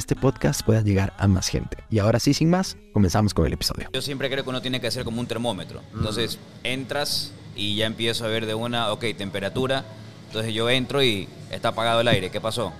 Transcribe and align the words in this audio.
este 0.00 0.16
podcast 0.16 0.62
pueda 0.62 0.80
llegar 0.80 1.12
a 1.18 1.28
más 1.28 1.48
gente. 1.48 1.76
Y 1.90 1.98
ahora 1.98 2.18
sí, 2.18 2.34
sin 2.34 2.50
más, 2.50 2.76
comenzamos 2.92 3.34
con 3.34 3.46
el 3.46 3.52
episodio. 3.52 3.88
Yo 3.92 4.02
siempre 4.02 4.30
creo 4.30 4.42
que 4.42 4.50
uno 4.50 4.62
tiene 4.62 4.80
que 4.80 4.90
ser 4.90 5.04
como 5.04 5.20
un 5.20 5.26
termómetro. 5.26 5.82
Entonces, 5.94 6.38
entras 6.64 7.32
y 7.54 7.76
ya 7.76 7.86
empiezo 7.86 8.24
a 8.24 8.28
ver 8.28 8.46
de 8.46 8.54
una, 8.54 8.90
ok, 8.92 9.04
temperatura. 9.16 9.84
Entonces 10.28 10.54
yo 10.54 10.70
entro 10.70 11.02
y 11.02 11.28
está 11.50 11.68
apagado 11.68 12.00
el 12.00 12.08
aire. 12.08 12.30
¿Qué 12.30 12.40
pasó? 12.40 12.72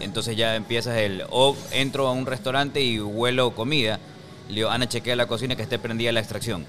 Entonces 0.00 0.36
ya 0.36 0.54
empiezas 0.54 0.96
el... 0.98 1.24
O 1.30 1.56
entro 1.72 2.06
a 2.06 2.12
un 2.12 2.26
restaurante 2.26 2.80
y 2.80 3.00
huelo 3.00 3.54
comida. 3.54 3.98
Le 4.48 4.54
digo, 4.54 4.70
Ana, 4.70 4.88
chequea 4.88 5.16
la 5.16 5.26
cocina 5.26 5.56
que 5.56 5.62
esté 5.62 5.78
prendida 5.78 6.12
la 6.12 6.20
extracción. 6.20 6.64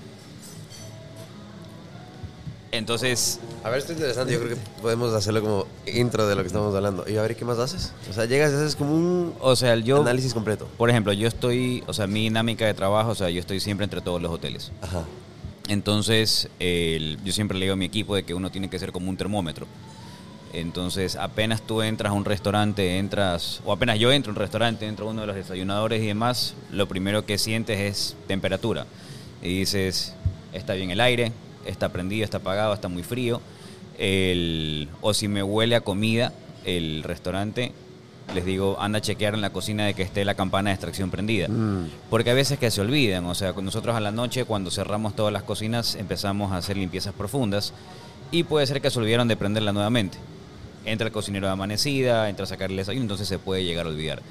Entonces, 2.77 3.39
A 3.63 3.69
ver, 3.69 3.79
esto 3.79 3.91
es 3.91 3.97
interesante. 3.97 4.31
Yo 4.31 4.39
creo 4.39 4.55
que 4.55 4.61
podemos 4.81 5.13
hacerlo 5.13 5.41
como 5.41 5.67
intro 5.85 6.25
de 6.25 6.35
lo 6.35 6.41
que 6.41 6.47
estamos 6.47 6.73
hablando. 6.73 7.03
Y 7.05 7.17
a 7.17 7.21
ver, 7.21 7.35
¿qué 7.35 7.43
más 7.43 7.59
haces? 7.59 7.91
O 8.09 8.13
sea, 8.13 8.25
llegas 8.25 8.53
y 8.53 8.55
haces 8.55 8.77
como 8.77 8.95
un 8.95 9.33
o 9.41 9.55
sea, 9.57 9.75
yo... 9.75 10.01
análisis 10.01 10.33
completo. 10.33 10.69
Por 10.77 10.89
ejemplo, 10.89 11.11
yo 11.11 11.27
estoy... 11.27 11.83
O 11.87 11.93
sea, 11.93 12.07
mi 12.07 12.21
dinámica 12.21 12.65
de 12.65 12.73
trabajo, 12.73 13.11
o 13.11 13.15
sea, 13.15 13.29
yo 13.29 13.41
estoy 13.41 13.59
siempre 13.59 13.83
entre 13.83 13.99
todos 13.99 14.21
los 14.21 14.31
hoteles. 14.31 14.71
Ajá. 14.81 15.03
Entonces, 15.67 16.49
yo 16.59 17.33
siempre 17.33 17.57
le 17.57 17.65
digo 17.65 17.73
a 17.73 17.77
mi 17.77 17.85
equipo 17.85 18.15
de 18.15 18.23
que 18.23 18.33
uno 18.33 18.51
tiene 18.51 18.69
que 18.69 18.79
ser 18.79 18.93
como 18.93 19.09
un 19.09 19.17
termómetro. 19.17 19.67
Entonces, 20.53 21.17
apenas 21.17 21.61
tú 21.61 21.81
entras 21.81 22.11
a 22.11 22.13
un 22.13 22.23
restaurante, 22.23 22.99
entras, 22.99 23.59
o 23.65 23.73
apenas 23.73 23.99
yo 23.99 24.13
entro 24.13 24.31
a 24.31 24.33
un 24.33 24.39
restaurante, 24.39 24.87
entro 24.87 25.07
a 25.07 25.11
uno 25.11 25.21
de 25.21 25.27
los 25.27 25.35
desayunadores 25.35 26.01
y 26.01 26.07
demás, 26.07 26.53
lo 26.71 26.87
primero 26.87 27.25
que 27.25 27.37
sientes 27.37 27.79
es 27.79 28.15
temperatura. 28.27 28.85
Y 29.41 29.59
dices, 29.59 30.13
está 30.53 30.73
bien 30.73 30.89
el 30.89 31.01
aire, 31.01 31.33
está 31.67 31.89
prendido, 31.89 32.23
está 32.23 32.37
apagado, 32.37 32.73
está 32.73 32.87
muy 32.87 33.03
frío. 33.03 33.41
El- 33.97 34.87
o 35.01 35.13
si 35.13 35.27
me 35.27 35.43
huele 35.43 35.75
a 35.75 35.81
comida, 35.81 36.33
el 36.65 37.03
restaurante, 37.03 37.71
les 38.35 38.45
digo, 38.45 38.77
anda 38.79 38.99
a 38.99 39.01
chequear 39.01 39.33
en 39.33 39.41
la 39.41 39.51
cocina 39.51 39.85
de 39.85 39.93
que 39.93 40.03
esté 40.03 40.25
la 40.25 40.35
campana 40.35 40.69
de 40.69 40.73
extracción 40.75 41.09
prendida. 41.09 41.47
Porque 42.09 42.29
a 42.31 42.33
veces 42.33 42.59
que 42.59 42.69
se 42.71 42.81
olvidan, 42.81 43.25
o 43.25 43.35
sea, 43.35 43.53
nosotros 43.53 43.95
a 43.95 43.99
la 43.99 44.11
noche 44.11 44.45
cuando 44.45 44.69
cerramos 44.69 45.15
todas 45.15 45.31
las 45.33 45.43
cocinas 45.43 45.95
empezamos 45.95 46.51
a 46.51 46.57
hacer 46.57 46.77
limpiezas 46.77 47.13
profundas 47.13 47.73
y 48.31 48.43
puede 48.43 48.67
ser 48.67 48.81
que 48.81 48.89
se 48.91 48.99
olvidaron 48.99 49.27
de 49.27 49.37
prenderla 49.37 49.71
nuevamente. 49.73 50.17
Entra 50.85 51.07
el 51.07 51.13
cocinero 51.13 51.47
de 51.47 51.53
amanecida, 51.53 52.29
entra 52.29 52.43
a 52.43 52.47
sacarle 52.47 52.73
el 52.75 52.77
desayuno, 52.79 53.03
entonces 53.03 53.27
se 53.27 53.39
puede 53.39 53.63
llegar 53.63 53.85
a 53.85 53.89
olvidar. 53.89 54.21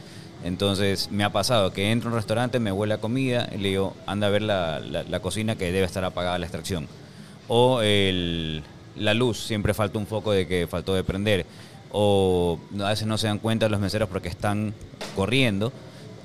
Entonces 0.45 1.09
me 1.11 1.25
ha 1.25 1.31
pasado 1.33 1.73
que 1.73 1.91
entro 1.91 2.11
a 2.11 2.13
un 2.13 2.19
restaurante, 2.19 2.61
me 2.61 2.71
huele 2.73 2.95
a 2.95 2.99
comida 2.99 3.49
y 3.55 3.59
le 3.59 3.71
digo, 3.71 3.95
anda 4.07 4.27
a 4.27 4.31
ver 4.31 4.43
la, 4.43 4.79
la- 4.81 5.03
la 5.03 5.21
cocina 5.21 5.57
que 5.57 5.73
debe 5.73 5.87
estar 5.87 6.05
apagada 6.05 6.39
la 6.39 6.45
extracción. 6.47 6.87
O 7.49 7.81
el- 7.83 8.63
la 8.97 9.15
luz, 9.15 9.39
siempre 9.39 9.75
falta 9.75 9.99
un 9.99 10.07
foco 10.07 10.33
de 10.33 10.47
que 10.47 10.67
faltó 10.67 10.95
de 10.95 11.05
prender. 11.05 11.47
O 11.93 12.59
a 12.81 12.89
veces 12.91 13.07
no 13.07 13.17
se 13.19 13.27
dan 13.27 13.39
cuenta 13.39 13.69
los 13.69 13.81
meseros 13.81 14.09
porque 14.09 14.29
están 14.29 14.75
corriendo 15.15 15.73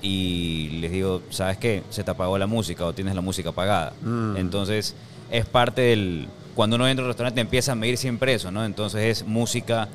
y 0.02 0.70
les 0.82 0.92
digo, 0.92 1.22
¿sabes 1.30 1.58
qué? 1.58 1.84
Se 1.90 2.04
te 2.04 2.12
apagó 2.12 2.38
la 2.38 2.48
música 2.48 2.86
o 2.86 2.94
tienes 2.94 3.14
la 3.16 3.22
música 3.22 3.50
apagada. 3.50 3.94
Entonces, 4.38 4.96
es 5.30 5.46
parte 5.46 5.82
del... 5.82 6.28
Cuando 6.56 6.76
uno 6.76 6.88
entra 6.88 7.04
a 7.04 7.06
un 7.06 7.10
restaurante 7.10 7.40
empieza 7.40 7.72
a 7.74 7.76
medir 7.76 7.98
siempre 7.98 8.34
eso, 8.34 8.52
¿no? 8.52 8.66
Entonces 8.66 9.02
es 9.20 9.26
música, 9.28 9.88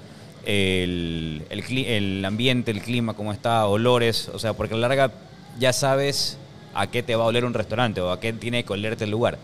el, 0.47 1.43
el, 1.51 1.63
el 1.87 2.25
ambiente, 2.25 2.71
el 2.71 2.81
clima, 2.81 3.15
cómo 3.15 3.33
está, 3.33 3.67
olores, 3.67 4.31
o 4.33 4.39
sea, 4.39 4.53
porque 4.55 4.75
a 4.75 4.79
la 4.79 4.89
larga 4.89 5.11
ya 5.59 5.73
sabes 5.73 6.39
a 6.75 6.87
qué 6.87 7.03
te 7.03 7.15
va 7.17 7.25
a 7.25 7.27
oler 7.27 7.45
un 7.45 7.53
restaurante 7.55 8.01
o 8.01 8.11
a 8.11 8.21
qué 8.21 8.33
tiene 8.33 8.65
que 8.65 8.73
olerte 8.73 9.05
el 9.05 9.11
lugar. 9.11 9.39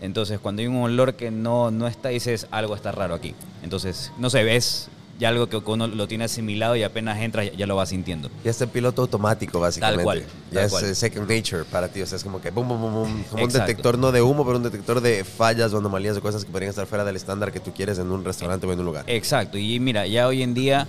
Entonces, 0.00 0.38
cuando 0.40 0.60
hay 0.62 0.68
un 0.68 0.76
olor 0.76 1.14
que 1.14 1.30
no, 1.30 1.70
no 1.70 1.86
está, 1.86 2.08
dices, 2.08 2.46
algo 2.50 2.74
está 2.74 2.92
raro 2.92 3.14
aquí. 3.14 3.34
Entonces, 3.62 4.12
no 4.18 4.30
sé, 4.30 4.44
ves 4.44 4.88
ya 5.18 5.28
algo 5.28 5.48
que 5.48 5.58
uno 5.58 5.86
lo 5.86 6.08
tiene 6.08 6.24
asimilado 6.24 6.74
y 6.76 6.82
apenas 6.82 7.18
entras 7.20 7.44
ya, 7.44 7.52
ya 7.52 7.66
lo 7.66 7.76
vas 7.76 7.90
sintiendo. 7.90 8.30
Ya 8.42 8.50
está 8.50 8.64
en 8.64 8.70
piloto 8.70 9.02
automático, 9.02 9.60
básicamente. 9.60 10.02
cual, 10.02 10.20
Ya 10.50 10.54
tal 10.60 10.64
es 10.64 10.70
cual. 10.70 10.84
eh, 10.86 10.94
second 10.94 11.28
nature 11.30 11.64
para 11.64 11.88
ti. 11.88 12.00
O 12.00 12.06
sea, 12.06 12.16
es 12.16 12.24
como 12.24 12.40
que 12.40 12.50
boom, 12.50 12.66
boom, 12.68 12.80
boom, 12.80 12.94
boom. 12.94 13.24
Como 13.30 13.44
un 13.44 13.52
detector 13.52 13.98
no 13.98 14.12
de 14.12 14.22
humo, 14.22 14.46
pero 14.46 14.56
un 14.56 14.62
detector 14.62 15.02
de 15.02 15.22
fallas 15.24 15.74
o 15.74 15.78
anomalías 15.78 16.16
o 16.16 16.22
cosas 16.22 16.46
que 16.46 16.50
podrían 16.50 16.70
estar 16.70 16.86
fuera 16.86 17.04
del 17.04 17.16
estándar 17.16 17.52
que 17.52 17.60
tú 17.60 17.72
quieres 17.74 17.98
en 17.98 18.10
un 18.10 18.24
restaurante 18.24 18.66
o 18.66 18.72
en 18.72 18.78
un 18.78 18.86
lugar. 18.86 19.04
Exacto, 19.08 19.58
y 19.58 19.78
mira, 19.78 20.06
ya 20.06 20.26
hoy 20.26 20.42
en 20.42 20.54
día 20.54 20.86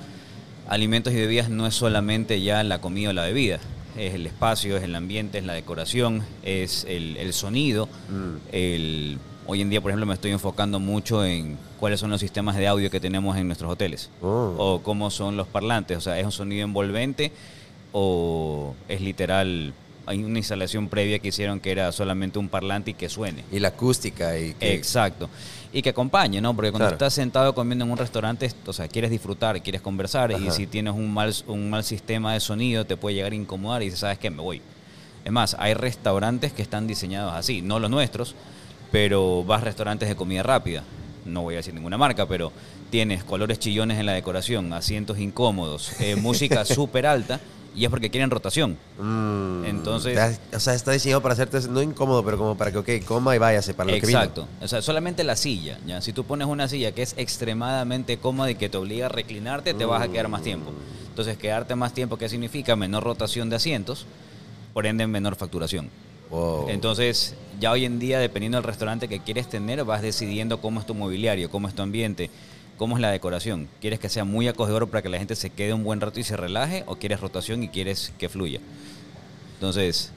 alimentos 0.69 1.11
y 1.11 1.17
bebidas 1.17 1.49
no 1.49 1.67
es 1.67 1.75
solamente 1.75 2.41
ya 2.41 2.63
la 2.63 2.79
comida 2.79 3.09
o 3.09 3.13
la 3.13 3.23
bebida, 3.23 3.59
es 3.97 4.13
el 4.13 4.25
espacio, 4.27 4.77
es 4.77 4.83
el 4.83 4.95
ambiente, 4.95 5.37
es 5.39 5.45
la 5.45 5.53
decoración, 5.53 6.23
es 6.43 6.85
el, 6.87 7.17
el 7.17 7.33
sonido. 7.33 7.87
El, 8.51 9.17
hoy 9.47 9.61
en 9.61 9.69
día, 9.69 9.81
por 9.81 9.91
ejemplo, 9.91 10.05
me 10.05 10.13
estoy 10.13 10.31
enfocando 10.31 10.79
mucho 10.79 11.25
en 11.25 11.57
cuáles 11.79 11.99
son 11.99 12.09
los 12.09 12.21
sistemas 12.21 12.55
de 12.57 12.67
audio 12.67 12.89
que 12.89 12.99
tenemos 12.99 13.35
en 13.37 13.47
nuestros 13.47 13.71
hoteles 13.71 14.09
Oh. 14.21 14.53
o 14.57 14.81
cómo 14.83 15.09
son 15.09 15.35
los 15.37 15.47
parlantes, 15.47 15.97
o 15.97 16.01
sea, 16.01 16.19
es 16.19 16.25
un 16.25 16.31
sonido 16.31 16.63
envolvente 16.63 17.31
o 17.91 18.75
es 18.87 19.01
literal, 19.01 19.73
hay 20.11 20.23
una 20.23 20.39
instalación 20.39 20.87
previa 20.89 21.19
que 21.19 21.29
hicieron 21.29 21.59
que 21.59 21.71
era 21.71 21.91
solamente 21.91 22.37
un 22.39 22.49
parlante 22.49 22.91
y 22.91 22.93
que 22.93 23.09
suene. 23.09 23.43
Y 23.51 23.59
la 23.59 23.69
acústica 23.69 24.37
y 24.37 24.53
que- 24.53 24.73
Exacto. 24.73 25.29
Y 25.73 25.81
que 25.81 25.89
acompañe, 25.89 26.41
¿no? 26.41 26.53
Porque 26.55 26.69
cuando 26.71 26.85
Claro. 26.85 26.95
estás 26.95 27.13
sentado 27.13 27.55
comiendo 27.55 27.85
en 27.85 27.91
un 27.91 27.97
restaurante, 27.97 28.51
o 28.65 28.73
sea, 28.73 28.87
quieres 28.87 29.09
disfrutar, 29.09 29.61
quieres 29.61 29.81
conversar, 29.81 30.31
y 30.33 30.51
si 30.51 30.67
tienes 30.67 30.93
un 30.93 31.11
mal, 31.13 31.33
un 31.47 31.69
mal 31.69 31.83
sistema 31.83 32.33
de 32.33 32.39
sonido, 32.41 32.85
te 32.85 32.97
puede 32.97 33.15
llegar 33.15 33.31
a 33.31 33.35
incomodar 33.35 33.81
y 33.81 33.85
dices, 33.85 34.01
¿sabes 34.01 34.19
qué? 34.19 34.29
Me 34.29 34.41
voy. 34.41 34.61
Es 35.23 35.31
más, 35.31 35.55
hay 35.59 35.73
restaurantes 35.73 36.51
que 36.51 36.61
están 36.61 36.87
diseñados 36.87 37.33
así, 37.33 37.61
no 37.61 37.79
los 37.79 37.89
nuestros, 37.89 38.35
pero 38.91 39.43
vas 39.45 39.61
a 39.61 39.65
restaurantes 39.65 40.09
de 40.09 40.15
comida 40.15 40.43
rápida. 40.43 40.83
No 41.25 41.43
voy 41.43 41.53
a 41.53 41.57
decir 41.57 41.73
ninguna 41.73 41.97
marca, 41.97 42.27
pero 42.27 42.51
tienes 42.89 43.23
colores 43.23 43.59
chillones 43.59 43.97
en 43.99 44.07
la 44.07 44.13
decoración, 44.13 44.73
asientos 44.73 45.19
incómodos, 45.19 45.93
eh, 46.01 46.15
música 46.21 46.65
súper 46.65 47.05
alta, 47.05 47.39
y 47.75 47.85
es 47.85 47.89
porque 47.89 48.09
quieren 48.09 48.29
rotación. 48.29 48.77
Mm, 48.99 49.65
Entonces- 49.65 50.39
O 50.53 50.59
sea, 50.59 50.73
está 50.73 50.91
diseñado 50.91 51.21
para 51.21 51.33
hacerte 51.33 51.59
no 51.69 51.81
incómodo, 51.81 52.23
pero 52.23 52.37
como 52.37 52.57
para 52.57 52.71
que, 52.71 52.77
ok, 52.77 53.05
coma 53.05 53.35
y 53.35 53.39
váyase 53.39 53.73
para 53.73 53.91
lo 53.91 53.99
que. 53.99 54.05
Exacto. 54.05 54.47
O 54.61 54.67
sea, 54.67 54.81
solamente 54.81 55.23
la 55.23 55.35
silla. 55.35 55.79
¿ya? 55.85 56.01
Si 56.01 56.13
tú 56.13 56.23
pones 56.23 56.47
una 56.47 56.67
silla 56.67 56.91
que 56.91 57.01
es 57.01 57.13
extremadamente 57.17 58.17
cómoda 58.17 58.51
y 58.51 58.55
que 58.55 58.69
te 58.69 58.77
obliga 58.77 59.05
a 59.07 59.09
reclinarte, 59.09 59.73
te 59.73 59.85
vas 59.85 60.01
a 60.01 60.07
quedar 60.09 60.27
más 60.27 60.41
tiempo. 60.41 60.71
Entonces, 61.09 61.37
quedarte 61.37 61.75
más 61.75 61.93
tiempo, 61.93 62.17
¿qué 62.17 62.29
significa? 62.29 62.75
Menor 62.75 63.03
rotación 63.03 63.49
de 63.49 63.57
asientos, 63.57 64.05
por 64.73 64.85
ende, 64.85 65.05
menor 65.07 65.35
facturación. 65.35 65.89
Wow. 66.29 66.69
Entonces, 66.69 67.35
ya 67.59 67.71
hoy 67.71 67.83
en 67.83 67.99
día, 67.99 68.17
dependiendo 68.19 68.57
del 68.57 68.63
restaurante 68.63 69.09
que 69.09 69.19
quieres 69.19 69.49
tener, 69.49 69.83
vas 69.83 70.01
decidiendo 70.01 70.61
cómo 70.61 70.79
es 70.79 70.85
tu 70.85 70.95
mobiliario, 70.95 71.49
cómo 71.49 71.67
es 71.67 71.73
tu 71.75 71.81
ambiente, 71.81 72.29
cómo 72.81 72.95
es 72.95 73.01
la 73.03 73.11
decoración. 73.11 73.67
¿Quieres 73.79 73.99
que 73.99 74.09
sea 74.09 74.23
muy 74.23 74.47
acogedor 74.47 74.89
para 74.89 75.03
que 75.03 75.09
la 75.09 75.19
gente 75.19 75.35
se 75.35 75.51
quede 75.51 75.71
un 75.71 75.83
buen 75.83 76.01
rato 76.01 76.19
y 76.19 76.23
se 76.23 76.35
relaje? 76.35 76.83
¿O 76.87 76.95
quieres 76.95 77.19
rotación 77.19 77.61
y 77.61 77.67
quieres 77.67 78.11
que 78.17 78.27
fluya? 78.27 78.59
Entonces, 79.53 80.11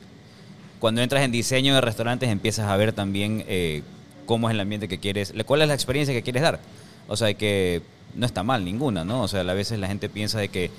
cuando 0.78 1.02
entras 1.02 1.24
en 1.24 1.30
diseño 1.30 1.74
de 1.74 1.82
restaurantes 1.82 2.30
empiezas 2.30 2.70
a 2.70 2.74
ver 2.78 2.94
también 2.94 3.44
eh, 3.48 3.82
cómo 4.24 4.48
es 4.48 4.54
el 4.54 4.60
ambiente 4.60 4.88
que 4.88 4.96
quieres, 4.96 5.34
cuál 5.44 5.60
es 5.60 5.68
la 5.68 5.74
experiencia 5.74 6.14
que 6.14 6.22
quieres 6.22 6.40
dar. 6.40 6.58
O 7.06 7.18
sea, 7.18 7.34
que 7.34 7.82
no 8.14 8.24
está 8.24 8.42
mal 8.42 8.64
ninguna, 8.64 9.04
¿no? 9.04 9.20
O 9.20 9.28
sea, 9.28 9.42
a 9.42 9.52
veces 9.52 9.78
la 9.78 9.86
gente 9.86 10.08
piensa 10.08 10.38
de 10.38 10.48
que 10.48 10.70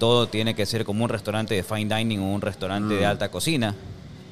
todo 0.00 0.26
tiene 0.26 0.56
que 0.56 0.66
ser 0.66 0.84
como 0.84 1.04
un 1.04 1.08
restaurante 1.08 1.54
de 1.54 1.62
fine 1.62 1.96
dining 1.98 2.18
o 2.18 2.34
un 2.34 2.40
restaurante 2.40 2.94
de 2.94 3.06
alta 3.06 3.30
cocina, 3.30 3.76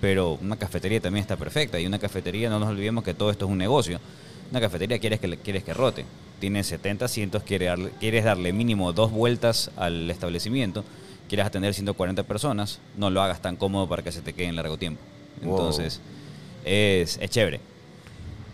pero 0.01 0.41
una 0.43 0.57
cafetería 0.57 1.01
también 1.01 1.23
está 1.23 1.37
perfecta 1.37 1.79
y 1.79 1.87
una 1.87 2.01
cafetería, 2.01 2.51
no 2.51 2.59
nos 2.59 2.69
olvidemos 2.69 3.05
que 3.05 3.15
todo 3.15 3.31
esto 3.31 3.45
es 3.45 3.51
un 3.53 3.59
negocio. 3.59 4.01
Una 4.51 4.61
cafetería 4.61 4.99
quieres 4.99 5.21
que, 5.21 5.37
quieres 5.37 5.63
que 5.63 5.73
rote. 5.73 6.05
Tienes 6.41 6.67
70 6.67 7.05
asientos, 7.05 7.43
quieres 7.43 7.69
darle, 7.69 7.91
quieres 8.01 8.25
darle 8.25 8.53
mínimo 8.53 8.93
dos 8.93 9.13
vueltas 9.13 9.71
al 9.77 10.11
establecimiento, 10.11 10.85
quieres 11.29 11.47
atender 11.47 11.75
140 11.75 12.23
personas, 12.25 12.81
no 12.97 13.11
lo 13.11 13.23
hagas 13.23 13.43
tan 13.43 13.57
cómodo 13.57 13.89
para 13.89 14.03
que 14.03 14.11
se 14.11 14.23
te 14.23 14.33
quede 14.33 14.49
en 14.49 14.57
largo 14.57 14.79
tiempo. 14.79 15.01
Wow. 15.43 15.51
Entonces, 15.53 16.01
es, 16.65 17.19
es 17.21 17.31
chévere. 17.31 17.61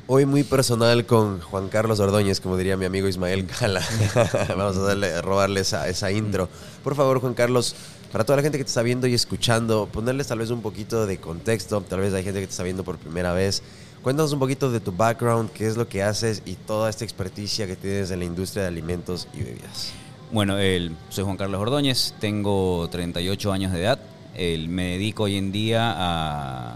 Hoy 0.09 0.25
muy 0.25 0.44
personal 0.44 1.05
con 1.05 1.41
Juan 1.41 1.69
Carlos 1.69 1.99
Ordóñez, 1.99 2.41
como 2.41 2.56
diría 2.56 2.77
mi 2.77 2.85
amigo 2.85 3.09
Ismael 3.09 3.44
Cala. 3.47 3.83
Vamos 4.49 4.77
a 4.77 4.83
darle, 4.83 5.21
robarle 5.21 5.61
esa, 5.61 5.88
esa 5.88 6.12
intro. 6.12 6.49
Por 6.85 6.94
favor, 6.94 7.21
Juan 7.21 7.35
Carlos, 7.35 7.75
para 8.12 8.25
toda 8.25 8.37
la 8.37 8.43
gente 8.43 8.56
que 8.56 8.62
te 8.62 8.69
está 8.69 8.83
viendo 8.83 9.09
y 9.09 9.15
escuchando, 9.15 9.88
ponerles 9.91 10.29
tal 10.29 10.38
vez 10.38 10.50
un 10.50 10.62
poquito 10.62 11.06
de 11.06 11.19
contexto. 11.19 11.81
Tal 11.81 11.99
vez 11.99 12.15
hay 12.15 12.23
gente 12.23 12.38
que 12.38 12.47
te 12.47 12.53
está 12.53 12.62
viendo 12.62 12.85
por 12.85 12.99
primera 12.99 13.33
vez. 13.33 13.65
Cuéntanos 14.06 14.32
un 14.32 14.38
poquito 14.38 14.70
de 14.70 14.79
tu 14.79 14.93
background, 14.93 15.50
qué 15.50 15.67
es 15.67 15.76
lo 15.76 15.88
que 15.88 16.00
haces 16.00 16.41
y 16.47 16.55
toda 16.55 16.88
esta 16.88 17.03
experticia 17.03 17.67
que 17.67 17.75
tienes 17.75 18.08
en 18.12 18.20
la 18.20 18.25
industria 18.25 18.62
de 18.62 18.69
alimentos 18.69 19.26
y 19.35 19.38
bebidas. 19.43 19.93
Bueno, 20.31 20.58
el- 20.58 20.93
soy 21.08 21.25
Juan 21.25 21.37
Carlos 21.37 21.61
Ordóñez, 21.61 22.14
tengo 22.20 22.88
38 22.88 23.53
años 23.53 23.73
de 23.73 23.81
edad. 23.81 23.99
El- 24.37 24.69
me 24.69 24.91
dedico 24.91 25.25
hoy 25.25 25.35
en 25.37 25.50
día 25.50 25.93
a, 25.97 26.75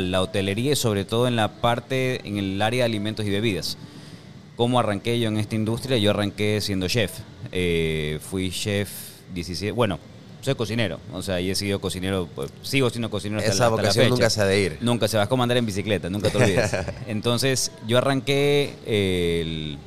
la 0.00 0.22
hotelería 0.22 0.72
y 0.72 0.76
sobre 0.76 1.04
todo 1.04 1.28
en 1.28 1.36
la 1.36 1.48
parte, 1.60 2.26
en 2.26 2.38
el 2.38 2.62
área 2.62 2.84
de 2.84 2.86
alimentos 2.86 3.26
y 3.26 3.28
bebidas. 3.28 3.76
¿Cómo 4.56 4.80
arranqué 4.80 5.20
yo 5.20 5.28
en 5.28 5.36
esta 5.36 5.54
industria? 5.56 5.98
Yo 5.98 6.08
arranqué 6.08 6.58
siendo 6.62 6.88
chef. 6.88 7.12
Eh, 7.52 8.18
fui 8.30 8.50
chef 8.50 8.88
17, 9.34 9.72
bueno, 9.72 9.98
soy 10.42 10.54
cocinero, 10.54 11.00
o 11.12 11.22
sea, 11.22 11.40
y 11.40 11.50
he 11.50 11.54
sido 11.54 11.80
cocinero, 11.80 12.28
pues, 12.34 12.50
sigo 12.62 12.90
siendo 12.90 13.08
cocinero 13.08 13.38
hasta, 13.40 13.52
Esa 13.52 13.58
la- 13.60 13.66
hasta 13.68 13.76
la 13.76 13.82
vocación 13.82 14.04
fecha. 14.04 14.14
nunca 14.14 14.28
se 14.30 14.40
ha 14.42 14.44
de 14.44 14.60
ir. 14.60 14.78
Nunca 14.82 15.08
se 15.08 15.16
va 15.16 15.22
a 15.22 15.28
comandar 15.28 15.56
en 15.56 15.64
bicicleta, 15.64 16.10
nunca 16.10 16.28
te 16.30 16.36
olvides. 16.38 16.70
Entonces, 17.06 17.72
yo 17.88 17.96
arranqué 17.98 18.74
el- 18.86 19.78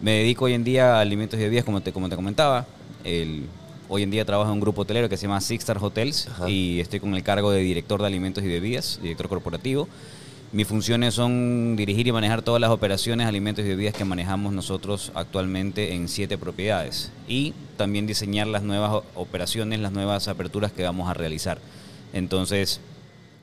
me 0.00 0.10
dedico 0.18 0.44
hoy 0.44 0.52
en 0.54 0.64
día 0.64 0.96
a 0.96 1.00
alimentos 1.00 1.38
y 1.40 1.42
bebidas, 1.44 1.64
como 1.64 1.80
te, 1.80 1.92
como 1.92 2.08
te 2.10 2.16
comentaba. 2.16 2.66
El- 3.04 3.46
hoy 3.88 4.02
en 4.02 4.10
día 4.10 4.24
trabajo 4.24 4.48
en 4.50 4.54
un 4.54 4.60
grupo 4.60 4.82
hotelero 4.82 5.08
que 5.08 5.16
se 5.16 5.22
llama 5.26 5.40
Six 5.40 5.60
Star 5.62 5.78
Hotels 5.80 6.26
Ajá. 6.28 6.50
y 6.50 6.80
estoy 6.80 7.00
con 7.00 7.14
el 7.14 7.22
cargo 7.22 7.50
de 7.52 7.60
director 7.60 8.00
de 8.00 8.06
alimentos 8.06 8.42
y 8.42 8.48
bebidas, 8.48 8.98
director 9.02 9.28
corporativo. 9.28 9.88
Mis 10.54 10.68
funciones 10.68 11.14
son 11.14 11.74
dirigir 11.74 12.06
y 12.06 12.12
manejar 12.12 12.42
todas 12.42 12.60
las 12.60 12.70
operaciones, 12.70 13.26
alimentos 13.26 13.64
y 13.64 13.68
bebidas 13.68 13.92
que 13.92 14.04
manejamos 14.04 14.52
nosotros 14.52 15.10
actualmente 15.16 15.94
en 15.94 16.06
siete 16.06 16.38
propiedades. 16.38 17.10
Y 17.26 17.54
también 17.76 18.06
diseñar 18.06 18.46
las 18.46 18.62
nuevas 18.62 19.02
operaciones, 19.16 19.80
las 19.80 19.90
nuevas 19.90 20.28
aperturas 20.28 20.70
que 20.70 20.84
vamos 20.84 21.10
a 21.10 21.14
realizar. 21.14 21.58
Entonces, 22.12 22.80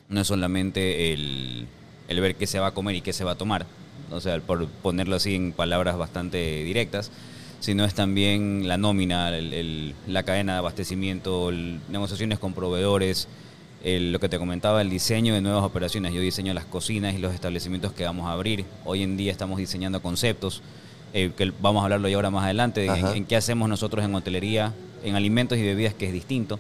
no 0.08 0.22
es 0.22 0.28
solamente 0.28 1.12
el, 1.12 1.68
el 2.08 2.22
ver 2.22 2.36
qué 2.36 2.48
se 2.48 2.60
va 2.60 2.68
a 2.68 2.74
comer 2.74 2.96
y 2.96 3.02
qué 3.02 3.12
se 3.12 3.26
va 3.26 3.32
a 3.32 3.38
tomar, 3.38 3.66
o 4.10 4.22
sea, 4.22 4.40
por 4.40 4.70
ponerlo 4.70 5.18
así 5.18 5.36
en 5.36 5.52
palabras 5.52 5.98
bastante 5.98 6.64
directas, 6.64 7.12
sino 7.60 7.84
es 7.84 7.94
también 7.94 8.70
la 8.70 8.78
nómina, 8.78 9.32
la 10.08 10.24
cadena 10.24 10.54
de 10.54 10.60
abastecimiento, 10.60 11.52
negociaciones 11.90 12.40
con 12.40 12.54
proveedores, 12.54 13.28
el- 13.84 14.12
lo 14.12 14.20
que 14.20 14.30
te 14.30 14.38
comentaba, 14.38 14.82
el 14.82 14.90
diseño 14.90 15.34
de 15.34 15.42
nuevas 15.42 15.64
operaciones. 15.64 16.14
Yo 16.14 16.22
diseño 16.22 16.54
las 16.54 16.66
cocinas 16.66 17.14
y 17.16 17.18
los 17.18 17.34
establecimientos 17.34 17.94
que 17.94 18.04
vamos 18.06 18.28
a 18.28 18.34
abrir. 18.34 18.66
Hoy 18.86 19.04
en 19.04 19.18
día 19.18 19.32
estamos 19.32 19.58
diseñando 19.58 20.02
conceptos, 20.02 20.62
eh, 21.14 21.32
que 21.36 21.52
vamos 21.62 21.82
a 21.82 21.86
hablarlo 21.86 22.08
ya 22.08 22.16
ahora 22.16 22.30
más 22.30 22.44
adelante, 22.46 22.86
en, 22.86 23.26
qué 23.26 23.36
hacemos 23.36 23.68
nosotros 23.68 24.06
en 24.06 24.14
hotelería, 24.16 24.74
en 25.04 25.16
alimentos 25.16 25.58
y 25.58 25.64
bebidas, 25.64 25.94
que 25.94 26.08
es 26.08 26.14
distinto. 26.14 26.60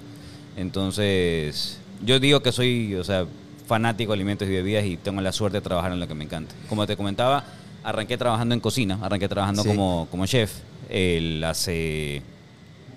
Entonces, 0.57 1.77
yo 2.05 2.19
digo 2.19 2.41
que 2.41 2.51
soy, 2.51 2.95
o 2.95 3.03
sea, 3.03 3.25
fanático 3.67 4.11
de 4.11 4.15
alimentos 4.17 4.47
y 4.47 4.51
bebidas 4.51 4.85
y 4.85 4.97
tengo 4.97 5.21
la 5.21 5.31
suerte 5.31 5.57
de 5.57 5.61
trabajar 5.61 5.91
en 5.91 5.99
lo 5.99 6.07
que 6.07 6.13
me 6.13 6.23
encanta. 6.25 6.53
Como 6.69 6.85
te 6.87 6.95
comentaba, 6.97 7.43
arranqué 7.83 8.17
trabajando 8.17 8.53
en 8.55 8.61
cocina, 8.61 8.99
arranqué 9.01 9.27
trabajando 9.27 9.63
Sí. 9.63 9.69
como, 9.69 10.07
como 10.11 10.25
chef. 10.25 10.51
El, 10.89 11.43
hace 11.43 12.21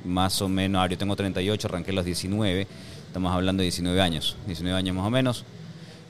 más 0.04 0.40
o 0.42 0.48
menos, 0.48 0.80
ahora 0.80 0.92
yo 0.92 0.98
tengo 0.98 1.14
38, 1.16 1.68
arranqué 1.68 1.90
a 1.90 1.94
los 1.94 2.04
19, 2.04 2.66
estamos 3.14 3.32
hablando 3.32 3.60
de 3.60 3.66
19 3.66 4.00
años, 4.00 4.36
19 4.48 4.76
años 4.76 4.96
más 4.96 5.06
o 5.06 5.10
menos. 5.10 5.44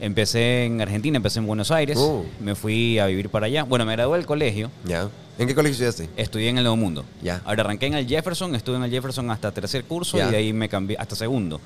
Empecé 0.01 0.65
en 0.65 0.81
Argentina, 0.81 1.19
empecé 1.19 1.39
en 1.39 1.47
Buenos 1.47 1.71
Aires, 1.71 1.99
Uh. 1.99 2.25
me 2.41 2.55
fui 2.55 2.99
a 2.99 3.05
vivir 3.07 3.29
para 3.29 3.45
allá. 3.45 3.63
Bueno, 3.65 3.85
me 3.85 3.93
gradué 3.93 4.17
del 4.17 4.27
colegio, 4.27 4.71
¿Ya? 4.87 5.11
¿En 5.39 5.47
qué 5.47 5.55
colegio 5.55 5.73
estudiaste? 5.87 6.09
estudié 6.17 6.49
en 6.49 6.57
el 6.57 6.65
Nuevo 6.65 6.79
Mundo. 6.79 7.05
Ya. 7.23 7.43
Ahora 7.45 7.63
arranqué 7.63 7.87
en 7.89 7.95
el 7.95 8.09
Jefferson, 8.09 8.55
estuve 8.55 8.77
en 8.77 8.85
el 8.85 8.91
Jefferson 8.91 9.31
hasta 9.31 9.53
tercer 9.53 9.85
curso 9.85 10.17
Ya. 10.17 10.29
y 10.29 10.31
de 10.31 10.37
ahí 10.39 10.53
me 10.55 10.71
cambié 10.71 10.97
hasta 10.99 11.15
segundo. 11.15 11.61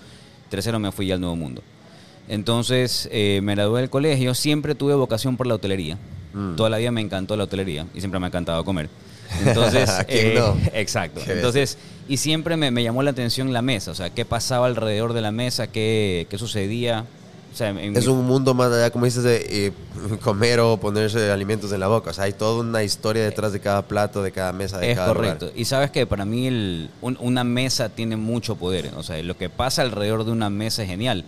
Tercero 0.50 0.80
me 0.80 0.90
fui 0.90 1.12
al 1.12 1.20
Nuevo 1.20 1.36
Mundo. 1.36 1.62
Entonces 2.28 3.08
eh, 3.12 3.38
me 3.44 3.54
gradué 3.54 3.80
del 3.82 3.90
colegio, 3.90 4.34
siempre 4.34 4.74
tuve 4.74 4.94
vocación 4.94 5.36
por 5.36 5.46
la 5.46 5.54
hotelería. 5.54 5.98
Mm. 6.34 6.56
Toda 6.56 6.68
la 6.68 6.78
vida 6.78 6.90
me 6.90 7.00
encantó 7.00 7.36
la 7.36 7.44
hotelería 7.44 7.86
y 7.94 8.00
siempre 8.00 8.18
me 8.18 8.26
ha 8.26 8.28
encantado 8.28 8.64
comer. 8.64 8.90
Entonces, 9.44 9.90
¿Quién 10.08 10.26
eh, 10.28 10.34
no? 10.38 10.56
exacto. 10.72 11.20
Qué 11.24 11.32
Entonces, 11.32 11.78
y 12.08 12.16
siempre 12.16 12.56
me, 12.56 12.70
me 12.70 12.82
llamó 12.82 13.02
la 13.02 13.10
atención 13.10 13.52
la 13.52 13.62
mesa, 13.62 13.90
o 13.90 13.94
sea, 13.94 14.10
qué 14.10 14.24
pasaba 14.24 14.66
alrededor 14.66 15.12
de 15.12 15.20
la 15.20 15.30
mesa, 15.32 15.66
qué, 15.66 16.26
qué 16.30 16.38
sucedía. 16.38 17.04
O 17.52 17.56
sea, 17.58 17.70
en 17.70 17.96
Es 17.96 18.06
mi- 18.06 18.12
un 18.12 18.26
mundo 18.26 18.54
más 18.54 18.70
allá, 18.70 18.90
como 18.90 19.04
dices, 19.06 19.22
de 19.24 19.46
eh, 19.66 19.72
comer 20.22 20.60
o 20.60 20.76
ponerse 20.76 21.30
alimentos 21.30 21.72
en 21.72 21.80
la 21.80 21.88
boca. 21.88 22.10
O 22.10 22.12
sea, 22.12 22.24
hay 22.24 22.32
toda 22.32 22.60
una 22.60 22.82
historia 22.84 23.24
detrás 23.24 23.52
de 23.52 23.60
cada 23.60 23.82
plato, 23.82 24.22
de 24.22 24.30
cada 24.32 24.52
mesa, 24.52 24.78
de 24.78 24.90
Es 24.92 24.96
cada 24.96 25.08
correcto. 25.14 25.46
lugar. 25.46 25.58
Y 25.60 25.64
sabes 25.64 25.90
que 25.90 26.06
para 26.06 26.24
mí 26.24 26.46
el- 26.46 26.90
un- 27.00 27.16
una 27.20 27.44
mesa 27.44 27.88
tiene 27.88 28.16
mucho 28.16 28.56
poder. 28.56 28.90
O 28.96 29.02
sea, 29.02 29.20
lo 29.22 29.36
que 29.36 29.48
pasa 29.48 29.82
alrededor 29.82 30.24
de 30.24 30.30
una 30.30 30.50
mesa 30.50 30.82
es 30.82 30.88
genial. 30.88 31.24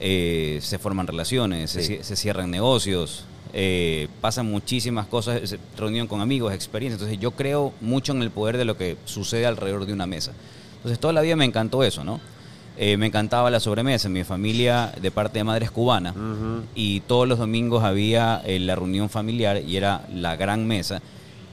Eh, 0.00 0.58
se 0.62 0.78
forman 0.78 1.06
relaciones, 1.06 1.70
Sí. 1.70 1.98
se 2.02 2.16
cierran 2.16 2.50
negocios, 2.50 3.24
eh, 3.52 4.08
pasan 4.20 4.50
muchísimas 4.50 5.06
cosas, 5.06 5.56
reunión 5.76 6.06
con 6.06 6.20
amigos, 6.20 6.52
experiencias. 6.54 7.00
Entonces 7.00 7.20
yo 7.20 7.32
creo 7.32 7.72
mucho 7.80 8.12
en 8.12 8.22
el 8.22 8.30
poder 8.30 8.56
de 8.56 8.64
lo 8.64 8.76
que 8.76 8.96
sucede 9.04 9.46
alrededor 9.46 9.86
de 9.86 9.92
una 9.92 10.06
mesa. 10.06 10.32
Entonces 10.76 10.98
toda 10.98 11.12
la 11.12 11.20
vida 11.20 11.36
me 11.36 11.44
encantó 11.44 11.84
eso, 11.84 12.02
¿no? 12.02 12.20
Eh, 12.78 12.96
me 12.96 13.06
encantaba 13.06 13.50
la 13.50 13.60
sobremesa. 13.60 14.08
Mi 14.08 14.24
familia 14.24 14.92
de 15.00 15.10
parte 15.10 15.38
de 15.38 15.44
madre 15.44 15.66
es 15.66 15.70
cubana 15.70 16.14
y 16.74 17.00
todos 17.00 17.28
los 17.28 17.38
domingos 17.38 17.84
había 17.84 18.42
eh, 18.44 18.58
la 18.58 18.74
reunión 18.74 19.10
familiar 19.10 19.62
y 19.62 19.76
era 19.76 20.06
la 20.12 20.36
gran 20.36 20.66
mesa 20.66 21.02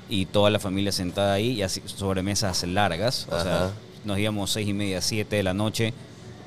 y 0.09 0.25
toda 0.25 0.49
la 0.49 0.59
familia 0.59 0.91
sentada 0.91 1.33
ahí 1.33 1.51
y 1.51 1.61
así 1.61 1.81
sobremesas 1.85 2.63
largas. 2.63 3.27
O 3.29 3.39
sea, 3.41 3.71
nos 4.05 4.17
íbamos 4.17 4.51
seis 4.51 4.67
y 4.69 4.73
media, 4.73 5.01
siete 5.01 5.35
de 5.35 5.43
la 5.43 5.53
noche, 5.53 5.93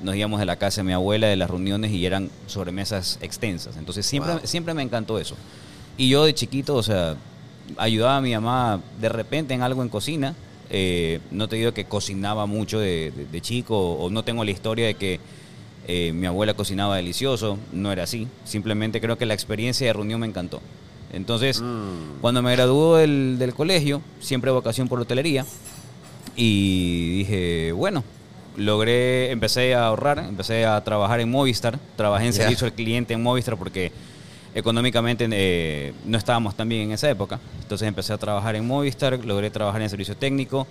nos 0.03 0.15
íbamos 0.15 0.39
de 0.39 0.45
la 0.45 0.57
casa 0.57 0.81
de 0.81 0.85
mi 0.85 0.93
abuela 0.93 1.27
de 1.27 1.35
las 1.35 1.49
reuniones 1.49 1.91
y 1.91 2.05
eran 2.05 2.29
sobremesas 2.47 3.17
extensas. 3.21 3.77
Entonces 3.77 4.05
siempre, 4.05 4.33
Wow. 4.33 4.41
siempre 4.43 4.73
me 4.73 4.83
encantó 4.83 5.17
eso. 5.19 5.35
Y 5.97 6.09
yo 6.09 6.25
de 6.25 6.33
chiquito, 6.33 6.75
o 6.75 6.83
sea, 6.83 7.15
ayudaba 7.77 8.17
a 8.17 8.21
mi 8.21 8.33
mamá 8.33 8.81
de 8.99 9.09
repente 9.09 9.53
en 9.53 9.61
algo 9.61 9.81
en 9.81 9.89
cocina. 9.89 10.35
Eh, 10.69 11.19
no 11.31 11.47
te 11.47 11.55
digo 11.55 11.71
que 11.73 11.85
cocinaba 11.85 12.45
mucho 12.45 12.79
de, 12.79 13.11
de- 13.15 13.25
de 13.25 13.41
chico 13.41 13.77
o 13.93 14.09
no 14.09 14.23
tengo 14.23 14.43
la 14.43 14.51
historia 14.51 14.87
de 14.87 14.95
que 14.95 15.19
eh, 15.87 16.13
mi 16.13 16.25
abuela 16.27 16.53
cocinaba 16.53 16.95
delicioso, 16.95 17.57
no 17.73 17.91
era 17.91 18.03
así. 18.03 18.27
Simplemente 18.45 19.01
creo 19.01 19.17
que 19.17 19.25
la 19.25 19.33
experiencia 19.33 19.85
de 19.85 19.93
reunión 19.93 20.19
me 20.21 20.27
encantó. 20.27 20.61
Entonces, 21.11 21.61
Mm. 21.61 22.21
cuando 22.21 22.41
me 22.41 22.51
graduó 22.53 22.95
del, 22.97 23.37
del 23.37 23.53
colegio, 23.53 24.01
siempre 24.19 24.49
vocación 24.49 24.87
por 24.87 24.99
hotelería, 24.99 25.45
y 26.35 27.17
dije, 27.19 27.71
bueno, 27.73 28.03
logré, 28.57 29.31
empecé 29.31 29.73
a 29.75 29.87
ahorrar, 29.87 30.19
empecé 30.19 30.65
a 30.65 30.83
trabajar 30.83 31.19
en 31.19 31.29
Movistar, 31.31 31.79
trabajé 31.95 32.25
en 32.27 32.31
Ya. 32.31 32.43
servicio 32.43 32.65
al 32.67 32.73
cliente 32.73 33.13
en 33.13 33.21
Movistar 33.23 33.57
porque 33.57 33.91
económicamente 34.55 35.27
eh, 35.31 35.93
no 36.05 36.17
estábamos 36.17 36.55
tan 36.55 36.69
bien 36.69 36.81
en 36.83 36.91
esa 36.91 37.09
época. 37.09 37.39
Entonces 37.61 37.87
empecé 37.87 38.13
a 38.13 38.17
trabajar 38.17 38.55
en 38.55 38.65
Movistar, 38.67 39.23
logré 39.25 39.49
trabajar 39.49 39.81
en 39.81 39.89
servicio 39.89 40.15
técnico. 40.15 40.67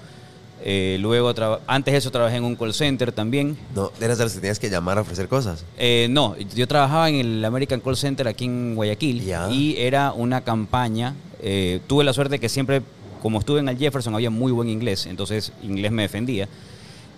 eh, 0.64 0.96
luego, 1.00 1.34
antes 1.66 1.90
de 1.90 1.98
eso, 1.98 2.12
trabajé 2.12 2.36
en 2.36 2.44
un 2.44 2.54
call 2.54 2.72
center 2.72 3.10
también. 3.10 3.56
No, 3.74 3.90
eras 4.00 4.18
de 4.18 4.24
los 4.24 4.32
que 4.34 4.38
tenías 4.40 4.60
que 4.60 4.70
llamar 4.70 4.96
a 4.96 5.00
ofrecer 5.00 5.26
cosas. 5.26 5.64
Eh, 5.76 6.06
no, 6.08 6.36
yo 6.54 6.68
trabajaba 6.68 7.08
en 7.08 7.16
el 7.16 7.44
American 7.44 7.80
Call 7.80 7.96
Center 7.96 8.28
aquí 8.28 8.44
en 8.44 8.76
Guayaquil 8.76 9.24
Ya. 9.24 9.50
y 9.50 9.76
era 9.78 10.12
una 10.12 10.42
campaña. 10.42 11.14
eh, 11.44 11.80
tuve 11.88 12.04
la 12.04 12.12
suerte 12.12 12.38
que 12.38 12.48
siempre, 12.48 12.82
como 13.20 13.40
estuve 13.40 13.58
en 13.58 13.68
el 13.68 13.76
Jefferson, 13.76 14.14
había 14.14 14.30
muy 14.30 14.52
buen 14.52 14.68
inglés, 14.68 15.06
entonces 15.06 15.52
inglés 15.64 15.90
me 15.90 16.02
defendía. 16.02 16.46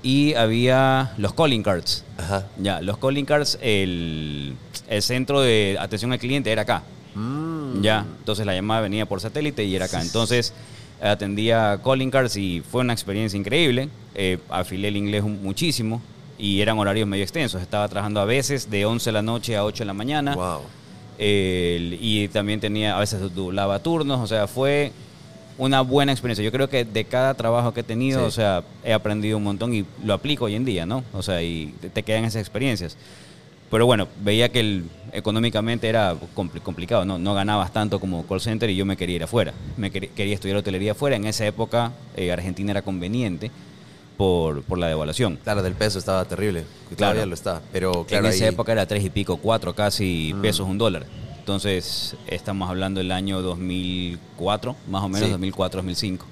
Y 0.04 0.34
había 0.34 1.14
los 1.16 1.32
calling 1.32 1.62
cards. 1.62 2.04
Ajá. 2.18 2.46
Ya, 2.58 2.82
los 2.82 2.98
calling 2.98 3.24
cards, 3.24 3.58
el, 3.62 4.54
el 4.86 5.02
centro 5.02 5.40
de 5.40 5.78
atención 5.80 6.12
al 6.12 6.18
cliente 6.18 6.52
era 6.52 6.62
acá. 6.62 6.82
Mm. 7.14 7.80
Ya, 7.80 8.04
entonces 8.18 8.44
la 8.44 8.54
llamada 8.54 8.82
venía 8.82 9.06
por 9.06 9.20
satélite 9.20 9.64
y 9.64 9.74
era 9.74 9.86
acá. 9.86 10.02
Entonces 10.02 10.52
atendía 11.00 11.80
calling 11.82 12.10
cards 12.10 12.36
y 12.36 12.62
fue 12.70 12.82
una 12.82 12.92
experiencia 12.92 13.38
increíble. 13.38 13.88
Eh, 14.14 14.38
afilé 14.50 14.88
el 14.88 14.96
inglés 14.98 15.24
muchísimo 15.24 16.02
y 16.38 16.60
eran 16.60 16.78
horarios 16.78 17.08
medio 17.08 17.24
extensos. 17.24 17.62
Estaba 17.62 17.88
trabajando 17.88 18.20
a 18.20 18.26
veces 18.26 18.70
de 18.70 18.84
11 18.84 19.08
de 19.08 19.12
la 19.12 19.22
noche 19.22 19.56
a 19.56 19.64
8 19.64 19.84
de 19.84 19.86
la 19.86 19.94
mañana. 19.94 20.34
Wow. 20.34 20.60
Y 21.18 22.28
también 22.28 22.60
tenía, 22.60 22.96
a 22.96 23.00
veces 23.00 23.34
doblaba 23.34 23.78
turnos, 23.78 24.20
o 24.20 24.26
sea, 24.26 24.46
fue 24.46 24.92
una 25.58 25.80
buena 25.82 26.12
experiencia. 26.12 26.44
Yo 26.44 26.50
creo 26.52 26.68
que 26.68 26.84
de 26.84 27.04
cada 27.04 27.34
trabajo 27.34 27.72
que 27.72 27.80
he 27.80 27.84
tenido, 27.84 28.20
Sí. 28.20 28.26
o 28.26 28.30
sea, 28.30 28.62
he 28.84 28.92
aprendido 28.92 29.36
un 29.38 29.44
montón 29.44 29.72
y 29.74 29.84
lo 30.04 30.14
aplico 30.14 30.46
hoy 30.46 30.54
en 30.54 30.64
día, 30.64 30.84
¿no? 30.86 31.04
O 31.12 31.22
sea, 31.22 31.42
y 31.42 31.74
te, 31.92 32.02
quedan 32.02 32.24
esas 32.24 32.40
experiencias. 32.40 32.96
Pero 33.70 33.86
bueno, 33.86 34.06
veía 34.22 34.50
que 34.50 34.60
el, 34.60 34.84
económicamente 35.12 35.88
era 35.88 36.14
compli- 36.36 36.60
complicado, 36.60 37.04
¿no? 37.04 37.18
No 37.18 37.34
ganabas 37.34 37.72
tanto 37.72 37.98
como 37.98 38.24
call 38.26 38.40
center 38.40 38.68
y 38.70 38.76
yo 38.76 38.84
me 38.84 38.96
quería 38.96 39.16
ir 39.16 39.22
afuera. 39.24 39.52
Me 39.76 39.90
quería, 39.90 40.10
quería 40.14 40.34
estudiar 40.34 40.58
hotelería 40.58 40.92
afuera. 40.92 41.16
En 41.16 41.24
esa 41.24 41.46
época, 41.46 41.92
eh, 42.16 42.30
Argentina 42.30 42.70
era 42.72 42.82
conveniente 42.82 43.50
por, 44.16 44.62
por 44.62 44.78
la 44.78 44.86
devaluación. 44.88 45.38
Claro, 45.42 45.62
del 45.62 45.74
peso 45.74 45.98
estaba 45.98 46.24
terrible. 46.24 46.64
Claro. 46.96 47.14
Todavía 47.14 47.26
lo 47.26 47.34
está. 47.34 47.62
Pero 47.72 48.04
claro, 48.04 48.26
en 48.26 48.32
esa 48.32 48.44
ahí- 48.44 48.50
época 48.52 48.70
era 48.72 48.86
tres 48.86 49.04
y 49.04 49.10
pico, 49.10 49.38
cuatro 49.38 49.74
casi 49.74 50.32
Mm. 50.34 50.40
pesos 50.42 50.68
un 50.68 50.78
dólar. 50.78 51.04
Entonces, 51.44 52.16
estamos 52.26 52.70
hablando 52.70 53.00
del 53.00 53.12
año 53.12 53.42
2004, 53.42 54.74
más 54.88 55.02
o 55.02 55.10
menos, 55.10 55.26
Sí. 55.26 55.30
2004, 55.32 55.76
2005. 55.80 56.24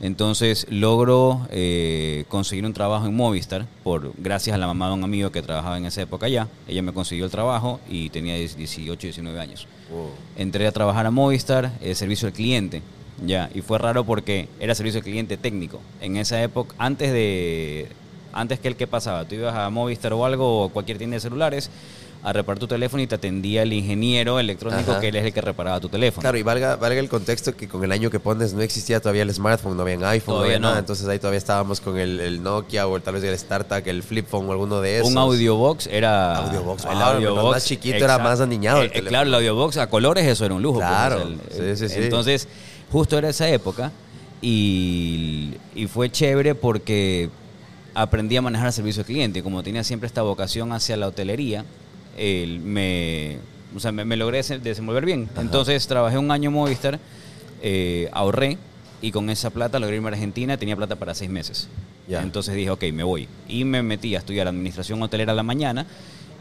Entonces, 0.00 0.66
logro 0.68 1.46
eh, 1.50 2.24
conseguir 2.26 2.66
un 2.66 2.72
trabajo 2.72 3.06
en 3.06 3.14
Movistar, 3.14 3.66
por, 3.84 4.12
gracias 4.18 4.56
a 4.56 4.58
la 4.58 4.66
mamá 4.66 4.88
de 4.88 4.94
un 4.94 5.04
amigo 5.04 5.30
que 5.30 5.40
trabajaba 5.40 5.78
en 5.78 5.84
esa 5.84 6.02
época 6.02 6.26
allá. 6.26 6.48
Ella 6.66 6.82
me 6.82 6.92
consiguió 6.92 7.26
el 7.26 7.30
trabajo 7.30 7.78
y 7.88 8.10
tenía 8.10 8.34
18, 8.34 9.00
19 9.00 9.38
años. 9.38 9.68
Wow. 9.88 10.10
Entré 10.36 10.66
a 10.66 10.72
trabajar 10.72 11.06
a 11.06 11.12
Movistar, 11.12 11.70
eh, 11.80 11.94
servicio 11.94 12.26
al 12.26 12.34
cliente. 12.34 12.82
Ya, 13.24 13.50
y 13.54 13.60
fue 13.60 13.78
raro 13.78 14.02
porque 14.02 14.48
era 14.58 14.74
servicio 14.74 14.98
de 15.00 15.04
cliente 15.04 15.36
técnico. 15.36 15.80
En 16.00 16.16
esa 16.16 16.42
época, 16.42 16.74
antes 16.76 17.12
de 17.12 17.86
antes 18.32 18.58
que 18.58 18.68
el 18.68 18.76
que 18.76 18.86
pasaba, 18.88 19.24
tú 19.26 19.36
ibas 19.36 19.54
a 19.54 19.70
Movistar 19.70 20.12
o 20.12 20.24
algo 20.24 20.64
o 20.64 20.68
cualquier 20.70 20.98
tienda 20.98 21.14
de 21.14 21.20
celulares 21.20 21.70
a 22.22 22.34
reparar 22.34 22.58
tu 22.58 22.66
teléfono 22.66 23.02
y 23.02 23.06
te 23.06 23.14
atendía 23.14 23.62
el 23.62 23.72
ingeniero 23.72 24.38
electrónico 24.38 24.90
Ajá. 24.92 25.00
que 25.00 25.08
él 25.08 25.16
es 25.16 25.24
el 25.24 25.32
que 25.32 25.40
reparaba 25.40 25.80
tu 25.80 25.88
teléfono. 25.88 26.20
Claro, 26.20 26.36
y 26.36 26.42
valga, 26.42 26.76
valga 26.76 27.00
el 27.00 27.08
contexto 27.08 27.56
que 27.56 27.66
con 27.66 27.82
el 27.82 27.92
año 27.92 28.10
que 28.10 28.20
pones 28.20 28.52
no 28.52 28.60
existía 28.60 29.00
todavía 29.00 29.22
el 29.22 29.32
smartphone, 29.32 29.74
no 29.74 29.82
había 29.82 29.96
un 29.96 30.04
iPhone, 30.04 30.34
no 30.34 30.42
había 30.42 30.58
nada. 30.58 30.78
Entonces 30.78 31.08
ahí 31.08 31.18
todavía 31.18 31.38
estábamos 31.38 31.80
con 31.80 31.98
el, 31.98 32.20
el 32.20 32.42
Nokia 32.42 32.86
o 32.88 33.00
tal 33.00 33.14
vez 33.14 33.24
el 33.24 33.38
StarTAC, 33.38 33.86
el 33.86 34.02
Flip 34.02 34.26
Phone 34.28 34.46
o 34.48 34.52
alguno 34.52 34.82
de 34.82 34.98
esos. 34.98 35.08
Un 35.10 35.16
audiobox 35.16 35.86
era. 35.86 36.36
Audiobox, 36.36 36.84
el 36.84 36.90
ah, 36.92 37.14
mientras 37.18 37.44
más 37.44 37.64
chiquito 37.64 38.04
era 38.04 38.18
más 38.18 38.40
aniñado 38.40 38.82
el 38.82 38.88
Eh, 38.88 38.92
eh, 38.96 39.02
claro, 39.04 39.26
el 39.26 39.34
audiobox 39.34 39.78
a 39.78 39.88
colores, 39.88 40.26
eso 40.26 40.44
era 40.44 40.54
un 40.54 40.60
lujo. 40.62 40.78
pues, 40.80 40.88
Claro, 40.90 41.22
el- 41.22 41.76
sí, 41.76 41.88
sí, 41.88 41.94
sí. 41.94 42.00
Entonces, 42.02 42.48
justo 42.92 43.16
era 43.16 43.30
esa 43.30 43.48
época 43.48 43.92
y, 44.42 45.54
y 45.74 45.86
fue 45.86 46.10
chévere 46.10 46.54
porque 46.54 47.30
aprendí 47.94 48.36
a 48.36 48.42
manejar 48.42 48.66
el 48.68 48.72
servicio 48.72 49.00
al 49.00 49.06
cliente. 49.06 49.42
Como 49.42 49.62
tenía 49.62 49.84
siempre 49.84 50.06
esta 50.06 50.22
vocación 50.22 50.72
hacia 50.72 50.96
la 50.96 51.06
hotelería, 51.08 51.64
me, 52.16 53.38
o 53.74 53.80
sea, 53.80 53.92
me, 53.92 54.04
me 54.04 54.16
logré 54.16 54.38
des- 54.38 54.62
desenvolver 54.62 55.04
bien. 55.04 55.28
Entonces, 55.36 55.86
trabajé 55.86 56.18
un 56.18 56.30
año 56.30 56.48
en 56.50 56.54
Movistar, 56.54 56.98
eh, 57.62 58.08
ahorré 58.12 58.58
y 59.02 59.10
con 59.12 59.30
esa 59.30 59.50
plata 59.50 59.78
logré 59.78 59.96
irme 59.96 60.08
a 60.08 60.12
Argentina. 60.12 60.56
Tenía 60.56 60.76
plata 60.76 60.96
para 60.96 61.14
seis 61.14 61.30
meses. 61.30 61.68
Entonces 62.08 62.54
dije, 62.56 62.70
ok, 62.70 62.84
me 62.92 63.04
voy. 63.04 63.28
Y 63.48 63.64
me 63.64 63.82
metí 63.84 64.16
a 64.16 64.18
estudiar 64.18 64.48
administración 64.48 65.00
hotelera 65.00 65.30
a 65.32 65.34
la 65.36 65.44
mañana 65.44 65.86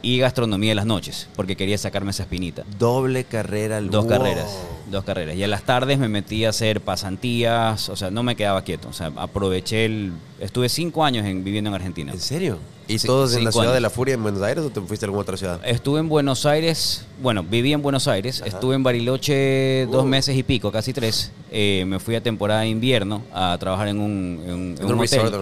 y 0.01 0.17
gastronomía 0.17 0.71
en 0.71 0.77
las 0.77 0.85
noches, 0.87 1.27
porque 1.35 1.55
quería 1.55 1.77
sacarme 1.77 2.09
esa 2.09 2.23
espinita. 2.23 2.63
Doble 2.79 3.25
carrera. 3.25 3.79
Dos 3.79 4.05
wow. 4.05 4.07
carreras, 4.07 4.57
dos 4.89 5.03
carreras. 5.03 5.35
Y 5.35 5.43
en 5.43 5.51
las 5.51 5.63
tardes 5.63 5.99
me 5.99 6.07
metí 6.07 6.45
a 6.45 6.49
hacer 6.49 6.81
pasantías, 6.81 7.89
o 7.89 7.95
sea, 7.95 8.09
no 8.09 8.23
me 8.23 8.35
quedaba 8.35 8.63
quieto. 8.63 8.87
O 8.89 8.93
sea, 8.93 9.11
aproveché 9.17 9.85
el... 9.85 10.13
Estuve 10.39 10.69
cinco 10.69 11.03
años 11.03 11.25
en- 11.25 11.43
viviendo 11.43 11.69
en 11.69 11.73
Argentina. 11.75 12.11
¿En 12.13 12.19
serio? 12.19 12.57
¿Y 12.87 12.97
Sí, 12.97 13.05
todos 13.05 13.35
en 13.35 13.43
la 13.43 13.51
ciudad 13.51 13.71
de 13.73 13.81
la 13.81 13.91
furia 13.91 14.15
en 14.15 14.23
Buenos 14.23 14.41
Aires 14.41 14.63
o 14.65 14.69
te 14.71 14.81
fuiste 14.81 15.05
a 15.05 15.07
alguna 15.07 15.21
otra 15.21 15.37
ciudad? 15.37 15.59
Estuve 15.63 15.99
en 15.99 16.09
Buenos 16.09 16.47
Aires, 16.47 17.05
bueno, 17.21 17.43
viví 17.43 17.71
en 17.71 17.83
Buenos 17.83 18.07
Aires, 18.07 18.41
estuve 18.43 18.73
en 18.73 18.81
Bariloche 18.81 19.85
dos 19.91 20.03
Uh. 20.05 20.07
meses 20.07 20.35
y 20.35 20.41
pico, 20.41 20.71
casi 20.71 20.91
tres. 20.91 21.31
Eh, 21.51 21.83
me 21.85 21.99
fui 21.99 22.15
a 22.15 22.23
temporada 22.23 22.61
de 22.61 22.69
invierno 22.69 23.21
a 23.31 23.55
trabajar 23.59 23.89
en 23.89 23.99
un, 23.99 24.41
en, 24.43 24.51
un 24.53 24.75
un 24.93 24.99
hotel. 24.99 25.21
resort. 25.21 25.35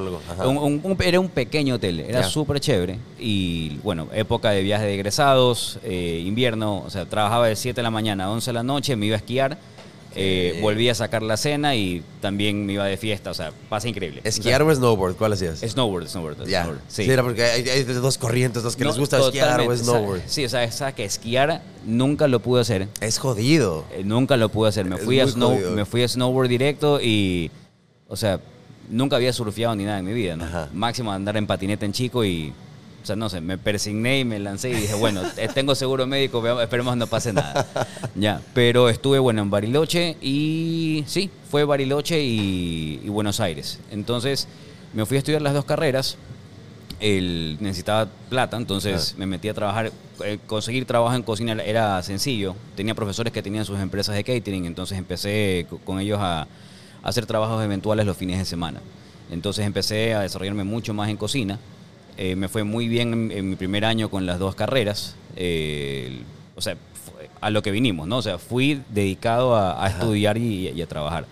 Un- 0.46 0.82
un- 0.84 0.98
era 1.02 1.20
un 1.22 1.30
pequeño 1.30 1.76
hotel, 1.76 2.02
era 2.02 2.24
súper 2.24 2.60
chévere. 2.60 3.00
Y 3.18 3.78
bueno, 3.84 4.08
época 4.14 4.50
de 4.52 4.62
viaje 4.62 4.84
de 4.86 4.96
egresados, 4.96 5.80
eh, 5.84 6.22
invierno, 6.26 6.80
o 6.86 6.90
sea, 6.90 7.06
trabajaba 7.06 7.48
de 7.48 7.56
7 7.56 7.78
de 7.78 7.84
la 7.84 7.92
mañana 7.92 8.26
a 8.26 8.30
11 8.32 8.50
de 8.50 8.54
la 8.56 8.64
noche, 8.64 8.96
me 8.98 9.06
iba 9.06 9.16
a 9.16 9.20
esquiar. 9.20 9.58
Eh, 10.18 10.52
Sí. 10.56 10.62
volví 10.62 10.90
a 10.90 10.96
sacar 10.96 11.22
la 11.24 11.38
cena 11.38 11.76
y 11.76 12.04
también 12.22 12.66
me 12.66 12.74
iba 12.74 12.86
de 12.86 12.98
fiesta, 12.98 13.32
o 13.32 13.34
sea, 13.34 13.52
pasa 13.70 13.88
increíble. 13.88 14.22
¿Esquiar 14.24 14.62
o 14.64 14.74
snowboard? 14.76 15.16
¿Cuál 15.16 15.34
hacías? 15.34 15.60
Sea, 15.60 15.70
snowboard, 15.70 16.08
snowboard. 16.08 16.46
ya. 16.48 16.64
snowboard, 16.64 16.82
Sí. 16.88 17.10
era 17.10 17.24
porque 17.24 17.44
hay, 17.44 17.70
hay 17.70 17.84
dos 17.84 18.18
corrientes, 18.18 18.64
los 18.64 18.76
que 18.76 18.84
No, 18.84 18.90
les 18.90 19.00
gusta 19.00 19.20
esquiar 19.20 19.62
o 19.62 19.76
snowboard. 19.78 20.18
o 20.18 20.22
sea, 20.22 20.30
sí, 20.30 20.46
o 20.46 20.50
sea, 20.50 20.72
sabes 20.72 20.96
que 20.96 21.06
esquiar 21.06 21.62
nunca 21.86 22.28
lo 22.28 22.42
pude 22.42 22.62
hacer. 22.62 22.88
Es 23.00 23.20
jodido. 23.20 23.86
Eh, 23.92 24.02
nunca 24.04 24.36
lo 24.38 24.50
pude 24.50 24.70
hacer. 24.70 24.86
Me 24.86 24.98
fui, 24.98 25.20
a 25.20 25.28
snow, 25.28 25.52
jodido. 25.54 25.72
me 25.72 25.86
fui 25.86 26.04
a 26.04 26.08
snowboard 26.08 26.50
directo 26.50 27.00
y, 27.02 27.52
o 28.08 28.16
sea, 28.16 28.40
nunca 28.90 29.16
había 29.18 29.32
surfeado 29.34 29.76
ni 29.76 29.84
nada 29.86 30.00
en 30.00 30.06
mi 30.06 30.14
vida. 30.14 30.36
¿no? 30.36 30.46
Ajá. 30.46 30.70
Máximo 30.74 31.12
andar 31.12 31.38
en 31.38 31.46
patineta 31.48 31.86
en 31.86 31.92
chico 31.94 32.26
y, 32.26 32.54
sea, 33.08 33.16
no 33.16 33.30
sé, 33.30 33.42
me 33.42 33.58
persigné 33.58 34.20
y 34.20 34.26
me 34.26 34.38
lancé 34.40 34.70
y 34.70 34.74
dije, 34.74 34.94
bueno, 34.96 35.22
eh, 35.38 35.50
tengo 35.54 35.74
seguro 35.76 36.06
médico, 36.06 36.46
esperemos 36.60 36.96
no 36.98 37.08
pase 37.08 37.34
nada. 37.34 37.66
ya, 38.16 38.42
pero 38.54 38.90
estuve, 38.90 39.18
bueno, 39.20 39.42
en 39.42 39.50
Bariloche 39.50 40.18
y 40.22 41.04
sí, 41.08 41.30
fue 41.50 41.64
Bariloche 41.66 42.22
y, 42.24 43.02
y 43.04 43.10
Buenos 43.10 43.40
Aires. 43.40 43.80
Entonces, 43.92 44.48
me 44.94 45.06
fui 45.06 45.18
a 45.18 45.20
estudiar 45.20 45.42
las 45.42 45.54
dos 45.54 45.66
carreras 45.66 46.18
él 47.00 47.58
necesitaba 47.60 48.08
plata, 48.30 48.58
entonces 48.58 49.14
me 49.20 49.26
metí 49.28 49.48
a 49.50 49.54
trabajar. 49.54 49.92
Eh, 50.24 50.40
conseguir 50.48 50.86
trabajo 50.86 51.16
en 51.16 51.22
cocina 51.22 51.54
era 51.64 52.02
sencillo. 52.02 52.56
Tenía 52.76 52.96
profesores 52.96 53.32
que 53.32 53.44
tenían 53.44 53.66
sus 53.66 53.80
empresas 53.80 54.16
de 54.16 54.24
catering, 54.24 54.66
entonces 54.66 54.98
empecé 54.98 55.68
co- 55.70 55.78
con 55.78 56.00
ellos 56.00 56.18
a, 56.20 56.42
a 56.42 56.48
hacer 57.04 57.28
trabajos 57.28 57.64
eventuales 57.64 58.04
los 58.06 58.18
fines 58.18 58.40
de 58.40 58.46
semana. 58.46 58.82
Entonces 59.30 59.64
empecé 59.66 60.16
a 60.16 60.22
desarrollarme 60.22 60.64
mucho 60.64 60.94
más 60.96 61.10
en 61.10 61.18
cocina. 61.18 61.60
Eh, 62.18 62.36
me 62.36 62.48
fue 62.48 62.64
muy 62.64 62.88
bien 62.88 63.14
en, 63.14 63.32
en 63.32 63.50
mi 63.52 63.56
primer 63.56 63.86
año 63.86 64.10
con 64.10 64.26
las 64.26 64.40
dos 64.40 64.56
carreras. 64.56 65.16
Eh, 65.36 66.20
o 66.56 66.62
sea, 66.62 66.76
a 67.42 67.50
lo 67.52 67.62
que 67.62 67.72
vinimos, 67.72 68.08
¿no? 68.08 68.18
O 68.18 68.22
sea, 68.22 68.38
fui 68.40 68.82
dedicado 68.90 69.56
a, 69.56 69.84
a 69.86 69.90
estudiar 69.90 70.38
y- 70.38 70.70
y 70.70 70.82
a 70.82 70.88
trabajar. 70.88 71.26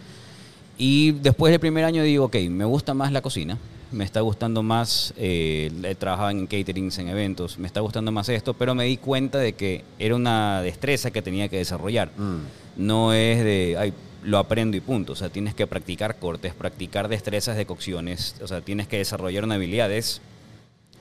Y 0.77 1.11
después 1.13 1.51
del 1.51 1.59
primer 1.59 1.83
año 1.85 2.03
digo, 2.03 2.25
ok, 2.25 2.35
me 2.49 2.65
gusta 2.65 2.93
más 2.93 3.11
la 3.11 3.21
cocina, 3.21 3.57
me 3.91 4.03
está 4.03 4.19
gustando 4.21 4.61
más, 4.61 5.13
eh, 5.17 5.71
he 5.83 5.95
trabajado 5.95 6.29
en 6.31 6.45
caterings, 6.47 6.97
en 6.99 7.07
eventos, 7.07 7.57
me 7.57 7.65
está 7.67 7.79
gustando 7.79 8.11
más 8.11 8.27
esto, 8.29 8.53
pero 8.53 8.75
me 8.75 8.83
di 8.85 8.97
cuenta 8.97 9.37
de 9.39 9.53
que 9.53 9.83
era 9.99 10.15
una 10.15 10.61
destreza 10.61 11.11
que 11.11 11.21
tenía 11.21 11.47
que 11.47 11.57
desarrollar. 11.57 12.09
Mm. 12.17 12.39
No 12.85 13.13
es 13.13 13.43
de, 13.43 13.77
ay, 13.79 13.93
lo 14.23 14.37
aprendo 14.37 14.75
y 14.75 14.81
punto. 14.81 15.13
O 15.13 15.15
sea, 15.15 15.29
tienes 15.29 15.53
que 15.55 15.65
practicar 15.65 16.17
cortes, 16.19 16.53
practicar 16.53 17.07
destrezas 17.07 17.55
de 17.55 17.65
cocciones, 17.65 18.35
o 18.43 18.47
sea, 18.47 18.59
tienes 18.61 18.87
que 18.87 18.97
desarrollar 18.97 19.45
una 19.45 19.55
habilidad. 19.55 19.89
Es, 19.91 20.19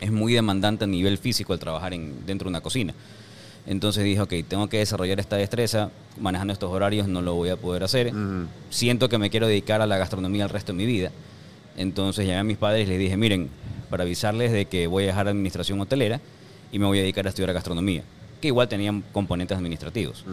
es 0.01 0.11
muy 0.11 0.33
demandante 0.33 0.85
a 0.85 0.87
nivel 0.87 1.19
físico 1.19 1.53
el 1.55 1.61
trabajar 1.61 1.95
en, 1.95 2.27
dentro 2.27 2.47
de 2.47 2.51
una 2.51 2.61
cocina. 2.61 2.95
Entonces 3.67 4.05
dije, 4.05 4.21
ok, 4.21 4.33
tengo 4.47 4.69
que 4.69 4.79
desarrollar 4.79 5.19
esta 5.21 5.37
destreza, 5.37 5.91
manejando 6.21 6.53
estos 6.53 6.71
horarios 6.71 7.09
no 7.09 7.23
lo 7.23 7.35
voy 7.35 7.49
a 7.49 7.57
poder 7.57 7.83
hacer. 7.83 8.13
Siento 8.69 9.09
que 9.09 9.17
me 9.19 9.31
quiero 9.31 9.47
dedicar 9.47 9.81
a 9.81 9.87
la 9.87 9.97
gastronomía 9.97 10.45
el 10.45 10.51
resto 10.51 10.73
de 10.73 10.77
mi 10.77 10.87
vida. 10.87 11.11
Entonces 11.77 12.27
llamé 12.27 12.41
a 12.41 12.45
mis 12.45 12.59
padres 12.59 12.87
y 12.87 12.91
les 12.91 12.99
dije, 12.99 13.17
miren, 13.17 13.49
para 13.89 14.05
avisarles 14.05 14.53
de 14.53 14.67
que 14.67 14.87
voy 14.87 15.05
a 15.05 15.07
dejar 15.09 15.29
administración 15.29 15.81
hotelera 15.81 16.21
y 16.73 16.79
me 16.79 16.87
voy 16.87 16.99
a 16.99 17.03
dedicar 17.03 17.27
a 17.27 17.31
estudiar 17.31 17.53
gastronomía, 17.53 18.03
que 18.41 18.49
igual 18.49 18.69
tenían 18.69 19.03
componentes 19.13 19.57
administrativos. 19.57 20.25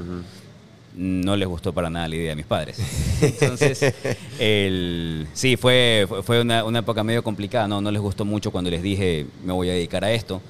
No 0.96 1.36
les 1.38 1.48
gustó 1.48 1.72
para 1.74 1.90
nada 1.90 2.08
la 2.08 2.16
idea 2.16 2.34
a 2.34 2.36
mis 2.36 2.46
padres. 2.46 2.78
Entonces, 3.22 3.94
el, 4.40 5.28
sí, 5.34 5.56
fue, 5.58 6.06
fue- 6.24 6.42
una, 6.42 6.64
una 6.66 6.80
época 6.80 7.04
medio 7.04 7.24
complicada, 7.24 7.68
¿no? 7.68 7.80
no 7.82 7.92
les 7.92 8.02
gustó 8.02 8.26
mucho 8.26 8.52
cuando 8.52 8.70
les 8.70 8.82
dije, 8.84 9.26
me 9.44 9.54
voy 9.54 9.70
a 9.70 9.74
dedicar 9.74 10.04
a 10.04 10.12
esto. 10.12 10.42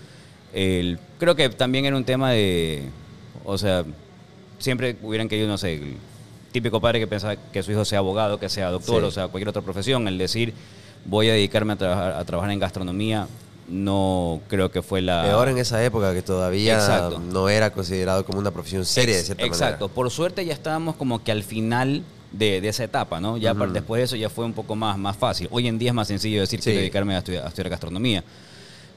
El- 0.54 0.98
creo 1.20 1.36
que 1.36 1.50
también 1.50 1.86
era 1.86 1.96
un 1.96 2.04
tema 2.06 2.32
de, 2.32 2.84
o 3.46 3.58
sea, 3.58 3.86
siempre 4.60 4.96
hubieran 5.02 5.30
querido, 5.30 5.48
no 5.48 5.58
sé, 5.58 5.76
el 5.76 5.96
típico 6.52 6.82
padre 6.82 7.00
que 7.00 7.08
pensaba 7.08 7.36
que 7.36 7.62
su 7.64 7.72
hijo 7.72 7.86
sea 7.86 8.00
abogado, 8.00 8.40
que 8.40 8.50
sea 8.50 8.70
doctor, 8.72 9.02
Sí. 9.02 9.08
o 9.08 9.12
sea, 9.12 9.28
cualquier 9.28 9.50
otra 9.50 9.62
profesión, 9.62 10.08
el 10.08 10.18
decir, 10.18 10.54
voy 11.06 11.30
a 11.30 11.34
dedicarme 11.34 11.74
a 11.74 12.20
a 12.20 12.26
trabajar 12.26 12.52
en 12.52 12.60
gastronomía, 12.60 13.28
no 13.68 14.41
creo 14.48 14.72
que 14.72 14.82
fue 14.82 15.01
la... 15.01 15.24
Peor 15.24 15.50
en 15.50 15.58
esa 15.58 15.84
época 15.84 16.13
que 16.13 16.22
todavía 16.22 16.74
Exacto. 16.75 17.20
no 17.20 17.50
era 17.50 17.72
considerado 17.72 18.25
como 18.25 18.39
una 18.39 18.51
profesión 18.51 18.86
seria, 18.86 19.18
de 19.18 19.24
cierta 19.24 19.44
Exacto. 19.46 19.86
manera. 19.86 19.96
Por 19.96 20.12
suerte 20.12 20.46
ya 20.46 20.53
estábamos 20.53 20.96
como 20.96 21.24
que 21.24 21.32
al 21.32 21.44
final 21.44 22.03
de, 22.32 22.62
de 22.62 22.68
esa 22.70 22.84
etapa, 22.84 23.20
¿no? 23.20 23.38
Ya 23.38 23.53
después 23.53 24.00
de 24.00 24.06
eso 24.06 24.15
ya 24.15 24.30
fue 24.30 24.46
un 24.46 24.53
poco 24.53 24.75
más, 24.75 24.98
más 24.98 25.15
fácil. 25.18 25.48
Hoy 25.51 25.68
en 25.68 25.77
día 25.80 25.89
es 25.89 25.96
más 25.96 26.08
sencillo 26.08 26.39
decir 26.41 26.60
Sí. 26.60 26.65
quiero 26.65 26.80
dedicarme 26.80 27.15
a 27.15 27.20
estudiar, 27.20 27.46
a 27.46 27.48
estudiar 27.48 27.70
gastronomía. 27.70 28.24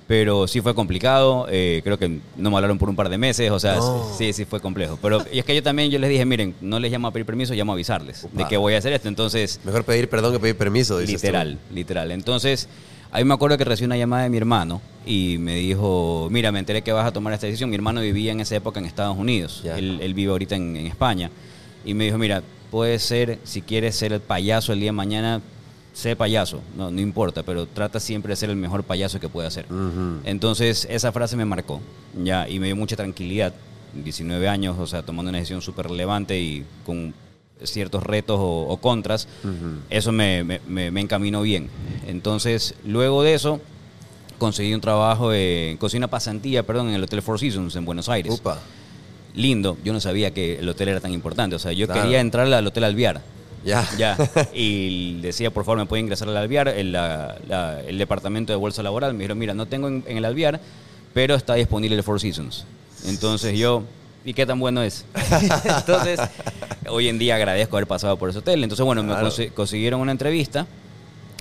Pero 0.07 0.47
sí 0.47 0.61
fue 0.61 0.75
complicado, 0.75 1.47
eh, 1.51 1.81
creo 1.83 1.99
que 1.99 2.21
no 2.37 2.51
me 2.51 2.57
hablaron 2.57 2.77
por 2.79 2.91
un 2.91 2.97
par 2.97 3.09
de 3.09 3.17
meses, 3.17 3.51
o 3.51 3.59
sea, 3.59 3.77
No. 3.77 4.07
sí, 4.19 4.35
sí 4.35 4.45
fue 4.45 4.61
complejo. 4.61 4.99
Pero 5.01 5.25
y 5.33 5.39
es 5.39 5.47
que 5.47 5.55
yo 5.55 5.63
también, 5.63 5.91
yo 5.91 5.99
les 5.99 6.11
dije, 6.11 6.27
miren, 6.27 6.55
no 6.61 6.79
les 6.79 6.93
llamo 6.93 7.09
a 7.09 7.11
pedir 7.11 7.25
permiso, 7.25 7.55
llamo 7.55 7.73
a 7.73 7.75
avisarles 7.75 8.27
de 8.31 8.45
que 8.47 8.59
voy 8.59 8.75
a 8.75 8.79
hacer 8.79 8.93
esto. 8.93 9.09
Entonces, 9.09 9.61
Mejor 9.65 9.83
pedir 9.85 10.11
perdón 10.11 10.35
que 10.35 10.41
pedir 10.41 10.59
permiso, 10.59 10.99
dices 10.99 11.21
tú. 11.23 11.27
Literal, 11.29 11.59
literal. 11.73 12.11
Entonces, 12.11 12.69
ahí 13.15 13.25
me 13.25 13.33
acuerdo 13.33 13.57
que 13.57 13.65
recibí 13.65 13.87
una 13.87 13.97
llamada 13.97 14.25
de 14.25 14.29
mi 14.29 14.37
hermano 14.37 14.83
y 15.07 15.39
me 15.39 15.55
dijo, 15.55 16.29
mira, 16.31 16.51
me 16.51 16.59
enteré 16.59 16.83
que 16.83 16.93
vas 16.93 17.07
a 17.07 17.13
tomar 17.13 17.33
esta 17.33 17.47
decisión. 17.47 17.71
Mi 17.71 17.77
hermano 17.77 18.01
vivía 18.01 18.33
en 18.33 18.41
esa 18.41 18.57
época 18.57 18.81
en 18.81 18.87
Estados 18.87 19.17
Unidos. 19.17 19.63
Él, 19.65 20.01
él 20.03 20.15
vive 20.15 20.33
ahorita 20.33 20.57
en, 20.57 20.77
en 20.77 20.87
España. 20.87 21.31
Y 21.85 21.95
me 21.95 22.05
dijo, 22.05 22.19
mira, 22.19 22.43
puede 22.73 22.99
ser, 22.99 23.39
si 23.45 23.63
quieres 23.63 23.95
ser 23.95 24.13
el 24.13 24.21
payaso 24.21 24.73
el 24.73 24.81
día 24.81 24.89
de 24.89 24.93
mañana, 24.93 25.41
sé 25.93 26.17
payaso, 26.17 26.61
no, 26.77 26.91
no 26.91 27.01
importa, 27.01 27.45
pero 27.45 27.67
trata 27.67 28.01
siempre 28.01 28.31
de 28.31 28.37
ser 28.37 28.51
el 28.51 28.57
mejor 28.57 28.83
payaso 28.83 29.21
que 29.21 29.29
pueda 29.29 29.49
ser. 29.49 29.67
Entonces, 30.25 30.87
esa 30.91 31.13
frase 31.13 31.37
me 31.37 31.45
marcó, 31.45 31.81
ya, 32.21 32.49
y 32.49 32.59
me 32.59 32.67
dio 32.67 32.77
mucha 32.77 32.97
tranquilidad. 32.97 33.55
19 33.95 34.49
años, 34.49 34.77
o 34.77 34.89
sea, 34.89 35.05
tomando 35.05 35.29
una 35.29 35.39
decisión 35.39 35.63
súper 35.63 35.87
relevante 35.87 36.41
y 36.41 36.65
con 36.85 37.15
ciertos 37.63 38.03
retos 38.03 38.39
o, 38.41 38.67
o 38.69 38.77
contras, 38.79 39.29
eso 39.91 40.13
me, 40.13 40.45
me- 40.45 40.61
me- 40.67 40.91
me 40.91 41.01
encaminó 41.01 41.43
bien. 41.43 41.69
Entonces, 42.07 42.75
luego 42.85 43.23
de 43.23 43.35
eso, 43.35 43.61
conseguí 44.39 44.75
un 44.75 44.81
trabajo 44.81 45.33
en 45.33 45.77
cocina 45.77 46.09
pasantía, 46.09 46.63
perdón, 46.65 46.89
en 46.89 46.95
el 46.95 47.05
Hotel 47.05 47.23
Four 47.23 47.39
Seasons 47.39 47.75
en 47.77 47.85
Buenos 47.85 48.09
Aires. 48.09 48.33
Upa. 48.35 48.59
Lindo, 49.35 49.77
yo 49.85 49.93
no 49.93 50.01
sabía 50.01 50.33
que 50.33 50.59
el 50.61 50.69
hotel 50.69 50.89
era 50.89 51.01
tan 51.01 51.13
importante, 51.13 51.57
o 51.57 51.59
sea, 51.59 51.73
yo 51.73 51.87
Claro. 51.87 52.03
quería 52.03 52.21
entrar 52.21 52.53
al 52.53 52.67
Hotel 52.67 52.85
Alviar. 52.85 53.21
Ya. 53.65 53.89
Ya, 53.97 54.17
y 54.55 55.21
decía, 55.23 55.51
por 55.51 55.65
favor, 55.65 55.79
me 55.79 55.87
puede 55.87 56.03
ingresar 56.03 56.29
al 56.29 56.37
Alviar, 56.37 56.69
el, 56.69 56.93
la- 56.93 57.37
la- 57.49 57.81
el 57.83 57.97
departamento 57.99 58.53
de 58.53 58.57
bolsa 58.59 58.83
laboral. 58.83 59.13
Me 59.15 59.21
dijeron, 59.21 59.39
mira, 59.39 59.55
no 59.55 59.67
tengo 59.67 59.89
en, 59.89 60.05
en 60.07 60.19
el 60.19 60.25
Alviar, 60.27 60.61
pero 61.15 61.35
está 61.35 61.55
disponible 61.55 61.97
el 61.97 62.03
Four 62.03 62.21
Seasons. 62.21 62.67
Entonces 63.07 63.59
yo, 63.59 63.83
¿y 64.25 64.35
qué 64.35 64.47
tan 64.47 64.59
bueno 64.59 64.83
es? 64.83 65.05
Entonces, 65.65 66.21
hoy 66.89 67.09
en 67.09 67.19
día 67.19 67.37
agradezco 67.37 67.77
haber 67.77 67.87
pasado 67.87 68.17
por 68.17 68.31
ese 68.31 68.39
hotel. 68.39 68.63
Entonces, 68.63 68.85
bueno, 68.85 69.03
me 69.03 69.15
consiguieron 69.55 70.01
una 70.01 70.13
entrevista. 70.13 70.67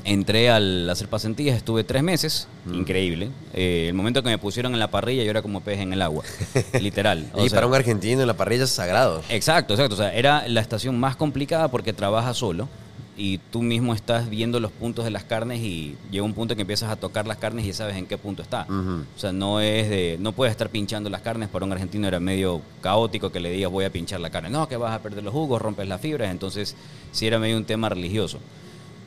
Entré 0.06 0.50
al 0.50 0.90
hacer 0.90 1.08
pasantías, 1.08 1.56
estuve 1.56 1.86
tres 1.86 2.04
meses, 2.04 2.50
Mm. 2.66 2.74
increíble. 2.74 3.30
Eh, 3.54 3.86
el 3.88 3.94
momento 3.94 4.22
que 4.22 4.28
me 4.30 4.38
pusieron 4.38 4.74
en 4.74 4.80
la 4.80 4.90
parrilla, 4.92 5.24
yo 5.24 5.30
era 5.30 5.42
como 5.42 5.62
pez 5.62 5.80
en 5.80 5.94
el 5.94 6.02
agua, 6.02 6.26
literal. 6.82 7.26
O 7.34 7.46
y 7.46 7.50
sea, 7.50 7.58
para 7.58 7.68
un 7.68 7.74
argentino 7.74 8.20
en 8.20 8.28
la 8.28 8.34
parrilla 8.34 8.66
es 8.66 8.70
sagrado. 8.70 9.22
Exacto, 9.30 9.74
exacto. 9.74 9.96
O 9.96 9.98
sea, 9.98 10.14
era 10.14 10.46
la 10.50 10.60
estación 10.60 11.00
más 11.00 11.16
complicada 11.16 11.70
porque 11.70 11.94
trabajas 11.94 12.36
solo 12.36 12.68
y 13.16 13.38
tú 13.52 13.62
mismo 13.62 13.94
estás 13.94 14.30
viendo 14.30 14.60
los 14.60 14.72
puntos 14.72 15.06
de 15.06 15.12
las 15.12 15.24
carnes 15.24 15.60
y 15.60 15.96
llega 16.10 16.24
un 16.24 16.34
punto 16.34 16.56
que 16.56 16.62
empiezas 16.62 16.90
a 16.90 16.96
tocar 16.96 17.28
las 17.28 17.38
carnes 17.38 17.66
y 17.66 17.74
sabes 17.74 17.96
en 17.96 18.08
qué 18.08 18.18
punto 18.18 18.42
está. 18.42 18.66
O 18.70 19.20
sea, 19.20 19.32
no 19.32 19.62
es 19.62 19.90
de, 19.90 20.18
no 20.20 20.32
puedes 20.32 20.52
estar 20.52 20.70
pinchando 20.70 21.10
las 21.10 21.22
carnes. 21.22 21.50
Para 21.50 21.66
un 21.66 21.72
argentino 21.72 22.08
era 22.08 22.20
medio 22.20 22.62
caótico 22.82 23.32
que 23.32 23.40
le 23.40 23.52
digas 23.52 23.72
voy 23.72 23.86
a 23.86 23.92
pinchar 23.92 24.20
la 24.20 24.30
carne. 24.30 24.50
No, 24.50 24.68
que 24.68 24.78
vas 24.78 24.94
a 24.94 25.02
perder 25.02 25.24
los 25.24 25.34
jugos, 25.34 25.62
rompes 25.62 25.88
las 25.88 26.02
fibras. 26.02 26.32
Entonces, 26.32 26.76
sí 27.12 27.28
era 27.28 27.38
medio 27.38 27.58
un 27.58 27.66
tema 27.66 27.90
religioso. 27.90 28.40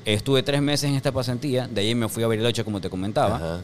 Estuve 0.05 0.45
tres 0.45 0.63
meses 0.63 0.89
en 0.89 0.97
esta 0.97 1.11
pasantía, 1.11 1.67
de 1.67 1.81
ahí 1.81 1.95
me 1.97 2.09
fui 2.09 2.23
a 2.23 2.29
Bariloche, 2.29 2.63
como 2.63 2.81
te 2.81 2.89
comentaba. 2.89 3.61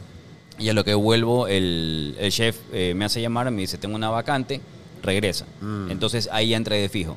Y 0.59 0.67
a 0.67 0.73
lo 0.73 0.83
que 0.83 0.93
vuelvo, 0.93 1.47
el, 1.47 2.15
el 2.19 2.31
chef 2.31 2.59
eh, 2.73 2.93
me 2.95 3.05
hace 3.05 3.21
llamar, 3.21 3.49
me 3.49 3.61
dice, 3.61 3.77
tengo 3.77 3.95
una 3.95 4.09
vacante, 4.09 4.59
regresa. 5.01 5.45
Mm. 5.61 5.91
Entonces 5.91 6.27
ahí 6.31 6.49
ya 6.49 6.57
entré 6.57 6.77
de 6.77 6.89
fijo. 6.89 7.15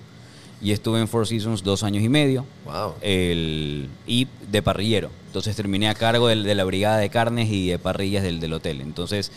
Y 0.63 0.73
estuve 0.73 1.01
en 1.01 1.09
Four 1.09 1.27
Seasons 1.27 1.63
dos 1.63 1.83
años 1.83 2.03
y 2.03 2.09
medio. 2.09 2.47
Wow. 2.65 2.95
El, 3.03 3.89
y 4.07 4.27
de 4.51 4.63
parrillero. 4.63 5.11
Entonces 5.27 5.55
terminé 5.55 5.89
a 5.89 5.95
cargo 5.95 6.29
del- 6.29 6.45
de, 6.45 6.55
la 6.55 6.65
brigada 6.65 6.97
de 6.99 7.11
carnes 7.11 7.51
y 7.51 7.69
de 7.69 7.79
parrillas 7.79 8.23
del, 8.23 8.41
del 8.41 8.53
hotel. 8.55 8.81
Entonces, 8.81 9.31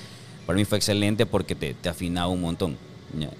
para 0.46 0.58
mí 0.58 0.64
fue 0.66 0.78
excelente 0.78 1.26
porque 1.26 1.56
te, 1.56 1.74
te 1.74 1.90
afinaba 1.90 2.28
un 2.30 2.42
montón. 2.42 2.78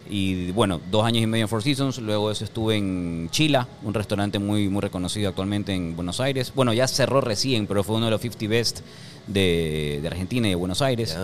Y 0.10 0.50
bueno, 0.52 0.82
dos 0.90 1.06
años 1.06 1.22
y 1.24 1.28
medio 1.28 1.46
en 1.46 1.50
Four 1.50 1.62
Seasons. 1.64 2.00
Luego 2.00 2.28
de 2.30 2.34
eso 2.34 2.44
estuve 2.44 2.76
en 2.76 3.30
Chila, 3.32 3.68
un 3.84 3.94
restaurante 3.94 4.40
muy, 4.40 4.68
muy 4.68 4.82
reconocido 4.82 5.30
actualmente 5.30 5.74
en 5.74 5.96
Buenos 5.96 6.20
Aires. 6.20 6.52
Bueno, 6.56 6.74
ya 6.74 6.88
cerró 6.88 7.22
recién, 7.22 7.68
pero 7.68 7.84
fue 7.84 7.96
uno 7.98 8.06
de 8.06 8.12
los 8.12 8.20
50 8.22 8.48
best 8.48 8.80
de, 9.28 10.00
de 10.02 10.08
Argentina 10.08 10.48
y 10.48 10.50
de 10.52 10.56
Buenos 10.56 10.82
Aires. 10.82 11.16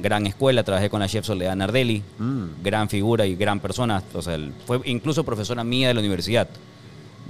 Gran 0.00 0.26
escuela, 0.26 0.64
trabajé 0.64 0.90
con 0.90 1.00
la 1.00 1.08
chef 1.08 1.24
Soledad 1.24 1.54
Nardelli, 1.56 2.02
Mm. 2.18 2.62
gran 2.62 2.88
figura 2.88 3.26
y 3.26 3.36
gran 3.36 3.60
persona. 3.60 4.02
O 4.12 4.22
sea, 4.22 4.38
fue 4.66 4.80
incluso 4.86 5.24
profesora 5.24 5.62
mía 5.64 5.88
de 5.88 5.94
la 5.94 6.00
universidad. 6.00 6.48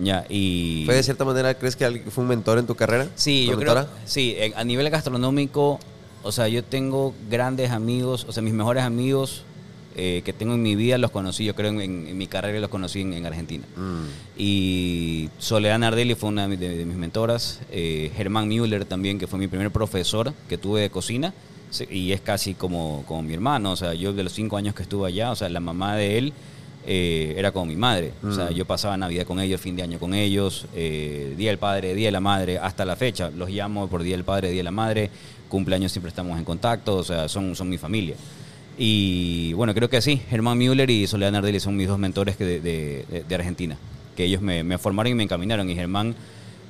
Ya, 0.00 0.26
y 0.28 0.82
¿Fue 0.86 0.94
de 0.96 1.02
cierta 1.02 1.24
manera, 1.24 1.54
crees 1.54 1.76
que 1.76 1.88
fue 2.10 2.22
un 2.24 2.28
mentor 2.28 2.58
en 2.58 2.66
tu 2.66 2.74
carrera? 2.74 3.06
Sí, 3.14 3.44
¿Tu 3.46 3.52
yo 3.52 3.58
creo. 3.58 3.74
mentora? 3.74 3.96
Sí, 4.06 4.34
en- 4.38 4.54
a 4.56 4.64
nivel 4.64 4.90
gastronómico, 4.90 5.78
o 6.24 6.32
sea, 6.32 6.48
yo 6.48 6.64
tengo 6.64 7.14
grandes 7.30 7.70
amigos, 7.70 8.26
o 8.28 8.32
sea, 8.32 8.42
mis 8.42 8.54
mejores 8.54 8.82
amigos 8.82 9.42
eh, 9.96 10.22
que 10.24 10.32
tengo 10.32 10.54
en 10.54 10.62
mi 10.62 10.74
vida 10.74 10.98
los 10.98 11.12
conocí, 11.12 11.44
yo 11.44 11.54
creo, 11.54 11.70
en, 11.70 11.80
en 12.08 12.18
mi 12.18 12.26
carrera 12.26 12.58
los 12.58 12.68
conocí 12.68 13.02
en, 13.02 13.12
en 13.12 13.26
Argentina. 13.26 13.64
Mm. 13.76 14.06
Y 14.36 15.28
Soledad 15.38 15.78
Nardelli 15.78 16.16
fue 16.16 16.30
una 16.30 16.48
de- 16.48 16.56
de 16.56 16.84
mis 16.84 16.96
mentoras. 16.96 17.60
eh, 17.70 18.10
Germán 18.16 18.48
Müller 18.48 18.84
también, 18.86 19.20
que 19.20 19.28
fue 19.28 19.38
mi 19.38 19.46
primer 19.46 19.70
profesor 19.70 20.32
que 20.48 20.58
tuve 20.58 20.80
de 20.80 20.90
cocina. 20.90 21.32
Sí, 21.74 21.86
Y 21.90 22.12
es 22.12 22.20
casi 22.20 22.54
como, 22.54 23.04
como 23.06 23.22
mi 23.22 23.34
hermano. 23.34 23.72
O 23.72 23.76
sea, 23.76 23.94
yo 23.94 24.12
de 24.12 24.22
los 24.22 24.32
cinco 24.32 24.56
años 24.56 24.74
que 24.74 24.82
estuve 24.82 25.08
allá, 25.08 25.30
o 25.32 25.36
sea, 25.36 25.48
la 25.48 25.60
mamá 25.60 25.96
de 25.96 26.18
él 26.18 26.32
eh, 26.86 27.34
era 27.36 27.50
como 27.52 27.66
mi 27.66 27.76
madre. 27.76 28.12
O 28.22 28.32
sea, 28.32 28.46
Mm. 28.50 28.54
yo 28.54 28.64
pasaba 28.66 28.96
Navidad 28.96 29.24
con 29.26 29.40
ellos, 29.40 29.60
fin 29.60 29.74
de 29.76 29.82
año 29.82 29.98
con 29.98 30.12
ellos, 30.14 30.66
eh, 30.74 31.34
Día 31.36 31.48
del 31.50 31.58
Padre, 31.58 31.94
Día 31.94 32.08
de 32.08 32.12
la 32.12 32.20
Madre, 32.20 32.58
hasta 32.58 32.84
la 32.84 32.94
fecha. 32.96 33.30
Los 33.30 33.48
llamo 33.50 33.88
por 33.88 34.02
Día 34.02 34.16
del 34.16 34.24
Padre, 34.24 34.48
Día 34.50 34.58
de 34.58 34.64
la 34.64 34.70
Madre. 34.70 35.10
Cumpleaños 35.48 35.92
siempre 35.92 36.08
estamos 36.10 36.38
en 36.38 36.44
contacto. 36.44 36.96
O 36.96 37.04
sea, 37.04 37.28
son, 37.28 37.54
son 37.56 37.68
mi 37.68 37.78
familia. 37.78 38.16
Y 38.76 39.52
bueno, 39.54 39.72
creo 39.72 39.88
que 39.88 40.02
sí, 40.02 40.20
Germán 40.28 40.58
Müller 40.58 40.90
y 40.90 41.06
Soledad 41.06 41.32
Nardelli 41.32 41.60
son 41.60 41.76
mis 41.76 41.86
dos 41.88 41.98
mentores 41.98 42.36
que 42.36 42.44
de, 42.44 42.60
de- 42.60 43.04
de- 43.08 43.22
de 43.24 43.34
Argentina, 43.34 43.76
que 44.16 44.24
ellos 44.24 44.42
me, 44.42 44.64
me 44.64 44.78
formaron 44.78 45.12
y 45.12 45.14
me 45.14 45.22
encaminaron. 45.22 45.70
Y 45.70 45.74
Germán, 45.76 46.14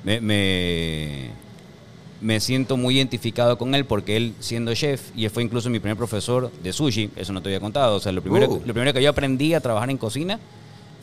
me, 0.03 0.21
me, 0.21 1.29
me 2.21 2.39
siento 2.39 2.77
muy 2.77 2.95
identificado 2.97 3.57
con 3.57 3.75
él 3.75 3.85
porque 3.85 4.15
él, 4.17 4.33
siendo 4.39 4.73
chef, 4.73 5.09
y 5.15 5.25
él 5.25 5.31
fue 5.31 5.43
incluso 5.43 5.69
mi 5.69 5.79
primer 5.79 5.97
profesor 5.97 6.51
de 6.63 6.73
sushi, 6.73 7.09
eso 7.15 7.33
no 7.33 7.41
te 7.41 7.49
había 7.49 7.59
contado. 7.59 7.95
O 7.95 7.99
sea, 7.99 8.11
lo 8.11 8.21
primero, 8.21 8.47
Uh. 8.49 8.61
lo 8.65 8.73
primero 8.73 8.93
que 8.93 9.01
yo 9.03 9.09
aprendí 9.09 9.53
a 9.53 9.59
trabajar 9.59 9.89
en 9.89 9.97
cocina 9.97 10.39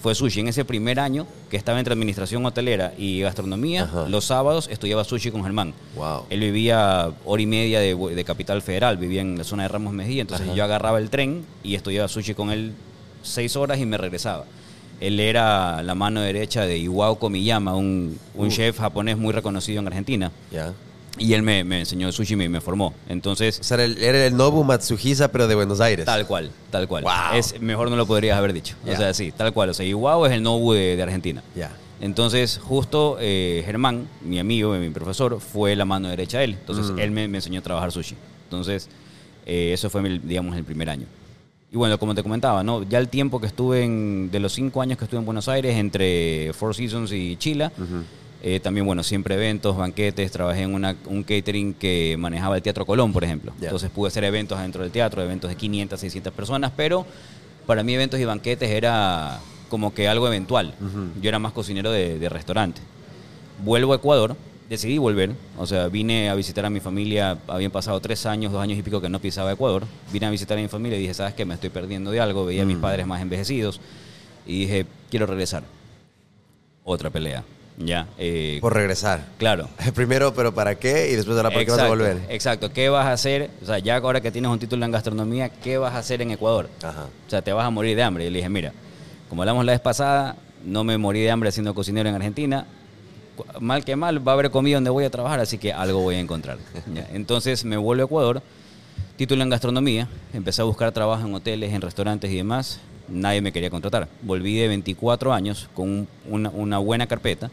fue 0.01 0.15
sushi. 0.17 0.41
En 0.41 0.49
ese 0.49 0.65
primer 0.65 0.99
año 0.99 1.27
que 1.49 1.57
estaba 1.57 1.79
entre 1.79 1.93
administración 1.93 2.45
hotelera 2.45 2.93
y 2.99 3.21
gastronomía, 3.21 3.85
Ajá. 3.85 4.09
los 4.09 4.25
sábados 4.25 4.69
estudiaba 4.73 5.05
sushi 5.05 5.31
con 5.31 5.45
Germán. 5.45 5.75
Wow. 5.95 6.25
Él 6.31 6.41
vivía 6.41 7.11
hora 7.25 7.43
y 7.43 7.47
media 7.47 7.79
de, 7.79 7.95
de 7.95 8.25
Capital 8.25 8.63
Federal, 8.63 8.97
vivía 8.97 9.21
en 9.21 9.39
la 9.39 9.45
zona 9.45 9.63
de 9.65 9.69
Ramos 9.69 9.93
Mejía, 9.93 10.23
entonces 10.23 10.47
Ajá. 10.49 10.57
yo 10.57 10.65
agarraba 10.65 10.99
el 10.99 11.09
tren 11.11 11.45
y 11.63 11.75
estudiaba 11.77 12.09
sushi 12.09 12.35
con 12.35 12.51
él 12.51 12.73
seis 13.23 13.55
horas 13.55 13.79
y 13.79 13.87
me 13.87 13.97
regresaba. 13.97 14.45
Él 14.99 15.21
era 15.21 15.83
la 15.83 15.95
mano 15.95 16.21
derecha 16.21 16.65
de 16.65 16.79
Iwao 16.79 17.19
Komiyama, 17.19 17.75
un, 17.77 18.19
un 18.35 18.47
Uh. 18.47 18.51
chef 18.51 18.79
japonés 18.79 19.17
muy 19.19 19.33
reconocido 19.33 19.81
en 19.81 19.87
Argentina. 19.87 20.33
Ya. 20.51 20.73
Y 21.19 21.35
él 21.35 21.43
me, 21.43 21.63
me 21.63 21.81
enseñó 21.81 22.11
sushi 22.11 22.33
y 22.35 22.37
me, 22.37 22.49
me 22.49 22.61
formó. 22.61 22.95
Entonces, 23.09 23.61
O 23.61 23.65
sea, 23.65 23.75
era 23.77 23.85
el, 23.85 23.99
era 24.03 24.27
el 24.27 24.37
Nobu 24.37 24.65
Matsuhisa, 24.65 25.31
pero 25.31 25.47
de 25.47 25.55
Buenos 25.55 25.81
Aires. 25.81 26.07
tal 26.07 26.27
cual, 26.27 26.51
tal 26.71 26.89
cual. 26.89 27.05
Wow. 27.05 27.13
Es, 27.37 27.61
mejor 27.61 27.91
no 27.91 27.97
lo 27.97 28.07
podrías 28.07 28.39
haber 28.39 28.53
dicho. 28.53 28.77
Ya. 28.85 28.95
O 28.95 28.97
sea, 28.97 29.13
sí, 29.15 29.31
tal 29.31 29.53
cual. 29.53 29.71
O 29.71 29.75
sea, 29.75 29.85
Iwao 29.85 30.25
es 30.27 30.33
el 30.33 30.43
Nobu 30.43 30.73
de, 30.73 30.97
de 30.97 31.03
Argentina. 31.03 31.43
Ya. 31.55 31.71
Entonces, 32.01 32.59
justo 32.63 33.19
eh, 33.21 33.63
Germán, 33.65 34.09
mi 34.23 34.39
amigo, 34.39 34.73
mi 34.75 34.89
profesor, 34.91 35.39
fue 35.41 35.77
la 35.77 35.85
mano 35.85 36.09
derecha 36.09 36.39
de 36.39 36.45
él. 36.45 36.51
Entonces, 36.59 36.91
Mm. 36.91 36.99
él 36.99 37.11
me, 37.11 37.29
me 37.29 37.39
enseñó 37.39 37.61
a 37.61 37.63
trabajar 37.63 37.93
sushi. 37.93 38.17
Entonces, 38.45 38.89
eh, 39.47 39.71
eso 39.75 39.91
fue, 39.91 40.01
mi- 40.03 40.19
digamos, 40.19 40.57
el 40.57 40.65
primer 40.65 40.89
año. 40.91 41.07
Y 41.71 41.77
bueno, 41.77 41.99
como 41.99 42.15
te 42.15 42.23
comentaba, 42.23 42.63
¿no? 42.65 42.83
ya 42.83 42.99
el 42.99 43.09
tiempo 43.09 43.41
que 43.41 43.47
estuve 43.47 43.85
en, 43.85 44.31
de 44.31 44.41
los 44.41 44.53
cinco 44.53 44.83
años 44.83 44.99
que 44.99 45.05
estuve 45.05 45.21
en 45.21 45.27
Buenos 45.27 45.49
Aires, 45.49 45.77
entre 45.77 46.53
Four 46.55 46.75
Seasons 46.75 47.13
y 47.13 47.37
Chila, 47.37 47.71
Ujú. 47.79 48.03
Eh, 48.45 48.59
también, 48.61 48.85
bueno, 48.85 49.03
siempre 49.05 49.37
eventos, 49.37 49.77
banquetes, 49.77 50.31
trabajé 50.33 50.63
en 50.63 50.75
una, 50.75 50.97
un 51.07 51.23
catering 51.23 51.75
que 51.75 52.17
manejaba 52.19 52.57
el 52.57 52.63
Teatro 52.63 52.85
Colón, 52.85 53.13
por 53.13 53.23
ejemplo. 53.25 53.53
Entonces 53.61 53.89
pude 53.91 54.09
hacer 54.09 54.25
eventos 54.25 54.59
dentro 54.61 54.83
del 54.83 54.91
teatro, 54.91 55.23
eventos 55.23 55.49
de 55.49 55.57
500, 55.57 55.99
600 56.01 56.33
personas, 56.33 56.73
pero 56.77 57.07
para 57.67 57.83
mí 57.85 57.95
eventos 57.95 58.19
y 58.19 58.25
banquetes 58.25 58.69
era 58.71 59.39
como 59.69 59.95
que 59.95 60.09
algo 60.09 60.27
eventual. 60.27 60.75
Yo 61.23 61.29
era 61.29 61.39
más 61.39 61.53
cocinero 61.53 61.91
de, 61.93 62.19
de 62.19 62.29
restaurante. 62.29 62.81
Vuelvo 63.65 63.93
a 63.93 63.97
Ecuador, 63.97 64.37
decidí 64.69 64.99
volver, 64.99 65.31
o 65.57 65.67
sea, 65.67 65.87
vine 65.89 66.29
a 66.29 66.35
visitar 66.35 66.65
a 66.67 66.71
mi 66.71 66.81
familia, 66.81 67.39
habían 67.47 67.71
pasado 67.71 68.01
tres 68.01 68.27
años, 68.27 68.51
dos 68.53 68.61
años 68.61 68.77
y 68.79 68.83
pico 68.83 69.01
que 69.01 69.09
no 69.09 69.21
pisaba 69.21 69.53
Ecuador, 69.53 69.85
vine 70.13 70.27
a 70.27 70.31
visitar 70.31 70.59
a 70.59 70.61
mi 70.63 70.67
familia 70.69 70.99
y 70.99 71.03
dije, 71.03 71.15
¿sabes 71.15 71.35
qué? 71.35 71.45
Me 71.45 71.55
estoy 71.55 71.71
perdiendo 71.71 72.11
de 72.11 72.21
algo, 72.21 72.45
veía 72.45 72.63
a 72.63 72.67
mis 72.67 72.77
Mm. 72.79 72.81
padres 72.81 73.07
más 73.07 73.23
envejecidos 73.23 73.81
y 74.47 74.61
dije, 74.61 74.87
quiero 75.11 75.27
regresar. 75.27 75.63
Otra 76.85 77.11
pelea, 77.11 77.45
ya. 77.79 78.07
eh, 78.19 78.59
Por 78.61 78.75
regresar. 78.75 79.27
claro. 79.39 79.69
Primero, 79.95 80.35
pero 80.35 80.55
¿para 80.55 80.75
qué? 80.77 81.11
Y 81.13 81.17
después 81.17 81.37
de 81.37 81.43
la 81.43 81.51
por 81.51 81.65
qué 81.65 81.71
vas 81.71 81.81
a 81.81 81.89
volver. 81.89 82.19
exacto. 82.29 82.73
¿Qué 82.73 82.89
vas 82.89 83.07
a 83.07 83.13
hacer? 83.13 83.51
O 83.63 83.67
sea, 83.67 83.79
ya 83.79 83.97
ahora 83.97 84.21
que 84.21 84.31
tienes 84.31 84.51
un 84.51 84.59
título 84.59 84.85
en 84.85 84.91
gastronomía, 84.93 85.49
¿qué 85.49 85.79
vas 85.79 85.95
a 85.95 85.99
hacer 85.99 86.23
en 86.23 86.31
Ecuador? 86.31 86.69
Ajá. 86.83 87.07
O 87.27 87.31
sea, 87.31 87.43
te 87.43 87.53
vas 87.53 87.67
a 87.67 87.71
morir 87.71 87.97
de 87.97 88.03
hambre. 88.03 88.27
Y 88.27 88.31
le 88.31 88.39
dije, 88.39 88.49
mira, 88.49 88.73
como 89.29 89.43
hablamos 89.43 89.65
la 89.65 89.73
vez 89.73 89.81
pasada, 89.81 90.37
no 90.65 90.85
me 90.85 90.99
morí 90.99 91.21
de 91.21 91.31
hambre 91.31 91.51
siendo 91.53 91.75
cocinero 91.75 92.09
en 92.09 92.15
Argentina. 92.15 92.67
Mal 93.61 93.85
que 93.85 93.97
mal, 93.97 94.27
va 94.27 94.33
a 94.33 94.35
haber 94.35 94.51
comida 94.51 94.77
donde 94.77 94.91
voy 94.91 95.05
a 95.05 95.11
trabajar, 95.11 95.41
así 95.41 95.57
que 95.59 95.73
algo 95.73 96.01
voy 96.01 96.17
a 96.17 96.21
encontrar. 96.21 96.59
Ya, 96.95 97.09
Entonces 97.13 97.65
me 97.65 97.77
vuelvo 97.79 98.03
a 98.03 98.05
Ecuador, 98.07 98.43
título 99.17 99.43
en 99.43 99.49
gastronomía, 99.49 100.07
empecé 100.35 100.61
a 100.61 100.65
buscar 100.67 100.93
trabajo 100.93 101.27
en 101.27 101.35
hoteles, 101.35 101.73
en 101.73 101.81
restaurantes 101.81 102.31
y 102.31 102.37
demás. 102.37 102.79
Nadie 103.09 103.41
me 103.41 103.51
quería 103.53 103.71
contratar. 103.71 104.07
Volví 104.23 104.57
de 104.59 104.69
24 104.69 105.33
años 105.33 105.69
con 105.75 105.89
un- 105.89 106.09
una, 106.29 106.51
una 106.51 106.79
buena 106.79 107.07
carpeta 107.07 107.51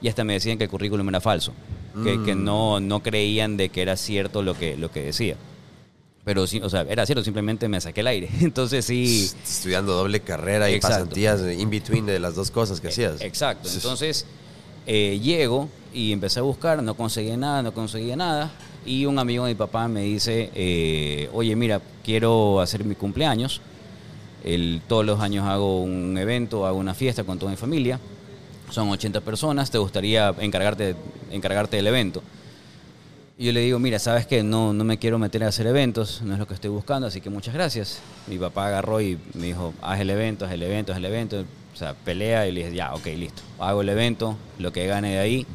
y 0.00 0.08
hasta 0.08 0.24
me 0.24 0.34
decían 0.34 0.58
que 0.58 0.64
el 0.64 0.70
currículum 0.70 1.08
era 1.08 1.20
falso, 1.20 1.52
que, 2.04 2.22
que 2.24 2.34
Mm. 2.34 2.44
no, 2.44 2.80
no 2.80 3.02
creían 3.02 3.56
de 3.56 3.68
que 3.70 3.82
era 3.82 3.96
cierto 3.96 4.42
lo 4.42 4.54
que, 4.54 4.76
lo 4.76 4.90
que 4.90 5.02
decía. 5.02 5.36
Pero 6.24 6.46
sí, 6.46 6.60
o 6.62 6.68
sea, 6.68 6.82
era 6.82 7.06
cierto, 7.06 7.24
simplemente 7.24 7.68
me 7.68 7.80
saqué 7.80 8.00
el 8.00 8.06
aire. 8.06 8.28
Entonces 8.40 8.84
sí. 8.84 9.30
Estudiando 9.42 9.94
doble 9.94 10.20
carrera 10.20 10.70
y 10.70 10.74
Exacto. 10.74 10.96
pasantías 11.06 11.40
in 11.58 11.70
between 11.70 12.04
de 12.06 12.18
las 12.20 12.34
dos 12.34 12.50
cosas 12.50 12.80
que 12.80 12.88
hacías. 12.88 13.20
Exacto. 13.22 13.68
Entonces 13.72 14.26
eh, 14.86 15.18
llego 15.22 15.68
y 15.94 16.12
empecé 16.12 16.40
a 16.40 16.42
buscar, 16.42 16.82
no 16.82 16.94
conseguía 16.94 17.36
nada, 17.36 17.62
no 17.62 17.72
conseguía 17.72 18.14
nada. 18.14 18.52
Y 18.84 19.06
un 19.06 19.18
amigo 19.18 19.44
de 19.46 19.52
mi 19.52 19.58
papá 19.58 19.88
me 19.88 20.02
dice, 20.02 20.50
eh, 20.54 21.28
oye, 21.32 21.56
mira, 21.56 21.80
quiero 22.04 22.60
hacer 22.60 22.84
mi 22.84 22.94
cumpleaños. 22.94 23.60
El, 24.44 24.80
todos 24.86 25.04
los 25.04 25.20
años 25.20 25.46
hago 25.46 25.82
un 25.82 26.16
evento, 26.16 26.66
hago 26.66 26.78
una 26.78 26.94
fiesta 26.94 27.24
con 27.24 27.38
toda 27.38 27.50
mi 27.50 27.56
familia. 27.56 27.98
Son 28.70 28.88
80 28.88 29.20
personas, 29.22 29.70
¿te 29.70 29.78
gustaría 29.78 30.34
encargarte, 30.38 30.94
encargarte 31.30 31.76
del 31.76 31.86
evento? 31.86 32.22
Y 33.38 33.46
yo 33.46 33.52
le 33.52 33.60
digo, 33.60 33.78
mira, 33.78 33.98
¿sabes 33.98 34.26
qué? 34.26 34.42
No, 34.42 34.72
no 34.72 34.82
me 34.82 34.98
quiero 34.98 35.18
meter 35.18 35.44
a 35.44 35.48
hacer 35.48 35.66
eventos, 35.66 36.22
no 36.22 36.32
es 36.32 36.38
lo 36.40 36.46
que 36.46 36.54
estoy 36.54 36.70
buscando, 36.70 37.06
así 37.06 37.20
que 37.20 37.30
muchas 37.30 37.54
gracias. 37.54 38.00
Mi 38.26 38.36
papá 38.36 38.66
agarró 38.66 39.00
y 39.00 39.18
me 39.34 39.46
dijo, 39.46 39.72
haz 39.80 40.00
el 40.00 40.10
evento, 40.10 40.44
haz 40.44 40.52
el 40.52 40.62
evento, 40.62 40.92
haz 40.92 40.98
el 40.98 41.04
evento. 41.04 41.44
O 41.72 41.76
sea, 41.76 41.94
pelea 41.94 42.48
y 42.48 42.52
le 42.52 42.64
dije, 42.64 42.74
ya, 42.74 42.92
ok, 42.94 43.06
listo. 43.16 43.42
Hago 43.60 43.82
el 43.82 43.88
evento, 43.88 44.36
lo 44.58 44.72
que 44.72 44.86
gane 44.86 45.12
de 45.12 45.18
ahí, 45.20 45.46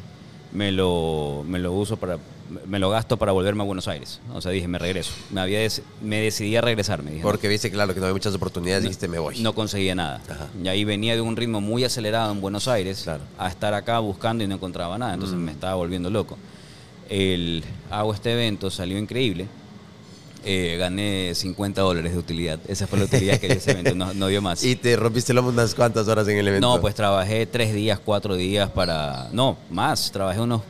me 0.52 0.72
lo, 0.72 1.44
me 1.46 1.58
lo 1.58 1.72
uso 1.72 1.98
para, 1.98 2.18
me 2.66 2.78
lo 2.78 2.90
gasto 2.90 3.16
para 3.16 3.32
volverme 3.32 3.62
a 3.62 3.66
Buenos 3.66 3.88
Aires. 3.88 4.20
O 4.32 4.40
sea, 4.40 4.52
dije, 4.52 4.68
me 4.68 4.78
regreso. 4.78 5.12
Me, 5.30 5.40
había 5.40 5.60
des- 5.60 5.82
me 6.02 6.20
decidí 6.20 6.54
a 6.56 6.60
regresarme. 6.60 7.10
Dije, 7.12 7.22
Porque 7.22 7.48
viste, 7.48 7.70
claro, 7.70 7.94
que 7.94 8.00
no 8.00 8.06
hay 8.06 8.12
muchas 8.12 8.34
oportunidades, 8.34 8.82
dijiste, 8.82 9.08
me 9.08 9.18
voy. 9.18 9.40
no 9.40 9.54
conseguía 9.54 9.94
nada. 9.94 10.20
Ajá. 10.28 10.48
Y 10.62 10.68
ahí 10.68 10.84
venía 10.84 11.14
de 11.14 11.20
un 11.20 11.36
ritmo 11.36 11.60
muy 11.60 11.84
acelerado 11.84 12.30
en 12.32 12.40
Buenos 12.40 12.68
Aires 12.68 13.02
Claro. 13.04 13.22
a 13.38 13.48
estar 13.48 13.74
acá 13.74 13.98
buscando 13.98 14.44
y 14.44 14.46
no 14.46 14.54
encontraba 14.56 14.96
nada. 14.98 15.14
Entonces 15.14 15.36
me 15.38 15.52
estaba 15.52 15.74
volviendo 15.74 16.10
loco. 16.10 16.36
El, 17.08 17.62
hago 17.90 18.14
este 18.14 18.32
evento, 18.32 18.70
salió 18.70 18.98
increíble. 18.98 19.46
Eh, 20.46 20.76
gané 20.78 21.34
50 21.34 21.80
dólares 21.80 22.12
de 22.12 22.18
utilidad. 22.18 22.58
Esa 22.68 22.86
fue 22.86 22.98
la 22.98 23.06
utilidad 23.06 23.38
que 23.38 23.46
dio 23.46 23.56
ese 23.56 23.70
evento, 23.70 23.94
no, 23.94 24.12
no 24.12 24.26
dio 24.26 24.42
más. 24.42 24.62
Y 24.64 24.76
te 24.76 24.94
rompiste 24.94 25.32
el 25.32 25.36
lomo 25.36 25.48
unas 25.48 25.74
cuantas 25.74 26.06
horas 26.06 26.28
en 26.28 26.36
el 26.36 26.46
evento. 26.46 26.66
No, 26.74 26.80
pues 26.82 26.94
trabajé 26.94 27.46
tres 27.46 27.72
días, 27.74 27.98
cuatro 27.98 28.36
días 28.36 28.68
para... 28.70 29.28
No, 29.32 29.56
más. 29.70 30.12
Trabajé 30.12 30.40
unos 30.40 30.60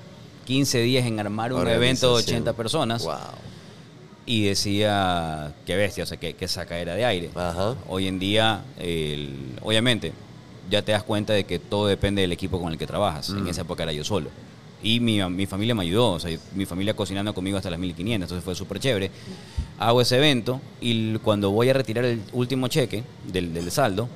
15 0.45 0.81
días 0.83 1.07
en 1.07 1.19
armar 1.21 1.53
un 1.53 1.67
evento 1.69 2.09
de 2.17 2.23
80 2.23 2.53
personas 2.53 3.03
Wow. 3.05 3.15
y 4.27 4.45
decía, 4.45 5.55
qué 5.67 5.77
bestia, 5.77 6.05
o 6.05 6.07
sea, 6.07 6.19
que, 6.19 6.35
que 6.35 6.49
sacadera 6.49 6.95
de 6.95 7.05
aire. 7.05 7.31
Ajá. 7.35 7.75
Hoy 7.89 8.07
en 8.09 8.19
día, 8.19 8.63
el- 8.79 9.57
obviamente, 9.63 10.13
ya 10.71 10.83
te 10.83 10.93
das 10.93 11.03
cuenta 11.03 11.33
de 11.33 11.45
que 11.45 11.59
todo 11.59 11.87
depende 11.87 12.23
del 12.23 12.33
equipo 12.33 12.61
con 12.61 12.73
el 12.73 12.79
que 12.79 12.87
trabajas. 12.87 13.31
Mm. 13.31 13.39
En 13.39 13.49
esa 13.49 13.63
época 13.63 13.83
era 13.83 13.93
yo 13.93 14.05
solo. 14.05 14.31
Y 14.83 15.01
mi, 15.01 15.23
mi 15.31 15.47
familia 15.47 15.75
me 15.75 15.83
ayudó, 15.83 16.13
o 16.13 16.21
sea, 16.21 16.31
yo- 16.31 16.39
mi 16.55 16.67
familia 16.67 16.95
cocinando 16.95 17.35
conmigo 17.35 17.57
hasta 17.57 17.71
las 17.71 17.79
1500, 17.79 18.27
entonces 18.27 18.45
fue 18.45 18.55
súper 18.55 18.79
chévere. 18.81 19.11
Hago 19.79 20.01
ese 20.01 20.17
evento 20.17 20.61
y 20.81 21.15
cuando 21.19 21.51
voy 21.51 21.69
a 21.69 21.73
retirar 21.73 22.05
el 22.05 22.21
último 22.33 22.69
cheque 22.69 23.03
del, 23.31 23.53
del 23.53 23.71
saldo, 23.71 24.09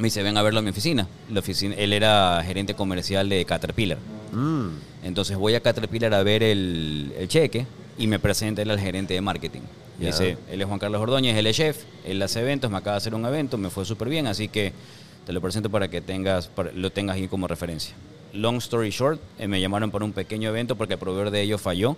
me 0.00 0.06
dice, 0.06 0.22
ven 0.22 0.36
a 0.36 0.42
verlo 0.42 0.60
a 0.60 0.62
mi 0.62 0.70
oficina. 0.70 1.06
La 1.30 1.40
oficina. 1.40 1.74
Él 1.76 1.92
era 1.92 2.42
gerente 2.44 2.74
comercial 2.74 3.28
de 3.28 3.44
Caterpillar. 3.44 3.98
Mm. 4.32 4.68
Entonces 5.04 5.36
voy 5.36 5.54
a 5.54 5.60
Caterpillar 5.60 6.12
a 6.14 6.22
ver 6.22 6.42
el, 6.42 7.12
el 7.18 7.28
cheque 7.28 7.66
y 7.98 8.06
me 8.06 8.18
presenta 8.18 8.62
él 8.62 8.70
al 8.70 8.80
gerente 8.80 9.14
de 9.14 9.20
marketing. 9.20 9.60
Y 9.98 10.02
Ya. 10.04 10.08
dice, 10.08 10.38
él 10.50 10.60
es 10.60 10.66
Juan 10.66 10.78
Carlos 10.78 11.00
Ordóñez, 11.00 11.36
él 11.36 11.46
es 11.46 11.56
chef, 11.56 11.84
él 12.06 12.22
hace 12.22 12.40
eventos, 12.40 12.70
me 12.70 12.78
acaba 12.78 12.94
de 12.94 12.98
hacer 12.98 13.14
un 13.14 13.24
evento, 13.26 13.58
me 13.58 13.68
fue 13.68 13.84
súper 13.84 14.08
bien, 14.08 14.26
así 14.26 14.48
que 14.48 14.72
te 15.26 15.32
lo 15.32 15.40
presento 15.42 15.68
para 15.68 15.88
que 15.88 16.00
tengas, 16.00 16.46
para- 16.48 16.72
lo 16.72 16.90
tengas 16.90 17.16
ahí 17.16 17.28
como 17.28 17.46
referencia. 17.46 17.94
Long 18.32 18.56
story 18.56 18.90
short, 18.90 19.20
eh, 19.38 19.46
me 19.48 19.60
llamaron 19.60 19.90
para 19.90 20.04
un 20.06 20.12
pequeño 20.12 20.48
evento 20.48 20.76
porque 20.76 20.94
el 20.94 20.98
proveedor 21.00 21.30
de 21.30 21.42
ellos 21.42 21.60
falló. 21.60 21.96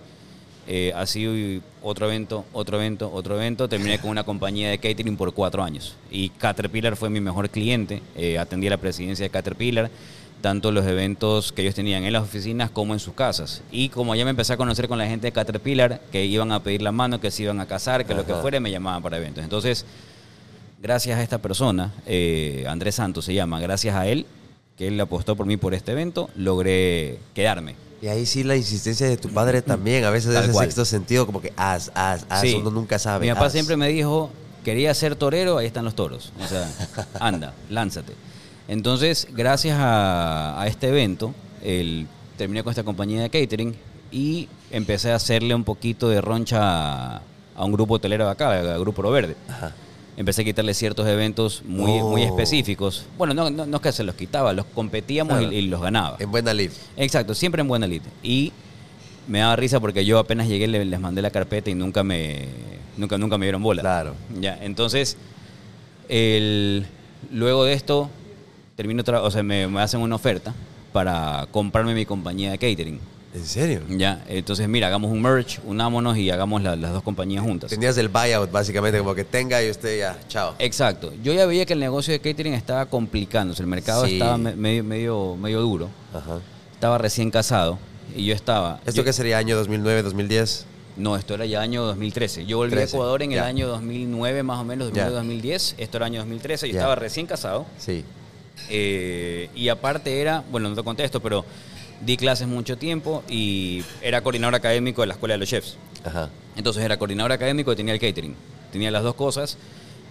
Eh, 0.67 0.93
así 0.95 1.61
otro 1.81 2.07
evento, 2.07 2.45
otro 2.53 2.77
evento, 2.77 3.11
otro 3.13 3.35
evento. 3.35 3.67
Terminé 3.67 3.99
con 3.99 4.09
una 4.09 4.23
compañía 4.23 4.69
de 4.69 4.77
catering 4.77 5.17
por 5.17 5.33
cuatro 5.33 5.63
años. 5.63 5.95
Y 6.09 6.29
Caterpillar 6.29 6.95
fue 6.95 7.09
mi 7.09 7.19
mejor 7.19 7.49
cliente. 7.49 8.01
Eh, 8.15 8.37
atendí 8.37 8.67
a 8.67 8.71
la 8.71 8.77
presidencia 8.77 9.23
de 9.23 9.29
Caterpillar, 9.29 9.89
tanto 10.41 10.71
los 10.71 10.85
eventos 10.85 11.51
que 11.51 11.61
ellos 11.61 11.75
tenían 11.75 12.03
en 12.03 12.13
las 12.13 12.23
oficinas 12.23 12.69
como 12.69 12.93
en 12.93 12.99
sus 12.99 13.13
casas. 13.13 13.61
Y 13.71 13.89
como 13.89 14.15
ya 14.15 14.23
me 14.23 14.31
empecé 14.31 14.53
a 14.53 14.57
conocer 14.57 14.87
con 14.87 14.97
la 14.97 15.07
gente 15.07 15.27
de 15.27 15.31
Caterpillar, 15.31 16.01
que 16.11 16.25
iban 16.25 16.51
a 16.51 16.61
pedir 16.61 16.81
la 16.81 16.91
mano, 16.91 17.19
que 17.19 17.31
se 17.31 17.43
iban 17.43 17.59
a 17.59 17.65
casar, 17.65 18.05
que 18.05 18.13
lo 18.13 18.25
que 18.25 18.33
fuera, 18.35 18.59
me 18.59 18.71
llamaban 18.71 19.01
para 19.03 19.17
eventos. 19.17 19.43
Entonces, 19.43 19.85
gracias 20.81 21.17
a 21.17 21.23
esta 21.23 21.39
persona, 21.39 21.93
eh, 22.05 22.65
Andrés 22.67 22.95
Santos 22.95 23.25
se 23.25 23.33
llama, 23.33 23.59
gracias 23.59 23.95
a 23.95 24.07
él, 24.07 24.25
que 24.77 24.87
él 24.87 24.99
apostó 24.99 25.35
por 25.35 25.45
mí 25.45 25.57
por 25.57 25.73
este 25.73 25.91
evento, 25.91 26.29
logré 26.35 27.19
quedarme. 27.33 27.75
Y 28.03 28.09
ahí 28.09 28.25
sí 28.25 28.43
la 28.43 28.57
insistencia 28.57 29.07
de 29.07 29.15
tu 29.15 29.29
padre 29.29 29.61
también. 29.61 30.03
A 30.03 30.09
veces 30.09 30.33
Tal 30.33 30.43
ese 30.43 30.51
cual. 30.51 30.65
sexto 30.65 30.83
sentido, 30.83 31.25
como 31.25 31.39
que 31.41 31.53
haz, 31.55 31.89
haz, 31.95 32.25
haz. 32.27 32.41
Sí. 32.41 32.55
Uno 32.59 32.69
nunca 32.69 32.99
sabe. 32.99 33.27
Mi 33.27 33.31
papá 33.33 33.45
haz. 33.45 33.53
siempre 33.53 33.77
me 33.77 33.87
dijo, 33.87 34.29
quería 34.65 34.93
ser 34.93 35.15
torero, 35.15 35.57
ahí 35.57 35.67
están 35.67 35.85
los 35.85 35.95
toros. 35.95 36.33
O 36.43 36.45
sea, 36.45 36.69
anda, 37.21 37.53
lánzate. 37.69 38.11
Entonces, 38.67 39.29
gracias 39.31 39.77
a, 39.79 40.61
a 40.61 40.67
este 40.67 40.89
evento, 40.89 41.33
el, 41.61 42.07
terminé 42.35 42.61
con 42.61 42.71
esta 42.71 42.83
compañía 42.83 43.21
de 43.21 43.29
catering 43.29 43.73
y 44.11 44.49
empecé 44.69 45.13
a 45.13 45.15
hacerle 45.15 45.55
un 45.55 45.63
poquito 45.63 46.09
de 46.09 46.19
roncha 46.19 46.59
a, 47.15 47.21
a 47.55 47.63
un 47.63 47.71
grupo 47.71 47.93
hotelero 47.93 48.25
de 48.25 48.31
acá, 48.31 48.51
al 48.51 48.79
Grupo 48.81 49.09
Verde. 49.11 49.37
Ajá. 49.47 49.73
Empecé 50.15 50.43
a 50.43 50.45
quitarle 50.45 50.73
ciertos 50.75 51.07
eventos 51.07 51.63
muy, 51.65 51.99
Oh. 52.01 52.09
muy 52.11 52.21
específicos. 52.23 53.05
Bueno, 53.17 53.33
no, 53.33 53.49
no, 53.49 53.65
no 53.65 53.77
es 53.77 53.81
que 53.81 53.91
se 53.91 54.03
los 54.03 54.13
quitaba, 54.15 54.53
los 54.53 54.65
competíamos 54.67 55.37
Claro. 55.39 55.51
y, 55.51 55.55
y 55.57 55.61
los 55.63 55.81
ganaba. 55.81 56.17
En 56.19 56.29
buena 56.29 56.53
lid. 56.53 56.69
Exacto, 56.97 57.33
siempre 57.33 57.61
en 57.61 57.67
buena 57.67 57.87
lid. 57.87 58.01
Y 58.21 58.51
me 59.27 59.39
daba 59.39 59.55
risa 59.55 59.79
porque 59.79 60.05
yo 60.05 60.19
apenas 60.19 60.47
llegué 60.47 60.67
le- 60.67 60.85
les 60.85 60.99
mandé 60.99 61.21
la 61.21 61.31
carpeta 61.31 61.69
y 61.71 61.75
nunca 61.75 62.03
me 62.03 62.45
nunca 62.97 63.17
nunca 63.17 63.37
me 63.39 63.45
dieron 63.47 63.63
bola. 63.63 63.81
Claro. 63.81 64.13
Ya, 64.39 64.57
entonces 64.61 65.17
el, 66.09 66.85
luego 67.31 67.63
de 67.63 67.73
esto 67.73 68.09
termino 68.75 69.03
o 69.07 69.31
sea, 69.31 69.43
me, 69.43 69.67
me 69.67 69.81
hacen 69.81 70.01
una 70.01 70.15
oferta 70.15 70.53
para 70.91 71.47
comprarme 71.51 71.93
mi 71.95 72.05
compañía 72.05 72.51
de 72.51 72.57
catering. 72.57 72.99
¿En 73.33 73.45
serio? 73.45 73.81
Ya, 73.89 74.23
entonces 74.27 74.67
mira, 74.67 74.87
hagamos 74.87 75.11
un 75.11 75.21
merge, 75.21 75.59
unámonos 75.65 76.17
y 76.17 76.29
hagamos 76.29 76.61
la- 76.61 76.75
las 76.75 76.91
dos 76.93 77.01
compañías 77.01 77.43
juntas. 77.43 77.69
Tenías 77.71 77.97
el 77.97 78.07
buyout, 78.09 78.51
básicamente, 78.51 78.99
como 78.99 79.15
que 79.15 79.23
tenga 79.23 79.63
y 79.63 79.71
usted 79.71 79.97
ya, 79.97 80.19
chao. 80.27 80.53
Exacto. 80.59 81.11
Yo 81.23 81.33
ya 81.33 81.45
veía 81.47 81.65
que 81.65 81.73
el 81.73 81.79
negocio 81.79 82.13
de 82.13 82.19
catering 82.19 82.53
estaba 82.53 82.85
complicándose, 82.85 83.63
el 83.63 83.67
mercado 83.67 84.05
Sí. 84.05 84.13
estaba 84.13 84.37
me- 84.37 84.55
medio, 84.55 84.83
medio, 84.83 85.35
medio 85.35 85.61
duro. 85.61 85.89
Ajá. 86.13 86.39
Estaba 86.73 86.97
recién 86.99 87.31
casado 87.31 87.79
y 88.15 88.25
yo 88.25 88.35
estaba. 88.35 88.79
¿Esto 88.85 88.97
yo- 89.01 89.03
qué 89.03 89.13
sería 89.13 89.39
año 89.39 89.55
2009, 89.55 90.03
2010? 90.03 90.65
No, 90.95 91.15
esto 91.15 91.33
era 91.33 91.47
ya 91.47 91.59
año 91.61 91.81
2013. 91.85 92.45
Yo 92.45 92.57
volví 92.57 92.69
13, 92.73 92.95
a 92.95 92.97
Ecuador 92.99 93.23
en 93.23 93.31
el 93.31 93.39
año 93.39 93.67
2009, 93.67 94.43
más 94.43 94.59
o 94.59 94.63
menos, 94.63 94.93
Ya. 94.93 95.09
2009-2010. 95.09 95.73
Esto 95.79 95.97
era 95.97 96.05
año 96.05 96.19
2013. 96.19 96.67
Yo 96.67 96.75
estaba 96.75 96.93
recién 96.95 97.25
casado. 97.25 97.65
Sí. 97.79 98.03
eh, 98.69 99.49
y 99.55 99.69
aparte 99.69 100.21
era, 100.21 100.43
bueno, 100.51 100.69
no 100.69 100.75
te 100.75 100.83
conté 100.83 101.03
esto, 101.03 101.19
pero 101.19 101.43
di 102.05 102.17
clases 102.17 102.47
mucho 102.47 102.77
tiempo 102.77 103.23
y 103.29 103.83
era 104.01 104.21
coordinador 104.21 104.55
académico 104.55 105.01
de 105.01 105.07
la 105.07 105.13
Escuela 105.13 105.33
de 105.33 105.39
los 105.39 105.49
Chefs. 105.49 105.77
Ajá. 106.03 106.29
Entonces 106.55 106.83
era 106.83 106.97
coordinador 106.97 107.31
académico 107.31 107.71
y 107.71 107.75
tenía 107.75 107.93
el 107.93 107.99
catering. 107.99 108.35
Tenía 108.71 108.91
las 108.91 109.03
dos 109.03 109.15
cosas. 109.15 109.57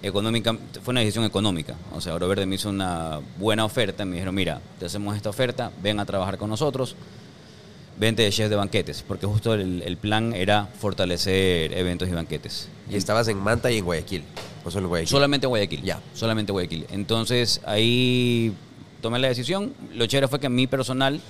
Económica, 0.03 0.57
fue 0.83 0.93
una 0.93 1.01
decisión 1.01 1.25
económica. 1.25 1.77
O 1.95 2.01
sea, 2.01 2.15
Oro 2.15 2.27
Verde 2.29 2.47
me 2.47 2.57
hizo 2.57 2.71
una 2.71 3.21
buena 3.39 3.65
oferta. 3.65 4.05
Me 4.05 4.15
dijeron, 4.15 4.35
mira, 4.35 4.61
te 4.79 4.87
hacemos 4.87 5.17
esta 5.17 5.31
oferta, 5.31 5.71
ven 5.83 6.01
a 6.01 6.07
trabajar 6.07 6.39
con 6.39 6.51
nosotros. 6.51 6.97
Vente 7.99 8.23
de 8.23 8.31
chef 8.31 8.49
de 8.49 8.57
banquetes, 8.57 9.05
porque 9.07 9.27
justo 9.27 9.53
el, 9.53 9.83
el 9.83 9.97
plan 9.99 10.33
era 10.33 10.67
fortalecer 10.67 11.77
eventos 11.77 12.09
y 12.09 12.13
banquetes. 12.13 12.69
Y 12.91 12.97
estabas 12.97 13.29
en 13.29 13.39
Manta 13.39 13.71
y 13.71 13.79
en 13.79 13.85
Guayaquil. 13.85 14.25
¿O 14.65 14.71
solo 14.71 14.87
en 14.87 14.89
Guayaquil? 14.89 15.11
Solamente 15.11 15.47
Guayaquil. 15.47 15.83
Ya. 15.83 16.01
Solamente 16.15 16.53
Guayaquil. 16.53 16.87
Entonces 16.91 17.61
ahí 17.65 18.55
tomé 19.03 19.19
la 19.19 19.29
decisión. 19.29 19.75
Lo 19.95 20.07
chévere 20.07 20.27
fue 20.27 20.41
que 20.41 20.49
mi 20.49 20.67
personal 20.67 21.21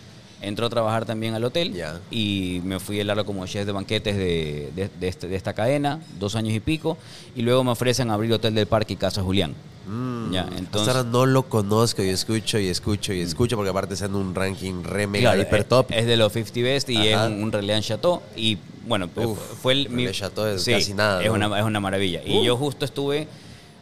entró 0.42 0.66
a 0.66 0.70
trabajar 0.70 1.04
también 1.06 1.34
al 1.34 1.44
hotel 1.44 1.72
y 2.10 2.60
me 2.64 2.78
fui 2.80 3.00
el 3.00 3.06
largo 3.06 3.24
como 3.24 3.46
chef 3.46 3.64
de 3.64 3.72
banquetes 3.72 4.16
de, 4.16 4.70
de- 4.76 4.90
de 5.00 5.08
este- 5.08 5.28
de 5.28 5.36
esta 5.36 5.52
cadena, 5.54 6.00
dos 6.18 6.34
años 6.36 6.52
y 6.54 6.60
pico, 6.60 6.98
y 7.34 7.42
luego 7.42 7.64
me 7.64 7.70
ofrecen 7.70 8.10
abrir 8.10 8.32
Hotel 8.32 8.54
del 8.54 8.66
Parque 8.66 8.92
y 8.94 8.96
Casa 8.96 9.22
Julián. 9.22 9.54
Mm. 9.86 10.32
Ya, 10.32 10.42
Hasta 10.42 10.58
entonces, 10.58 10.94
ahora 10.94 11.08
no 11.08 11.26
lo 11.26 11.42
conozco 11.44 12.02
y 12.04 12.08
escucho 12.08 12.58
y 12.58 12.68
escucho 12.68 13.12
y 13.12 13.20
escucho 13.20 13.56
porque 13.56 13.70
aparte 13.70 13.94
está 13.94 14.06
en 14.06 14.14
un 14.14 14.32
ranking 14.34 14.82
re 14.84 15.06
mega 15.08 15.30
claro, 15.32 15.42
hiper 15.42 15.64
top. 15.64 15.86
Es, 15.90 16.06
de 16.06 16.16
los 16.16 16.32
50 16.32 16.60
Best 16.60 16.88
y 16.90 17.12
Ajá. 17.12 17.26
es 17.26 17.32
un, 17.32 17.42
un 17.42 17.50
Relais 17.52 17.84
Chateau. 17.84 18.22
Y 18.36 18.58
bueno, 18.86 19.08
Uf, 19.16 19.38
fue 19.60 19.72
el. 19.72 19.86
Relais 19.86 20.16
Chateau 20.16 20.46
es 20.46 20.62
sí, 20.62 20.70
casi 20.72 20.94
nada, 20.94 21.28
una, 21.32 21.58
es 21.58 21.64
una 21.64 21.80
maravilla. 21.80 22.20
Uh. 22.24 22.30
Y 22.30 22.44
yo 22.44 22.56
justo 22.56 22.84
estuve 22.84 23.26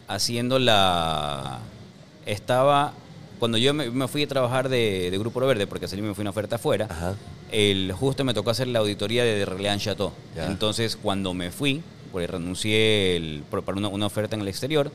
haciendo 0.08 0.58
la. 0.58 1.58
Estaba. 2.26 2.92
Cuando 3.40 3.58
yo 3.58 3.74
me, 3.74 3.90
me 3.90 4.06
fui 4.06 4.22
a 4.22 4.28
trabajar 4.28 4.68
de, 4.68 5.10
de 5.10 5.18
Grupo 5.18 5.40
Verde, 5.40 5.66
porque 5.66 5.88
salí 5.88 6.02
me 6.02 6.14
fui 6.14 6.22
a 6.22 6.24
una 6.24 6.30
oferta 6.30 6.56
afuera, 6.56 6.86
Ajá. 6.88 7.16
el, 7.50 7.90
justo 7.92 8.22
me 8.22 8.34
tocó 8.34 8.50
hacer 8.50 8.68
la 8.68 8.78
auditoría 8.80 9.24
de 9.24 9.44
Relais 9.46 9.82
Chateau. 9.82 10.12
Ya. 10.36 10.46
Entonces, 10.46 10.96
cuando 10.96 11.32
me 11.34 11.50
fui, 11.50 11.82
porque 12.12 12.26
renuncié 12.26 13.16
el- 13.16 13.42
para 13.50 13.76
una, 13.78 13.88
una 13.88 14.06
oferta 14.06 14.36
en 14.36 14.42
el 14.42 14.48
exterior, 14.48 14.92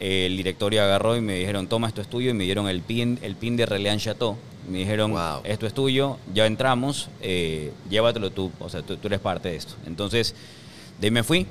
el 0.00 0.36
directorio 0.36 0.82
agarró 0.82 1.16
y 1.16 1.20
me 1.20 1.34
dijeron, 1.34 1.66
toma 1.66 1.88
esto 1.88 2.00
es 2.00 2.08
tuyo, 2.08 2.30
y 2.30 2.34
me 2.34 2.44
dieron 2.44 2.68
el 2.68 2.82
pin, 2.82 3.18
el 3.20 3.34
pin 3.36 3.56
de 3.56 3.66
Relais 3.66 4.02
Chateau. 4.02 4.36
Me 4.68 4.78
dijeron, 4.78 5.10
Wow. 5.10 5.40
esto 5.42 5.66
es 5.66 5.74
tuyo, 5.74 6.18
ya 6.32 6.46
entramos, 6.46 7.08
eh, 7.20 7.72
llévatelo 7.90 8.30
tú, 8.30 8.52
o 8.60 8.68
sea, 8.68 8.82
tú, 8.82 8.96
tú 8.96 9.08
eres 9.08 9.18
parte 9.18 9.48
de 9.48 9.56
esto. 9.56 9.74
Entonces, 9.86 10.36
de 11.00 11.08
ahí 11.08 11.10
me 11.10 11.24
fui, 11.24 11.48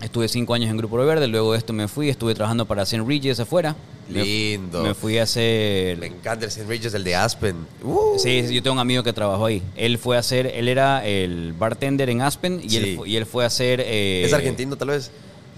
estuve 0.00 0.28
cinco 0.28 0.54
años 0.54 0.70
en 0.70 0.76
Grupo 0.76 0.96
Verde, 0.96 1.26
luego 1.26 1.52
de 1.52 1.58
esto 1.58 1.72
me 1.72 1.88
fui, 1.88 2.08
estuve 2.08 2.34
trabajando 2.34 2.66
para 2.66 2.82
St. 2.82 3.02
Regis 3.06 3.38
afuera. 3.40 3.76
Lindo. 4.08 4.82
Me, 4.82 4.94
fui 4.94 5.18
a 5.18 5.22
hacer... 5.22 5.98
Me 5.98 6.06
encanta 6.06 6.44
el 6.44 6.50
St. 6.50 6.66
Regis, 6.66 6.92
el 6.94 7.04
de 7.04 7.14
Aspen. 7.14 7.54
Uh. 7.84 8.18
Sí, 8.18 8.42
yo 8.52 8.60
tengo 8.62 8.74
un 8.74 8.80
amigo 8.80 9.02
que 9.04 9.12
trabajó 9.12 9.46
ahí. 9.46 9.62
Él 9.76 9.98
fue 9.98 10.16
a 10.16 10.20
hacer, 10.20 10.48
él 10.48 10.66
era 10.68 11.06
el 11.06 11.52
bartender 11.52 12.10
en 12.10 12.22
Aspen 12.22 12.60
y, 12.62 12.70
Sí. 12.70 12.76
él, 12.76 12.98
y 13.06 13.16
él 13.16 13.26
fue 13.26 13.44
a 13.44 13.46
hacer... 13.46 13.80
eh, 13.84 14.24
¿Es 14.26 14.32
argentino 14.32 14.76
tal 14.76 14.88
vez? 14.88 15.10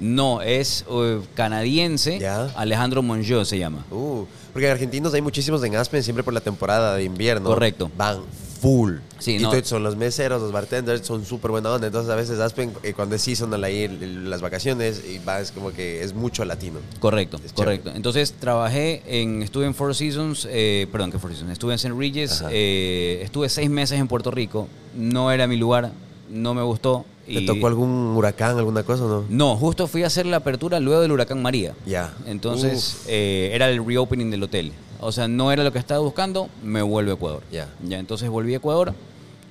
No, 0.03 0.43
es 0.43 0.85
eh, 0.91 1.21
canadiense. 1.35 2.19
Ya. 2.19 2.47
Alejandro 2.57 3.03
Monjó 3.03 3.45
se 3.45 3.59
llama. 3.59 3.87
Uh, 3.91 4.25
porque 4.53 4.69
argentinos 4.69 5.15
hay 5.15 5.23
muchísimos 5.23 5.63
en 5.63 5.77
Aspen 5.77 6.03
siempre 6.03 6.25
por 6.25 6.35
la 6.35 6.41
temporada 6.41 6.97
de 6.97 7.05
invierno. 7.05 7.49
Correcto. 7.49 7.91
Van 7.97 8.19
full. 8.61 8.99
Sí, 9.19 9.37
y 9.37 9.39
no. 9.39 9.53
son 9.65 9.83
los 9.83 9.97
meseros, 9.97 10.43
los 10.43 10.53
bartenders, 10.53 11.07
son 11.07 11.25
súper 11.25 11.51
buena 11.51 11.71
onda. 11.71 11.87
Entonces 11.87 12.11
a 12.11 12.17
veces 12.17 12.39
Aspen, 12.39 12.73
eh, 12.83 12.95
cuando 12.95 13.17
es 13.17 13.23
seasonal 13.23 13.63
ahí, 13.63 13.89
las 14.25 14.41
vacaciones, 14.41 15.03
y 15.09 15.19
vas 15.19 15.53
como 15.53 15.73
que 15.73 16.03
es 16.03 16.15
mucho 16.15 16.45
latino. 16.45 16.81
Correcto, 16.99 17.41
Es 17.45 17.53
correcto. 17.53 17.85
chévere. 17.85 17.97
Entonces 17.97 18.35
trabajé 18.39 19.03
en, 19.07 19.43
estuve 19.43 19.67
en 19.67 19.75
Four 19.75 19.95
Seasons, 19.95 20.49
eh, 20.51 20.87
perdón, 20.91 21.13
que 21.13 21.19
Four 21.19 21.33
Seasons, 21.33 21.53
estuve 21.53 21.73
en 21.73 21.77
St. 21.77 21.95
Regis, 21.97 22.43
eh, 22.51 23.21
estuve 23.23 23.49
seis 23.49 23.71
meses 23.71 23.99
en 23.99 24.07
Puerto 24.09 24.31
Rico, 24.31 24.69
no 24.97 25.31
era 25.31 25.47
mi 25.47 25.57
lugar, 25.57 25.93
no 26.33 26.55
me 26.55 26.63
gustó. 26.63 27.05
¿Te 27.27 27.35
y- 27.35 27.47
tocó 27.47 27.69
algún 27.69 28.17
huracán, 28.17 28.59
alguna 28.59 28.83
cosa 28.83 29.05
o 29.05 29.09
no? 29.09 29.25
No, 29.29 29.57
justo 29.57 29.87
fui 29.87 30.03
a 30.03 30.09
hacer 30.09 30.27
la 30.27 30.39
apertura 30.39 30.81
luego 30.81 31.01
del 31.03 31.13
huracán 31.13 31.41
María. 31.41 31.75
Ya. 31.87 32.13
Entonces 32.27 33.05
eh, 33.07 33.51
era 33.53 33.69
el 33.71 33.85
reopening 33.85 34.31
del 34.31 34.43
hotel. 34.43 34.73
O 35.01 35.13
sea, 35.13 35.29
no 35.29 35.53
era 35.53 35.63
lo 35.65 35.73
que 35.73 35.79
estaba 35.79 36.01
buscando, 36.01 36.49
me 36.63 36.83
vuelvo 36.83 37.11
a 37.11 37.15
Ecuador. 37.15 37.43
Ya. 37.51 37.69
Ya, 37.87 37.99
entonces 37.99 38.29
volví 38.29 38.55
a 38.55 38.57
Ecuador. 38.57 38.95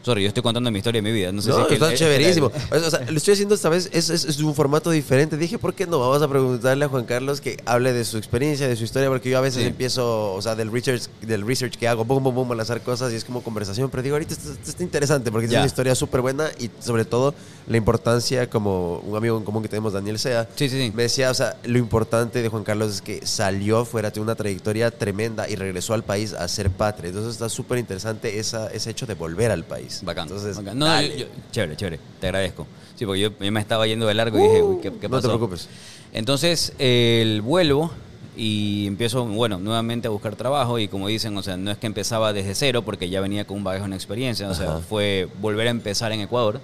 Sorry, 0.03 0.23
yo 0.23 0.29
estoy 0.29 0.41
contando 0.41 0.71
mi 0.71 0.79
historia 0.79 0.99
de 1.01 1.07
mi 1.07 1.15
vida. 1.15 1.31
No 1.31 1.41
sé 1.41 1.49
No, 1.49 1.55
si 1.57 1.61
es 1.61 1.67
que- 1.67 1.73
está 1.75 1.93
eh, 1.93 1.95
chéverísimo. 1.95 2.51
O 2.71 2.89
sea, 2.89 3.01
lo 3.09 3.17
estoy 3.17 3.33
haciendo 3.33 3.53
esta 3.55 3.69
vez, 3.69 3.89
es, 3.93 4.09
es, 4.09 4.25
es 4.25 4.39
un 4.39 4.55
formato 4.55 4.89
diferente. 4.89 5.37
Dije, 5.37 5.59
¿por 5.59 5.73
qué 5.75 5.85
no? 5.85 5.99
Vamos 5.99 6.21
a 6.21 6.27
preguntarle 6.27 6.85
a 6.85 6.87
Juan 6.89 7.05
Carlos 7.05 7.39
que 7.41 7.57
hable 7.65 7.93
de 7.93 8.03
su 8.03 8.17
experiencia, 8.17 8.67
de 8.67 8.75
su 8.75 8.83
historia, 8.83 9.09
porque 9.09 9.29
yo 9.29 9.37
a 9.37 9.41
veces 9.41 9.61
Sí. 9.61 9.67
empiezo, 9.67 10.33
o 10.33 10.41
sea, 10.41 10.55
del 10.55 10.71
research, 10.71 11.03
del 11.21 11.45
research 11.45 11.75
que 11.77 11.87
hago, 11.87 12.03
boom, 12.03 12.23
boom, 12.23 12.33
boom, 12.35 12.51
a 12.51 12.55
lanzar 12.55 12.81
cosas 12.81 13.13
y 13.13 13.15
es 13.15 13.23
como 13.25 13.43
conversación. 13.43 13.89
Pero 13.91 14.01
digo, 14.01 14.15
ahorita 14.15 14.33
está 14.33 14.81
interesante 14.83 15.31
porque 15.31 15.47
Ya. 15.47 15.57
es 15.59 15.61
una 15.61 15.67
historia 15.67 15.93
súper 15.93 16.21
buena 16.21 16.49
y 16.59 16.71
sobre 16.79 17.05
todo 17.05 17.35
la 17.67 17.77
importancia, 17.77 18.49
como 18.49 18.97
un 18.99 19.15
amigo 19.15 19.37
en 19.37 19.43
común 19.43 19.61
que 19.61 19.69
tenemos, 19.69 19.93
Daniel 19.93 20.17
Sea, 20.17 20.47
Sí, 20.55 20.67
sí, 20.67 20.77
sí. 20.87 20.91
me 20.95 21.03
decía, 21.03 21.29
o 21.29 21.33
sea, 21.35 21.57
lo 21.63 21.77
importante 21.77 22.41
de 22.41 22.49
Juan 22.49 22.63
Carlos 22.63 22.91
es 22.95 23.01
que 23.01 23.25
salió 23.27 23.85
fuera 23.85 24.09
de 24.09 24.19
una 24.19 24.33
trayectoria 24.35 24.89
tremenda 24.89 25.47
y 25.47 25.55
regresó 25.55 25.93
al 25.93 26.03
país 26.03 26.33
a 26.33 26.47
ser 26.47 26.71
patria. 26.71 27.09
Entonces 27.09 27.33
está 27.33 27.49
súper 27.49 27.77
interesante 27.77 28.39
esa, 28.39 28.67
ese 28.71 28.89
hecho 28.89 29.05
de 29.05 29.13
volver 29.13 29.51
al 29.51 29.63
país. 29.63 29.90
Bacán. 30.03 30.27
Entonces, 30.27 30.57
bacán. 30.57 30.77
No, 30.79 31.01
yo- 31.01 31.15
yo- 31.15 31.25
chévere, 31.51 31.75
chévere. 31.75 31.99
Te 32.19 32.27
agradezco. 32.27 32.65
Sí, 32.95 33.05
porque 33.05 33.21
yo, 33.21 33.29
yo 33.39 33.51
me 33.51 33.59
estaba 33.59 33.85
yendo 33.87 34.07
de 34.07 34.13
largo 34.13 34.37
y 34.39 34.43
dije, 34.43 34.61
uy, 34.63 34.77
¿qué, 34.81 34.91
qué 34.93 35.09
no 35.09 35.19
te 35.21 35.27
preocupes. 35.27 35.67
Entonces, 36.13 36.73
el 36.77 37.41
vuelvo 37.41 37.91
y 38.37 38.85
empiezo, 38.87 39.25
bueno, 39.25 39.59
nuevamente 39.59 40.07
a 40.07 40.11
buscar 40.11 40.35
trabajo 40.35 40.79
y 40.79 40.87
como 40.87 41.07
dicen, 41.07 41.35
o 41.37 41.43
sea, 41.43 41.57
no 41.57 41.71
es 41.71 41.77
que 41.77 41.87
empezaba 41.87 42.31
desde 42.33 42.55
cero 42.55 42.81
porque 42.83 43.09
ya 43.09 43.19
venía 43.21 43.45
con 43.45 43.57
un 43.57 43.63
bagaje, 43.63 43.83
una 43.85 43.95
experiencia, 43.95 44.49
o 44.49 44.53
sea, 44.55 44.69
Ajá. 44.71 44.79
fue 44.79 45.27
volver 45.41 45.67
a 45.67 45.71
empezar 45.71 46.11
en 46.11 46.21
Ecuador. 46.21 46.61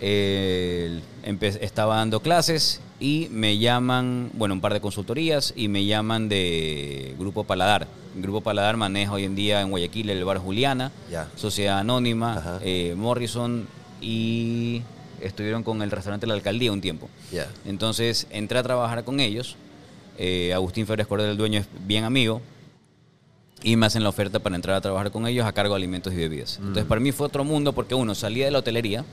Estaba 0.00 1.96
dando 1.96 2.20
clases 2.20 2.80
y 3.00 3.28
me 3.30 3.58
llaman, 3.58 4.30
bueno, 4.34 4.54
un 4.54 4.60
par 4.60 4.72
de 4.72 4.80
consultorías 4.80 5.52
y 5.56 5.68
me 5.68 5.84
llaman 5.86 6.28
de 6.28 7.14
Grupo 7.18 7.44
Paladar. 7.44 7.86
Grupo 8.16 8.40
Paladar 8.40 8.76
maneja 8.76 9.12
hoy 9.12 9.24
en 9.24 9.34
día 9.34 9.60
en 9.60 9.70
Guayaquil 9.70 10.10
el 10.10 10.24
bar 10.24 10.38
Juliana. 10.38 10.92
Sociedad 11.36 11.78
Anónima, 11.78 12.60
eh, 12.62 12.94
Morrison 12.96 13.66
y 14.00 14.82
estuvieron 15.20 15.62
con 15.62 15.82
el 15.82 15.90
restaurante 15.90 16.26
La 16.26 16.34
Alcaldía 16.34 16.72
un 16.72 16.80
tiempo. 16.80 17.08
Entonces 17.64 18.26
entré 18.30 18.58
a 18.58 18.62
trabajar 18.62 19.04
con 19.04 19.20
ellos. 19.20 19.56
Eh, 20.16 20.52
Agustín 20.54 20.86
Férez 20.86 21.06
Cordero, 21.06 21.32
el 21.32 21.36
dueño, 21.36 21.60
es 21.60 21.66
bien 21.86 22.04
amigo. 22.04 22.40
Y 23.62 23.76
me 23.76 23.86
hacen 23.86 24.02
la 24.02 24.10
oferta 24.10 24.40
para 24.40 24.56
entrar 24.56 24.76
a 24.76 24.80
trabajar 24.80 25.10
con 25.10 25.26
ellos 25.26 25.46
a 25.46 25.52
cargo 25.52 25.74
de 25.74 25.78
alimentos 25.78 26.12
y 26.12 26.16
bebidas. 26.16 26.58
Mm. 26.58 26.66
Entonces 26.68 26.84
para 26.84 27.00
mí 27.00 27.12
fue 27.12 27.26
otro 27.26 27.44
mundo 27.44 27.72
porque 27.72 27.94
uno 27.94 28.14
salía 28.14 28.44
de 28.44 28.50
la 28.50 28.58
hotelería, 28.58 29.04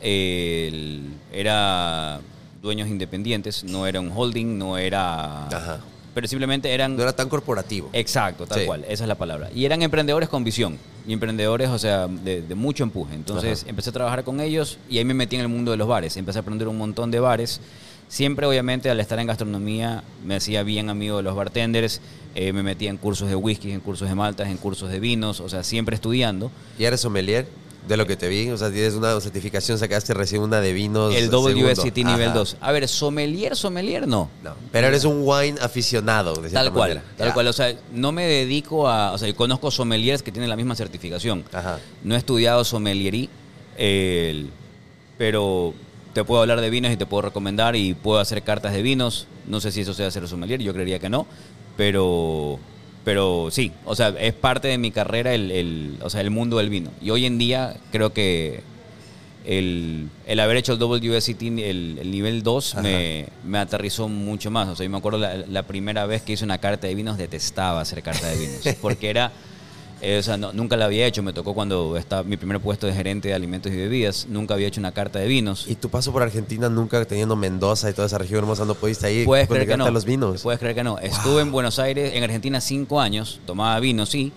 eh, 0.00 0.68
el- 0.70 1.02
era 1.32 2.20
dueños 2.62 2.88
independientes, 2.88 3.64
no 3.64 3.86
era 3.86 4.00
un 4.00 4.10
holding, 4.14 4.58
no 4.58 4.76
era... 4.78 5.46
Ajá. 5.48 5.80
Pero 6.14 6.26
simplemente 6.26 6.72
eran... 6.72 6.96
No 6.96 7.02
era 7.02 7.12
tan 7.14 7.28
corporativo. 7.28 7.90
Exacto, 7.92 8.46
tal 8.46 8.60
Sí. 8.60 8.66
cual, 8.66 8.84
esa 8.88 9.04
es 9.04 9.08
la 9.08 9.14
palabra. 9.14 9.50
Y 9.54 9.64
eran 9.64 9.82
emprendedores 9.82 10.28
con 10.28 10.42
visión, 10.42 10.76
y 11.06 11.12
emprendedores, 11.12 11.68
o 11.68 11.78
sea, 11.78 12.08
de, 12.08 12.42
de 12.42 12.54
mucho 12.56 12.82
empuje. 12.82 13.14
Entonces 13.14 13.60
Ajá. 13.62 13.70
empecé 13.70 13.90
a 13.90 13.92
trabajar 13.92 14.24
con 14.24 14.40
ellos 14.40 14.78
y 14.90 14.98
ahí 14.98 15.04
me 15.04 15.14
metí 15.14 15.36
en 15.36 15.42
el 15.42 15.48
mundo 15.48 15.70
de 15.70 15.76
los 15.76 15.86
bares. 15.86 16.16
Empecé 16.16 16.38
a 16.38 16.42
aprender 16.42 16.66
un 16.66 16.76
montón 16.76 17.10
de 17.12 17.20
bares. 17.20 17.60
Siempre, 18.08 18.46
obviamente, 18.46 18.90
al 18.90 18.98
estar 19.00 19.18
en 19.20 19.26
gastronomía, 19.28 20.02
me 20.24 20.34
hacía 20.36 20.62
bien 20.64 20.90
amigo 20.90 21.18
de 21.18 21.22
los 21.22 21.36
bartenders. 21.36 22.00
eh, 22.34 22.52
me 22.52 22.62
metía 22.62 22.90
en 22.90 22.96
cursos 22.98 23.28
de 23.28 23.34
whisky, 23.36 23.70
en 23.72 23.80
cursos 23.80 24.08
de 24.08 24.14
maltas, 24.14 24.48
en 24.48 24.58
cursos 24.58 24.90
de 24.90 25.00
vinos, 25.00 25.40
o 25.40 25.48
sea, 25.48 25.62
siempre 25.64 25.94
estudiando. 25.94 26.50
¿Y 26.78 26.84
eres 26.84 27.00
sommelier? 27.00 27.46
De 27.88 27.96
lo 27.96 28.06
que 28.06 28.16
te 28.16 28.28
vi, 28.28 28.50
o 28.50 28.56
sea, 28.58 28.70
tienes 28.70 28.94
una 28.94 29.18
certificación, 29.20 29.78
sacaste 29.78 30.12
recién 30.12 30.42
una 30.42 30.60
de 30.60 30.72
vinos. 30.74 31.14
el. 31.14 31.30
WSET 31.30 31.96
nivel 31.96 32.28
Ajá. 32.28 32.34
2. 32.38 32.56
A 32.60 32.70
ver, 32.72 32.86
sommelier, 32.86 33.56
sommelier 33.56 34.06
no. 34.06 34.28
No, 34.44 34.54
pero 34.70 34.88
eres 34.88 35.04
un 35.04 35.22
wine 35.24 35.58
aficionado, 35.60 36.34
de 36.34 36.50
Tal 36.50 36.70
cual, 36.72 36.90
manera. 36.90 37.06
tal 37.16 37.28
Ya. 37.28 37.34
cual. 37.34 37.46
O 37.48 37.52
sea, 37.54 37.74
no 37.92 38.12
me 38.12 38.26
dedico 38.26 38.88
a. 38.88 39.12
O 39.12 39.18
sea, 39.18 39.26
yo 39.26 39.34
conozco 39.34 39.70
sommeliers 39.70 40.22
que 40.22 40.30
tienen 40.30 40.50
la 40.50 40.56
misma 40.56 40.74
certificación. 40.76 41.44
Ajá. 41.52 41.78
No 42.04 42.14
he 42.14 42.18
estudiado 42.18 42.62
sommelierí, 42.62 43.30
el- 43.78 44.50
pero 45.16 45.72
te 46.12 46.24
puedo 46.24 46.42
hablar 46.42 46.60
de 46.60 46.68
vinos 46.70 46.92
y 46.92 46.96
te 46.96 47.06
puedo 47.06 47.22
recomendar 47.22 47.74
y 47.74 47.94
puedo 47.94 48.18
hacer 48.20 48.42
cartas 48.42 48.72
de 48.74 48.82
vinos. 48.82 49.26
No 49.46 49.60
sé 49.60 49.72
si 49.72 49.80
eso 49.80 49.94
sea 49.94 50.10
ser 50.10 50.28
sommelier, 50.28 50.60
yo 50.60 50.74
creería 50.74 50.98
que 50.98 51.08
no, 51.08 51.26
pero, 51.76 52.58
pero 53.08 53.48
sí, 53.50 53.72
o 53.86 53.96
sea, 53.96 54.08
es 54.20 54.34
parte 54.34 54.68
de 54.68 54.76
mi 54.76 54.90
carrera 54.90 55.32
el, 55.32 55.50
el- 55.50 55.96
o 56.02 56.10
sea, 56.10 56.20
el 56.20 56.28
mundo 56.30 56.58
del 56.58 56.68
vino. 56.68 56.90
Y 57.00 57.08
hoy 57.08 57.24
en 57.24 57.38
día 57.38 57.74
creo 57.90 58.12
que 58.12 58.60
el, 59.46 60.10
el 60.26 60.40
haber 60.40 60.58
hecho 60.58 60.74
el 60.74 60.78
WSET, 60.82 61.40
el, 61.40 61.96
el 62.02 62.10
nivel 62.10 62.42
2, 62.42 62.74
Ajá. 62.74 62.82
me, 62.82 63.24
me 63.46 63.56
aterrizó 63.56 64.08
mucho 64.08 64.50
más. 64.50 64.68
O 64.68 64.76
sea, 64.76 64.84
yo 64.84 64.90
me 64.90 64.98
acuerdo 64.98 65.18
la, 65.20 65.36
la 65.38 65.62
primera 65.62 66.04
vez 66.04 66.20
que 66.20 66.34
hice 66.34 66.44
una 66.44 66.58
carta 66.58 66.86
de 66.86 66.94
vinos, 66.94 67.16
detestaba 67.16 67.80
hacer 67.80 68.02
carta 68.02 68.26
de 68.28 68.36
vinos, 68.36 68.60
porque 68.82 69.08
era... 69.08 69.32
eh, 70.00 70.18
o 70.18 70.22
sea, 70.22 70.36
no- 70.36 70.52
nunca 70.52 70.76
la 70.76 70.84
había 70.86 71.06
hecho, 71.06 71.22
me 71.22 71.32
tocó 71.32 71.54
cuando 71.54 71.96
estaba 71.96 72.22
mi 72.22 72.36
primer 72.36 72.60
puesto 72.60 72.86
de 72.86 72.92
gerente 72.92 73.28
de 73.28 73.34
alimentos 73.34 73.72
y 73.72 73.76
bebidas, 73.76 74.26
nunca 74.28 74.54
había 74.54 74.68
hecho 74.68 74.80
una 74.80 74.92
carta 74.92 75.18
de 75.18 75.26
vinos. 75.28 75.66
Y 75.68 75.74
tu 75.74 75.88
paso 75.88 76.12
por 76.12 76.22
Argentina, 76.22 76.68
nunca 76.68 77.04
teniendo 77.04 77.34
Mendoza 77.36 77.90
y 77.90 77.92
toda 77.94 78.06
esa 78.06 78.18
región 78.18 78.38
hermosa, 78.40 78.64
no 78.64 78.74
pudiste 78.74 79.06
ahí 79.06 79.24
Puedes 79.24 79.48
creer 79.48 79.66
que 79.66 79.76
no. 79.76 79.84
a 79.86 79.90
los 79.90 80.04
vinos. 80.04 80.42
Puedes 80.42 80.60
creer 80.60 80.74
que 80.74 80.84
no. 80.84 80.98
Estuve 80.98 81.42
en 81.42 81.50
Buenos 81.52 81.78
Aires, 81.78 82.12
en 82.14 82.22
Argentina, 82.24 82.60
cinco 82.60 83.00
años, 83.00 83.40
tomaba 83.46 83.78
vino, 83.80 84.06
sí, 84.06 84.32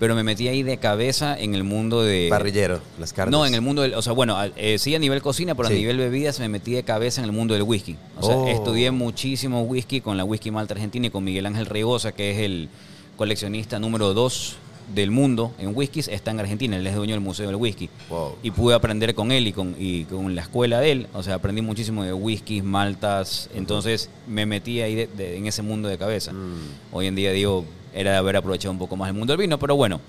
pero 0.00 0.14
me 0.16 0.24
metí 0.24 0.48
ahí 0.48 0.62
de 0.64 0.78
cabeza 0.78 1.38
en 1.38 1.54
el 1.54 1.62
mundo 1.62 2.02
de... 2.02 2.26
Parrillero, 2.28 2.80
las 2.98 3.12
carnes. 3.12 3.30
No, 3.30 3.46
en 3.46 3.54
el 3.54 3.60
mundo 3.60 3.82
del, 3.82 3.94
o 3.94 4.02
sea, 4.02 4.12
bueno, 4.12 4.36
eh, 4.56 4.76
sí 4.78 4.92
a 4.94 4.98
nivel 4.98 5.22
cocina, 5.22 5.54
pero 5.54 5.68
Sí. 5.68 5.74
a 5.74 5.78
nivel 5.78 5.98
bebidas 5.98 6.40
me 6.40 6.48
metí 6.48 6.72
de 6.72 6.82
cabeza 6.82 7.20
en 7.20 7.26
el 7.26 7.32
mundo 7.32 7.54
del 7.54 7.62
whisky. 7.62 7.96
O 8.18 8.26
sea, 8.26 8.36
Oh. 8.36 8.48
estudié 8.48 8.90
muchísimo 8.90 9.62
whisky 9.62 10.00
con 10.00 10.16
la 10.16 10.24
Whisky 10.24 10.50
Malta 10.50 10.74
Argentina 10.74 11.06
y 11.06 11.10
con 11.10 11.22
Miguel 11.22 11.46
Ángel 11.46 11.66
Reigosa, 11.66 12.10
que 12.12 12.32
es 12.32 12.38
el 12.38 12.68
coleccionista 13.16 13.78
número 13.78 14.12
dos 14.14 14.56
del 14.92 15.10
mundo 15.10 15.52
en 15.58 15.74
whiskies, 15.76 16.08
está 16.08 16.30
en 16.32 16.40
Argentina, 16.40 16.76
él 16.76 16.86
es 16.86 16.94
dueño 16.94 17.14
del 17.14 17.20
Museo 17.20 17.46
del 17.46 17.56
Whisky. 17.56 17.88
Wow. 18.10 18.36
Y 18.42 18.50
pude 18.50 18.74
aprender 18.74 19.14
con 19.14 19.32
él 19.32 19.46
y 19.46 19.52
con, 19.52 19.74
y 19.78 20.04
con 20.04 20.34
la 20.34 20.42
escuela 20.42 20.80
de 20.80 20.92
él, 20.92 21.06
o 21.14 21.22
sea, 21.22 21.34
aprendí 21.34 21.62
muchísimo 21.62 22.04
de 22.04 22.12
whiskies, 22.12 22.62
maltas, 22.64 23.48
entonces 23.54 24.10
me 24.28 24.46
metí 24.46 24.80
ahí 24.82 24.94
de- 24.94 25.06
de- 25.06 25.36
en 25.36 25.46
ese 25.46 25.62
mundo 25.62 25.88
de 25.88 25.96
cabeza. 25.98 26.32
Mm. 26.32 26.58
Hoy 26.92 27.06
en 27.06 27.14
día 27.14 27.32
digo, 27.32 27.64
era 27.94 28.10
de 28.12 28.16
haber 28.18 28.36
aprovechado 28.36 28.72
un 28.72 28.78
poco 28.78 28.96
más 28.96 29.08
el 29.08 29.14
mundo 29.14 29.32
del 29.32 29.40
vino, 29.40 29.58
pero 29.58 29.76
bueno, 29.76 30.00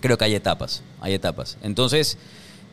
creo 0.00 0.18
que 0.18 0.24
hay 0.24 0.34
etapas, 0.34 0.82
hay 1.00 1.14
etapas. 1.14 1.56
Entonces, 1.62 2.18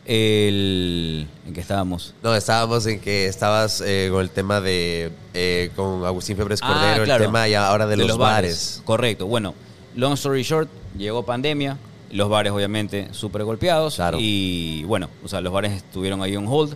el, 0.05 1.27
¿en 1.47 1.53
qué 1.53 1.61
estábamos? 1.61 2.13
No, 2.23 2.35
estábamos 2.35 2.85
en 2.87 2.99
que 2.99 3.27
estabas 3.27 3.81
eh, 3.85 4.09
con 4.11 4.21
el 4.21 4.29
tema 4.29 4.59
de. 4.59 5.11
eh, 5.33 5.69
con 5.75 6.03
Agustín 6.05 6.35
Febres 6.37 6.59
Ah, 6.63 6.67
Cordero, 6.73 7.03
claro. 7.05 7.23
el 7.23 7.27
tema 7.29 7.47
ya 7.47 7.67
ahora 7.67 7.87
de, 7.87 7.97
los, 7.97 8.17
bares. 8.17 8.81
Correcto. 8.83 9.27
Bueno, 9.27 9.53
long 9.95 10.13
story 10.13 10.43
short, 10.43 10.67
llegó 10.97 11.23
pandemia, 11.23 11.77
los 12.12 12.30
bares 12.30 12.51
obviamente 12.51 13.08
súper 13.12 13.43
golpeados. 13.43 13.95
Claro. 13.95 14.17
Y 14.19 14.84
bueno, 14.86 15.10
o 15.23 15.27
sea, 15.27 15.41
los 15.41 15.54
bares 15.54 15.73
estuvieron 15.73 16.21
ahí 16.21 16.36
on 16.36 16.45
hold. 16.47 16.75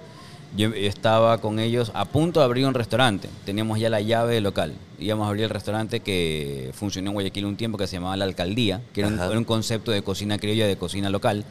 Yo 0.57 0.69
estaba 0.73 1.39
con 1.39 1.59
ellos 1.59 1.91
a 1.93 2.05
punto 2.05 2.39
de 2.39 2.45
abrir 2.45 2.65
un 2.65 2.73
restaurante. 2.73 3.27
Teníamos 3.45 3.77
ya 3.77 3.89
la 3.89 3.99
llave 3.99 4.35
del 4.35 4.43
local. 4.45 4.73
Íbamos 4.99 5.25
a 5.25 5.29
abrir 5.29 5.43
el 5.43 5.49
restaurante 5.49 5.99
que 5.99 6.71
funcionó 6.73 7.09
en 7.09 7.13
Guayaquil 7.15 7.43
un 7.45 7.57
tiempo 7.57 7.77
que 7.77 7.87
se 7.87 7.97
llamaba 7.97 8.15
La 8.15 8.23
Alcaldía, 8.23 8.79
que 8.93 9.01
era 9.01 9.09
un, 9.09 9.15
Ajá. 9.15 9.25
era 9.27 9.37
un 9.37 9.43
concepto 9.43 9.91
de 9.91 10.01
cocina 10.01 10.37
criolla, 10.37 10.65
de 10.67 10.77
cocina 10.77 11.09
local. 11.09 11.43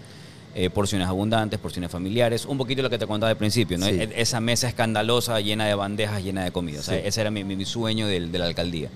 eh, 0.57 0.71
porciones 0.71 1.09
abundantes, 1.09 1.59
porciones 1.59 1.91
familiares, 1.91 2.45
un 2.47 2.57
poquito 2.57 2.81
lo 2.81 2.89
que 2.89 2.97
te 2.97 3.09
contaba 3.09 3.29
al 3.29 3.37
principio, 3.37 3.77
¿no? 3.77 3.87
Sí. 3.87 3.93
E- 4.01 4.13
Esa 4.15 4.39
mesa 4.39 4.69
escandalosa 4.69 5.41
llena 5.41 5.67
de 5.67 5.75
bandejas, 5.75 6.23
llena 6.23 6.45
de 6.45 6.53
comida. 6.53 6.79
O 6.79 6.83
sea, 6.85 6.97
ese 6.97 7.23
era 7.23 7.33
mi, 7.33 7.43
mi- 7.43 7.57
mi 7.57 7.65
sueño 7.65 8.07
del- 8.07 8.31
de 8.31 8.39
la 8.39 8.45
alcaldía. 8.47 8.89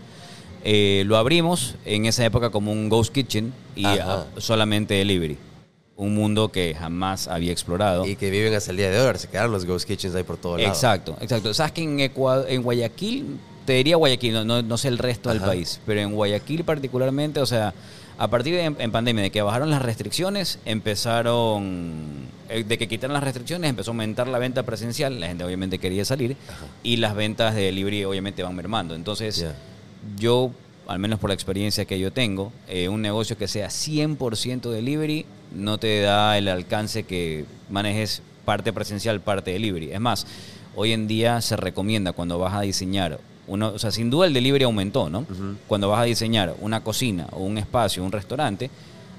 Eh, 0.65 1.05
lo 1.07 1.17
abrimos 1.17 1.77
en 1.85 2.07
esa 2.07 2.25
época 2.25 2.51
como 2.51 2.73
un 2.73 2.89
ghost 2.89 3.13
kitchen 3.13 3.53
y 3.77 3.85
Ajá. 3.87 4.27
ah, 4.35 4.41
solamente 4.41 4.95
delivery. 4.95 5.39
Un 5.97 6.15
mundo 6.15 6.51
que 6.53 6.75
jamás 6.79 7.27
había 7.29 7.51
explorado. 7.53 8.07
Y 8.07 8.15
que 8.17 8.31
viven 8.31 8.55
hasta 8.55 8.71
el 8.71 8.77
día 8.77 8.91
de 8.91 8.99
hoy. 9.01 9.07
ahora 9.07 9.19
Se 9.19 9.29
quedaron 9.29 9.51
los 9.51 9.65
Ghost 9.65 9.87
Kitchens 9.89 10.15
ahí 10.15 10.23
por 10.23 10.37
todo 10.37 10.57
lado. 10.57 10.69
Exacto, 10.69 11.17
exacto. 11.21 11.53
Sabes 11.55 11.73
que 11.73 11.83
en, 11.83 11.99
Ecua- 11.99 12.45
en 12.49 12.63
Guayaquil, 12.63 13.37
te 13.65 13.73
diría 13.73 13.97
Guayaquil, 13.97 14.33
no, 14.33 14.45
no, 14.45 14.63
no 14.63 14.79
sé 14.79 14.87
el 14.89 14.99
resto 14.99 15.29
del 15.31 15.39
Ajá. 15.39 15.49
país, 15.49 15.81
pero 15.87 16.01
en 16.01 16.13
Guayaquil 16.15 16.63
particularmente, 16.63 17.41
o 17.41 17.47
sea, 17.47 17.75
a 18.17 18.29
partir 18.29 18.55
de 18.55 18.65
en, 18.65 18.77
en 18.79 18.93
pandemia, 18.93 19.25
de 19.25 19.31
que 19.31 19.43
bajaron 19.43 19.71
las 19.71 19.83
restricciones, 19.83 20.61
empezaron, 20.65 22.29
eh, 22.49 22.65
de 22.65 22.79
que 22.79 22.87
quitaron 22.89 23.15
las 23.15 23.23
restricciones, 23.25 23.69
empezó 23.71 23.91
a 23.91 23.93
aumentar 23.93 24.29
la 24.29 24.39
venta 24.39 24.63
presencial, 24.63 25.19
la 25.21 25.27
gente 25.29 25.45
obviamente 25.45 25.79
quería 25.79 26.05
salir, 26.05 26.37
y 26.83 26.97
las 26.97 27.15
ventas 27.15 27.55
de 27.55 27.63
delivery 27.63 28.05
obviamente 28.05 28.43
van 28.43 28.55
mermando. 28.55 28.95
Entonces, 28.95 29.37
Ya. 29.39 29.55
Yo, 30.19 30.51
al 30.87 30.99
menos 30.99 31.19
por 31.19 31.31
la 31.31 31.35
experiencia 31.35 31.85
que 31.85 31.99
yo 31.99 32.13
tengo, 32.13 32.53
eh, 32.69 32.89
un 32.89 33.03
negocio 33.03 33.37
que 33.37 33.49
sea 33.49 33.69
100% 33.69 34.71
delivery 34.71 35.27
no 35.55 35.79
te 35.79 36.01
da 36.01 36.37
el 36.39 36.49
alcance 36.49 37.03
que 37.05 37.45
manejes 37.71 38.23
parte 38.45 38.73
presencial, 38.73 39.21
parte 39.21 39.51
delivery. 39.53 39.93
Es 39.93 40.01
más, 40.01 40.27
hoy 40.77 40.93
en 40.93 41.07
día 41.09 41.41
se 41.41 41.57
recomienda 41.57 42.13
cuando 42.13 42.39
vas 42.39 42.55
a 42.55 42.61
diseñar, 42.63 43.19
uno, 43.47 43.69
o 43.69 43.79
sea, 43.79 43.91
sin 43.91 44.11
duda 44.11 44.27
el 44.27 44.33
delivery 44.35 44.65
aumentó, 44.65 45.09
¿no? 45.11 45.27
Cuando 45.67 45.89
vas 45.89 46.01
a 46.01 46.05
diseñar 46.05 46.55
una 46.61 46.83
cocina 46.83 47.27
o 47.33 47.41
un 47.45 47.59
espacio, 47.59 48.05
un 48.05 48.13
restaurante, 48.13 48.71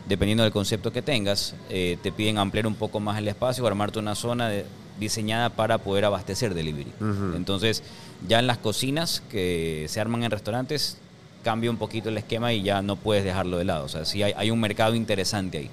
dependiendo 0.07 0.43
del 0.43 0.51
concepto 0.53 0.91
que 0.91 1.01
tengas, 1.01 1.53
eh, 1.69 1.97
te 2.01 2.11
piden 2.11 2.37
ampliar 2.39 2.65
un 2.65 2.75
poco 2.75 2.99
más 2.99 3.17
el 3.19 3.27
espacio 3.27 3.63
o 3.63 3.67
armarte 3.67 3.99
una 3.99 4.15
zona 4.15 4.49
de- 4.49 4.65
diseñada 4.99 5.49
para 5.49 5.77
poder 5.77 6.05
abastecer 6.05 6.53
delivery. 6.53 6.91
Entonces, 7.35 7.83
ya 8.27 8.39
en 8.39 8.47
las 8.47 8.57
cocinas 8.57 9.21
que 9.31 9.85
se 9.89 9.99
arman 9.99 10.23
en 10.23 10.31
restaurantes, 10.31 10.97
cambia 11.43 11.71
un 11.71 11.77
poquito 11.77 12.09
el 12.09 12.17
esquema 12.17 12.51
y 12.53 12.61
ya 12.63 12.81
no 12.81 12.95
puedes 12.97 13.23
dejarlo 13.23 13.57
de 13.57 13.65
lado. 13.65 13.85
O 13.85 13.89
sea, 13.89 14.03
sí 14.05 14.21
hay, 14.23 14.33
hay 14.35 14.51
un 14.51 14.59
mercado 14.59 14.93
interesante 14.95 15.57
ahí, 15.59 15.69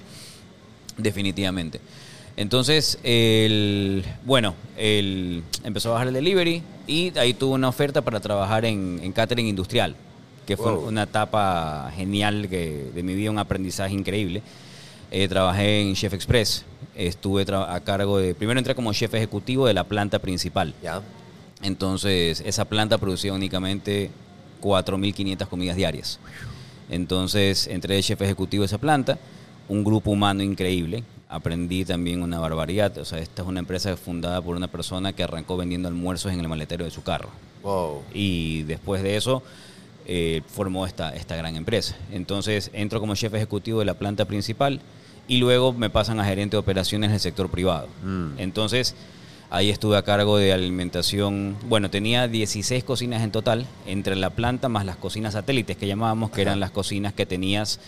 definitivamente. 0.97 1.79
Entonces, 2.35 2.99
el, 3.03 4.03
bueno, 4.23 4.53
el, 4.77 5.43
empezó 5.63 5.89
a 5.89 5.93
bajar 5.93 6.07
el 6.09 6.13
delivery 6.13 6.61
y 6.85 7.17
ahí 7.17 7.33
tuve 7.33 7.55
una 7.55 7.67
oferta 7.69 8.01
para 8.01 8.19
trabajar 8.19 8.63
en, 8.65 8.99
en 9.01 9.11
catering 9.11 9.47
industrial, 9.47 9.95
que 10.45 10.55
fue 10.55 10.71
Wow. 10.71 10.87
una 10.87 11.03
etapa 11.03 11.91
genial 11.95 12.47
que, 12.47 12.91
de 12.93 13.03
mi 13.03 13.15
vida, 13.15 13.31
un 13.31 13.39
aprendizaje 13.39 13.93
increíble. 13.93 14.43
Eh, 15.11 15.27
trabajé 15.27 15.81
en 15.81 15.95
Chef 15.95 16.13
Express, 16.13 16.65
estuve 16.95 17.45
a 17.53 17.79
cargo 17.81 18.17
de, 18.17 18.35
primero 18.35 18.59
entré 18.59 18.75
como 18.75 18.91
chef 18.91 19.13
ejecutivo 19.13 19.67
de 19.67 19.73
la 19.73 19.85
planta 19.85 20.19
principal. 20.19 20.73
Ya. 20.83 21.01
Entonces, 21.61 22.41
esa 22.45 22.65
planta 22.65 22.97
producía 22.97 23.33
únicamente 23.33 24.11
4.500 24.61 25.47
comidas 25.47 25.75
diarias. 25.75 26.19
Entonces, 26.89 27.67
entré 27.67 27.95
de 27.95 28.03
chef 28.03 28.21
ejecutivo 28.21 28.61
de 28.61 28.67
esa 28.67 28.77
planta, 28.77 29.17
un 29.69 29.83
grupo 29.83 30.11
humano 30.11 30.43
increíble. 30.43 31.03
Aprendí 31.29 31.83
también 31.83 32.21
una 32.21 32.39
barbaridad. 32.39 32.97
O 32.97 33.05
sea, 33.05 33.19
esta 33.19 33.41
es 33.41 33.47
una 33.47 33.59
empresa 33.59 33.95
fundada 33.97 34.41
por 34.41 34.55
una 34.55 34.67
persona 34.67 35.13
que 35.13 35.23
arrancó 35.23 35.57
vendiendo 35.57 35.87
almuerzos 35.87 36.31
en 36.31 36.39
el 36.39 36.47
maletero 36.47 36.85
de 36.85 36.91
su 36.91 37.03
carro. 37.03 37.29
Wow. 37.63 38.03
Y 38.13 38.63
después 38.63 39.03
de 39.03 39.17
eso, 39.17 39.43
eh, 40.05 40.41
formó 40.47 40.85
esta, 40.85 41.13
esta 41.15 41.35
gran 41.35 41.55
empresa. 41.55 41.97
Entonces, 42.11 42.71
entro 42.73 42.99
como 42.99 43.15
chef 43.15 43.33
ejecutivo 43.33 43.79
de 43.79 43.85
la 43.85 43.95
planta 43.95 44.25
principal 44.25 44.79
y 45.27 45.37
luego 45.37 45.73
me 45.73 45.89
pasan 45.89 46.19
a 46.19 46.25
gerente 46.25 46.55
de 46.55 46.59
operaciones 46.59 47.11
del 47.11 47.19
sector 47.19 47.49
privado. 47.49 47.87
Mm. 48.03 48.39
Entonces, 48.39 48.95
ahí 49.49 49.69
estuve 49.69 49.97
a 49.97 50.03
cargo 50.03 50.37
de 50.37 50.53
alimentación. 50.53 51.57
Bueno, 51.67 51.89
tenía 51.89 52.27
16 52.27 52.83
cocinas 52.83 53.21
en 53.23 53.31
total, 53.31 53.65
entre 53.85 54.15
la 54.15 54.29
planta 54.29 54.69
más 54.69 54.85
las 54.85 54.97
cocinas 54.97 55.33
satélites 55.33 55.77
que 55.77 55.87
llamábamos, 55.87 56.31
que 56.31 56.41
eran 56.41 56.59
las 56.59 56.71
cocinas 56.71 57.13
que 57.13 57.25
tenías 57.25 57.79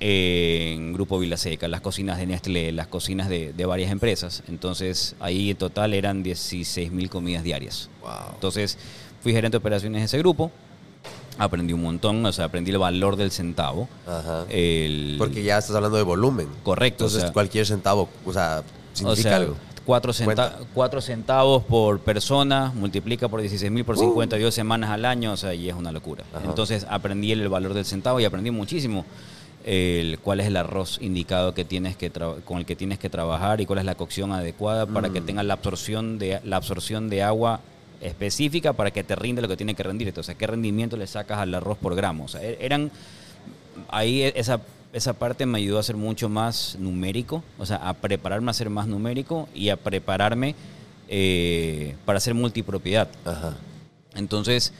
eh, 0.00 0.74
en 0.76 0.92
Grupo 0.92 1.18
Vilaseca, 1.18 1.68
las 1.68 1.80
cocinas 1.80 2.18
de 2.18 2.26
Nestlé, 2.26 2.72
las 2.72 2.88
cocinas 2.88 3.28
de, 3.28 3.52
de 3.52 3.66
varias 3.66 3.90
empresas. 3.90 4.42
Entonces, 4.48 5.16
ahí 5.20 5.50
en 5.50 5.56
total 5.56 5.94
eran 5.94 6.22
16 6.22 6.92
mil 6.92 7.10
comidas 7.10 7.42
diarias. 7.42 7.90
Wow. 8.02 8.34
Entonces, 8.34 8.78
fui 9.20 9.32
gerente 9.32 9.54
de 9.54 9.58
operaciones 9.58 10.02
de 10.02 10.06
ese 10.06 10.18
grupo, 10.18 10.50
aprendí 11.38 11.72
un 11.72 11.82
montón, 11.82 12.24
o 12.24 12.32
sea, 12.32 12.46
aprendí 12.46 12.70
el 12.70 12.78
valor 12.78 13.16
del 13.16 13.30
centavo. 13.30 13.88
Ajá. 14.06 14.44
El, 14.48 15.16
Porque 15.18 15.42
ya 15.42 15.58
estás 15.58 15.74
hablando 15.76 15.96
de 15.96 16.02
volumen. 16.04 16.48
Correcto, 16.62 17.04
Entonces, 17.04 17.18
o 17.22 17.26
sea- 17.26 17.32
cualquier 17.32 17.66
centavo, 17.66 18.08
o 18.24 18.32
sea, 18.32 18.62
significa 18.92 19.28
o 19.28 19.30
sea, 19.30 19.36
algo. 19.36 19.56
Cuatro, 19.84 20.12
centa- 20.14 20.56
cuatro 20.72 21.02
centavos 21.02 21.62
por 21.64 22.00
persona, 22.00 22.72
multiplica 22.74 23.28
por 23.28 23.40
16 23.42 23.70
mil 23.70 23.84
por 23.84 23.98
52 23.98 24.54
semanas 24.54 24.88
al 24.90 25.04
año, 25.04 25.32
o 25.32 25.36
sea, 25.36 25.52
y 25.52 25.68
es 25.68 25.74
una 25.74 25.92
locura. 25.92 26.24
Uh. 26.32 26.36
Ajá. 26.38 26.46
Entonces 26.46 26.86
aprendí 26.88 27.32
el 27.32 27.46
valor 27.50 27.74
del 27.74 27.84
centavo 27.84 28.18
y 28.18 28.24
aprendí 28.24 28.50
muchísimo 28.50 29.04
el, 29.64 30.18
cuál 30.20 30.40
es 30.40 30.46
el 30.46 30.56
arroz 30.56 30.98
indicado 31.02 31.52
que 31.54 31.64
tienes 31.66 31.96
que 31.96 32.10
con 32.10 32.58
el 32.58 32.66
que 32.66 32.76
tienes 32.76 32.98
que 32.98 33.10
trabajar 33.10 33.60
y 33.60 33.66
cuál 33.66 33.78
es 33.78 33.84
la 33.84 33.94
cocción 33.94 34.32
adecuada 34.32 34.86
para 34.86 35.08
Mm. 35.08 35.12
que 35.12 35.20
tenga 35.20 35.42
la 35.42 35.54
absorción 35.54 36.18
de 36.18 36.40
la 36.44 36.56
absorción 36.56 37.08
de 37.10 37.22
agua 37.22 37.60
específica 38.04 38.72
para 38.72 38.90
que 38.90 39.02
te 39.02 39.16
rinde 39.16 39.42
lo 39.42 39.48
que 39.48 39.56
tiene 39.56 39.74
que 39.74 39.82
rendir. 39.82 40.08
Entonces, 40.08 40.36
¿qué 40.36 40.46
rendimiento 40.46 40.96
le 40.96 41.06
sacas 41.06 41.38
al 41.38 41.54
arroz 41.54 41.78
por 41.78 41.94
gramo? 41.94 42.24
O 42.24 42.28
sea, 42.28 42.42
e- 42.42 42.58
eran 42.60 42.90
ahí 43.88 44.22
e- 44.22 44.32
esa, 44.36 44.60
esa 44.92 45.14
parte 45.14 45.46
me 45.46 45.58
ayudó 45.58 45.78
a 45.78 45.82
ser 45.82 45.96
mucho 45.96 46.28
más 46.28 46.76
numérico, 46.78 47.42
o 47.58 47.66
sea, 47.66 47.76
a 47.76 47.94
prepararme 47.94 48.50
a 48.50 48.54
ser 48.54 48.70
más 48.70 48.86
numérico 48.86 49.48
y 49.54 49.70
a 49.70 49.76
prepararme 49.76 50.54
eh, 51.08 51.94
para 52.04 52.20
ser 52.20 52.34
multipropiedad. 52.34 53.08
Ajá. 53.24 53.56
Entonces, 54.14 54.72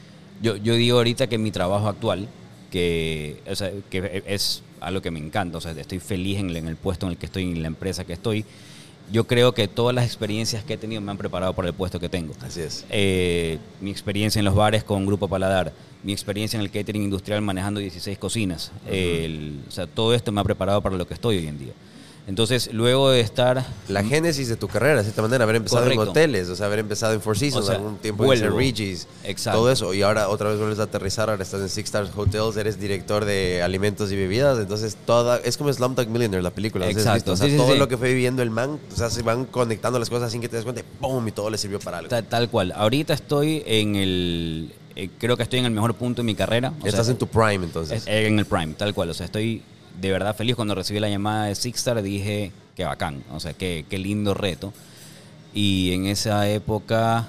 yo, 0.43 0.57
yo 0.57 0.75
digo 0.75 0.99
ahorita 0.99 1.27
que 1.27 1.39
mi 1.39 1.51
trabajo 1.51 1.89
actual, 1.89 2.29
que, 2.71 3.41
o 3.51 3.55
sea, 3.55 3.71
que 3.91 4.23
es 4.27 4.63
algo 4.81 5.01
que 5.01 5.11
me 5.11 5.19
encanta, 5.19 5.59
o 5.59 5.61
sea, 5.61 5.73
estoy 5.73 5.99
feliz 5.99 6.39
en, 6.39 6.51
el- 6.51 6.57
en 6.59 6.69
el 6.69 6.77
puesto 6.77 7.07
en 7.07 7.13
el 7.13 7.19
que 7.19 7.27
estoy, 7.27 7.45
en 7.45 7.63
la 7.63 7.69
empresa 7.69 8.05
que 8.05 8.13
estoy, 8.15 8.45
yo 9.13 9.25
creo 9.27 9.53
que 9.53 9.69
todas 9.69 9.95
las 9.95 10.05
experiencias 10.07 10.65
que 10.65 10.75
he 10.75 10.77
tenido 10.77 11.01
me 11.01 11.11
han 11.11 11.19
preparado 11.19 11.53
para 11.53 11.69
el 11.69 11.75
puesto 11.75 12.01
que 12.01 12.09
tengo. 12.09 12.33
Así 12.41 12.61
es. 12.61 12.85
Eh, 12.91 13.59
mi 13.81 13.91
experiencia 13.91 14.39
en 14.39 14.45
los 14.45 14.55
bares 14.55 14.83
con 14.85 15.05
Grupo 15.07 15.29
Paladar, 15.29 15.73
mi 16.03 16.13
experiencia 16.13 16.57
en 16.57 16.63
el 16.63 16.71
catering 16.71 17.03
industrial 17.03 17.41
manejando 17.43 17.81
16 17.81 18.19
cocinas, 18.19 18.73
el- 18.91 19.61
o 19.69 19.71
sea, 19.71 19.87
todo 19.87 20.15
esto 20.15 20.33
me 20.33 20.41
ha 20.41 20.45
preparado 20.45 20.81
para 20.83 20.97
lo 20.97 21.07
que 21.07 21.15
estoy 21.15 21.39
hoy 21.39 21.47
en 21.47 21.59
día. 21.59 21.73
Entonces, 22.27 22.71
luego 22.73 23.11
de 23.11 23.21
estar... 23.21 23.67
La 23.89 24.03
génesis 24.03 24.49
de 24.49 24.57
tu 24.57 24.67
carrera, 24.67 24.97
de 24.97 25.03
cierta 25.03 25.21
manera, 25.21 25.45
haber 25.45 25.57
empezado 25.57 25.91
en 25.91 25.99
hoteles, 25.99 26.49
o 26.49 26.57
sea, 26.57 26.67
haber 26.67 26.79
empezado 26.79 27.13
en 27.13 27.21
Four 27.21 27.37
Seasons, 27.39 27.65
O 27.65 27.67
sea, 27.67 27.77
algún 27.77 27.99
tiempo 27.99 28.23
en 28.25 28.27
vuelvo. 28.41 28.57
Regis, 28.57 29.07
Exacto. 29.25 29.59
todo 29.61 29.71
eso, 29.71 29.93
y 29.93 30.01
ahora 30.01 30.29
otra 30.31 30.49
vez 30.49 30.59
vuelves 30.59 30.79
a 30.79 30.85
aterrizar, 30.85 31.29
ahora 31.29 31.43
estás 31.43 31.61
en 31.61 31.69
Six 31.69 31.85
Stars 31.87 32.11
Hotels, 32.17 32.57
eres 32.57 32.81
director 32.81 33.27
de 33.27 33.63
alimentos 33.63 34.11
y 34.11 34.17
bebidas, 34.17 34.59
entonces 34.59 34.97
toda, 35.05 35.37
es 35.39 35.59
como 35.59 35.71
Slumdog 35.71 36.09
Millionaire, 36.09 36.43
la 36.43 36.51
película, 36.51 36.87
¿no 36.87 36.93
sé 36.93 37.01
si 37.01 37.09
has 37.09 37.17
Exacto, 37.17 37.33
o 37.33 37.37
sea, 37.37 37.49
sí, 37.49 37.57
todo 37.59 37.73
sí. 37.75 37.79
lo 37.79 37.89
que 37.89 37.99
fue 37.99 38.09
viviendo 38.09 38.43
el 38.43 38.51
man, 38.51 38.79
o 38.91 38.97
sea, 38.97 39.11
se 39.11 39.21
van 39.21 39.45
conectando 39.45 39.99
las 39.99 40.09
cosas 40.09 40.33
sin 40.33 40.41
que 40.41 40.49
te 40.49 40.57
des 40.57 40.65
cuenta, 40.65 40.81
y 40.81 40.85
¡pum! 41.01 41.29
y 41.29 41.33
todo 41.33 41.51
le 41.51 41.59
sirvió 41.59 41.79
para 41.79 41.99
algo. 41.99 42.09
Ta- 42.09 42.23
Tal, 42.23 42.49
cual. 42.49 42.73
Ahorita 42.75 43.13
estoy 43.13 43.63
en 43.67 43.97
el... 43.97 44.73
eh, 44.97 45.11
creo 45.19 45.37
que 45.37 45.43
estoy 45.43 45.59
en 45.59 45.67
el 45.67 45.73
mejor 45.73 45.93
punto 45.95 46.23
de 46.23 46.27
mi 46.27 46.35
carrera. 46.35 46.73
O 46.83 46.87
Estás 46.87 47.05
sea, 47.07 47.13
en 47.13 47.19
tu 47.19 47.27
prime, 47.27 47.65
entonces. 47.67 48.03
es- 48.03 48.07
en 48.07 48.39
el 48.39 48.47
prime, 48.47 48.73
tal 48.75 48.95
cual. 48.95 49.11
O 49.11 49.15
sea, 49.15 49.27
estoy 49.27 49.63
de 50.01 50.11
verdad 50.11 50.35
feliz. 50.37 50.57
Cuando 50.57 50.75
recibí 50.75 51.01
la 51.01 51.09
llamada 51.09 51.47
de 51.47 51.55
Sixstar 51.55 52.03
dije, 52.03 52.53
qué 52.77 52.85
bacán. 52.85 53.23
O 53.33 53.41
sea, 53.41 53.53
qué, 53.53 53.85
qué 53.89 53.99
lindo 53.99 54.35
reto. 54.35 54.73
Y 55.55 55.93
en 55.93 56.07
esa 56.07 56.49
época 56.49 57.27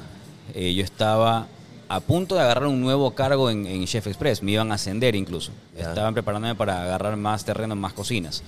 eh, 0.54 0.74
yo 0.74 0.84
estaba 0.84 1.48
a 1.88 2.00
punto 2.00 2.34
de 2.36 2.42
agarrar 2.42 2.68
un 2.68 2.82
nuevo 2.82 3.12
cargo 3.14 3.50
en, 3.52 3.68
en 3.68 3.86
Chef 3.86 4.08
Express. 4.08 4.42
Me 4.42 4.52
iban 4.54 4.72
a 4.72 4.76
ascender 4.76 5.16
incluso. 5.16 5.52
Estaban 5.78 6.14
preparándome 6.14 6.56
para 6.56 6.84
agarrar 6.84 7.16
más 7.18 7.46
terreno, 7.46 7.76
más 7.76 7.94
cocinas. 7.94 8.42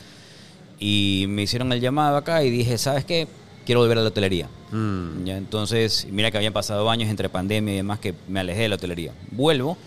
Y 0.80 1.26
me 1.30 1.44
hicieron 1.44 1.72
el 1.74 1.80
llamado 1.82 2.18
acá 2.18 2.44
y 2.44 2.50
dije, 2.50 2.78
¿sabes 2.78 3.06
qué? 3.06 3.28
Quiero 3.66 3.82
volver 3.82 3.98
a 3.98 4.02
la 4.02 4.08
hotelería. 4.08 4.48
Mm. 4.72 5.26
Ya, 5.26 5.38
entonces, 5.38 6.08
mira 6.10 6.32
que 6.32 6.38
habían 6.38 6.54
pasado 6.54 6.90
años 6.90 7.10
entre 7.10 7.30
pandemia 7.30 7.74
y 7.74 7.78
demás 7.78 8.00
que 8.00 8.14
me 8.28 8.40
alejé 8.40 8.62
de 8.62 8.70
la 8.70 8.76
hotelería. 8.76 9.12
Vuelvo 9.32 9.78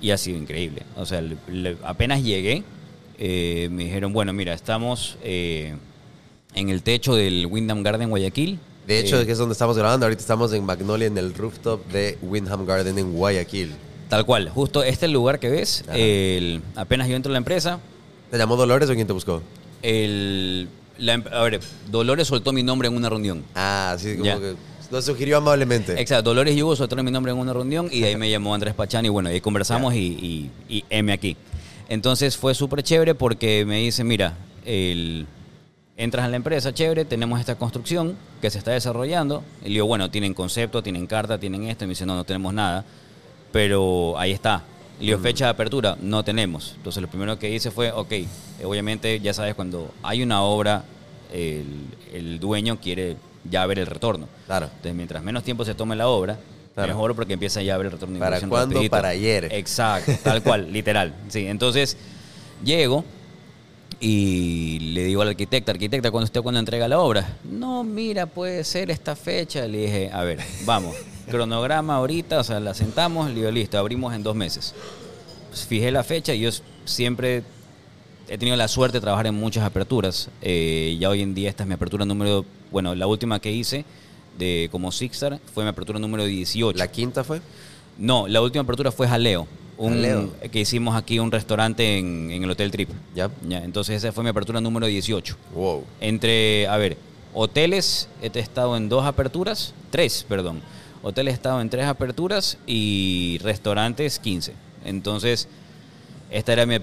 y 0.00 0.10
ha 0.10 0.18
sido 0.18 0.38
increíble. 0.38 0.82
O 0.96 1.06
sea, 1.06 1.20
le- 1.20 1.36
le- 1.48 1.76
apenas 1.84 2.22
llegué, 2.22 2.64
eh, 3.20 3.68
me 3.70 3.84
dijeron, 3.84 4.12
bueno, 4.12 4.32
mira, 4.32 4.54
estamos 4.54 5.16
eh, 5.22 5.74
en 6.54 6.68
el 6.70 6.82
techo 6.82 7.14
del 7.14 7.46
Wyndham 7.46 7.82
Garden 7.82 8.08
Guayaquil. 8.10 8.58
De 8.86 8.98
hecho, 8.98 9.20
Eh, 9.20 9.26
que 9.26 9.32
es 9.32 9.38
donde 9.38 9.52
estamos 9.52 9.76
grabando, 9.76 10.06
ahorita 10.06 10.20
estamos 10.20 10.52
en 10.52 10.64
Magnolia, 10.64 11.06
en 11.06 11.16
el 11.18 11.34
rooftop 11.34 11.86
de 11.92 12.18
Windham 12.22 12.64
Garden 12.66 12.98
en 12.98 13.12
Guayaquil. 13.12 13.70
Tal 14.08 14.24
cual, 14.26 14.48
justo 14.48 14.82
este 14.82 15.06
lugar 15.06 15.38
que 15.38 15.48
ves, 15.50 15.84
el- 15.92 16.62
apenas 16.74 17.06
yo 17.08 17.14
entro 17.14 17.30
a 17.30 17.34
la 17.34 17.38
empresa, 17.38 17.78
¿Te 18.30 18.38
llamó 18.38 18.56
Dolores 18.56 18.88
o 18.90 18.94
quién 18.94 19.06
te 19.06 19.12
buscó? 19.12 19.42
el, 19.82 20.68
la 20.98 21.12
em- 21.14 21.24
a 21.32 21.42
ver, 21.42 21.60
Dolores 21.90 22.26
soltó 22.28 22.52
mi 22.52 22.62
nombre 22.62 22.88
en 22.88 22.96
una 22.96 23.08
reunión. 23.08 23.44
Ah, 23.54 23.96
sí, 23.98 24.12
como 24.14 24.24
Ya. 24.24 24.38
que 24.38 24.54
lo 24.90 25.02
sugirió 25.02 25.36
amablemente. 25.36 26.00
Exacto, 26.00 26.30
Dolores 26.30 26.56
y 26.56 26.62
Hugo 26.62 26.74
soltaron 26.74 27.04
mi 27.04 27.10
nombre 27.12 27.32
en 27.32 27.38
una 27.38 27.52
reunión 27.52 27.88
y 27.92 28.00
de 28.00 28.08
ahí 28.08 28.16
me 28.16 28.28
llamó 28.30 28.54
Andrés 28.54 28.74
Pachán 28.74 29.04
y 29.04 29.08
bueno, 29.08 29.28
ahí 29.28 29.40
conversamos 29.40 29.94
y, 29.94 29.98
y, 29.98 30.50
y 30.68 30.84
M 30.90 31.12
aquí. 31.12 31.36
Entonces 31.90 32.36
fue 32.36 32.54
súper 32.54 32.84
chévere 32.84 33.16
porque 33.16 33.64
me 33.66 33.78
dice, 33.78 34.04
mira, 34.04 34.36
el, 34.64 35.26
entras 35.96 36.24
en 36.24 36.30
la 36.30 36.36
empresa, 36.36 36.72
chévere, 36.72 37.04
tenemos 37.04 37.40
esta 37.40 37.56
construcción 37.56 38.16
que 38.40 38.48
se 38.48 38.58
está 38.58 38.70
desarrollando. 38.70 39.42
Y 39.62 39.64
le 39.64 39.70
digo, 39.70 39.86
bueno, 39.86 40.08
tienen 40.08 40.32
concepto, 40.32 40.84
tienen 40.84 41.08
carta, 41.08 41.38
tienen 41.38 41.64
esto. 41.64 41.82
Y 41.82 41.88
me 41.88 41.92
dice, 41.92 42.06
no, 42.06 42.14
no 42.14 42.22
tenemos 42.22 42.54
nada. 42.54 42.84
Pero 43.50 44.16
ahí 44.16 44.30
está. 44.30 44.62
Le 45.00 45.06
digo, 45.06 45.18
fecha 45.18 45.46
de 45.46 45.50
apertura, 45.50 45.96
no 46.00 46.22
tenemos. 46.22 46.74
Entonces 46.76 47.02
lo 47.02 47.08
primero 47.08 47.36
que 47.40 47.50
hice 47.50 47.72
fue, 47.72 47.90
ok, 47.90 48.12
obviamente 48.62 49.18
ya 49.18 49.34
sabes, 49.34 49.56
cuando 49.56 49.92
hay 50.04 50.22
una 50.22 50.42
obra, 50.42 50.84
el, 51.32 51.86
el 52.12 52.38
dueño 52.38 52.78
quiere 52.78 53.16
ya 53.50 53.66
ver 53.66 53.80
el 53.80 53.86
retorno. 53.86 54.28
Claro. 54.46 54.66
Entonces, 54.66 54.94
mientras 54.94 55.24
menos 55.24 55.42
tiempo 55.42 55.64
se 55.64 55.74
tome 55.74 55.96
la 55.96 56.06
obra, 56.06 56.38
Claro. 56.74 56.88
mejor 56.94 57.14
porque 57.16 57.32
empieza 57.34 57.62
ya 57.62 57.74
a 57.74 57.78
ver 57.78 57.86
el 57.86 57.92
retorno 57.92 58.14
de 58.14 58.20
¿Para 58.20 58.38
cuándo? 58.40 58.74
rapidito. 58.74 58.90
Para 58.90 59.08
ayer. 59.08 59.48
Exacto, 59.52 60.12
tal 60.22 60.42
cual, 60.44 60.72
literal. 60.72 61.14
Sí, 61.28 61.46
entonces 61.46 61.96
llego 62.64 63.04
y 63.98 64.78
le 64.94 65.04
digo 65.04 65.20
al 65.22 65.28
arquitecto, 65.28 65.70
arquitecta, 65.72 66.10
¿cuándo 66.10 66.24
usted 66.24 66.40
cuando 66.42 66.58
entrega 66.58 66.88
la 66.88 66.98
obra? 67.00 67.36
No, 67.44 67.84
mira, 67.84 68.26
puede 68.26 68.64
ser 68.64 68.90
esta 68.90 69.14
fecha. 69.14 69.66
Le 69.66 69.78
dije, 69.78 70.10
a 70.12 70.22
ver, 70.24 70.38
vamos, 70.64 70.94
cronograma 71.28 71.96
ahorita, 71.96 72.38
o 72.40 72.44
sea, 72.44 72.60
la 72.60 72.72
sentamos, 72.72 73.28
le 73.28 73.34
digo, 73.36 73.50
listo, 73.50 73.76
abrimos 73.78 74.14
en 74.14 74.22
dos 74.22 74.34
meses. 74.34 74.74
fijé 75.68 75.90
la 75.90 76.02
fecha 76.02 76.32
y 76.34 76.40
yo 76.40 76.50
siempre 76.86 77.42
he 78.28 78.38
tenido 78.38 78.56
la 78.56 78.68
suerte 78.68 78.98
de 78.98 79.00
trabajar 79.02 79.26
en 79.26 79.34
muchas 79.34 79.64
aperturas. 79.64 80.30
Eh, 80.40 80.96
ya 80.98 81.10
hoy 81.10 81.20
en 81.20 81.34
día 81.34 81.50
esta 81.50 81.64
es 81.64 81.68
mi 81.68 81.74
apertura 81.74 82.04
número, 82.06 82.44
bueno, 82.70 82.94
la 82.94 83.06
última 83.06 83.38
que 83.40 83.50
hice 83.52 83.84
de 84.40 84.68
como 84.72 84.90
Sixstar 84.90 85.38
fue 85.54 85.62
mi 85.62 85.70
apertura 85.70 86.00
número 86.00 86.24
18. 86.24 86.76
¿La 86.76 86.88
quinta 86.88 87.22
fue? 87.22 87.40
No, 87.98 88.26
la 88.26 88.40
última 88.40 88.62
apertura 88.62 88.90
fue 88.90 89.06
Jaleo. 89.06 89.46
Un, 89.78 89.94
Jaleo. 89.94 90.32
Que 90.50 90.60
hicimos 90.60 90.96
aquí 90.96 91.20
un 91.20 91.30
restaurante 91.30 91.98
en, 91.98 92.30
en 92.32 92.42
el 92.42 92.50
Hotel 92.50 92.70
Trip. 92.70 92.90
Ya. 93.14 93.30
Ya, 93.46 93.62
entonces 93.62 94.02
esa 94.02 94.12
fue 94.12 94.24
mi 94.24 94.30
apertura 94.30 94.60
número 94.60 94.86
18. 94.86 95.36
Wow. 95.54 95.84
Entre, 96.00 96.66
a 96.66 96.76
ver, 96.76 96.96
hoteles 97.34 98.08
he 98.20 98.36
estado 98.38 98.76
en 98.76 98.88
dos 98.88 99.04
aperturas, 99.04 99.74
tres, 99.90 100.24
perdón. 100.28 100.60
Hoteles 101.02 101.32
he 101.32 101.36
estado 101.36 101.60
en 101.60 101.70
tres 101.70 101.86
aperturas 101.86 102.58
y 102.66 103.38
restaurantes 103.42 104.18
15. 104.18 104.54
Entonces, 104.84 105.48
esta, 106.30 106.52
era 106.52 106.64
mi, 106.64 106.76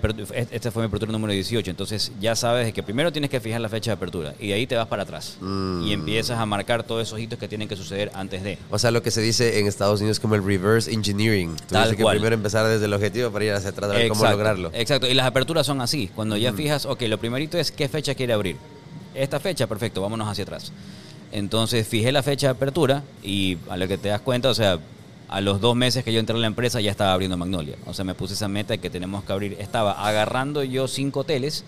esta 0.52 0.72
fue 0.72 0.84
mi 0.84 0.88
apertura 0.88 1.12
número 1.12 1.32
18. 1.32 1.72
Entonces, 1.72 2.12
ya 2.20 2.36
sabes 2.36 2.74
que 2.74 2.84
primero 2.84 3.12
tienes 3.12 3.30
que 3.30 3.40
fijar 3.40 3.62
la 3.62 3.70
fecha 3.70 3.92
de 3.92 3.96
apertura 3.96 4.34
y 4.40 4.48
de 4.50 4.54
ahí 4.54 4.68
te 4.68 4.76
vas 4.76 4.88
para 4.88 5.04
atrás. 5.04 5.38
Mm. 5.40 5.84
Y 5.84 5.94
empiezas 5.94 6.38
a 6.38 6.46
marcar 6.46 6.84
todos 6.84 7.08
esos 7.08 7.20
hitos 7.20 7.40
que 7.40 7.48
tienen 7.48 7.68
que 7.68 7.76
suceder 7.78 8.12
antes 8.14 8.44
de. 8.44 8.58
O 8.70 8.78
sea, 8.78 8.92
lo 8.92 9.02
que 9.02 9.10
se 9.10 9.22
dice 9.22 9.60
en 9.60 9.68
Estados 9.68 10.02
Unidos 10.02 10.20
como 10.20 10.36
el 10.36 10.44
reverse 10.44 10.92
engineering. 10.92 11.52
Tuviste 11.52 11.74
Tal 11.74 11.96
que 11.96 12.04
cual. 12.04 12.18
primero 12.18 12.36
empezar 12.36 12.68
desde 12.68 12.86
el 12.86 12.94
objetivo 12.94 13.32
para 13.32 13.46
ir 13.46 13.54
hacia 13.54 13.70
atrás 13.70 13.92
a 13.92 13.94
ver 13.94 14.10
cómo 14.10 14.26
lograrlo. 14.26 14.70
Exacto, 14.74 15.08
y 15.08 15.14
las 15.14 15.26
aperturas 15.26 15.66
son 15.66 15.80
así. 15.80 16.10
Cuando 16.14 16.36
ya 16.36 16.52
fijas, 16.52 16.86
ok, 16.86 17.04
lo 17.04 17.18
primerito 17.18 17.58
es 17.58 17.72
qué 17.72 17.88
fecha 17.88 18.16
quiere 18.16 18.34
abrir. 18.34 18.58
Esta 19.16 19.40
fecha, 19.40 19.66
perfecto, 19.66 20.02
vámonos 20.02 20.28
hacia 20.28 20.44
atrás. 20.44 20.72
Entonces 21.32 21.88
fijé 21.88 22.12
la 22.12 22.24
fecha 22.24 22.48
de 22.48 22.52
apertura 22.52 23.04
y 23.24 23.58
a 23.70 23.78
lo 23.78 23.88
que 23.88 23.98
te 23.98 24.10
das 24.10 24.22
cuenta, 24.22 24.50
o 24.50 24.54
sea, 24.54 24.80
a 25.30 25.42
los 25.42 25.60
dos 25.62 25.76
meses 25.76 26.04
que 26.04 26.14
yo 26.14 26.20
entré 26.20 26.36
a 26.36 26.40
la 26.40 26.48
empresa 26.48 26.80
ya 26.82 26.92
estaba 26.92 27.14
abriendo 27.14 27.36
Magnolia. 27.38 27.76
O 27.86 27.94
sea, 27.94 28.06
me 28.06 28.16
puse 28.16 28.34
esa 28.34 28.48
meta 28.48 28.74
de 28.74 28.78
que 28.80 28.90
tenemos 28.90 29.24
que 29.24 29.34
abrir. 29.34 29.58
Estaba 29.60 29.92
agarrando 30.08 30.64
yo 30.64 30.88
cinco 30.88 31.22
hoteles 31.22 31.64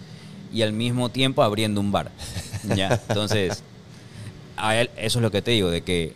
y 0.53 0.61
al 0.61 0.73
mismo 0.73 1.09
tiempo 1.09 1.43
abriendo 1.43 1.81
un 1.81 1.91
bar. 1.91 2.11
¿Ya? 2.75 2.99
Entonces, 3.09 3.63
a 4.57 4.75
él- 4.77 4.89
eso 4.97 5.19
es 5.19 5.23
lo 5.23 5.31
que 5.31 5.41
te 5.41 5.51
digo, 5.51 5.69
de 5.69 5.81
que 5.81 6.13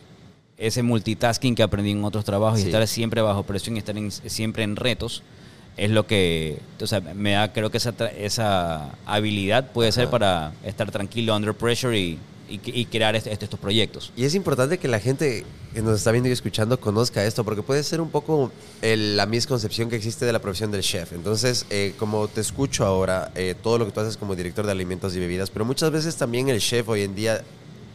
ese 0.58 0.84
multitasking 0.84 1.56
que 1.56 1.64
aprendí 1.64 1.92
en 1.92 2.04
otros 2.06 2.24
trabajos 2.26 2.60
Sí. 2.60 2.66
y 2.66 2.70
estar 2.70 2.88
siempre 2.88 3.22
bajo 3.22 3.44
presión 3.44 3.76
y 3.76 3.80
estar 3.80 3.98
en- 3.98 4.12
siempre 4.12 4.64
en 4.64 4.76
retos 4.76 5.24
es 5.76 5.90
lo 5.90 6.06
que, 6.06 6.60
o 6.80 6.86
sea, 6.88 7.00
me 7.02 7.32
da, 7.32 7.52
creo 7.52 7.72
que 7.72 7.78
esa, 7.78 7.90
esa 8.18 8.92
habilidad 9.08 9.72
puede 9.72 9.92
ser 9.92 10.08
para 10.10 10.54
estar 10.64 10.92
tranquilo 10.92 11.36
under 11.36 11.54
pressure 11.56 11.98
y, 12.00 12.20
y, 12.50 12.86
crear 12.86 13.16
este- 13.16 13.32
este- 13.32 13.46
estos 13.46 13.60
proyectos. 13.60 14.12
Y 14.16 14.26
es 14.26 14.36
importante 14.36 14.78
que 14.78 14.88
la 14.88 15.00
gente 15.00 15.46
que 15.74 15.82
nos 15.82 15.98
está 15.98 16.12
viendo 16.12 16.30
y 16.30 16.32
escuchando 16.32 16.80
conozca 16.80 17.26
esto, 17.26 17.44
porque 17.44 17.64
puede 17.64 17.84
ser 17.84 18.00
un 18.02 18.10
poco 18.10 18.52
la 18.82 19.26
misconcepción 19.26 19.90
que 19.90 19.96
existe 19.96 20.26
de 20.26 20.32
la 20.34 20.40
profesión 20.40 20.72
del 20.72 20.82
chef. 20.82 21.14
Entonces, 21.14 21.66
eh, 21.70 21.94
como 21.98 22.28
te 22.28 22.42
escucho 22.42 22.86
ahora, 22.86 23.32
eh, 23.36 23.56
todo 23.62 23.78
lo 23.78 23.86
que 23.86 23.92
tú 23.92 24.00
haces 24.02 24.18
como 24.18 24.36
director 24.36 24.66
de 24.66 24.72
alimentos 24.72 25.16
y 25.16 25.20
bebidas, 25.20 25.50
pero 25.50 25.66
muchas 25.66 25.90
veces 25.92 26.16
también 26.16 26.50
el 26.50 26.60
chef 26.60 26.88
hoy 26.90 27.02
en 27.02 27.16
día 27.16 27.44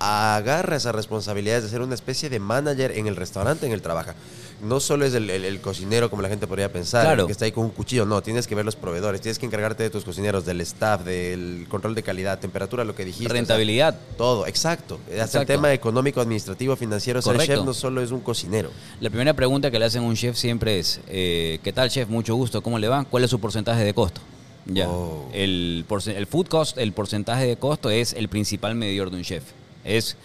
agarra 0.00 0.76
esa 0.76 0.92
responsabilidad 0.92 1.62
de 1.62 1.68
ser 1.68 1.80
una 1.80 1.94
especie 1.94 2.28
de 2.30 2.38
manager 2.38 2.92
en 2.92 3.06
el 3.06 3.16
restaurante 3.16 3.66
en 3.66 3.72
el 3.72 3.82
trabaja. 3.82 4.14
No 4.62 4.80
solo 4.80 5.04
es 5.06 5.14
el, 5.14 5.30
el- 5.30 5.44
el 5.44 5.60
cocinero 5.60 6.10
como 6.10 6.20
la 6.20 6.28
gente 6.28 6.46
podría 6.48 6.72
pensar, 6.72 7.04
Claro. 7.04 7.26
que 7.26 7.32
está 7.32 7.44
ahí 7.44 7.52
con 7.52 7.64
un 7.64 7.70
cuchillo, 7.70 8.04
no, 8.06 8.20
tienes 8.22 8.46
que 8.48 8.56
ver 8.56 8.64
los 8.64 8.74
proveedores, 8.74 9.20
tienes 9.20 9.38
que 9.38 9.46
encargarte 9.46 9.84
de 9.84 9.90
tus 9.90 10.04
cocineros, 10.04 10.44
del 10.44 10.60
staff, 10.62 11.04
del 11.04 11.66
control 11.68 11.94
de 11.94 12.02
calidad, 12.02 12.40
temperatura, 12.40 12.82
lo 12.84 12.94
que 12.94 13.04
dijiste. 13.04 13.26
o 13.26 13.28
sea, 13.28 13.34
Rentabilidad. 13.34 13.96
todo, 14.16 14.46
exacto. 14.48 14.98
Hasta 15.06 15.14
el 15.14 15.20
Exacto. 15.20 15.46
tema 15.46 15.72
económico, 15.72 16.20
administrativo, 16.20 16.74
financiero. 16.74 17.22
Correcto. 17.22 17.46
chef 17.54 17.64
no 17.64 17.72
solo 17.72 18.00
es 18.02 18.10
un 18.10 18.20
cocinero. 18.20 18.70
La 19.00 19.10
primera 19.10 19.32
pregunta 19.34 19.70
que 19.70 19.78
le 19.78 19.84
hacen 19.84 20.02
a 20.02 20.06
un 20.06 20.16
chef 20.16 20.36
siempre 20.36 20.80
es, 20.80 21.00
eh, 21.08 21.60
¿qué 21.62 21.72
tal 21.72 21.88
chef? 21.90 22.08
Mucho 22.08 22.34
gusto, 22.34 22.60
¿cómo 22.60 22.80
le 22.80 22.88
va? 22.88 23.04
¿Cuál 23.04 23.22
es 23.24 23.30
su 23.30 23.38
porcentaje 23.38 23.84
de 23.84 23.94
costo? 23.94 24.20
Ya. 24.66 24.88
Oh. 24.88 25.28
El, 25.32 25.84
el 26.14 26.26
food 26.26 26.48
cost, 26.48 26.76
el 26.78 26.92
porcentaje 26.92 27.46
de 27.46 27.56
costo 27.56 27.90
es 27.90 28.12
el 28.12 28.28
principal 28.28 28.74
medidor 28.74 29.10
de 29.10 29.16
un 29.18 29.22
chef. 29.22 29.44
Es 29.88 30.16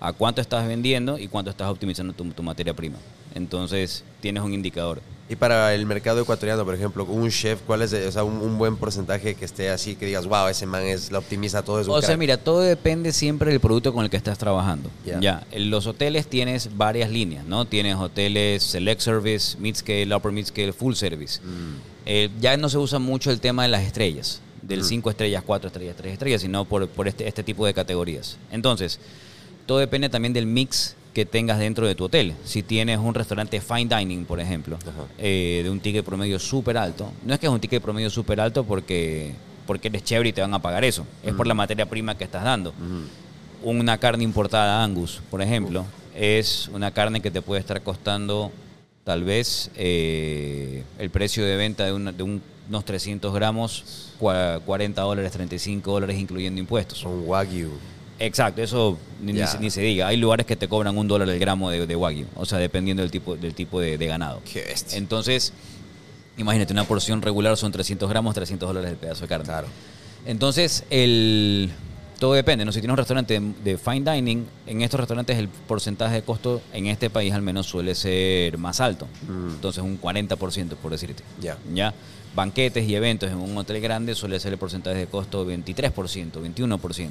a 0.00 0.12
cuánto 0.12 0.40
estás 0.40 0.66
vendiendo 0.66 1.18
y 1.18 1.28
cuánto 1.28 1.50
estás 1.50 1.68
optimizando 1.68 2.12
tu, 2.12 2.24
tu 2.32 2.42
materia 2.42 2.74
prima. 2.74 2.96
Entonces, 3.34 4.04
tienes 4.20 4.42
un 4.42 4.52
indicador. 4.52 5.00
Y 5.28 5.36
para 5.36 5.72
el 5.74 5.86
mercado 5.86 6.20
ecuatoriano, 6.20 6.62
por 6.64 6.74
ejemplo, 6.74 7.04
un 7.04 7.30
chef, 7.30 7.60
¿cuál 7.66 7.80
es 7.80 7.92
o 7.94 8.12
sea, 8.12 8.22
un, 8.24 8.34
un 8.42 8.58
buen 8.58 8.76
porcentaje 8.76 9.34
que 9.34 9.44
esté 9.46 9.70
así, 9.70 9.94
que 9.94 10.04
digas, 10.04 10.26
wow, 10.26 10.48
ese 10.48 10.66
man 10.66 10.82
es, 10.82 11.10
lo 11.10 11.20
optimiza 11.20 11.62
todo? 11.62 11.80
Es 11.80 11.86
un 11.86 11.94
O 11.94 12.00
sea, 12.00 12.08
crack"? 12.08 12.18
mira, 12.18 12.36
todo 12.36 12.60
depende 12.60 13.12
siempre 13.12 13.50
del 13.50 13.60
producto 13.60 13.94
con 13.94 14.04
el 14.04 14.10
que 14.10 14.18
estás 14.18 14.36
trabajando. 14.36 14.90
Ya. 15.06 15.20
Ya, 15.20 15.46
en 15.52 15.70
los 15.70 15.86
hoteles 15.86 16.26
tienes 16.26 16.76
varias 16.76 17.08
líneas, 17.08 17.46
¿no? 17.46 17.64
Tienes 17.64 17.96
hoteles 17.96 18.62
select 18.62 19.00
service, 19.00 19.56
mid 19.58 19.74
scale, 19.76 20.14
upper 20.14 20.32
mid 20.32 20.44
scale, 20.44 20.72
full 20.74 20.94
service. 20.94 21.40
Mm. 21.40 21.76
Eh, 22.04 22.28
ya 22.40 22.56
no 22.58 22.68
se 22.68 22.76
usa 22.76 22.98
mucho 22.98 23.30
el 23.30 23.40
tema 23.40 23.62
de 23.62 23.68
las 23.70 23.84
estrellas, 23.84 24.42
del 24.62 24.80
Mm. 24.80 24.84
5 24.84 25.10
estrellas, 25.10 25.42
4 25.44 25.66
estrellas, 25.68 25.96
3 25.96 26.12
estrellas, 26.14 26.40
sino 26.40 26.64
por, 26.64 26.88
por 26.88 27.08
este, 27.08 27.26
este 27.28 27.42
tipo 27.42 27.66
de 27.66 27.74
categorías. 27.74 28.38
Entonces, 28.50 28.98
todo 29.66 29.78
depende 29.78 30.08
también 30.08 30.32
del 30.32 30.46
mix 30.46 30.96
que 31.14 31.26
tengas 31.26 31.58
dentro 31.58 31.86
de 31.86 31.94
tu 31.94 32.04
hotel. 32.04 32.34
Si 32.44 32.62
tienes 32.62 32.98
un 32.98 33.12
restaurante 33.14 33.60
fine 33.60 33.86
dining, 33.94 34.24
por 34.24 34.40
ejemplo, 34.40 34.78
eh, 35.18 35.60
de 35.62 35.68
un 35.70 35.78
ticket 35.80 36.04
promedio 36.04 36.38
súper 36.38 36.78
alto, 36.78 37.12
no 37.26 37.34
es 37.34 37.40
que 37.40 37.46
es 37.46 37.52
un 37.52 37.60
ticket 37.60 37.82
promedio 37.82 38.08
súper 38.08 38.40
alto 38.40 38.64
porque, 38.64 39.32
porque 39.66 39.88
eres 39.88 40.04
chévere 40.04 40.30
y 40.30 40.32
te 40.32 40.40
van 40.40 40.54
a 40.54 40.62
pagar 40.62 40.84
eso, 40.84 41.06
es 41.22 41.34
por 41.34 41.46
la 41.46 41.52
materia 41.54 41.84
prima 41.86 42.16
que 42.16 42.24
estás 42.24 42.44
dando. 42.44 42.72
Una 43.62 43.98
carne 43.98 44.24
importada 44.24 44.82
Angus, 44.82 45.20
por 45.30 45.42
ejemplo, 45.42 45.84
es 46.16 46.68
una 46.72 46.90
carne 46.90 47.20
que 47.20 47.30
te 47.30 47.42
puede 47.42 47.60
estar 47.60 47.80
costando 47.82 48.50
tal 49.04 49.22
vez 49.24 49.70
eh, 49.76 50.82
el 50.98 51.10
precio 51.10 51.44
de 51.44 51.56
venta 51.56 51.84
de, 51.84 51.92
una- 51.92 52.12
de 52.12 52.22
un- 52.22 52.42
unos 52.68 52.84
300 52.84 53.32
gramos, 53.34 54.11
40 54.64 55.00
dólares, 55.02 55.32
35 55.32 55.90
dólares, 55.92 56.18
incluyendo 56.18 56.60
impuestos. 56.60 57.04
Un 57.04 57.24
wagyu. 57.26 57.70
Exacto, 58.18 58.62
eso 58.62 58.98
ni, 59.20 59.32
ni 59.32 59.38
Ya. 59.40 59.46
se, 59.48 59.58
ni 59.58 59.70
se 59.70 59.80
diga. 59.80 60.06
Hay 60.06 60.16
lugares 60.16 60.46
que 60.46 60.54
te 60.54 60.68
cobran 60.68 60.96
un 60.96 61.08
dólar 61.08 61.28
el 61.28 61.38
gramo 61.40 61.70
de, 61.70 61.86
de 61.86 61.96
wagyu, 61.96 62.26
o 62.36 62.44
sea, 62.46 62.58
dependiendo 62.58 63.02
del 63.02 63.10
tipo, 63.10 63.36
del 63.36 63.54
tipo 63.54 63.80
de, 63.80 63.98
de 63.98 64.06
ganado. 64.06 64.40
Qué 64.50 64.62
bestia. 64.62 64.96
Entonces, 64.98 65.52
imagínate, 66.36 66.72
una 66.72 66.84
porción 66.84 67.20
regular 67.20 67.56
son 67.56 67.72
300 67.72 68.08
gramos, 68.08 68.34
300 68.34 68.68
dólares 68.68 68.90
el 68.92 68.96
pedazo 68.96 69.22
de 69.22 69.28
carne. 69.28 69.44
Claro. 69.44 69.66
Entonces, 70.24 70.84
el, 70.90 71.70
todo 72.20 72.34
depende. 72.34 72.64
¿no? 72.64 72.70
Si 72.70 72.78
tienes 72.80 72.92
un 72.92 72.98
restaurante 72.98 73.40
de, 73.40 73.52
de 73.72 73.76
fine 73.76 74.12
dining, 74.12 74.46
en 74.68 74.82
estos 74.82 75.00
restaurantes 75.00 75.36
el 75.36 75.48
porcentaje 75.48 76.14
de 76.14 76.22
costo 76.22 76.62
en 76.72 76.86
este 76.86 77.10
país 77.10 77.32
al 77.34 77.42
menos 77.42 77.66
suele 77.66 77.96
ser 77.96 78.56
más 78.56 78.80
alto. 78.80 79.08
Mm. 79.28 79.54
Entonces, 79.54 79.82
un 79.82 80.00
40%, 80.00 80.76
por 80.76 80.92
decirte. 80.92 81.24
Ya. 81.40 81.58
¿Ya? 81.74 81.92
Banquetes 82.34 82.88
y 82.88 82.94
eventos 82.94 83.30
en 83.30 83.36
un 83.38 83.56
hotel 83.58 83.80
grande 83.80 84.14
suele 84.14 84.40
ser 84.40 84.52
el 84.52 84.58
porcentaje 84.58 84.96
de 84.96 85.06
costo 85.06 85.46
23%, 85.46 86.40
21%. 86.40 87.08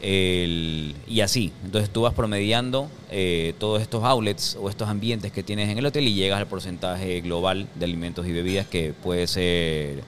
El- 0.00 0.94
y 1.08 1.20
así. 1.20 1.52
Entonces 1.64 1.88
tú 1.90 2.02
vas 2.02 2.12
promediando 2.14 2.88
eh, 3.10 3.54
todos 3.58 3.80
estos 3.80 4.02
outlets 4.04 4.56
o 4.60 4.68
estos 4.68 4.88
ambientes 4.88 5.32
que 5.32 5.42
tienes 5.42 5.68
en 5.70 5.78
el 5.78 5.86
hotel 5.86 6.06
y 6.08 6.14
llegas 6.14 6.38
al 6.40 6.46
porcentaje 6.46 7.20
global 7.20 7.68
de 7.74 7.84
alimentos 7.84 8.26
y 8.26 8.32
bebidas 8.32 8.66
que 8.66 8.92
puede 8.92 9.26
ser 9.26 10.02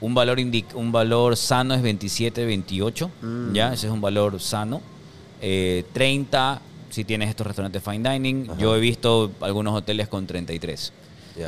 un 0.00 0.14
valor 0.14 0.38
indic- 0.38 0.74
un 0.74 0.90
valor 0.92 1.36
sano 1.36 1.74
es 1.74 1.82
27, 1.82 2.44
28, 2.44 3.10
Mm. 3.22 3.52
ya, 3.54 3.72
ese 3.72 3.86
es 3.86 3.92
un 3.92 4.00
valor 4.00 4.40
sano. 4.40 4.80
Eh, 5.40 5.84
30 5.92 6.60
si 6.90 7.04
tienes 7.04 7.28
estos 7.28 7.46
restaurantes 7.46 7.82
fine 7.82 8.10
dining. 8.10 8.50
Ajá. 8.50 8.58
Yo 8.60 8.74
he 8.74 8.80
visto 8.80 9.30
algunos 9.40 9.74
hoteles 9.74 10.08
con 10.08 10.26
33. 10.26 10.92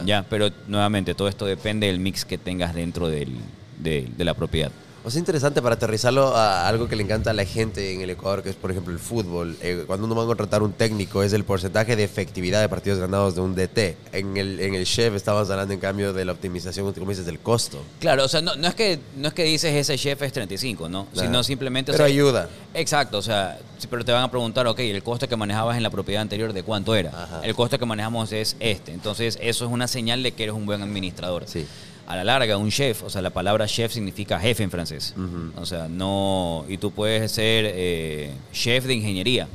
Ya. 0.05 0.25
Pero 0.29 0.51
nuevamente 0.67 1.15
todo 1.15 1.29
esto 1.29 1.47
depende 1.47 1.87
del 1.87 1.99
mix 2.01 2.25
que 2.25 2.39
tengas 2.39 2.75
dentro 2.75 3.09
del- 3.09 3.37
de, 3.79 4.09
de 4.17 4.25
la 4.25 4.35
propiedad. 4.35 4.71
O 5.09 5.11
sea, 5.11 5.21
interesante 5.21 5.63
para 5.63 5.77
aterrizarlo 5.77 6.37
a 6.37 6.69
algo 6.69 6.87
que 6.87 6.95
le 6.95 7.03
encanta 7.03 7.31
a 7.31 7.33
la 7.33 7.47
gente 7.47 7.95
en 7.95 8.03
el 8.03 8.11
Ecuador, 8.11 8.43
que 8.43 8.51
es, 8.51 8.57
por 8.57 8.71
ejemplo, 8.71 8.93
el 8.93 8.99
fútbol. 8.99 9.57
Eh, 9.63 9.85
cuando 9.87 10.05
uno 10.05 10.15
va 10.15 10.25
a 10.25 10.27
contratar 10.27 10.63
un 10.63 10.75
técnico, 10.75 11.23
es 11.23 11.33
el 11.33 11.45
porcentaje 11.45 11.97
de 11.97 12.05
efectividad 12.05 12.61
de 12.61 12.69
partidos 12.69 12.99
ganados 12.99 13.35
de 13.35 13.41
un 13.41 13.55
DT. 13.55 13.97
En 14.13 14.37
el, 14.37 14.61
en 14.61 14.75
el 14.75 14.85
chef 14.85 15.15
estamos 15.15 15.49
hablando, 15.49 15.73
en 15.73 15.81
cambio, 15.81 16.13
de 16.13 16.27
la 16.27 16.33
optimización, 16.33 16.93
como 16.93 17.09
dices, 17.09 17.25
del 17.25 17.39
costo. 17.39 17.83
Claro, 18.01 18.27
o 18.27 18.29
sea, 18.29 18.43
no, 18.43 18.55
no 18.57 18.69
es 18.69 18.75
que 18.75 19.01
no 19.17 19.29
es 19.29 19.33
que 19.33 19.45
dices 19.45 19.75
ese 19.75 19.97
chef 19.97 20.21
es 20.21 20.31
35, 20.35 20.91
¿no? 20.91 21.07
Sino 21.15 21.43
simplemente... 21.43 21.91
o 21.91 21.95
Pero 21.95 22.05
sea, 22.05 22.13
ayuda. 22.15 22.51
Exacto, 22.75 23.17
o 23.17 23.23
sea, 23.23 23.59
pero 23.89 24.05
te 24.05 24.13
van 24.13 24.25
a 24.25 24.31
preguntar, 24.31 24.67
ok, 24.67 24.81
el 24.81 25.03
costo 25.03 25.27
que 25.27 25.37
manejabas 25.37 25.79
en 25.79 25.85
la 25.85 25.91
propiedad 25.91 26.21
anterior, 26.21 26.53
¿de 26.53 26.63
cuánto 26.63 26.95
era? 26.95 27.11
Ajá. 27.11 27.41
El 27.45 27.55
costo 27.55 27.79
que 27.79 27.87
manejamos 27.87 28.31
es 28.33 28.57
este. 28.61 28.93
Entonces, 28.93 29.39
eso 29.41 29.65
es 29.65 29.71
una 29.71 29.89
señal 29.89 30.23
de 30.23 30.33
que 30.33 30.43
eres 30.43 30.55
un 30.55 30.67
buen 30.67 30.83
administrador. 30.83 31.45
Sí. 31.47 31.67
A 32.09 32.17
la 32.17 32.25
larga, 32.25 32.57
un 32.57 32.71
chef, 32.71 33.03
o 33.05 33.11
sea, 33.11 33.21
la 33.23 33.31
palabra 33.31 33.67
chef 33.67 33.93
significa 33.93 34.41
jefe 34.41 34.63
en 34.63 34.71
francés. 34.71 35.15
O 35.57 35.67
sea, 35.67 35.89
no. 35.89 36.65
Y 36.69 36.79
tú 36.79 36.91
puedes 36.91 37.31
ser 37.31 37.67
eh, 37.69 38.33
chef 38.53 38.87
de 38.87 38.95
ingeniería, 38.95 39.47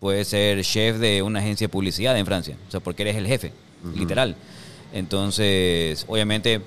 puedes 0.00 0.28
ser 0.28 0.62
chef 0.64 0.96
de 0.98 1.20
una 1.22 1.40
agencia 1.40 1.66
de 1.66 1.68
publicidad 1.68 2.18
en 2.18 2.24
Francia, 2.24 2.56
o 2.66 2.70
sea, 2.70 2.80
porque 2.80 3.02
eres 3.02 3.16
el 3.16 3.26
jefe, 3.26 3.52
literal. 3.94 4.34
Entonces, 5.08 6.06
obviamente, 6.08 6.60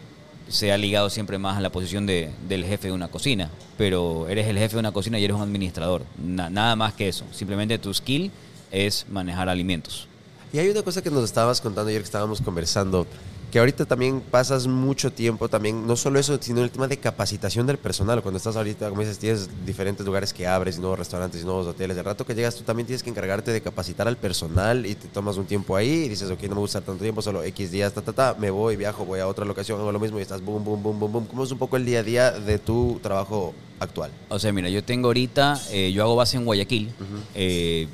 se 0.48 0.72
ha 0.72 0.78
ligado 0.78 1.10
siempre 1.10 1.38
más 1.38 1.58
a 1.58 1.62
la 1.62 1.72
posición 1.72 2.06
de, 2.06 2.30
del 2.48 2.64
jefe 2.64 2.88
de 2.90 2.94
una 2.94 3.08
cocina, 3.08 3.50
pero 3.78 4.28
eres 4.30 4.48
el 4.48 4.58
jefe 4.58 4.76
de 4.76 4.80
una 4.80 4.92
cocina 4.92 5.20
y 5.20 5.26
eres 5.26 5.36
un 5.36 5.42
administrador, 5.42 6.04
Na- 6.24 6.50
nada 6.50 6.76
más 6.76 6.94
que 6.94 7.08
eso. 7.10 7.26
Simplemente 7.32 7.78
tu 7.80 7.94
skill 7.94 8.32
es 8.72 9.06
manejar 9.10 9.50
alimentos. 9.50 10.08
Y 10.54 10.60
hay 10.60 10.70
una 10.70 10.84
cosa 10.84 11.02
que 11.02 11.10
nos 11.10 11.24
estabas 11.26 11.60
contando 11.60 11.90
ayer 11.90 12.02
que 12.02 12.06
estábamos 12.06 12.40
conversando, 12.42 13.06
que 13.52 13.60
ahorita 13.60 13.86
también 13.86 14.22
pasas 14.22 14.68
mucho 14.68 15.12
tiempo 15.12 15.48
también, 15.48 15.88
no 15.88 15.96
solo 15.96 16.20
eso, 16.20 16.38
sino 16.42 16.62
el 16.64 16.70
tema 16.70 16.88
de 16.88 16.98
capacitación 16.98 17.66
del 17.66 17.78
personal. 17.78 18.22
Cuando 18.22 18.38
estás 18.38 18.56
ahorita, 18.56 18.90
como 18.90 19.02
dices, 19.02 19.20
tienes 19.20 19.50
diferentes 19.66 20.06
lugares 20.06 20.34
que 20.34 20.46
abres, 20.46 20.78
y 20.78 20.82
nuevos 20.82 21.00
restaurantes, 21.00 21.42
y 21.42 21.46
nuevos 21.46 21.66
hoteles. 21.66 21.98
El 21.98 22.04
rato 22.04 22.26
que 22.26 22.36
llegas, 22.36 22.56
tú 22.56 22.64
también 22.64 22.86
tienes 22.88 23.04
que 23.04 23.10
encargarte 23.10 23.52
de 23.52 23.62
capacitar 23.62 24.08
al 24.08 24.18
personal 24.18 24.86
y 24.86 24.96
te 24.96 25.08
tomas 25.08 25.38
un 25.38 25.46
tiempo 25.46 25.76
ahí 25.76 26.06
y 26.06 26.10
dices, 26.10 26.30
ok, 26.30 26.44
no 26.44 26.56
me 26.56 26.62
gusta 26.62 26.82
tanto 26.82 27.02
tiempo, 27.02 27.22
solo 27.22 27.44
X 27.44 27.72
días, 27.72 27.94
ta, 27.94 28.02
ta, 28.02 28.12
ta, 28.12 28.36
me 28.38 28.52
voy, 28.52 28.76
viajo, 28.76 29.06
voy 29.06 29.20
a 29.22 29.28
otra 29.28 29.46
locación, 29.46 29.80
hago 29.80 29.92
lo 29.92 30.00
mismo 30.00 30.20
y 30.20 30.22
estás 30.22 30.42
boom, 30.42 30.64
boom, 30.64 30.84
boom, 30.84 31.00
boom, 31.00 31.12
boom. 31.14 31.26
¿Cómo 31.26 31.44
es 31.44 31.52
un 31.52 31.58
poco 31.58 31.78
el 31.78 31.86
día 31.86 32.00
a 32.00 32.04
día 32.04 32.32
de 32.32 32.60
tu 32.60 33.00
trabajo 33.02 33.54
actual? 33.80 34.12
O 34.30 34.40
sea, 34.40 34.52
mira, 34.52 34.70
yo 34.70 34.84
tengo 34.84 35.08
ahorita, 35.08 35.62
eh, 35.72 35.92
yo 35.94 36.04
hago 36.04 36.16
base 36.16 36.36
en 36.38 36.46
Guayaquil. 36.46 36.92
eh, 37.34 37.88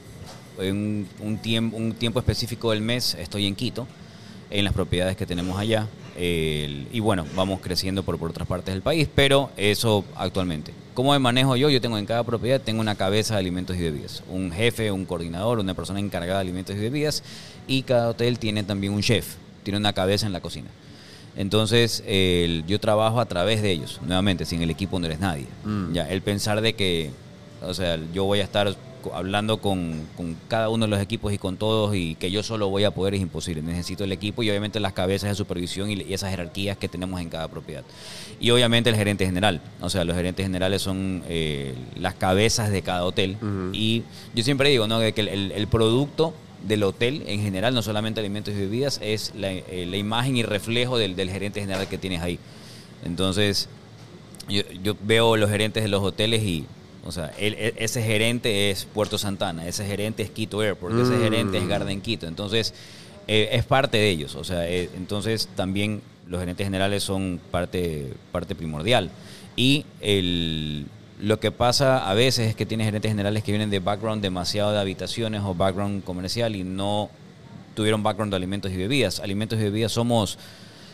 en 0.59 1.07
un, 1.19 1.37
tiempo, 1.37 1.77
un 1.77 1.93
tiempo 1.93 2.19
específico 2.19 2.71
del 2.71 2.81
mes 2.81 3.15
estoy 3.19 3.47
en 3.47 3.55
Quito, 3.55 3.87
en 4.53 4.63
las 4.63 4.73
propiedades 4.73 5.17
que 5.17 5.25
tenemos 5.25 5.59
allá. 5.59 5.87
Y 6.17 6.99
bueno, 7.01 7.25
vamos 7.35 7.59
creciendo 7.59 8.03
por, 8.03 8.17
por 8.17 8.29
otras 8.29 8.47
partes 8.47 8.73
del 8.73 8.83
país, 8.83 9.09
pero 9.13 9.49
eso 9.57 10.05
actualmente. 10.15 10.71
¿Cómo 10.93 11.11
me 11.11 11.19
manejo 11.19 11.55
yo? 11.55 11.71
Yo 11.71 11.81
tengo 11.81 11.97
en 11.97 12.05
cada 12.05 12.23
propiedad, 12.23 12.61
tengo 12.61 12.79
una 12.79 12.93
cabeza 12.93 13.33
de 13.33 13.39
alimentos 13.39 13.75
y 13.75 13.81
bebidas, 13.81 14.23
un 14.29 14.51
jefe, 14.51 14.91
un 14.91 15.05
coordinador, 15.05 15.57
una 15.57 15.73
persona 15.73 15.99
encargada 15.99 16.35
de 16.35 16.41
alimentos 16.41 16.75
y 16.75 16.79
bebidas, 16.79 17.23
y 17.67 17.81
cada 17.81 18.09
hotel 18.09 18.37
tiene 18.37 18.63
también 18.63 18.93
un 18.93 19.01
chef, 19.01 19.37
tiene 19.63 19.79
una 19.79 19.93
cabeza 19.93 20.27
en 20.27 20.33
la 20.33 20.39
cocina. 20.39 20.69
Entonces, 21.35 22.03
yo 22.67 22.79
trabajo 22.79 23.19
a 23.19 23.25
través 23.25 23.63
de 23.63 23.71
ellos, 23.71 23.99
nuevamente, 24.05 24.45
sin 24.45 24.61
el 24.61 24.69
equipo 24.69 24.99
no 24.99 25.07
eres 25.07 25.19
nadie. 25.19 25.47
Mm. 25.65 25.93
Ya, 25.93 26.07
el 26.07 26.21
pensar 26.21 26.61
de 26.61 26.73
que, 26.73 27.09
o 27.63 27.73
sea, 27.73 27.99
yo 28.13 28.25
voy 28.25 28.39
a 28.39 28.43
estar 28.43 28.75
hablando 29.13 29.57
con, 29.57 30.07
con 30.15 30.35
cada 30.47 30.69
uno 30.69 30.85
de 30.85 30.89
los 30.91 31.01
equipos 31.01 31.33
y 31.33 31.37
con 31.37 31.57
todos 31.57 31.95
y 31.95 32.15
que 32.15 32.31
yo 32.31 32.43
solo 32.43 32.69
voy 32.69 32.83
a 32.83 32.91
poder 32.91 33.15
es 33.15 33.21
imposible. 33.21 33.61
Necesito 33.61 34.03
el 34.03 34.11
equipo 34.11 34.43
y 34.43 34.49
obviamente 34.49 34.79
las 34.79 34.93
cabezas 34.93 35.29
de 35.29 35.35
supervisión 35.35 35.89
y, 35.89 35.95
y 36.03 36.13
esas 36.13 36.29
jerarquías 36.29 36.77
que 36.77 36.87
tenemos 36.87 37.19
en 37.21 37.29
cada 37.29 37.47
propiedad. 37.47 37.83
Y 38.39 38.49
obviamente 38.51 38.89
el 38.89 38.95
gerente 38.95 39.25
general. 39.25 39.61
O 39.81 39.89
sea, 39.89 40.03
los 40.05 40.15
gerentes 40.15 40.45
generales 40.45 40.81
son 40.81 41.23
eh, 41.27 41.73
las 41.99 42.13
cabezas 42.15 42.69
de 42.71 42.81
cada 42.81 43.03
hotel. 43.05 43.37
Y 43.73 44.03
yo 44.35 44.43
siempre 44.43 44.69
digo, 44.69 44.87
¿no? 44.87 44.99
Que 44.99 45.13
el, 45.17 45.27
el- 45.27 45.51
el 45.51 45.67
producto 45.67 46.33
del 46.67 46.83
hotel 46.83 47.23
en 47.27 47.41
general, 47.41 47.73
no 47.75 47.81
solamente 47.81 48.19
alimentos 48.21 48.53
y 48.53 48.57
bebidas, 48.57 48.99
es 49.03 49.33
la, 49.35 49.51
eh, 49.51 49.85
la 49.89 49.97
imagen 49.97 50.37
y 50.37 50.43
reflejo 50.43 50.97
del, 50.97 51.15
del 51.15 51.29
gerente 51.29 51.59
general 51.59 51.87
que 51.89 51.97
tienes 51.97 52.21
ahí. 52.21 52.39
Entonces, 53.05 53.67
yo, 54.47 54.61
yo 54.83 54.95
veo 55.01 55.35
los 55.37 55.49
gerentes 55.49 55.83
de 55.83 55.89
los 55.89 56.01
hoteles 56.01 56.41
y, 56.43 56.65
o 57.05 57.11
sea, 57.11 57.31
él- 57.37 57.55
e- 57.57 57.73
ese 57.77 58.01
gerente 58.01 58.69
es 58.71 58.85
Puerto 58.85 59.17
Santana, 59.17 59.67
ese 59.67 59.85
gerente 59.85 60.23
es 60.23 60.29
Quito 60.29 60.61
Airport, 60.61 60.93
ese 60.95 61.13
Mm. 61.17 61.21
gerente 61.21 61.57
es 61.57 61.67
Garden 61.67 62.01
Quito. 62.01 62.27
Entonces, 62.27 62.73
eh, 63.27 63.49
es 63.53 63.65
parte 63.65 63.97
de 63.97 64.09
ellos. 64.09 64.35
O 64.35 64.43
sea, 64.43 64.67
eh, 64.69 64.89
entonces 64.95 65.47
también 65.55 66.01
los 66.27 66.39
gerentes 66.39 66.65
generales 66.65 67.03
son 67.03 67.39
parte, 67.51 68.13
parte 68.31 68.55
primordial. 68.55 69.09
Y 69.55 69.85
el, 70.01 70.85
lo 71.21 71.39
que 71.39 71.51
pasa 71.51 72.09
a 72.09 72.13
veces 72.13 72.49
es 72.49 72.55
que 72.55 72.65
tienes 72.65 72.85
gerentes 72.85 73.11
generales 73.11 73.43
que 73.43 73.51
vienen 73.51 73.69
de 73.69 73.79
background 73.79 74.21
demasiado 74.21 74.71
de 74.71 74.79
habitaciones 74.79 75.41
o 75.43 75.53
background 75.53 76.03
comercial 76.03 76.55
y 76.55 76.63
no 76.63 77.09
tuvieron 77.75 78.03
background 78.03 78.31
de 78.31 78.37
alimentos 78.37 78.71
y 78.71 78.77
bebidas. 78.77 79.19
Alimentos 79.19 79.59
y 79.59 79.63
bebidas 79.63 79.91
somos 79.91 80.37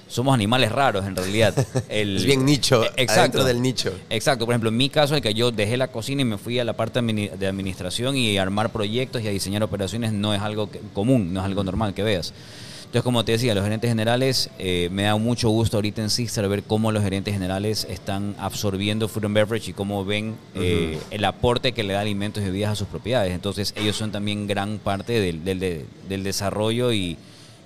somos 0.09 0.33
animales 0.33 0.71
raros 0.73 1.05
en 1.05 1.15
realidad. 1.15 1.53
El- 1.89 2.17
Es 2.17 2.25
bien 2.25 2.43
nicho, 2.43 2.83
Eh, 2.83 2.89
Exacto. 2.97 3.43
del 3.45 3.61
nicho. 3.61 3.93
Exacto. 4.09 4.45
Por 4.45 4.53
ejemplo, 4.53 4.69
en 4.69 4.75
mi 4.77 4.89
caso, 4.89 5.15
el 5.15 5.21
que 5.21 5.33
yo 5.33 5.51
dejé 5.51 5.77
la 5.77 5.87
cocina 5.87 6.23
y 6.23 6.25
me 6.25 6.37
fui 6.37 6.59
a 6.59 6.65
la 6.65 6.73
parte 6.73 6.99
de 7.01 7.47
administración 7.47 8.17
y 8.17 8.37
armar 8.37 8.71
proyectos 8.71 9.21
y 9.21 9.27
a 9.27 9.31
diseñar 9.31 9.63
operaciones 9.63 10.11
no 10.11 10.33
es 10.33 10.41
algo 10.41 10.69
común, 10.93 11.31
no 11.33 11.39
es 11.39 11.45
algo 11.45 11.63
normal 11.63 11.93
que 11.93 12.03
veas. 12.03 12.33
Entonces, 12.79 13.03
como 13.03 13.23
te 13.23 13.33
decía, 13.33 13.53
los 13.53 13.63
gerentes 13.63 13.87
generales, 13.87 14.49
eh, 14.57 14.89
me 14.91 15.03
da 15.03 15.15
mucho 15.15 15.49
gusto 15.49 15.77
ahorita 15.77 16.01
en 16.01 16.09
Sixter 16.09 16.49
ver 16.49 16.63
cómo 16.63 16.91
los 16.91 17.03
gerentes 17.03 17.31
generales 17.35 17.85
están 17.87 18.35
absorbiendo 18.39 19.07
food 19.07 19.25
and 19.25 19.35
beverage 19.35 19.69
y 19.69 19.73
cómo 19.73 20.03
ven 20.05 20.33
eh, 20.55 20.97
el 21.11 21.23
aporte 21.25 21.71
que 21.73 21.83
le 21.83 21.93
da 21.93 21.99
alimentos 22.01 22.41
y 22.41 22.47
bebidas 22.47 22.71
a 22.71 22.75
sus 22.75 22.87
propiedades. 22.87 23.31
Entonces, 23.35 23.75
ellos 23.77 23.95
son 23.95 24.11
también 24.11 24.47
gran 24.47 24.79
parte 24.79 25.19
del, 25.19 25.43
del- 25.45 25.59
de- 25.59 25.85
del 26.09 26.23
desarrollo 26.23 26.91
y, 26.91 27.15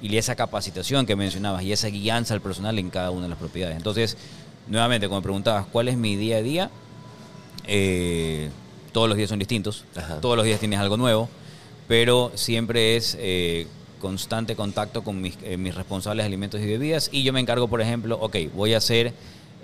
y 0.03 0.17
esa 0.17 0.35
capacitación 0.35 1.05
que 1.05 1.15
mencionabas 1.15 1.63
y 1.63 1.71
esa 1.71 1.87
guianza 1.87 2.33
al 2.33 2.41
personal 2.41 2.77
en 2.77 2.89
cada 2.89 3.09
una 3.09 3.23
de 3.23 3.29
las 3.29 3.39
propiedades. 3.39 3.77
Entonces, 3.77 4.17
nuevamente, 4.67 5.07
como 5.07 5.21
me 5.21 5.23
preguntabas, 5.23 5.65
¿cuál 5.71 5.87
es 5.87 5.97
mi 5.97 6.17
día 6.17 6.37
a 6.37 6.41
día? 6.41 6.69
Eh, 7.65 8.49
todos 8.91 9.07
los 9.07 9.17
días 9.17 9.29
son 9.29 9.39
distintos, 9.39 9.85
Ajá. 9.95 10.19
todos 10.19 10.35
los 10.35 10.45
días 10.45 10.59
tienes 10.59 10.79
algo 10.79 10.97
nuevo, 10.97 11.29
pero 11.87 12.33
siempre 12.35 12.97
es 12.97 13.17
eh, 13.19 13.65
constante 13.99 14.57
contacto 14.57 15.05
con 15.05 15.21
mis, 15.21 15.37
eh, 15.41 15.55
mis 15.55 15.73
responsables 15.73 16.23
de 16.23 16.27
alimentos 16.27 16.59
y 16.59 16.65
bebidas 16.65 17.09
y 17.13 17.23
yo 17.23 17.31
me 17.31 17.39
encargo, 17.39 17.69
por 17.69 17.79
ejemplo, 17.79 18.17
ok, 18.19 18.35
voy 18.53 18.73
a 18.73 18.77
hacer 18.77 19.13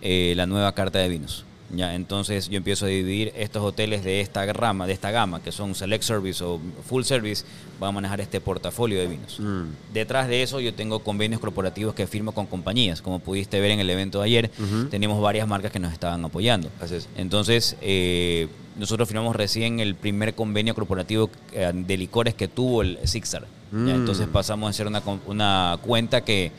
eh, 0.02 0.34
la 0.38 0.46
nueva 0.46 0.74
carta 0.74 1.00
de 1.00 1.10
vinos. 1.10 1.44
Ya, 1.72 1.94
entonces 1.94 2.50
yo 2.50 2.58
empiezo 2.58 2.86
a 2.86 2.90
dividir 2.90 3.32
estos 3.36 3.64
hoteles 3.64 4.04
de 4.04 4.22
esta 4.22 4.46
rama, 4.54 4.88
de 4.88 4.94
esta 4.94 5.12
gama, 5.12 5.42
que 5.42 5.52
son 5.52 5.76
Select 5.76 6.04
Service 6.04 6.44
o 6.44 6.60
Full 6.88 7.04
Service, 7.04 7.46
van 7.80 7.90
a 7.90 7.92
manejar 7.92 8.22
este 8.22 8.42
portafolio 8.42 9.00
de 9.00 9.08
vinos. 9.08 9.40
Mm. 9.40 9.94
Detrás 9.94 10.28
de 10.28 10.42
eso 10.42 10.60
yo 10.60 10.74
tengo 10.74 11.00
convenios 11.00 11.40
corporativos 11.40 11.94
que 11.94 12.08
firmo 12.08 12.32
con 12.32 12.48
compañías. 12.48 13.02
Como 13.02 13.20
pudiste 13.20 13.60
ver 13.60 13.72
en 13.72 13.80
el 13.80 13.90
evento 13.90 14.20
de 14.20 14.26
ayer, 14.26 14.52
Ujú. 14.58 14.86
teníamos 14.90 15.22
varias 15.22 15.48
marcas 15.48 15.72
que 15.72 15.80
nos 15.80 15.94
estaban 15.94 16.24
apoyando. 16.26 16.70
Así 16.82 16.96
es. 16.96 17.08
Entonces, 17.16 17.78
eh, 17.82 18.48
nosotros 18.78 19.08
firmamos 19.08 19.36
recién 19.36 19.80
el 19.80 19.96
primer 19.96 20.34
convenio 20.34 20.74
corporativo 20.74 21.30
eh, 21.54 21.72
de 21.74 21.98
licores 21.98 22.34
que 22.34 22.48
tuvo 22.48 22.82
el 22.82 22.98
Sixstar. 23.04 23.44
¿ya? 23.72 23.78
Mm. 23.78 23.90
Entonces 23.90 24.28
pasamos 24.28 24.70
a 24.70 24.74
ser 24.74 24.88
una, 24.88 25.04
una 25.28 25.78
cuenta 25.86 26.22
que 26.22 26.52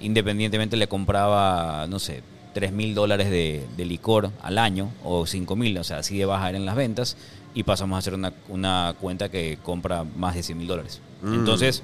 independientemente 0.00 0.76
le 0.76 0.88
compraba, 0.88 1.86
no 1.88 1.98
sé, 1.98 2.22
3 2.58 2.72
mil 2.72 2.94
dólares 2.94 3.30
de, 3.30 3.64
de 3.76 3.84
licor 3.84 4.30
al 4.42 4.58
año 4.58 4.90
o 5.04 5.26
5 5.26 5.54
mil, 5.56 5.78
o 5.78 5.84
sea, 5.84 5.98
así 5.98 6.18
de 6.18 6.24
baja 6.24 6.48
eran 6.48 6.66
las 6.66 6.74
ventas 6.74 7.16
y 7.54 7.62
pasamos 7.62 7.96
a 7.98 8.02
ser 8.02 8.14
una, 8.14 8.32
una 8.48 8.94
cuenta 9.00 9.28
que 9.28 9.58
compra 9.62 10.02
más 10.04 10.34
de 10.34 10.42
100 10.42 10.58
mil 10.58 10.66
dólares. 10.66 11.00
Mm. 11.22 11.34
Entonces, 11.34 11.82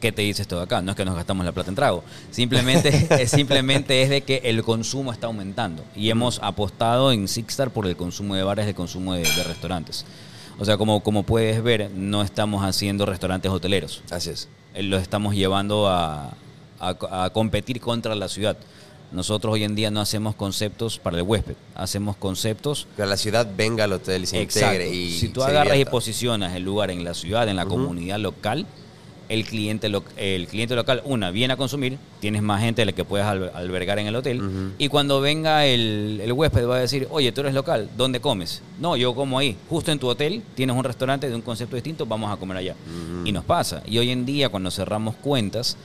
¿qué 0.00 0.12
te 0.12 0.22
dice 0.22 0.42
esto 0.42 0.56
de 0.56 0.62
acá? 0.64 0.80
No 0.82 0.90
es 0.92 0.96
que 0.96 1.04
nos 1.04 1.14
gastamos 1.14 1.44
la 1.44 1.52
plata 1.52 1.68
en 1.70 1.74
trago. 1.76 2.04
Simplemente, 2.30 3.06
es, 3.22 3.30
simplemente 3.30 4.02
es 4.02 4.08
de 4.10 4.22
que 4.22 4.40
el 4.44 4.62
consumo 4.62 5.12
está 5.12 5.26
aumentando. 5.26 5.84
Y 5.94 6.10
hemos 6.10 6.38
apostado 6.42 7.12
en 7.12 7.28
Sixstar 7.28 7.70
por 7.70 7.86
el 7.86 7.96
consumo 7.96 8.34
de 8.34 8.42
bares, 8.42 8.66
el 8.66 8.74
consumo 8.74 9.14
de, 9.14 9.20
de 9.22 9.44
restaurantes. 9.44 10.04
O 10.58 10.64
sea, 10.64 10.76
como, 10.78 11.02
como 11.02 11.22
puedes 11.22 11.62
ver, 11.62 11.90
no 11.94 12.22
estamos 12.22 12.64
haciendo 12.64 13.04
restaurantes 13.06 13.50
hoteleros. 13.50 14.02
Así 14.10 14.30
es. 14.30 14.48
Eh, 14.74 14.82
Los 14.82 15.02
estamos 15.02 15.34
llevando 15.34 15.86
a, 15.88 16.34
a- 16.80 17.24
a 17.24 17.30
competir 17.30 17.80
contra 17.80 18.14
la 18.14 18.28
ciudad. 18.28 18.56
Nosotros 19.12 19.54
hoy 19.54 19.64
en 19.64 19.74
día 19.74 19.90
no 19.90 20.00
hacemos 20.00 20.34
conceptos 20.34 20.98
para 20.98 21.16
el 21.18 21.22
huésped, 21.22 21.54
hacemos 21.74 22.16
conceptos 22.16 22.86
Que 22.96 23.06
la 23.06 23.16
ciudad 23.16 23.48
venga 23.56 23.84
al 23.84 23.92
hotel 23.92 24.24
y 24.24 24.26
se 24.26 24.42
integre. 24.42 24.92
Y 24.94 25.12
si 25.18 25.28
tú 25.28 25.42
agarras 25.42 25.66
y 25.66 25.78
divierta. 25.78 25.90
posicionas 25.92 26.56
el 26.56 26.64
lugar 26.64 26.90
en 26.90 27.04
la 27.04 27.14
ciudad, 27.14 27.48
en 27.48 27.56
la 27.56 27.64
comunidad 27.66 28.18
local, 28.18 28.66
el 29.28 29.44
cliente, 29.44 29.88
lo- 29.88 30.04
el 30.16 30.46
cliente 30.48 30.74
local, 30.76 31.02
una, 31.04 31.30
viene 31.32 31.54
a 31.54 31.56
consumir, 31.56 31.98
tienes 32.20 32.42
más 32.42 32.60
gente 32.60 32.82
de 32.82 32.86
la 32.86 32.92
que 32.92 33.04
puedes 33.04 33.26
al- 33.26 33.50
albergar 33.54 33.98
en 33.98 34.06
el 34.08 34.14
hotel, 34.16 34.40
y 34.78 34.88
cuando 34.88 35.20
venga 35.20 35.66
el, 35.66 36.20
el 36.22 36.32
huésped 36.32 36.66
va 36.68 36.76
a 36.76 36.80
decir, 36.80 37.08
oye, 37.10 37.32
tú 37.32 37.40
eres 37.40 37.54
local, 37.54 37.88
¿dónde 37.96 38.20
comes? 38.20 38.62
No, 38.80 38.96
yo 38.96 39.14
como 39.16 39.38
ahí, 39.38 39.56
justo 39.68 39.90
en 39.90 39.98
tu 39.98 40.06
hotel, 40.08 40.42
tienes 40.54 40.76
un 40.76 40.84
restaurante 40.84 41.28
de 41.28 41.34
un 41.34 41.42
concepto 41.42 41.74
distinto, 41.74 42.06
vamos 42.06 42.30
a 42.32 42.36
comer 42.36 42.56
allá. 42.58 42.74
Y 43.24 43.32
nos 43.32 43.44
pasa. 43.44 43.82
Y 43.86 43.98
hoy 43.98 44.10
en 44.10 44.24
día, 44.26 44.48
cuando 44.48 44.70
cerramos 44.70 45.16
cuentas, 45.16 45.76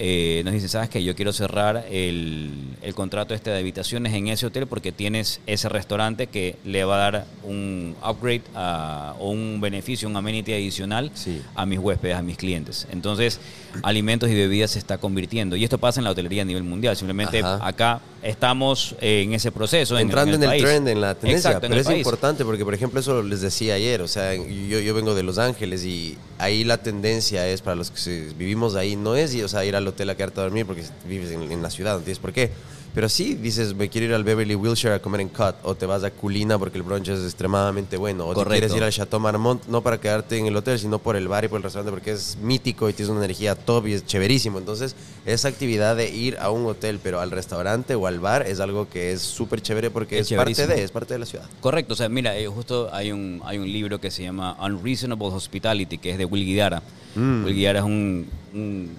eh, 0.00 0.42
nos 0.44 0.54
dicen, 0.54 0.68
¿sabes 0.68 0.88
qué? 0.88 1.02
Yo 1.02 1.14
quiero 1.16 1.32
cerrar 1.32 1.84
el, 1.90 2.50
el 2.82 2.94
contrato 2.94 3.34
este 3.34 3.50
de 3.50 3.58
habitaciones 3.58 4.14
en 4.14 4.28
ese 4.28 4.46
hotel 4.46 4.66
porque 4.68 4.92
tienes 4.92 5.40
ese 5.46 5.68
restaurante 5.68 6.28
que 6.28 6.56
le 6.64 6.84
va 6.84 6.94
a 6.94 7.10
dar 7.10 7.26
un 7.42 7.96
upgrade 8.08 8.42
a- 8.54 9.14
o 9.18 9.30
un 9.30 9.60
beneficio, 9.60 10.08
un 10.08 10.16
amenity 10.16 10.52
adicional 10.52 11.10
Sí. 11.14 11.42
a 11.54 11.66
mis 11.66 11.78
huéspedes, 11.80 12.16
a 12.16 12.22
mis 12.22 12.36
clientes. 12.36 12.86
Entonces, 12.92 13.40
alimentos 13.82 14.30
y 14.30 14.34
bebidas 14.34 14.70
se 14.70 14.78
está 14.78 14.98
convirtiendo. 14.98 15.56
Y 15.56 15.64
esto 15.64 15.78
pasa 15.78 15.98
en 16.00 16.04
la 16.04 16.10
hotelería 16.10 16.42
a 16.42 16.44
nivel 16.44 16.62
mundial. 16.64 16.96
Simplemente 16.96 17.40
Ajá. 17.40 17.58
acá 17.66 18.00
estamos 18.22 18.94
eh, 19.00 19.22
en 19.22 19.34
ese 19.34 19.52
proceso. 19.52 19.98
Entrando 19.98 20.34
en 20.36 20.42
el, 20.42 20.48
país. 20.48 20.62
trend, 20.62 20.88
en 20.88 21.00
la 21.00 21.14
tendencia. 21.14 21.50
Exacto, 21.50 21.60
pero 21.62 21.74
el 21.74 21.80
es 21.80 21.86
país. 21.86 21.98
importante 21.98 22.44
porque, 22.44 22.64
por 22.64 22.74
ejemplo, 22.74 23.00
eso 23.00 23.22
les 23.22 23.40
decía 23.40 23.74
ayer. 23.74 24.02
O 24.02 24.08
sea, 24.08 24.34
yo, 24.34 24.80
yo 24.80 24.94
vengo 24.94 25.14
de 25.14 25.22
Los 25.22 25.38
Ángeles 25.38 25.84
y 25.84 26.16
ahí 26.38 26.64
la 26.64 26.78
tendencia 26.78 27.46
es 27.48 27.62
para 27.62 27.76
los 27.76 27.90
que 27.90 28.32
vivimos 28.36 28.74
ahí, 28.74 28.96
no 28.96 29.16
es 29.16 29.34
o 29.42 29.48
sea, 29.48 29.64
ir 29.64 29.76
al 29.76 29.86
hotel 29.86 30.10
a 30.10 30.16
quedarte 30.16 30.40
a 30.40 30.44
dormir 30.44 30.66
porque 30.66 30.84
vives 31.06 31.30
en, 31.30 31.50
en 31.50 31.62
la 31.62 31.70
ciudad, 31.70 31.94
no 31.94 32.00
tienes 32.00 32.18
por 32.18 32.32
qué. 32.32 32.50
Pero 32.98 33.08
sí 33.08 33.34
dices, 33.36 33.76
me 33.76 33.88
quiero 33.88 34.08
ir 34.08 34.12
al 34.12 34.24
Beverly 34.24 34.56
Wilshire 34.56 34.94
a 34.94 34.98
comer 35.00 35.20
en 35.20 35.28
Cut, 35.28 35.54
o 35.62 35.76
te 35.76 35.86
vas 35.86 36.02
a 36.02 36.10
Culina 36.10 36.58
porque 36.58 36.78
el 36.78 36.82
brunch 36.82 37.06
es 37.06 37.22
extremadamente 37.22 37.96
bueno, 37.96 38.26
o 38.26 38.34
te 38.34 38.44
quieres 38.50 38.74
ir 38.74 38.82
al 38.82 38.90
Chateau 38.90 39.20
Marmont, 39.20 39.64
no 39.68 39.82
para 39.82 40.00
quedarte 40.00 40.36
en 40.36 40.46
el 40.46 40.56
hotel, 40.56 40.80
sino 40.80 40.98
por 40.98 41.14
el 41.14 41.28
bar 41.28 41.44
y 41.44 41.48
por 41.48 41.58
el 41.58 41.62
restaurante 41.62 41.92
porque 41.92 42.10
es 42.10 42.36
mítico 42.42 42.88
y 42.88 42.94
tienes 42.94 43.10
una 43.10 43.20
energía 43.20 43.54
top 43.54 43.86
y 43.86 43.92
es 43.92 44.04
chéverísimo. 44.04 44.58
Entonces, 44.58 44.96
esa 45.26 45.46
actividad 45.46 45.94
de 45.94 46.10
ir 46.10 46.38
a 46.40 46.50
un 46.50 46.66
hotel, 46.66 46.98
pero 47.00 47.20
al 47.20 47.30
restaurante 47.30 47.94
o 47.94 48.08
al 48.08 48.18
bar 48.18 48.44
es 48.48 48.58
algo 48.58 48.88
que 48.88 49.12
es 49.12 49.22
súper 49.22 49.62
chévere 49.62 49.92
porque 49.92 50.18
Es 50.18 50.32
es, 50.32 50.36
parte 50.36 50.66
de, 50.66 50.82
es 50.82 50.90
parte 50.90 51.14
de 51.14 51.20
la 51.20 51.26
ciudad. 51.26 51.48
Correcto, 51.60 51.92
o 51.92 51.96
sea, 51.96 52.08
mira, 52.08 52.36
eh, 52.36 52.48
justo 52.48 52.92
hay 52.92 53.12
un, 53.12 53.40
hay 53.44 53.58
un 53.58 53.72
libro 53.72 54.00
que 54.00 54.10
se 54.10 54.24
llama 54.24 54.56
Unreasonable 54.60 55.28
Hospitality, 55.28 55.98
que 55.98 56.10
es 56.10 56.18
de 56.18 56.24
Will 56.24 56.44
Guidara. 56.44 56.82
Mm. 57.14 57.44
Will 57.44 57.54
Guidara 57.54 57.78
es 57.78 57.84
un, 57.84 58.26
un, 58.52 58.90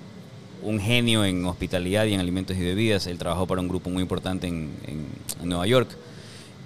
un 0.63 0.79
genio 0.79 1.23
en 1.25 1.45
hospitalidad 1.45 2.05
y 2.05 2.13
en 2.13 2.19
alimentos 2.19 2.55
y 2.57 2.61
bebidas. 2.61 3.07
Él 3.07 3.17
trabajó 3.17 3.47
para 3.47 3.61
un 3.61 3.67
grupo 3.67 3.89
muy 3.89 4.01
importante 4.01 4.47
en, 4.47 4.71
en- 4.87 5.07
en 5.41 5.49
Nueva 5.49 5.65
York. 5.67 5.89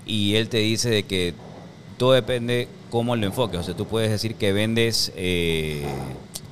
Y 0.05 0.35
él 0.35 0.49
te 0.49 0.57
dice 0.57 0.89
de 0.89 1.03
que 1.03 1.33
todo 1.97 2.13
depende 2.13 2.67
cómo 2.89 3.15
lo 3.15 3.25
enfoques. 3.25 3.59
O 3.59 3.63
sea, 3.63 3.75
tú 3.75 3.85
puedes 3.87 4.09
decir 4.11 4.35
que 4.35 4.51
vendes, 4.53 5.11
eh, 5.15 5.85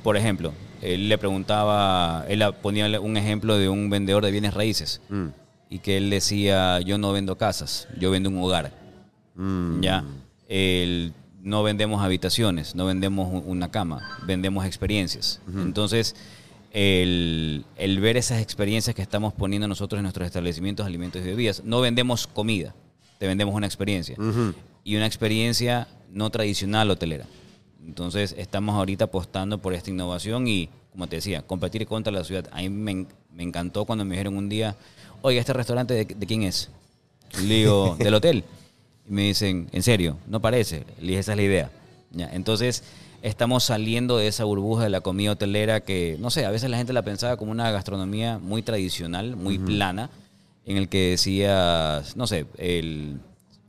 por 0.04 0.16
ejemplo, 0.18 0.54
él 0.82 1.10
le 1.10 1.18
preguntaba, 1.18 2.26
él 2.30 2.44
ponía 2.62 3.00
un 3.02 3.18
ejemplo 3.18 3.58
de 3.58 3.70
un 3.70 3.90
vendedor 3.90 4.24
de 4.26 4.32
bienes 4.32 4.54
raíces. 4.54 5.02
Mm. 5.10 5.28
Y 5.70 5.80
que 5.80 5.98
él 5.98 6.10
decía, 6.10 6.80
yo 6.82 6.98
no 6.98 7.12
vendo 7.14 7.38
casas, 7.38 7.88
yo 8.00 8.12
vendo 8.12 8.30
un 8.30 8.38
hogar. 8.42 8.74
Mm. 9.36 9.82
Ya. 9.82 10.04
El- 10.48 11.14
no 11.44 11.64
vendemos 11.64 12.04
habitaciones, 12.04 12.76
no 12.76 12.86
vendemos 12.86 13.44
una 13.48 13.72
cama, 13.72 14.20
vendemos 14.28 14.64
experiencias. 14.66 15.42
Entonces, 15.56 16.16
el, 16.72 17.66
el 17.76 18.00
ver 18.00 18.18
esas 18.18 18.42
experiencias 18.42 18.96
que 18.96 19.02
estamos 19.02 19.34
poniendo 19.34 19.68
nosotros 19.68 20.00
en 20.00 20.04
nuestros 20.04 20.26
establecimientos, 20.26 20.86
alimentos 20.86 21.22
y 21.22 21.26
bebidas, 21.26 21.64
no 21.64 21.82
vendemos 21.82 22.28
comida, 22.28 22.74
te 23.20 23.28
vendemos 23.28 23.54
una 23.54 23.68
experiencia. 23.68 24.16
Y 24.84 24.96
una 24.96 25.06
experiencia 25.06 25.88
no 26.12 26.30
tradicional 26.30 26.90
hotelera. 26.90 27.26
Entonces, 27.86 28.36
estamos 28.38 28.76
ahorita 28.76 29.06
apostando 29.06 29.58
por 29.60 29.74
esta 29.74 29.90
innovación 29.90 30.48
y, 30.48 30.70
como 30.92 31.08
te 31.08 31.18
decía, 31.18 31.42
competir 31.42 31.86
contra 31.88 32.12
la 32.12 32.24
ciudad. 32.24 32.48
A 32.52 32.62
mí 32.62 32.70
me, 32.70 33.08
me 33.34 33.44
encantó 33.44 33.86
cuando 33.86 34.06
me 34.06 34.16
dijeron 34.16 34.38
un 34.38 34.50
día, 34.50 34.76
oiga, 35.22 35.40
¿este 35.40 35.54
restaurante 35.54 35.94
de, 35.94 36.06
de 36.06 36.26
quién 36.26 36.44
es? 36.44 36.70
Le 37.44 37.56
digo, 37.56 37.96
del 38.00 38.14
hotel. 38.14 38.44
Y 39.08 39.12
me 39.12 39.24
dicen, 39.24 39.68
¿en 39.72 39.84
serio? 39.84 40.18
No 40.28 40.42
parece. 40.42 40.86
Le 41.00 41.08
dije, 41.08 41.20
esa 41.20 41.34
es 41.34 41.38
la 41.38 41.44
idea. 41.44 41.72
Ya, 42.12 42.30
Entonces, 42.34 42.84
estamos 43.22 43.64
saliendo 43.64 44.18
de 44.18 44.28
esa 44.28 44.44
burbuja 44.44 44.84
de 44.84 44.90
la 44.90 45.02
comida 45.02 45.32
hotelera 45.32 45.82
que, 45.82 46.18
no 46.20 46.30
sé, 46.30 46.46
a 46.46 46.52
veces 46.52 46.70
la 46.70 46.78
gente 46.78 46.94
la 46.94 47.04
pensaba 47.04 47.38
como 47.38 47.52
una 47.52 47.72
gastronomía 47.72 48.40
muy 48.40 48.62
tradicional, 48.62 49.36
muy 49.36 49.60
plana, 49.60 50.10
en 50.66 50.78
el 50.78 50.90
que 50.90 51.12
decías, 51.12 52.16
no 52.16 52.28
sé, 52.28 52.46
el, 52.58 53.20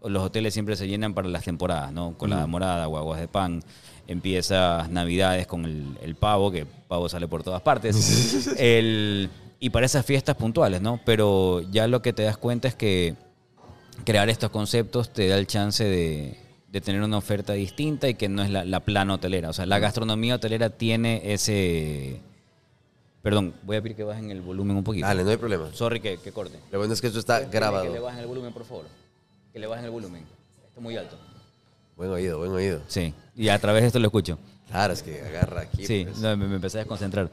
los 0.04 0.22
hoteles 0.22 0.52
siempre 0.52 0.76
se 0.76 0.88
llenan 0.88 1.14
para 1.14 1.28
las 1.28 1.44
temporadas, 1.44 1.92
¿no? 1.92 2.16
Con 2.16 2.30
la 2.30 2.46
morada, 2.46 2.86
guaguas 2.86 3.20
de 3.20 3.28
pan. 3.28 3.62
Empiezas 4.08 4.90
Navidades 4.90 5.46
con 5.46 5.64
el, 5.64 5.96
el 6.02 6.16
pavo, 6.16 6.50
que 6.50 6.66
pavo 6.66 7.08
sale 7.08 7.28
por 7.28 7.42
todas 7.42 7.62
partes. 7.62 8.54
el, 8.58 9.30
y 9.60 9.70
para 9.70 9.86
esas 9.86 10.04
fiestas 10.04 10.36
puntuales, 10.36 10.82
¿no? 10.82 11.00
Pero 11.04 11.60
ya 11.70 11.86
lo 11.86 12.02
que 12.02 12.12
te 12.12 12.24
das 12.24 12.36
cuenta 12.36 12.68
es 12.68 12.74
que 12.74 13.14
crear 14.04 14.28
estos 14.28 14.50
conceptos 14.50 15.12
te 15.12 15.28
da 15.28 15.38
el 15.38 15.46
chance 15.46 15.84
de, 15.84 16.36
de 16.72 16.80
tener 16.80 17.02
una 17.02 17.18
oferta 17.18 17.52
distinta 17.52 18.08
y 18.08 18.14
que 18.14 18.28
no 18.30 18.42
es 18.42 18.50
la, 18.50 18.64
la 18.64 18.80
plana 18.80 19.14
hotelera. 19.14 19.50
O 19.50 19.52
sea, 19.52 19.66
la 19.66 19.78
gastronomía 19.78 20.36
hotelera 20.36 20.70
tiene 20.70 21.20
ese... 21.34 22.18
Perdón, 23.22 23.54
voy 23.62 23.76
a 23.76 23.82
pedir 23.82 23.94
que 23.94 24.02
bajen 24.04 24.30
el 24.30 24.40
volumen 24.40 24.76
un 24.78 24.82
poquito. 24.82 25.06
Dale, 25.06 25.22
no 25.22 25.30
hay 25.30 25.36
problema. 25.36 25.70
Sorry 25.74 26.00
que, 26.00 26.16
que 26.18 26.32
corte. 26.32 26.58
Lo 26.72 26.78
bueno 26.78 26.92
es 26.94 27.00
que 27.00 27.06
esto 27.06 27.18
está 27.20 27.38
Dile 27.40 27.50
Que 27.50 27.54
le 27.54 27.60
grabado. 27.60 28.02
bajen 28.02 28.20
el 28.20 28.26
volumen, 28.26 28.52
por 28.52 28.64
favor. 28.64 28.86
Que 29.52 29.58
le 29.60 29.66
bajen 29.66 29.84
el 29.84 29.90
volumen. 29.90 30.24
Está 30.66 30.80
muy 30.80 30.96
alto. 30.96 31.16
Buen 31.96 32.10
oído, 32.10 32.38
buen 32.38 32.50
oído. 32.50 32.80
Sí, 32.88 33.12
y 33.36 33.48
a 33.48 33.58
través 33.60 33.82
de 33.82 33.88
esto 33.88 33.98
lo 34.00 34.06
escucho. 34.06 34.38
Claro, 34.68 34.94
es 34.94 35.02
que 35.02 35.20
agarra 35.20 35.60
aquí. 35.60 35.86
Sí, 35.86 36.04
pues. 36.06 36.18
no, 36.18 36.34
me, 36.36 36.48
me 36.48 36.54
empecé 36.56 36.78
a 36.78 36.80
desconcentrar. 36.80 37.30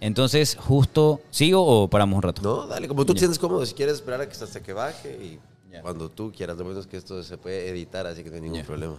Entonces, 0.00 0.56
justo, 0.58 1.20
¿sigo 1.30 1.66
o 1.66 1.88
paramos 1.88 2.16
un 2.16 2.22
rato? 2.22 2.40
No, 2.42 2.66
dale, 2.68 2.86
como 2.86 3.04
tú 3.04 3.12
te 3.12 3.18
sientes 3.18 3.38
cómodo. 3.38 3.66
Si 3.66 3.74
quieres 3.74 3.96
esperar 3.96 4.20
a 4.20 4.28
que 4.28 4.32
hasta 4.42 4.62
que 4.62 4.72
baje 4.72 5.10
y 5.10 5.38
Cuando 5.82 6.08
tú 6.10 6.32
quieras. 6.36 6.56
Lo 6.56 6.64
bueno 6.64 6.80
es 6.80 6.86
que 6.86 6.96
esto 6.96 7.22
se 7.22 7.36
puede 7.38 7.68
editar, 7.68 8.06
así 8.06 8.22
que 8.22 8.30
no 8.30 8.36
hay 8.36 8.42
ningún 8.42 8.62
problema. 8.62 8.96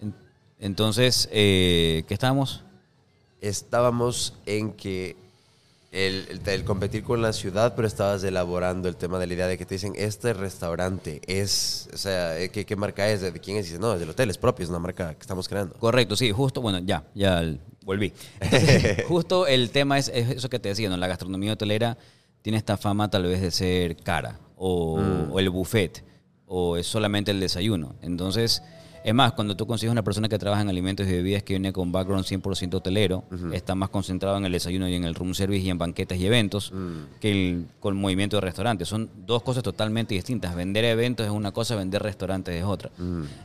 En- 0.00 0.14
Entonces, 0.58 1.28
eh, 1.32 2.04
¿qué 2.08 2.14
estábamos? 2.14 2.62
Estábamos 3.40 4.34
en 4.46 4.72
que 4.72 5.16
el, 5.92 6.26
el- 6.30 6.40
el 6.48 6.64
competir 6.64 7.04
con 7.04 7.22
la 7.22 7.32
ciudad, 7.32 7.74
pero 7.76 7.86
estabas 7.86 8.22
elaborando 8.24 8.88
el 8.88 8.96
tema 8.96 9.18
de 9.18 9.26
la 9.26 9.34
idea 9.34 9.46
de 9.46 9.56
que 9.58 9.64
te 9.66 9.74
dicen, 9.76 9.92
este 9.96 10.32
restaurante 10.32 11.20
es, 11.26 11.88
o 11.94 11.96
sea, 11.96 12.38
eh, 12.38 12.48
¿qué, 12.50 12.64
qué 12.66 12.76
marca 12.76 13.08
es? 13.08 13.20
¿De 13.20 13.32
quién 13.32 13.56
es? 13.58 13.70
Y 13.72 13.78
no, 13.78 13.94
es 13.94 14.00
del 14.00 14.10
hotel, 14.10 14.30
es 14.30 14.38
propio, 14.38 14.64
es 14.64 14.70
una 14.70 14.78
marca 14.78 15.14
que 15.14 15.20
estamos 15.20 15.48
creando. 15.48 15.74
Correcto, 15.78 16.16
sí, 16.16 16.32
justo, 16.32 16.60
bueno, 16.60 16.78
ya, 16.80 17.04
ya 17.14 17.40
el- 17.40 17.60
volví. 17.84 18.12
Entonces, 18.40 19.04
justo 19.06 19.46
el 19.46 19.70
tema 19.70 19.96
es, 19.98 20.08
es 20.12 20.28
eso 20.30 20.48
que 20.50 20.58
te 20.58 20.70
decía, 20.70 20.88
¿no? 20.88 20.96
La 20.96 21.06
gastronomía 21.06 21.52
hotelera 21.52 21.96
tiene 22.42 22.58
esta 22.58 22.76
fama 22.76 23.08
tal 23.10 23.22
vez 23.24 23.40
de 23.40 23.50
ser 23.50 23.96
cara, 23.96 24.38
o, 24.56 25.28
o 25.30 25.38
el 25.38 25.50
buffet, 25.50 26.02
o 26.46 26.76
es 26.76 26.86
solamente 26.86 27.30
el 27.30 27.40
desayuno. 27.40 27.94
Entonces, 28.02 28.62
es 29.06 29.14
más, 29.14 29.34
cuando 29.34 29.56
tú 29.56 29.68
consigues 29.68 29.92
una 29.92 30.02
persona 30.02 30.28
que 30.28 30.36
trabaja 30.36 30.62
en 30.62 30.68
alimentos 30.68 31.06
y 31.06 31.12
bebidas 31.12 31.44
que 31.44 31.52
viene 31.52 31.72
con 31.72 31.92
background 31.92 32.24
100% 32.24 32.74
hotelero, 32.74 33.22
está 33.52 33.76
más 33.76 33.88
concentrado 33.90 34.36
en 34.36 34.46
el 34.46 34.50
desayuno 34.50 34.88
y 34.88 34.94
en 34.94 35.04
el 35.04 35.14
room 35.14 35.32
service 35.32 35.64
y 35.64 35.70
en 35.70 35.78
banquetes 35.78 36.18
y 36.18 36.26
eventos 36.26 36.72
que 37.20 37.30
el, 37.30 37.66
con 37.78 37.96
movimiento 37.96 38.36
de 38.38 38.40
restaurantes. 38.40 38.88
Son 38.88 39.08
dos 39.24 39.44
cosas 39.44 39.62
totalmente 39.62 40.16
distintas. 40.16 40.56
Vender 40.56 40.84
eventos 40.84 41.24
es 41.24 41.30
una 41.30 41.52
cosa, 41.52 41.76
vender 41.76 42.02
restaurantes 42.02 42.56
es 42.56 42.64
otra. 42.64 42.90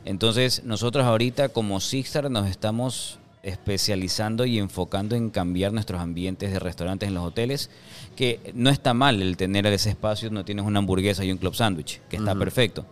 Entonces, 0.04 0.64
nosotros 0.64 1.04
ahorita 1.04 1.50
como 1.50 1.78
Sixstar 1.78 2.28
nos 2.28 2.48
estamos 2.48 3.20
especializando 3.42 4.44
y 4.44 4.58
enfocando 4.58 5.16
en 5.16 5.30
cambiar 5.30 5.72
nuestros 5.72 6.00
ambientes 6.00 6.52
de 6.52 6.58
restaurantes 6.58 7.08
en 7.08 7.14
los 7.14 7.24
hoteles, 7.24 7.70
que 8.16 8.52
no 8.54 8.70
está 8.70 8.94
mal 8.94 9.20
el 9.20 9.36
tener 9.36 9.66
ese 9.66 9.90
espacio, 9.90 10.30
no 10.30 10.44
tienes 10.44 10.64
una 10.64 10.78
hamburguesa 10.78 11.24
y 11.24 11.32
un 11.32 11.38
club 11.38 11.54
sándwich, 11.54 12.00
que 12.08 12.16
está 12.16 12.34
perfecto, 12.34 12.86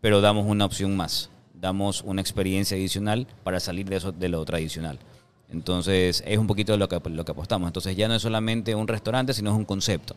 pero 0.00 0.20
damos 0.20 0.46
una 0.46 0.64
opción 0.64 0.96
más, 0.96 1.30
damos 1.54 2.02
una 2.02 2.20
experiencia 2.20 2.76
adicional 2.76 3.26
para 3.42 3.60
salir 3.60 3.88
de 3.88 3.96
eso 3.96 4.12
de 4.12 4.28
lo 4.28 4.44
tradicional. 4.44 4.98
Entonces 5.50 6.24
es 6.26 6.38
un 6.38 6.46
poquito 6.46 6.76
lo 6.76 6.88
que, 6.88 7.00
lo 7.10 7.24
que 7.24 7.32
apostamos. 7.32 7.68
Entonces 7.68 7.96
ya 7.96 8.08
no 8.08 8.14
es 8.14 8.22
solamente 8.22 8.74
un 8.74 8.88
restaurante, 8.88 9.32
sino 9.34 9.50
es 9.50 9.56
un 9.56 9.64
concepto. 9.64 10.16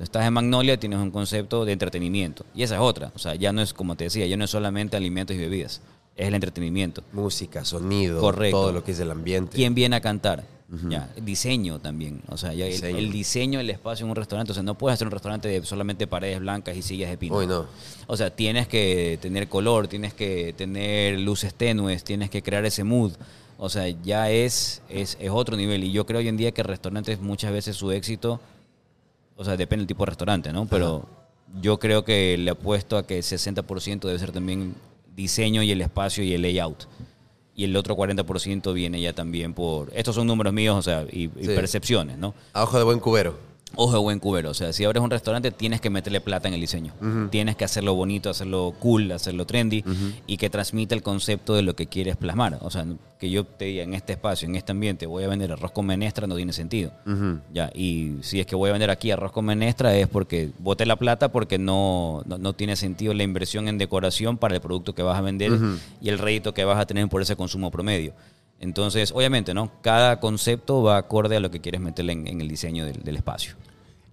Estás 0.00 0.26
en 0.26 0.32
Magnolia, 0.32 0.78
tienes 0.78 0.98
un 0.98 1.10
concepto 1.10 1.64
de 1.64 1.72
entretenimiento. 1.72 2.44
Y 2.54 2.62
esa 2.62 2.76
es 2.76 2.80
otra. 2.80 3.12
O 3.14 3.18
sea, 3.18 3.34
ya 3.36 3.52
no 3.52 3.62
es, 3.62 3.72
como 3.72 3.94
te 3.96 4.04
decía, 4.04 4.26
ya 4.26 4.36
no 4.36 4.44
es 4.44 4.50
solamente 4.50 4.96
alimentos 4.96 5.36
y 5.36 5.38
bebidas. 5.38 5.82
Es 6.16 6.28
el 6.28 6.34
entretenimiento. 6.34 7.02
Música, 7.12 7.64
sonido, 7.64 8.20
Correcto. 8.20 8.60
todo 8.60 8.72
lo 8.72 8.84
que 8.84 8.92
es 8.92 9.00
el 9.00 9.10
ambiente. 9.10 9.56
¿Quién 9.56 9.74
viene 9.74 9.96
a 9.96 10.00
cantar? 10.00 10.44
Ya, 10.88 11.10
diseño 11.20 11.80
también. 11.80 12.22
O 12.28 12.38
sea, 12.38 12.54
ya 12.54 12.64
el- 12.64 12.72
Diseño. 12.72 12.98
El, 12.98 13.12
diseño 13.12 13.58
del 13.58 13.68
espacio 13.68 14.04
en 14.06 14.10
un 14.10 14.16
restaurante. 14.16 14.52
O 14.52 14.54
sea, 14.54 14.62
no 14.62 14.76
puedes 14.78 14.94
hacer 14.94 15.06
un 15.06 15.10
restaurante 15.12 15.46
de 15.48 15.62
solamente 15.66 16.06
paredes 16.06 16.40
blancas 16.40 16.74
y 16.76 16.80
sillas 16.82 17.10
de 17.10 17.18
pino. 17.18 17.36
Uy, 17.36 17.46
no. 17.46 17.66
O 18.06 18.16
sea, 18.16 18.30
tienes 18.34 18.68
que 18.68 19.18
tener 19.20 19.48
color, 19.48 19.86
tienes 19.88 20.14
que 20.14 20.54
tener 20.54 21.18
luces 21.20 21.52
tenues, 21.52 22.04
tienes 22.04 22.30
que 22.30 22.42
crear 22.42 22.64
ese 22.64 22.84
mood. 22.84 23.12
O 23.58 23.68
sea, 23.68 23.86
ya 23.88 24.30
es, 24.30 24.80
es, 24.88 25.18
es 25.20 25.30
otro 25.30 25.58
nivel. 25.58 25.84
Y 25.84 25.92
yo 25.92 26.06
creo 26.06 26.20
hoy 26.20 26.28
en 26.28 26.38
día 26.38 26.52
que 26.52 26.62
restaurantes 26.62 27.20
muchas 27.20 27.52
veces 27.52 27.76
su 27.76 27.92
éxito, 27.92 28.40
o 29.36 29.44
sea, 29.44 29.58
depende 29.58 29.82
del 29.82 29.88
tipo 29.88 30.04
de 30.04 30.10
restaurante, 30.10 30.54
¿no? 30.54 30.66
Pero 30.66 31.06
yo 31.60 31.78
creo 31.78 32.02
que 32.02 32.38
le 32.38 32.50
apuesto 32.50 32.96
a 32.96 33.06
que 33.06 33.18
el 33.18 33.22
60% 33.22 34.00
debe 34.08 34.18
ser 34.18 34.32
también 34.32 34.74
diseño 35.14 35.62
y 35.62 35.70
el 35.70 35.80
espacio 35.80 36.22
y 36.24 36.32
el 36.32 36.42
layout. 36.42 36.84
Y 37.54 37.64
el 37.64 37.76
otro 37.76 37.94
40% 37.96 38.72
viene 38.72 39.00
ya 39.00 39.12
también 39.12 39.52
por... 39.52 39.90
Estos 39.94 40.14
son 40.14 40.26
números 40.26 40.52
míos, 40.54 40.76
o 40.76 40.82
sea, 40.82 41.04
y, 41.10 41.24
y 41.24 41.30
Sí. 41.44 41.46
percepciones, 41.54 42.16
¿no? 42.16 42.34
A 42.54 42.62
ojo 42.64 42.78
de 42.78 42.84
buen 42.84 42.98
cubero. 42.98 43.38
Ojo 43.76 44.00
buen 44.00 44.18
cubero. 44.18 44.50
O 44.50 44.54
sea, 44.54 44.72
si 44.72 44.84
abres 44.84 45.02
un 45.02 45.10
restaurante, 45.10 45.50
tienes 45.50 45.80
que 45.80 45.90
meterle 45.90 46.20
plata 46.20 46.48
en 46.48 46.54
el 46.54 46.60
diseño. 46.60 46.92
Tienes 47.30 47.56
que 47.56 47.64
hacerlo 47.64 47.94
bonito, 47.94 48.30
hacerlo 48.30 48.74
cool, 48.78 49.10
hacerlo 49.12 49.46
trendy 49.46 49.84
y 50.26 50.36
que 50.36 50.50
transmita 50.50 50.94
el 50.94 51.02
concepto 51.02 51.54
de 51.54 51.62
lo 51.62 51.74
que 51.74 51.86
quieres 51.86 52.16
plasmar. 52.16 52.58
O 52.60 52.70
sea, 52.70 52.86
que 53.18 53.30
yo 53.30 53.44
te 53.44 53.66
diga 53.66 53.84
en 53.84 53.94
este 53.94 54.14
espacio, 54.14 54.48
en 54.48 54.56
este 54.56 54.72
ambiente, 54.72 55.06
voy 55.06 55.24
a 55.24 55.28
vender 55.28 55.52
arroz 55.52 55.70
con 55.72 55.86
menestra, 55.86 56.26
no 56.26 56.36
tiene 56.36 56.52
sentido. 56.52 56.92
Ya, 57.52 57.70
y 57.74 58.16
si 58.22 58.40
es 58.40 58.46
que 58.46 58.56
voy 58.56 58.70
a 58.70 58.72
vender 58.72 58.90
aquí 58.90 59.10
arroz 59.10 59.32
con 59.32 59.44
menestra, 59.44 59.96
es 59.96 60.08
porque 60.08 60.50
boté 60.58 60.86
la 60.86 60.96
plata 60.96 61.30
porque 61.30 61.58
no, 61.58 62.22
no, 62.26 62.38
no 62.38 62.52
tiene 62.52 62.76
sentido 62.76 63.14
la 63.14 63.22
inversión 63.22 63.68
en 63.68 63.78
decoración 63.78 64.38
para 64.38 64.54
el 64.54 64.60
producto 64.60 64.94
que 64.94 65.02
vas 65.02 65.18
a 65.18 65.20
vender 65.20 65.52
y 66.00 66.08
el 66.08 66.18
rédito 66.18 66.52
que 66.52 66.64
vas 66.64 66.78
a 66.78 66.86
tener 66.86 67.08
por 67.08 67.22
ese 67.22 67.36
consumo 67.36 67.70
promedio. 67.70 68.12
Entonces, 68.62 69.10
obviamente, 69.10 69.54
¿no? 69.54 69.72
Cada 69.82 70.20
concepto 70.20 70.84
va 70.84 70.96
acorde 70.96 71.36
a 71.36 71.40
lo 71.40 71.50
que 71.50 71.60
quieres 71.60 71.80
meterle 71.80 72.12
en, 72.12 72.40
el 72.40 72.46
diseño 72.46 72.86
del, 72.86 73.16
espacio. 73.16 73.56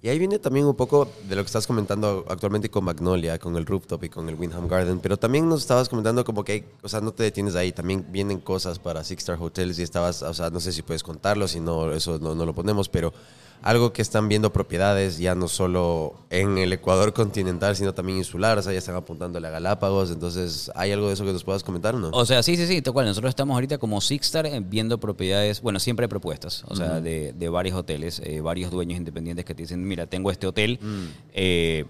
Y 0.02 0.10
ahí 0.10 0.18
viene 0.18 0.40
también 0.40 0.66
un 0.66 0.76
poco 0.76 1.08
de 1.28 1.36
lo 1.36 1.44
que 1.44 1.46
estás 1.46 1.68
comentando 1.68 2.26
actualmente 2.28 2.68
con 2.70 2.84
Magnolia, 2.84 3.38
con 3.38 3.56
el 3.58 3.68
Rooftop 3.68 4.04
y 4.06 4.10
con 4.10 4.28
el 4.28 4.34
Windham 4.34 4.68
Garden, 4.68 5.02
pero 5.02 5.18
también 5.18 5.48
nos 5.48 5.62
estabas 5.62 5.88
comentando 5.88 6.26
como 6.26 6.44
que, 6.44 6.66
o 6.82 6.90
sea, 6.90 7.00
no 7.00 7.12
te 7.12 7.22
detienes 7.22 7.56
ahí, 7.56 7.72
también 7.72 8.08
vienen 8.10 8.40
cosas 8.40 8.80
para 8.80 9.04
Six 9.04 9.22
Star 9.22 9.38
Hotels 9.40 9.78
y 9.78 9.84
estabas, 9.84 10.24
o 10.24 10.34
sea, 10.34 10.50
no 10.50 10.60
sé 10.60 10.72
si 10.72 10.82
puedes 10.82 11.04
contarlo, 11.04 11.48
si 11.48 11.60
no, 11.60 11.92
eso 11.92 12.18
no, 12.18 12.34
no 12.34 12.44
lo 12.44 12.56
ponemos, 12.56 12.90
pero 12.90 13.14
algo 13.62 13.92
que 13.92 14.02
están 14.02 14.28
viendo 14.30 14.54
propiedades 14.54 15.18
ya 15.18 15.36
no 15.36 15.48
solo 15.48 16.16
en 16.30 16.58
el 16.58 16.72
Ecuador 16.74 17.14
continental, 17.14 17.76
sino 17.76 17.94
también 17.94 18.18
insular, 18.20 18.58
o 18.58 18.62
sea, 18.62 18.72
ya 18.72 18.80
están 18.80 18.96
apuntando 18.96 19.38
a 19.40 19.42
Galápagos, 19.42 20.12
entonces, 20.12 20.72
¿hay 20.76 20.92
algo 20.92 21.08
de 21.08 21.14
eso 21.14 21.26
que 21.26 21.34
nos 21.34 21.44
puedas 21.44 21.64
comentar 21.64 21.96
o 21.96 22.00
no? 22.00 22.10
O 22.14 22.26
sea, 22.26 22.42
sí, 22.44 22.56
sí, 22.56 22.68
sí, 22.68 22.82
tal 22.82 22.94
cual. 22.94 23.06
Nosotros 23.06 23.30
estamos 23.30 23.56
ahorita 23.56 23.78
como 23.78 24.00
Sixstar 24.02 24.46
eh, 24.46 24.62
viendo 24.64 25.00
propiedades, 25.00 25.62
bueno, 25.62 25.80
siempre 25.80 26.06
hay 26.06 26.10
propuestas, 26.10 26.64
o 26.68 26.76
sea, 26.76 27.02
de, 27.02 27.34
de 27.34 27.50
varios 27.50 27.76
hoteles, 27.76 28.22
eh, 28.24 28.42
varios 28.42 28.72
dueños 28.72 28.98
independientes 28.98 29.46
que 29.46 29.56
te 29.56 29.64
dicen, 29.64 29.86
mira, 29.88 30.08
tengo 30.08 30.32
este 30.32 30.48
hotel, 30.48 30.80
eh, 31.34 31.86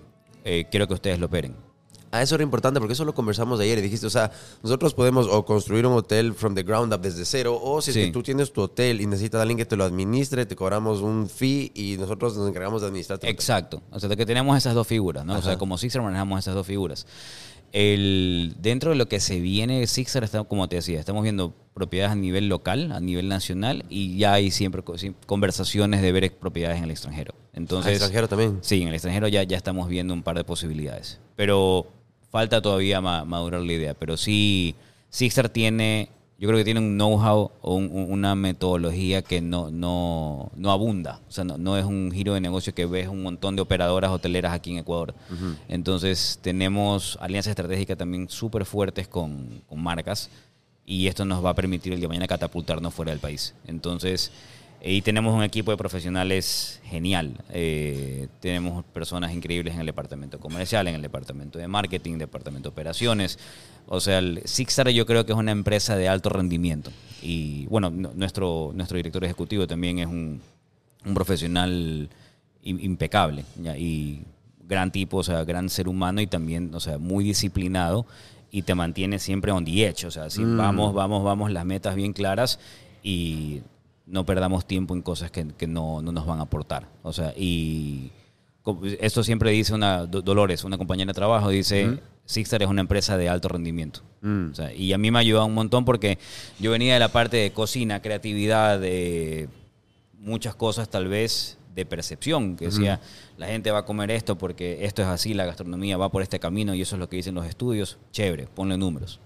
eh, 0.45 0.65
quiero 0.71 0.87
que 0.87 0.93
ustedes 0.93 1.19
lo 1.19 1.27
operen. 1.27 1.68
Ah, 2.11 2.21
eso 2.23 2.35
era 2.35 2.43
importante 2.43 2.79
porque 2.79 2.93
eso 2.93 3.05
lo 3.05 3.13
conversamos 3.13 3.59
ayer 3.59 3.77
y 3.77 3.81
dijiste, 3.81 4.07
o 4.07 4.09
sea, 4.09 4.31
nosotros 4.63 4.93
podemos 4.95 5.27
o 5.29 5.45
construir 5.45 5.85
un 5.85 5.93
hotel 5.93 6.33
from 6.33 6.55
the 6.55 6.63
ground 6.63 6.91
up 6.93 7.01
desde 7.01 7.23
cero 7.25 7.59
o 7.61 7.81
si 7.81 7.91
es 7.91 7.95
Sí. 7.95 8.05
que 8.05 8.11
tú 8.11 8.23
tienes 8.23 8.51
tu 8.51 8.61
hotel 8.61 8.99
y 9.01 9.05
necesitas 9.05 9.39
a 9.39 9.41
alguien 9.43 9.57
que 9.57 9.65
te 9.65 9.75
lo 9.75 9.83
administre, 9.83 10.45
te 10.45 10.55
cobramos 10.55 11.01
un 11.01 11.29
fee 11.29 11.71
y 11.75 11.97
nosotros 11.97 12.35
nos 12.35 12.49
encargamos 12.49 12.81
de 12.81 12.87
administrar 12.87 13.19
tu 13.19 13.25
hotel. 13.27 13.35
Exacto. 13.35 13.81
O 13.91 13.99
sea, 13.99 14.09
de 14.09 14.17
que 14.17 14.25
tenemos 14.25 14.57
esas 14.57 14.73
dos 14.73 14.87
figuras, 14.87 15.23
¿no? 15.25 15.37
O 15.37 15.41
sea, 15.41 15.57
como 15.57 15.77
Sixer 15.77 16.01
manejamos 16.01 16.39
esas 16.39 16.55
dos 16.55 16.65
figuras. 16.65 17.05
El, 17.71 18.55
dentro 18.59 18.89
de 18.89 18.95
lo 18.95 19.07
que 19.07 19.19
se 19.19 19.39
viene 19.39 19.85
Sixer, 19.85 20.23
está, 20.23 20.43
como 20.43 20.67
te 20.67 20.77
decía, 20.77 20.99
estamos 20.99 21.21
viendo 21.21 21.53
propiedades 21.75 22.13
a 22.13 22.15
nivel 22.15 22.49
local, 22.49 22.91
a 22.91 22.99
nivel 22.99 23.27
nacional, 23.27 23.85
y 23.89 24.17
ya 24.17 24.33
hay 24.33 24.49
siempre 24.49 24.83
conversaciones 25.27 26.01
de 26.01 26.11
ver 26.11 26.35
propiedades 26.37 26.79
en 26.79 26.85
el 26.85 26.91
extranjero. 26.91 27.35
Entonces, 27.53 27.89
Ah, 27.89 27.91
extranjero 27.91 28.27
también. 28.27 28.57
Sí, 28.61 28.81
en 28.81 28.87
el 28.87 28.95
extranjero 28.95 29.27
ya, 29.27 29.43
ya 29.43 29.55
estamos 29.55 29.87
viendo 29.87 30.13
un 30.15 30.23
par 30.23 30.35
de 30.35 30.43
posibilidades. 30.43 31.19
Pero 31.35 31.85
falta 32.31 32.61
todavía 32.61 33.01
ma- 33.01 33.25
madurar 33.25 33.61
la 33.61 33.73
idea. 33.73 33.93
Pero 33.93 34.17
sí, 34.17 34.75
Sixer 35.09 35.49
tiene, 35.49 36.09
yo 36.37 36.47
creo 36.47 36.57
que 36.59 36.63
tiene 36.63 36.79
un 36.79 36.95
know-how 36.97 37.51
o 37.61 37.75
un- 37.75 37.89
un- 37.91 38.11
una 38.11 38.35
metodología 38.35 39.21
que 39.21 39.41
no, 39.41 39.71
no, 39.71 40.51
no 40.55 40.71
abunda. 40.71 41.19
O 41.27 41.31
sea, 41.31 41.43
no, 41.43 41.57
no 41.57 41.77
es 41.77 41.85
un 41.85 42.11
giro 42.13 42.33
de 42.33 42.41
negocio 42.41 42.73
que 42.73 42.85
ves 42.85 43.07
un 43.07 43.23
montón 43.23 43.55
de 43.55 43.61
operadoras 43.61 44.11
hoteleras 44.11 44.53
aquí 44.53 44.71
en 44.71 44.77
Ecuador. 44.77 45.13
Entonces 45.67 46.39
tenemos 46.41 47.17
alianzas 47.21 47.51
estratégicas 47.51 47.97
también 47.97 48.29
súper 48.29 48.65
fuertes 48.65 49.07
con, 49.07 49.61
con 49.67 49.81
marcas 49.81 50.29
y 50.85 51.07
esto 51.07 51.25
nos 51.25 51.43
va 51.43 51.51
a 51.51 51.55
permitir 51.55 51.93
el 51.93 51.99
día 51.99 52.05
de 52.05 52.09
mañana 52.09 52.27
catapultarnos 52.27 52.93
fuera 52.93 53.11
del 53.11 53.19
país. 53.19 53.53
Entonces, 53.67 54.31
y 54.81 55.01
tenemos 55.01 55.33
un 55.35 55.43
equipo 55.43 55.71
de 55.71 55.77
profesionales 55.77 56.79
genial. 56.85 57.33
Eh, 57.51 58.27
tenemos 58.39 58.83
personas 58.85 59.33
increíbles 59.33 59.73
en 59.73 59.81
el 59.81 59.85
departamento 59.85 60.39
comercial, 60.39 60.87
en 60.87 60.95
el 60.95 61.01
departamento 61.01 61.59
de 61.59 61.67
marketing, 61.67 62.17
departamento 62.17 62.69
de 62.69 62.73
operaciones. 62.73 63.37
O 63.87 63.99
sea, 63.99 64.19
el 64.19 64.41
Sixstar 64.45 64.89
yo 64.89 65.05
creo 65.05 65.25
que 65.25 65.33
es 65.33 65.37
una 65.37 65.51
empresa 65.51 65.95
de 65.97 66.07
alto 66.07 66.29
rendimiento. 66.29 66.91
Y 67.21 67.65
bueno, 67.65 67.89
no- 67.89 68.11
nuestro, 68.15 68.71
nuestro 68.73 68.95
director 68.97 69.23
ejecutivo 69.25 69.67
también 69.67 69.99
es 69.99 70.07
un, 70.07 70.41
un 71.05 71.13
profesional 71.13 72.09
im- 72.63 72.79
impecable 72.83 73.43
¿ya? 73.61 73.77
y 73.77 74.23
gran 74.67 74.91
tipo, 74.91 75.17
o 75.17 75.23
sea, 75.23 75.43
gran 75.43 75.69
ser 75.69 75.87
humano 75.87 76.21
y 76.21 76.27
también, 76.27 76.73
o 76.75 76.79
sea, 76.79 76.97
muy 76.99 77.23
disciplinado 77.23 78.05
y 78.51 78.61
te 78.61 78.75
mantiene 78.75 79.19
siempre 79.19 79.51
on 79.51 79.65
the 79.65 79.85
edge, 79.87 80.05
o 80.05 80.11
sea, 80.11 80.29
si 80.29 80.43
vamos, 80.57 80.93
vamos, 80.93 81.23
vamos, 81.23 81.51
las 81.51 81.65
metas 81.65 81.95
bien 81.95 82.13
claras 82.13 82.59
y 83.03 83.61
no 84.09 84.25
perdamos 84.25 84.65
tiempo 84.65 84.93
en 84.95 85.01
cosas 85.01 85.31
que, 85.31 85.47
que 85.57 85.67
no, 85.67 86.01
no 86.01 86.11
nos 86.11 86.25
van 86.25 86.39
a 86.39 86.43
aportar, 86.43 86.89
o 87.03 87.13
sea, 87.13 87.33
y 87.37 88.11
esto 88.99 89.23
siempre 89.23 89.51
dice 89.51 89.73
una, 89.73 90.05
Do- 90.05 90.21
Dolores, 90.21 90.63
una 90.63 90.77
compañera 90.77 91.07
de 91.09 91.13
trabajo, 91.15 91.49
dice, 91.49 91.85
Sixter 92.25 92.61
es 92.61 92.69
una 92.69 92.81
empresa 92.81 93.17
de 93.17 93.27
alto 93.29 93.47
rendimiento. 93.47 94.01
O 94.51 94.55
sea, 94.55 94.71
y 94.73 94.93
a 94.93 94.97
mí 94.99 95.09
me 95.09 95.17
ha 95.17 95.21
ayudado 95.21 95.45
un 95.47 95.55
montón 95.55 95.83
porque 95.85 96.19
yo 96.59 96.69
venía 96.69 96.93
de 96.93 96.99
la 96.99 97.07
parte 97.11 97.37
de 97.37 97.51
cocina, 97.51 98.01
creatividad, 98.03 98.79
de 98.79 99.49
muchas 100.19 100.53
cosas 100.53 100.89
tal 100.89 101.07
vez 101.07 101.57
de 101.73 101.85
percepción, 101.87 102.55
que 102.55 102.65
decía, 102.65 102.99
la 103.37 103.47
gente 103.47 103.71
va 103.71 103.79
a 103.79 103.85
comer 103.85 104.11
esto 104.11 104.37
porque 104.37 104.85
esto 104.85 105.01
es 105.01 105.07
así, 105.07 105.33
la 105.33 105.45
gastronomía 105.45 105.97
va 105.97 106.11
por 106.11 106.21
este 106.21 106.39
camino 106.39 106.75
y 106.75 106.81
eso 106.81 106.95
es 106.95 106.99
lo 106.99 107.09
que 107.09 107.15
dicen 107.15 107.33
los 107.33 107.45
estudios, 107.47 107.97
chévere, 108.11 108.45
ponle 108.53 108.77
números. 108.77 109.19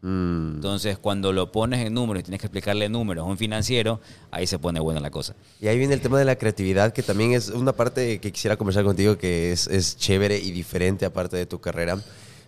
Mm. 0.00 0.56
Entonces, 0.56 0.98
cuando 0.98 1.32
lo 1.32 1.50
pones 1.50 1.84
en 1.84 1.94
números 1.94 2.20
y 2.20 2.24
tienes 2.24 2.40
que 2.40 2.46
explicarle 2.46 2.88
números 2.88 3.24
a 3.24 3.26
un 3.26 3.36
financiero, 3.36 4.00
ahí 4.30 4.46
se 4.46 4.58
pone 4.58 4.80
buena 4.80 5.00
la 5.00 5.10
cosa. 5.10 5.34
Y 5.60 5.66
ahí 5.66 5.78
viene 5.78 5.94
el 5.94 6.00
tema 6.00 6.18
de 6.18 6.24
la 6.24 6.36
creatividad, 6.36 6.92
que 6.92 7.02
también 7.02 7.32
es 7.32 7.48
una 7.48 7.72
parte 7.72 8.20
que 8.20 8.32
quisiera 8.32 8.56
conversar 8.56 8.84
contigo, 8.84 9.18
que 9.18 9.52
es, 9.52 9.66
es 9.66 9.96
chévere 9.96 10.38
y 10.38 10.52
diferente 10.52 11.04
aparte 11.04 11.36
de 11.36 11.46
tu 11.46 11.60
carrera. 11.60 11.98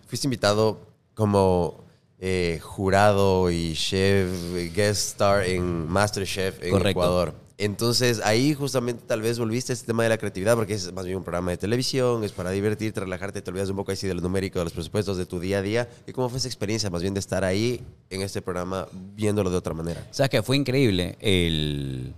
Fuiste 0.07 0.27
invitado 0.27 0.79
como 1.13 1.83
eh, 2.19 2.59
jurado 2.61 3.49
y 3.49 3.73
chef, 3.73 4.29
guest 4.73 5.09
star 5.09 5.43
en 5.43 5.87
MasterChef 5.87 6.61
en 6.61 6.71
Correcto. 6.71 6.89
Ecuador. 6.89 7.40
Entonces 7.61 8.21
ahí 8.25 8.55
justamente 8.55 9.03
tal 9.05 9.21
vez 9.21 9.37
volviste 9.37 9.71
a 9.71 9.75
este 9.75 9.85
tema 9.85 10.01
de 10.01 10.09
la 10.09 10.17
creatividad, 10.17 10.55
porque 10.55 10.73
es 10.73 10.91
más 10.93 11.05
bien 11.05 11.17
un 11.17 11.23
programa 11.23 11.51
de 11.51 11.57
televisión, 11.57 12.23
es 12.23 12.31
para 12.31 12.49
divertirte, 12.49 13.01
relajarte, 13.01 13.39
te 13.43 13.51
olvidas 13.51 13.69
un 13.69 13.75
poco 13.75 13.91
así 13.91 14.07
de 14.07 14.15
lo 14.15 14.21
numérico, 14.21 14.57
de 14.57 14.65
los 14.65 14.73
presupuestos, 14.73 15.15
de 15.15 15.27
tu 15.27 15.39
día 15.39 15.59
a 15.59 15.61
día. 15.61 15.87
¿Y 16.07 16.11
cómo 16.11 16.27
fue 16.27 16.39
esa 16.39 16.47
experiencia 16.47 16.89
más 16.89 17.03
bien 17.03 17.13
de 17.13 17.19
estar 17.19 17.43
ahí 17.43 17.79
en 18.09 18.23
este 18.23 18.41
programa 18.41 18.87
viéndolo 19.15 19.51
de 19.51 19.57
otra 19.57 19.75
manera? 19.75 20.07
¿Sabes 20.09 20.31
qué? 20.31 20.41
Fue 20.41 20.57
increíble. 20.57 21.17
El... 21.19 22.15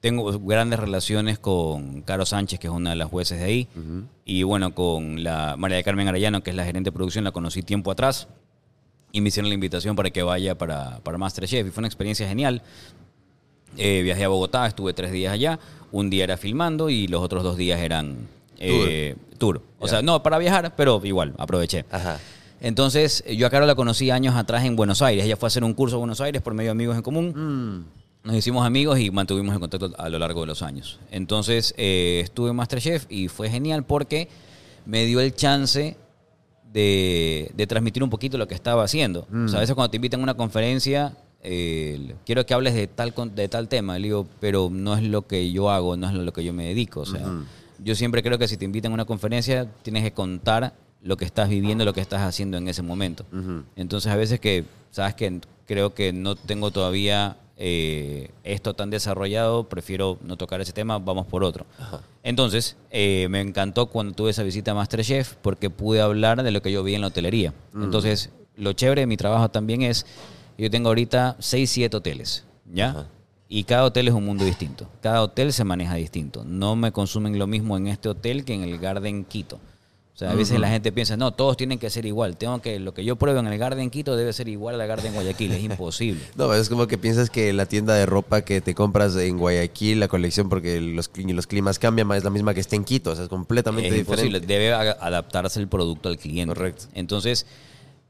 Tengo 0.00 0.36
grandes 0.40 0.80
relaciones 0.80 1.38
con 1.38 2.02
Caro 2.02 2.26
Sánchez, 2.26 2.58
que 2.58 2.66
es 2.66 2.72
una 2.72 2.90
de 2.90 2.96
las 2.96 3.08
jueces 3.08 3.38
de 3.38 3.44
ahí. 3.44 3.68
Y 4.24 4.42
bueno, 4.42 4.74
con 4.74 5.22
la 5.22 5.54
María 5.56 5.76
de 5.76 5.84
Carmen 5.84 6.08
Arellano, 6.08 6.42
que 6.42 6.50
es 6.50 6.56
la 6.56 6.64
gerente 6.64 6.90
de 6.90 6.92
producción, 6.92 7.22
la 7.22 7.30
conocí 7.30 7.62
tiempo 7.62 7.92
atrás. 7.92 8.26
Y 9.12 9.20
me 9.20 9.28
hicieron 9.28 9.48
la 9.48 9.54
invitación 9.54 9.94
para 9.94 10.10
que 10.10 10.24
vaya 10.24 10.58
para, 10.58 10.98
para 11.04 11.18
Masterchef. 11.18 11.68
Y 11.68 11.70
fue 11.70 11.82
una 11.82 11.86
experiencia 11.86 12.26
genial. 12.26 12.64
Eh, 13.76 14.02
viajé 14.02 14.24
a 14.24 14.28
Bogotá, 14.28 14.66
estuve 14.66 14.92
tres 14.92 15.12
días 15.12 15.32
allá. 15.32 15.58
Un 15.90 16.10
día 16.10 16.24
era 16.24 16.36
filmando 16.36 16.90
y 16.90 17.06
los 17.06 17.22
otros 17.22 17.42
dos 17.42 17.56
días 17.56 17.80
eran 17.80 18.28
eh, 18.58 19.16
tour. 19.38 19.62
O 19.78 19.88
sea, 19.88 20.02
no 20.02 20.22
para 20.22 20.38
viajar, 20.38 20.74
pero 20.76 21.00
igual, 21.04 21.34
aproveché. 21.38 21.84
Ajá. 21.90 22.18
Entonces, 22.60 23.24
yo 23.36 23.48
a 23.48 23.50
Caro 23.50 23.66
la 23.66 23.74
conocí 23.74 24.10
años 24.10 24.36
atrás 24.36 24.64
en 24.64 24.76
Buenos 24.76 25.02
Aires. 25.02 25.24
Ella 25.24 25.36
fue 25.36 25.46
a 25.46 25.48
hacer 25.48 25.64
un 25.64 25.74
curso 25.74 25.96
a 25.96 25.98
Buenos 25.98 26.20
Aires 26.20 26.40
por 26.42 26.54
medio 26.54 26.68
de 26.68 26.72
amigos 26.72 26.96
en 26.96 27.02
común. 27.02 27.86
Nos 28.22 28.36
hicimos 28.36 28.64
amigos 28.64 29.00
y 29.00 29.10
mantuvimos 29.10 29.52
el 29.52 29.58
contacto 29.58 29.92
a 29.98 30.08
lo 30.08 30.18
largo 30.20 30.42
de 30.42 30.46
los 30.46 30.62
años. 30.62 31.00
Entonces, 31.10 31.74
eh, 31.76 32.20
estuve 32.22 32.50
en 32.50 32.56
Masterchef 32.56 33.06
y 33.10 33.26
fue 33.26 33.50
genial 33.50 33.84
porque 33.84 34.28
me 34.86 35.04
dio 35.06 35.20
el 35.20 35.34
chance 35.34 35.96
de, 36.72 37.50
de 37.52 37.66
transmitir 37.66 38.04
un 38.04 38.10
poquito 38.10 38.38
lo 38.38 38.46
que 38.46 38.54
estaba 38.54 38.84
haciendo. 38.84 39.26
O 39.44 39.48
sea, 39.48 39.58
a 39.58 39.60
veces 39.62 39.74
cuando 39.74 39.90
te 39.90 39.96
invitan 39.96 40.20
a 40.20 40.22
una 40.22 40.34
conferencia, 40.34 41.16
eh, 41.42 42.14
quiero 42.24 42.46
que 42.46 42.54
hables 42.54 42.74
de 42.74 42.86
tal, 42.86 43.14
con- 43.14 43.34
de 43.34 43.48
tal 43.48 43.68
tema. 43.68 43.98
Le 43.98 44.08
digo, 44.08 44.26
pero 44.40 44.68
no 44.70 44.96
es 44.96 45.02
lo 45.02 45.26
que 45.26 45.50
yo 45.52 45.70
hago, 45.70 45.96
no 45.96 46.08
es 46.08 46.14
lo 46.14 46.32
que 46.32 46.44
yo 46.44 46.52
me 46.52 46.66
dedico. 46.66 47.00
O 47.00 47.06
sea, 47.06 47.20
yo 47.84 47.94
siempre 47.94 48.22
creo 48.22 48.38
que 48.38 48.46
si 48.48 48.56
te 48.56 48.64
invitan 48.64 48.92
a 48.92 48.94
una 48.94 49.04
conferencia, 49.04 49.66
tienes 49.82 50.02
que 50.04 50.12
contar 50.12 50.74
lo 51.02 51.16
que 51.16 51.24
estás 51.24 51.48
viviendo, 51.48 51.84
lo 51.84 51.92
que 51.92 52.00
estás 52.00 52.20
haciendo 52.22 52.56
en 52.58 52.68
ese 52.68 52.82
momento. 52.82 53.24
Entonces, 53.76 54.10
a 54.12 54.16
veces 54.16 54.38
que, 54.38 54.64
sabes 54.92 55.14
que 55.14 55.40
creo 55.66 55.94
que 55.94 56.12
no 56.12 56.36
tengo 56.36 56.70
todavía 56.70 57.36
eh, 57.56 58.30
esto 58.44 58.74
tan 58.74 58.90
desarrollado, 58.90 59.64
prefiero 59.68 60.18
no 60.22 60.36
tocar 60.36 60.60
ese 60.60 60.72
tema, 60.72 60.98
vamos 60.98 61.26
por 61.26 61.42
otro. 61.44 61.66
Entonces, 62.22 62.76
eh, 62.90 63.26
me 63.30 63.40
encantó 63.40 63.86
cuando 63.86 64.14
tuve 64.14 64.30
esa 64.30 64.42
visita 64.44 64.70
a 64.70 64.74
Masterchef 64.74 65.34
porque 65.42 65.70
pude 65.70 66.00
hablar 66.00 66.42
de 66.44 66.50
lo 66.52 66.62
que 66.62 66.70
yo 66.72 66.82
vi 66.84 66.94
en 66.94 67.00
la 67.00 67.08
hotelería. 67.08 67.52
Entonces, 67.74 68.30
lo 68.56 68.72
chévere 68.74 69.02
de 69.02 69.06
mi 69.06 69.16
trabajo 69.16 69.48
también 69.48 69.82
es, 69.82 70.06
yo 70.58 70.70
tengo 70.70 70.88
ahorita 70.88 71.36
6, 71.38 71.70
7 71.70 71.96
hoteles, 71.96 72.44
¿ya? 72.72 72.90
Ajá. 72.90 73.06
Y 73.48 73.64
cada 73.64 73.84
hotel 73.84 74.08
es 74.08 74.14
un 74.14 74.24
mundo 74.24 74.44
distinto. 74.46 74.88
Cada 75.02 75.22
hotel 75.22 75.52
se 75.52 75.62
maneja 75.64 75.94
distinto. 75.96 76.42
No 76.46 76.74
me 76.74 76.90
consumen 76.90 77.38
lo 77.38 77.46
mismo 77.46 77.76
en 77.76 77.86
este 77.86 78.08
hotel 78.08 78.46
que 78.46 78.54
en 78.54 78.62
el 78.62 78.78
Garden 78.78 79.24
Quito. 79.26 79.56
O 80.14 80.18
sea, 80.18 80.30
a 80.30 80.34
veces 80.34 80.58
la 80.60 80.68
gente 80.68 80.90
piensa, 80.92 81.16
no, 81.18 81.32
todos 81.32 81.56
tienen 81.58 81.78
que 81.78 81.90
ser 81.90 82.06
igual. 82.06 82.36
Tengo 82.38 82.60
que, 82.62 82.78
lo 82.78 82.94
que 82.94 83.04
yo 83.04 83.16
pruebo 83.16 83.40
en 83.40 83.46
el 83.48 83.58
Garden 83.58 83.90
Quito 83.90 84.16
debe 84.16 84.32
ser 84.32 84.48
igual 84.48 84.80
al 84.80 84.86
Garden 84.88 85.12
Guayaquil. 85.12 85.52
Es 85.52 85.62
imposible. 85.64 86.20
No, 86.36 86.52
es 86.54 86.68
como 86.70 86.86
que 86.86 86.96
piensas 86.96 87.28
que 87.28 87.52
la 87.52 87.66
tienda 87.66 87.94
de 87.94 88.06
ropa 88.06 88.40
que 88.42 88.60
te 88.62 88.74
compras 88.74 89.14
en 89.16 89.36
Guayaquil, 89.36 90.00
la 90.00 90.08
colección, 90.08 90.48
porque 90.48 90.80
los, 90.80 91.10
los 91.14 91.46
climas 91.46 91.78
cambian, 91.78 92.10
es 92.12 92.24
la 92.24 92.30
misma 92.30 92.54
que 92.54 92.60
está 92.60 92.76
en 92.76 92.84
Quito, 92.84 93.10
o 93.10 93.14
sea, 93.14 93.24
es 93.24 93.28
completamente 93.30 93.88
es 93.90 93.98
imposible. 94.00 94.40
diferente. 94.40 94.46
Debe 94.54 94.72
a- 94.72 94.96
adaptarse 95.00 95.60
el 95.60 95.68
producto 95.68 96.08
al 96.08 96.16
cliente. 96.18 96.54
Correcto. 96.54 96.84
Entonces, 96.94 97.44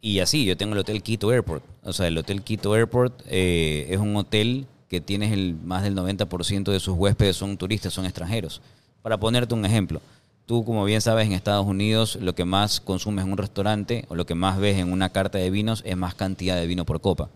y 0.04 0.18
así, 0.18 0.44
yo 0.44 0.56
tengo 0.56 0.72
el 0.72 0.80
Hotel 0.80 1.00
Quito 1.00 1.30
Airport. 1.30 1.62
O 1.84 1.92
sea, 1.92 2.08
el 2.08 2.18
Hotel 2.18 2.42
Quito 2.42 2.74
Airport 2.74 3.22
eh, 3.28 3.86
es 3.88 3.98
un 3.98 4.16
hotel 4.16 4.66
que 4.88 5.00
tienes 5.00 5.32
el, 5.32 5.54
más 5.54 5.84
del 5.84 5.94
90% 5.96 6.72
de 6.72 6.80
sus 6.80 6.96
huéspedes 6.96 7.36
son 7.36 7.56
turistas, 7.56 7.92
son 7.92 8.04
extranjeros. 8.04 8.60
Para 9.00 9.18
ponerte 9.18 9.54
un 9.54 9.64
ejemplo, 9.64 10.02
tú 10.44 10.64
como 10.64 10.84
bien 10.84 11.00
sabes 11.00 11.26
en 11.26 11.32
Estados 11.32 11.64
Unidos 11.64 12.16
lo 12.16 12.34
que 12.34 12.44
más 12.44 12.80
consumes 12.80 13.24
en 13.24 13.30
un 13.30 13.38
restaurante 13.38 14.04
o 14.08 14.16
lo 14.16 14.26
que 14.26 14.34
más 14.34 14.58
ves 14.58 14.78
en 14.78 14.92
una 14.92 15.10
carta 15.10 15.38
de 15.38 15.50
vinos 15.50 15.82
es 15.86 15.96
más 15.96 16.16
cantidad 16.16 16.56
de 16.56 16.66
vino 16.66 16.84
por 16.84 17.00
copa. 17.00 17.30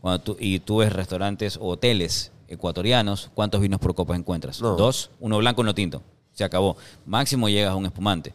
Cuando 0.00 0.20
tú, 0.20 0.36
y 0.38 0.60
tú 0.60 0.76
ves 0.76 0.92
restaurantes 0.92 1.56
o 1.56 1.70
hoteles 1.70 2.30
ecuatorianos, 2.46 3.30
¿cuántos 3.34 3.60
vinos 3.60 3.80
por 3.80 3.96
copa 3.96 4.14
encuentras? 4.14 4.62
No. 4.62 4.76
Dos, 4.76 5.10
uno 5.18 5.38
blanco, 5.38 5.62
uno 5.62 5.74
tinto. 5.74 6.02
Se 6.32 6.44
acabó. 6.44 6.76
Máximo 7.04 7.48
llegas 7.48 7.72
a 7.72 7.76
un 7.76 7.86
espumante. 7.86 8.32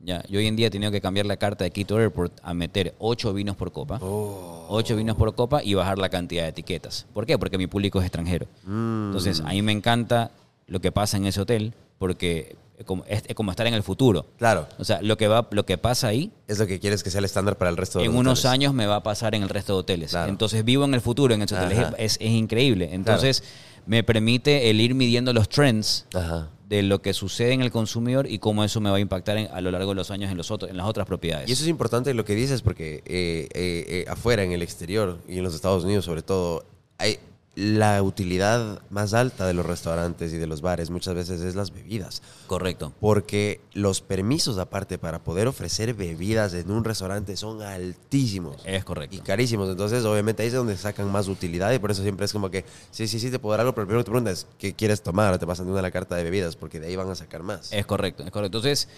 Ya, 0.00 0.22
yo 0.28 0.38
hoy 0.38 0.46
en 0.46 0.54
día 0.54 0.68
he 0.68 0.70
tenido 0.70 0.92
que 0.92 1.00
cambiar 1.00 1.26
la 1.26 1.36
carta 1.36 1.64
de 1.64 1.70
Quito 1.72 1.98
Airport 1.98 2.32
a 2.42 2.54
meter 2.54 2.94
ocho 3.00 3.32
vinos 3.32 3.56
por 3.56 3.72
copa. 3.72 3.98
Oh. 4.00 4.66
Ocho 4.68 4.94
vinos 4.96 5.16
por 5.16 5.34
copa 5.34 5.62
y 5.62 5.74
bajar 5.74 5.98
la 5.98 6.08
cantidad 6.08 6.44
de 6.44 6.50
etiquetas. 6.50 7.06
¿Por 7.12 7.26
qué? 7.26 7.36
Porque 7.36 7.58
mi 7.58 7.66
público 7.66 7.98
es 7.98 8.04
extranjero. 8.06 8.46
Mm. 8.64 9.06
Entonces, 9.06 9.40
a 9.40 9.48
mí 9.48 9.60
me 9.62 9.72
encanta 9.72 10.30
lo 10.68 10.80
que 10.80 10.92
pasa 10.92 11.16
en 11.16 11.26
ese 11.26 11.40
hotel 11.40 11.74
porque 11.98 12.54
es 12.78 12.84
como, 12.84 13.02
es, 13.08 13.24
como 13.34 13.50
estar 13.50 13.66
en 13.66 13.74
el 13.74 13.82
futuro. 13.82 14.26
Claro, 14.38 14.68
O 14.78 14.84
sea, 14.84 15.02
lo 15.02 15.16
que, 15.16 15.26
va, 15.26 15.48
lo 15.50 15.66
que 15.66 15.78
pasa 15.78 16.06
ahí, 16.06 16.30
es 16.46 16.60
lo 16.60 16.68
que 16.68 16.78
quieres 16.78 17.02
que 17.02 17.10
sea 17.10 17.18
el 17.18 17.24
estándar 17.24 17.58
para 17.58 17.70
el 17.70 17.76
resto 17.76 17.98
de 17.98 18.04
en 18.04 18.12
los 18.12 18.20
unos 18.20 18.38
hoteles. 18.38 18.52
años 18.52 18.74
me 18.74 18.86
va 18.86 18.96
a 18.96 19.02
pasar 19.02 19.34
en 19.34 19.42
el 19.42 19.48
resto 19.48 19.72
de 19.74 19.78
hoteles. 19.80 20.10
Claro. 20.12 20.30
Entonces, 20.30 20.64
vivo 20.64 20.84
en 20.84 20.94
el 20.94 21.00
futuro 21.00 21.34
en 21.34 21.42
ese 21.42 21.56
hotel. 21.56 21.72
Ajá. 21.76 21.94
Es, 21.98 22.14
es- 22.14 22.18
es 22.20 22.30
increíble. 22.30 22.90
Entonces, 22.92 23.42
me 23.86 24.04
permite 24.04 24.70
el 24.70 24.80
ir 24.80 24.94
midiendo 24.94 25.32
los 25.32 25.48
trends 25.48 26.06
Ajá. 26.14 26.50
De 26.68 26.82
lo 26.82 27.00
que 27.00 27.14
sucede 27.14 27.52
en 27.54 27.62
el 27.62 27.70
consumidor 27.70 28.30
y 28.30 28.38
cómo 28.40 28.62
eso 28.62 28.78
me 28.80 28.90
va 28.90 28.96
a 28.96 29.00
impactar 29.00 29.38
en- 29.38 29.48
a 29.50 29.60
lo 29.62 29.70
largo 29.70 29.90
de 29.92 29.94
los 29.94 30.10
años 30.10 30.30
en, 30.30 30.36
los 30.36 30.50
otros, 30.50 30.70
en 30.70 30.76
las 30.76 30.86
otras 30.86 31.06
propiedades. 31.06 31.48
Y 31.48 31.52
eso 31.52 31.62
es 31.62 31.68
importante 31.68 32.12
lo 32.12 32.24
que 32.26 32.34
dices 32.34 32.60
porque 32.60 32.96
eh, 33.06 33.48
eh, 33.54 33.84
eh, 33.88 34.04
afuera, 34.08 34.42
en 34.44 34.52
el 34.52 34.60
exterior 34.62 35.18
y 35.26 35.38
en 35.38 35.44
los 35.44 35.54
Estados 35.54 35.84
Unidos 35.84 36.04
sobre 36.04 36.20
todo, 36.22 36.66
hay 36.98 37.18
la 37.58 38.00
utilidad 38.04 38.82
más 38.88 39.14
alta 39.14 39.44
de 39.44 39.52
los 39.52 39.66
restaurantes 39.66 40.32
y 40.32 40.36
de 40.36 40.46
los 40.46 40.60
bares 40.60 40.90
muchas 40.90 41.16
veces 41.16 41.40
es 41.40 41.56
las 41.56 41.72
bebidas. 41.72 42.22
Correcto. 42.46 42.92
Porque 43.00 43.60
los 43.72 44.00
permisos 44.00 44.58
aparte 44.58 44.96
para 44.96 45.24
poder 45.24 45.48
ofrecer 45.48 45.92
bebidas 45.94 46.54
en 46.54 46.70
un 46.70 46.84
restaurante 46.84 47.36
son 47.36 47.60
altísimos. 47.62 48.62
Es 48.64 48.84
correcto. 48.84 49.16
Y 49.16 49.18
carísimos. 49.18 49.68
Entonces, 49.68 50.04
obviamente, 50.04 50.44
ahí 50.44 50.48
es 50.48 50.54
donde 50.54 50.76
sacan 50.76 51.10
más 51.10 51.26
utilidad 51.26 51.72
y 51.72 51.80
por 51.80 51.90
eso 51.90 52.02
siempre 52.02 52.26
es 52.26 52.32
como 52.32 52.48
que, 52.48 52.64
sí, 52.92 53.08
sí, 53.08 53.18
sí, 53.18 53.28
te 53.28 53.40
puedo 53.40 53.54
dar 53.54 53.60
algo, 53.62 53.74
pero 53.74 53.88
primero 53.88 54.04
te 54.04 54.12
preguntas, 54.12 54.46
¿qué 54.56 54.74
quieres 54.74 55.02
tomar? 55.02 55.36
Te 55.38 55.46
pasan 55.46 55.66
de 55.66 55.72
una 55.72 55.82
la 55.82 55.90
carta 55.90 56.14
de 56.14 56.22
bebidas, 56.22 56.54
porque 56.54 56.78
de 56.78 56.86
ahí 56.86 56.94
van 56.94 57.10
a 57.10 57.16
sacar 57.16 57.42
más. 57.42 57.72
Es 57.72 57.86
correcto, 57.86 58.22
es 58.22 58.30
correcto. 58.30 58.58
Entonces, 58.58 58.88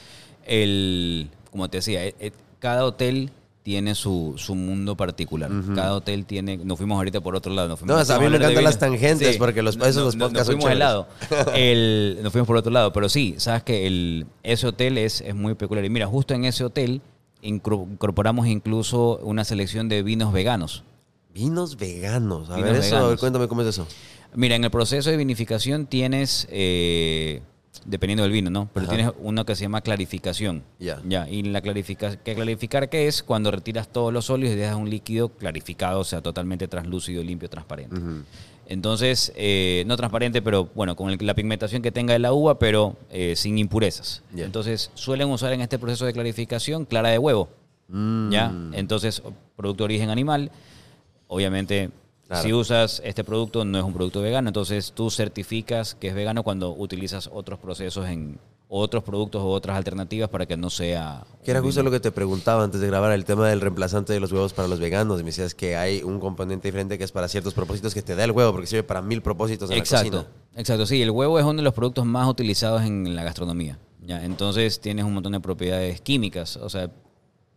el, 0.44 1.30
como 1.50 1.70
te 1.70 1.78
decía, 1.78 2.04
eh, 2.04 2.14
eh, 2.20 2.32
cada 2.58 2.84
hotel 2.84 3.32
tiene 3.62 3.94
su, 3.94 4.34
su 4.38 4.54
mundo 4.54 4.96
particular. 4.96 5.50
Cada 5.74 5.94
hotel 5.94 6.24
tiene... 6.24 6.56
Nos 6.56 6.78
fuimos 6.78 6.96
ahorita 6.96 7.20
por 7.20 7.36
otro 7.36 7.52
lado. 7.52 7.68
Nos 7.68 7.78
fuimos, 7.78 8.08
No, 8.08 8.14
a 8.14 8.18
mí 8.18 8.28
me 8.28 8.36
encantan 8.36 8.64
las 8.64 8.78
tangentes, 8.78 9.36
porque 9.36 9.62
los- 9.62 9.76
esos 9.76 9.96
los 9.96 10.16
no- 10.16 10.26
podcasts 10.28 10.38
Nos 10.38 10.46
son 10.46 10.54
fuimos 10.56 10.70
al 10.72 10.78
lado. 10.78 11.08
El- 11.54 12.18
nos 12.22 12.32
fuimos 12.32 12.46
por 12.46 12.56
otro 12.56 12.72
lado. 12.72 12.92
Pero 12.92 13.08
sí, 13.08 13.34
sabes 13.38 13.62
que 13.62 13.86
el, 13.86 14.26
ese 14.42 14.66
hotel 14.66 14.96
es, 14.98 15.20
es 15.20 15.34
muy 15.34 15.54
peculiar. 15.54 15.84
Y 15.84 15.90
mira, 15.90 16.06
justo 16.06 16.32
en 16.34 16.44
ese 16.46 16.64
hotel 16.64 17.02
incorporamos 17.42 18.46
incluso 18.46 19.18
una 19.22 19.44
selección 19.44 19.88
de 19.88 20.02
vinos 20.02 20.32
veganos. 20.32 20.84
Vinos 21.34 21.76
veganos. 21.76 22.50
A 22.50 22.56
Vinos 22.56 22.70
ver, 22.72 22.80
eso, 22.80 22.96
veganos. 22.96 23.20
cuéntame 23.20 23.48
cómo 23.48 23.62
es 23.62 23.68
eso. 23.68 23.86
Mira, 24.34 24.56
en 24.56 24.64
el 24.64 24.70
proceso 24.70 25.10
de 25.10 25.16
vinificación 25.16 25.86
tienes, 25.86 26.46
eh, 26.50 27.42
dependiendo 27.84 28.22
del 28.22 28.32
vino, 28.32 28.50
¿no? 28.50 28.68
Pero 28.74 28.86
Ajá. 28.86 28.94
tienes 28.96 29.12
uno 29.20 29.44
que 29.44 29.54
se 29.56 29.62
llama 29.62 29.80
clarificación. 29.80 30.62
Ya. 30.78 31.00
Ya, 31.06 31.28
y 31.28 31.42
la 31.42 31.60
clarifica 31.60 32.16
¿qué 32.16 32.34
clarificar 32.34 32.88
qué 32.88 33.06
es? 33.06 33.22
Cuando 33.22 33.50
retiras 33.50 33.88
todos 33.88 34.12
los 34.12 34.30
óleos 34.30 34.52
y 34.52 34.56
dejas 34.56 34.76
un 34.76 34.88
líquido 34.90 35.28
clarificado, 35.30 36.00
o 36.00 36.04
sea, 36.04 36.20
totalmente 36.20 36.68
translúcido, 36.68 37.22
limpio, 37.22 37.48
transparente. 37.48 37.96
Entonces, 38.66 39.32
eh, 39.34 39.82
no 39.86 39.96
transparente, 39.96 40.42
pero 40.42 40.68
bueno, 40.74 40.94
con 40.94 41.10
el- 41.10 41.18
la 41.26 41.34
pigmentación 41.34 41.82
que 41.82 41.90
tenga 41.90 42.12
de 42.12 42.20
la 42.20 42.32
uva, 42.32 42.58
pero 42.58 42.96
eh, 43.10 43.34
sin 43.36 43.58
impurezas. 43.58 44.22
Entonces, 44.36 44.90
suelen 44.94 45.28
usar 45.28 45.52
en 45.52 45.60
este 45.60 45.78
proceso 45.78 46.04
de 46.06 46.12
clarificación 46.12 46.84
clara 46.84 47.08
de 47.08 47.18
huevo. 47.18 47.48
Mm. 47.88 48.30
¿Ya? 48.30 48.52
Entonces, 48.74 49.22
producto 49.56 49.82
de 49.82 49.86
origen 49.86 50.10
animal, 50.10 50.52
obviamente, 51.26 51.90
Claro. 52.30 52.44
si 52.44 52.52
usas 52.52 53.02
este 53.04 53.24
producto, 53.24 53.64
no 53.64 53.76
es 53.76 53.82
un 53.82 53.92
producto 53.92 54.22
vegano, 54.22 54.48
entonces 54.50 54.92
tú 54.94 55.10
certificas 55.10 55.96
que 55.96 56.06
es 56.06 56.14
vegano 56.14 56.44
cuando 56.44 56.70
utilizas 56.72 57.28
otros 57.32 57.58
procesos 57.58 58.06
en 58.08 58.38
otros 58.68 59.02
productos 59.02 59.42
o 59.42 59.48
otras 59.48 59.76
alternativas 59.76 60.28
para 60.28 60.46
que 60.46 60.56
no 60.56 60.70
sea... 60.70 61.24
Que 61.42 61.50
era 61.50 61.60
justo 61.60 61.82
lo 61.82 61.90
que 61.90 61.98
te 61.98 62.12
preguntaba 62.12 62.62
antes 62.62 62.80
de 62.80 62.86
grabar, 62.86 63.10
el 63.10 63.24
tema 63.24 63.48
del 63.48 63.60
reemplazante 63.60 64.12
de 64.12 64.20
los 64.20 64.30
huevos 64.30 64.52
para 64.52 64.68
los 64.68 64.78
veganos. 64.78 65.18
Y 65.18 65.24
me 65.24 65.30
decías 65.30 65.56
que 65.56 65.74
hay 65.74 66.04
un 66.04 66.20
componente 66.20 66.68
diferente 66.68 66.96
que 66.96 67.02
es 67.02 67.10
para 67.10 67.26
ciertos 67.26 67.52
propósitos 67.52 67.94
que 67.94 68.02
te 68.02 68.14
da 68.14 68.22
el 68.22 68.30
huevo, 68.30 68.52
porque 68.52 68.68
sirve 68.68 68.84
para 68.84 69.02
mil 69.02 69.22
propósitos 69.22 69.68
en 69.70 69.76
la 69.76 69.80
Exacto, 69.82 70.18
cocina. 70.18 70.26
exacto, 70.54 70.86
sí, 70.86 71.02
el 71.02 71.10
huevo 71.10 71.36
es 71.40 71.44
uno 71.44 71.54
de 71.56 71.62
los 71.62 71.74
productos 71.74 72.06
más 72.06 72.28
utilizados 72.28 72.82
en 72.82 73.16
la 73.16 73.24
gastronomía. 73.24 73.76
¿ya? 74.06 74.24
Entonces 74.24 74.80
tienes 74.80 75.04
un 75.04 75.14
montón 75.14 75.32
de 75.32 75.40
propiedades 75.40 76.00
químicas, 76.00 76.56
o 76.56 76.68
sea, 76.70 76.92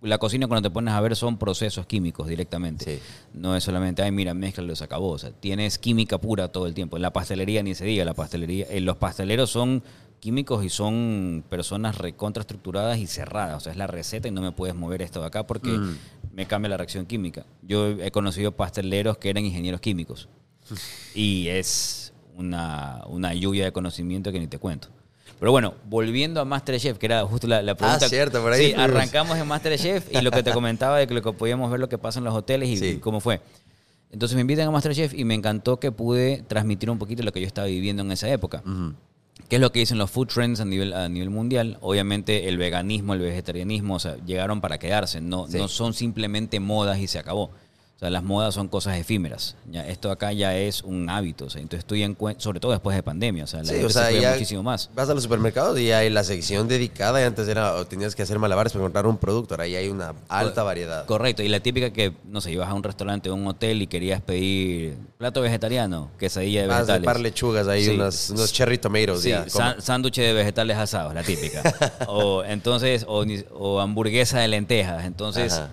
la 0.04 0.18
cocina 0.18 0.48
cuando 0.48 0.70
te 0.70 0.74
pones 0.74 0.94
a 0.94 1.02
ver 1.02 1.16
son 1.16 1.38
procesos 1.38 1.86
químicos 1.86 2.28
directamente. 2.28 2.98
Sí. 2.98 3.02
No 3.34 3.56
es 3.56 3.64
solamente, 3.64 4.02
ay, 4.04 4.12
mira, 4.12 4.34
mezcla 4.34 4.76
se 4.76 4.84
acabó. 4.84 5.12
O 5.12 5.18
sea, 5.18 5.32
tienes 5.32 5.78
química 5.80 6.18
pura 6.20 6.50
todo 6.50 6.68
el 6.68 6.74
tiempo. 6.74 6.98
En 6.98 7.02
la 7.02 7.14
pastelería 7.14 7.64
ni 7.64 7.74
se 7.76 7.86
diga, 7.86 8.04
la 8.06 8.14
pastelería, 8.14 8.66
eh, 8.70 8.82
los 8.82 8.98
pasteleros 8.98 9.50
son 9.50 9.82
químicos 10.20 10.64
y 10.64 10.70
son 10.70 11.44
personas 11.50 11.98
recontraestructuradas 11.98 12.98
y 13.00 13.08
cerradas. 13.08 13.58
O 13.58 13.60
sea, 13.62 13.72
es 13.72 13.78
la 13.78 13.88
receta 13.88 14.28
y 14.28 14.32
no 14.32 14.42
me 14.42 14.52
puedes 14.52 14.76
mover 14.76 15.02
esto 15.02 15.20
de 15.22 15.28
acá 15.28 15.46
porque 15.48 15.70
Mm. 15.72 15.98
me 16.34 16.46
cambia 16.48 16.70
la 16.70 16.78
reacción 16.78 17.06
química. 17.06 17.46
Yo 17.62 17.88
he 17.90 18.12
conocido 18.12 18.52
pasteleros 18.54 19.18
que 19.18 19.30
eran 19.30 19.46
ingenieros 19.46 19.82
químicos 19.82 20.30
y 21.14 21.48
es 21.50 22.14
una, 22.36 23.04
una 23.08 23.34
lluvia 23.34 23.66
de 23.66 23.72
conocimiento 23.72 24.32
que 24.32 24.40
ni 24.40 24.48
te 24.48 24.58
cuento. 24.60 24.88
Pero 25.44 25.52
bueno, 25.52 25.74
volviendo 25.90 26.40
a 26.40 26.46
Masterchef, 26.46 26.98
que 26.98 27.06
era 27.06 27.26
justo 27.26 27.48
la, 27.48 27.62
la 27.62 27.76
pregunta. 27.76 28.06
Ah, 28.06 28.08
cierto, 28.08 28.42
por 28.42 28.54
ahí 28.54 28.68
Sí, 28.68 28.72
fuimos. 28.76 28.90
arrancamos 28.92 29.38
en 29.38 29.46
Masterchef 29.46 30.08
y 30.10 30.22
lo 30.22 30.32
que 30.32 30.42
te 30.42 30.52
comentaba 30.54 30.98
de 31.00 31.06
que, 31.06 31.14
lo 31.14 31.22
que 31.22 31.34
podíamos 31.34 31.70
ver 31.70 31.82
lo 31.82 31.90
que 31.90 31.98
pasa 31.98 32.20
en 32.20 32.24
los 32.24 32.34
hoteles 32.34 32.70
y, 32.70 32.78
Sí. 32.78 32.86
y 32.86 32.96
cómo 33.00 33.20
fue. 33.20 33.42
Entonces 34.10 34.36
me 34.36 34.42
invitan 34.42 34.70
a 34.70 34.72
Masterchef 34.72 35.14
y 35.14 35.26
me 35.26 35.34
encantó 35.34 35.82
que 35.82 35.92
pude 35.92 36.46
transmitir 36.48 36.90
un 36.90 36.98
poquito 36.98 37.24
lo 37.24 37.34
que 37.34 37.42
yo 37.42 37.48
estaba 37.48 37.68
viviendo 37.68 38.04
en 38.04 38.14
esa 38.14 38.30
época. 38.30 38.64
¿Qué 39.50 39.58
es 39.58 39.62
lo 39.62 39.74
que 39.74 39.80
dicen 39.80 39.98
los 39.98 40.10
food 40.10 40.28
trends 40.28 40.62
a 40.62 40.66
nivel, 40.66 40.94
a 40.94 41.10
nivel 41.10 41.30
mundial? 41.30 41.78
Obviamente 41.82 42.48
el 42.48 42.58
veganismo, 42.58 43.14
el 43.14 43.20
vegetarianismo, 43.20 43.96
o 43.96 44.00
sea, 44.00 44.16
llegaron 44.26 44.62
para 44.62 44.78
quedarse. 44.78 45.20
No, 45.20 45.48
Sí. 45.50 45.58
no 45.58 45.68
son 45.68 45.94
simplemente 45.94 46.62
modas 46.62 47.00
y 47.00 47.08
se 47.08 47.20
acabó. 47.20 47.52
O 48.04 48.06
sea, 48.06 48.10
las 48.12 48.24
modas 48.24 48.54
son 48.54 48.68
cosas 48.68 48.98
efímeras. 48.98 49.56
Ya, 49.72 49.88
esto 49.88 50.12
acá 50.12 50.34
ya 50.34 50.58
es 50.58 50.82
un 50.84 51.10
hábito. 51.10 51.46
O 51.46 51.50
sea, 51.50 51.62
entonces 51.62 51.80
estoy 51.86 52.04
en 52.04 52.18
cuen- 52.18 52.36
sobre 52.38 52.60
todo 52.60 52.74
después 52.74 52.98
de 52.98 53.02
pandemia. 53.02 53.46
O 53.46 53.48
sea, 53.48 53.60
la 53.60 53.66
Sí, 53.66 53.72
gente 53.76 53.86
o 53.86 53.90
sea, 53.90 54.08
se 54.08 54.20
ya 54.20 54.32
muchísimo 54.34 54.62
más. 54.62 54.90
vas 54.94 55.08
a 55.10 55.14
los 55.14 55.24
supermercados 55.24 55.80
y 55.80 55.90
hay 55.94 56.10
la 56.10 56.26
sección 56.26 56.68
dedicada 56.68 57.22
y 57.22 57.24
antes 57.24 57.48
era, 57.48 57.76
o 57.76 57.86
tenías 57.88 58.14
que 58.14 58.24
hacer 58.24 58.40
malabares 58.40 58.74
para 58.74 58.84
encontrar 58.84 59.08
un 59.08 59.18
producto, 59.18 59.54
ahora 59.54 59.68
ya 59.68 59.78
hay 59.78 59.88
una 59.88 60.16
alta 60.28 60.64
variedad. 60.64 61.06
Correcto, 61.06 61.44
y 61.44 61.48
la 61.48 61.62
típica 61.62 61.94
que, 61.94 62.12
no 62.26 62.42
sé, 62.42 62.52
ibas 62.52 62.68
a 62.68 62.74
un 62.74 62.84
restaurante 62.84 63.30
o 63.30 63.36
un 63.36 63.48
hotel 63.48 63.82
y 63.82 63.88
querías 63.88 64.20
pedir 64.22 64.98
plato 65.18 65.40
vegetariano, 65.40 66.12
quesadilla 66.20 66.64
de 66.64 66.68
de 66.68 66.74
vegetales. 66.74 67.06
par 67.06 67.20
lechugas 67.22 67.70
ahí, 67.70 67.86
Sí. 67.86 67.92
unos, 67.92 68.32
unos 68.32 68.52
cherry 68.52 68.80
tomatoes. 68.80 69.22
Sí, 69.22 69.30
ya, 69.30 69.48
sa- 69.48 69.72
como- 69.76 69.82
sándwich 69.82 70.16
de 70.18 70.34
vegetales 70.34 70.76
asados, 70.76 71.14
la 71.14 71.24
típica. 71.24 71.62
o 72.10 72.44
entonces, 72.44 73.06
o, 73.08 73.80
hamburguesa 73.80 74.40
de 74.40 74.50
lentejas. 74.50 75.06
Entonces, 75.06 75.54
Ajá. 75.54 75.70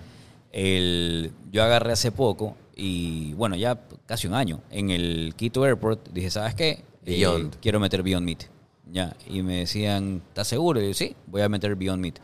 El, 0.51 1.31
yo 1.51 1.63
agarré 1.63 1.93
hace 1.93 2.11
poco 2.11 2.55
y 2.75 3.33
bueno, 3.33 3.55
ya 3.55 3.79
casi 4.05 4.27
un 4.27 4.33
año, 4.33 4.61
en 4.69 4.89
el 4.89 5.33
Quito 5.35 5.63
Airport, 5.63 6.09
dije, 6.11 6.29
¿sabes 6.31 6.55
qué? 6.55 6.83
Eh, 7.05 7.49
quiero 7.61 7.79
meter 7.79 8.03
Beyond 8.03 8.25
Meat. 8.25 8.43
Ya, 8.91 9.15
y 9.29 9.41
me 9.41 9.57
decían, 9.57 10.21
¿estás 10.27 10.47
seguro? 10.47 10.81
Y 10.81 10.87
yo, 10.87 10.93
sí, 10.93 11.15
voy 11.27 11.41
a 11.41 11.49
meter 11.49 11.75
Beyond 11.75 12.01
Meat. 12.01 12.15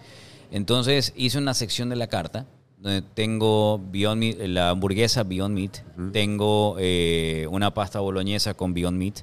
Entonces 0.52 1.14
hice 1.16 1.38
una 1.38 1.54
sección 1.54 1.90
de 1.90 1.96
la 1.96 2.08
carta 2.08 2.46
donde 2.78 3.02
tengo 3.02 3.80
Beyond 3.92 4.20
Meat, 4.20 4.38
la 4.48 4.70
hamburguesa 4.70 5.24
Beyond 5.24 5.56
Meat, 5.56 5.78
tengo 6.12 6.76
eh, 6.80 7.48
una 7.50 7.74
pasta 7.74 8.00
boloñesa 8.00 8.54
con 8.54 8.74
Beyond 8.74 8.98
Meat, 8.98 9.20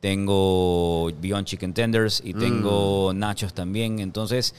tengo 0.00 1.10
Beyond 1.20 1.46
Chicken 1.46 1.74
Tenders 1.74 2.22
y 2.24 2.34
tengo 2.34 3.12
nachos 3.14 3.52
también. 3.54 3.98
Entonces, 3.98 4.54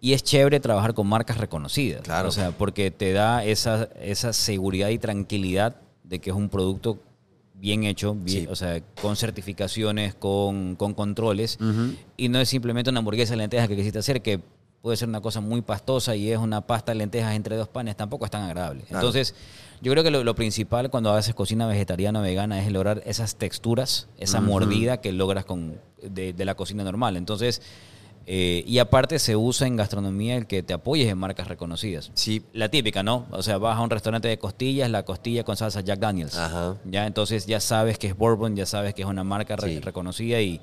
y 0.00 0.12
es 0.12 0.22
chévere 0.22 0.60
trabajar 0.60 0.94
con 0.94 1.06
marcas 1.08 1.38
reconocidas. 1.38 2.02
Claro. 2.02 2.28
O 2.28 2.32
sea, 2.32 2.52
porque 2.52 2.90
te 2.90 3.12
da 3.12 3.44
esa, 3.44 3.88
esa 4.00 4.32
seguridad 4.32 4.88
y 4.90 4.98
tranquilidad 4.98 5.76
de 6.04 6.18
que 6.20 6.30
es 6.30 6.36
un 6.36 6.48
producto 6.48 6.98
bien 7.54 7.82
hecho, 7.84 8.14
bien, 8.14 8.42
Sí. 8.44 8.46
o 8.50 8.54
sea, 8.54 8.80
con 9.02 9.16
certificaciones, 9.16 10.14
con, 10.14 10.76
con 10.76 10.94
controles, 10.94 11.58
y 12.16 12.28
no 12.28 12.38
es 12.40 12.48
simplemente 12.48 12.90
una 12.90 13.00
hamburguesa 13.00 13.32
de 13.32 13.38
lentejas 13.38 13.66
que 13.68 13.74
quisiste 13.76 13.98
hacer, 13.98 14.22
que 14.22 14.40
puede 14.80 14.96
ser 14.96 15.08
una 15.08 15.20
cosa 15.20 15.40
muy 15.40 15.60
pastosa 15.60 16.14
y 16.14 16.30
es 16.30 16.38
una 16.38 16.60
pasta 16.60 16.92
de 16.92 16.98
lentejas 16.98 17.34
entre 17.34 17.56
dos 17.56 17.66
panes, 17.68 17.96
tampoco 17.96 18.24
es 18.24 18.30
tan 18.30 18.42
agradable. 18.44 18.82
Claro. 18.84 19.00
Entonces, 19.00 19.34
yo 19.82 19.90
creo 19.90 20.04
que 20.04 20.12
lo, 20.12 20.22
lo 20.22 20.34
principal 20.36 20.88
cuando 20.88 21.12
haces 21.12 21.34
cocina 21.34 21.66
vegetariana 21.66 22.20
o 22.20 22.22
vegana 22.22 22.62
es 22.64 22.70
lograr 22.70 23.02
esas 23.04 23.34
texturas, 23.34 24.06
esa 24.18 24.40
mordida 24.40 25.00
que 25.00 25.10
logras 25.10 25.44
con, 25.44 25.80
de, 26.00 26.32
de 26.32 26.44
la 26.44 26.54
cocina 26.54 26.84
normal. 26.84 27.16
Entonces, 27.16 27.60
eh, 28.30 28.62
y 28.66 28.78
aparte 28.78 29.18
se 29.18 29.36
usa 29.36 29.66
en 29.66 29.76
gastronomía 29.76 30.36
el 30.36 30.46
que 30.46 30.62
te 30.62 30.74
apoyes 30.74 31.08
en 31.08 31.16
marcas 31.16 31.48
reconocidas. 31.48 32.10
Sí. 32.12 32.42
La 32.52 32.68
típica, 32.68 33.02
¿no? 33.02 33.26
O 33.30 33.42
sea, 33.42 33.56
vas 33.56 33.78
a 33.78 33.80
un 33.80 33.88
restaurante 33.88 34.28
de 34.28 34.38
costillas, 34.38 34.90
la 34.90 35.02
costilla 35.06 35.44
con 35.44 35.56
salsa 35.56 35.80
Jack 35.80 35.98
Daniels. 35.98 36.36
Ajá. 36.36 36.76
Ya, 36.84 37.06
entonces 37.06 37.46
ya 37.46 37.58
sabes 37.58 37.98
que 37.98 38.06
es 38.08 38.14
bourbon, 38.16 38.54
ya 38.54 38.66
sabes 38.66 38.92
que 38.92 39.00
es 39.00 39.08
una 39.08 39.24
marca 39.24 39.56
Sí. 39.58 39.80
reconocida 39.80 40.42
y, 40.42 40.60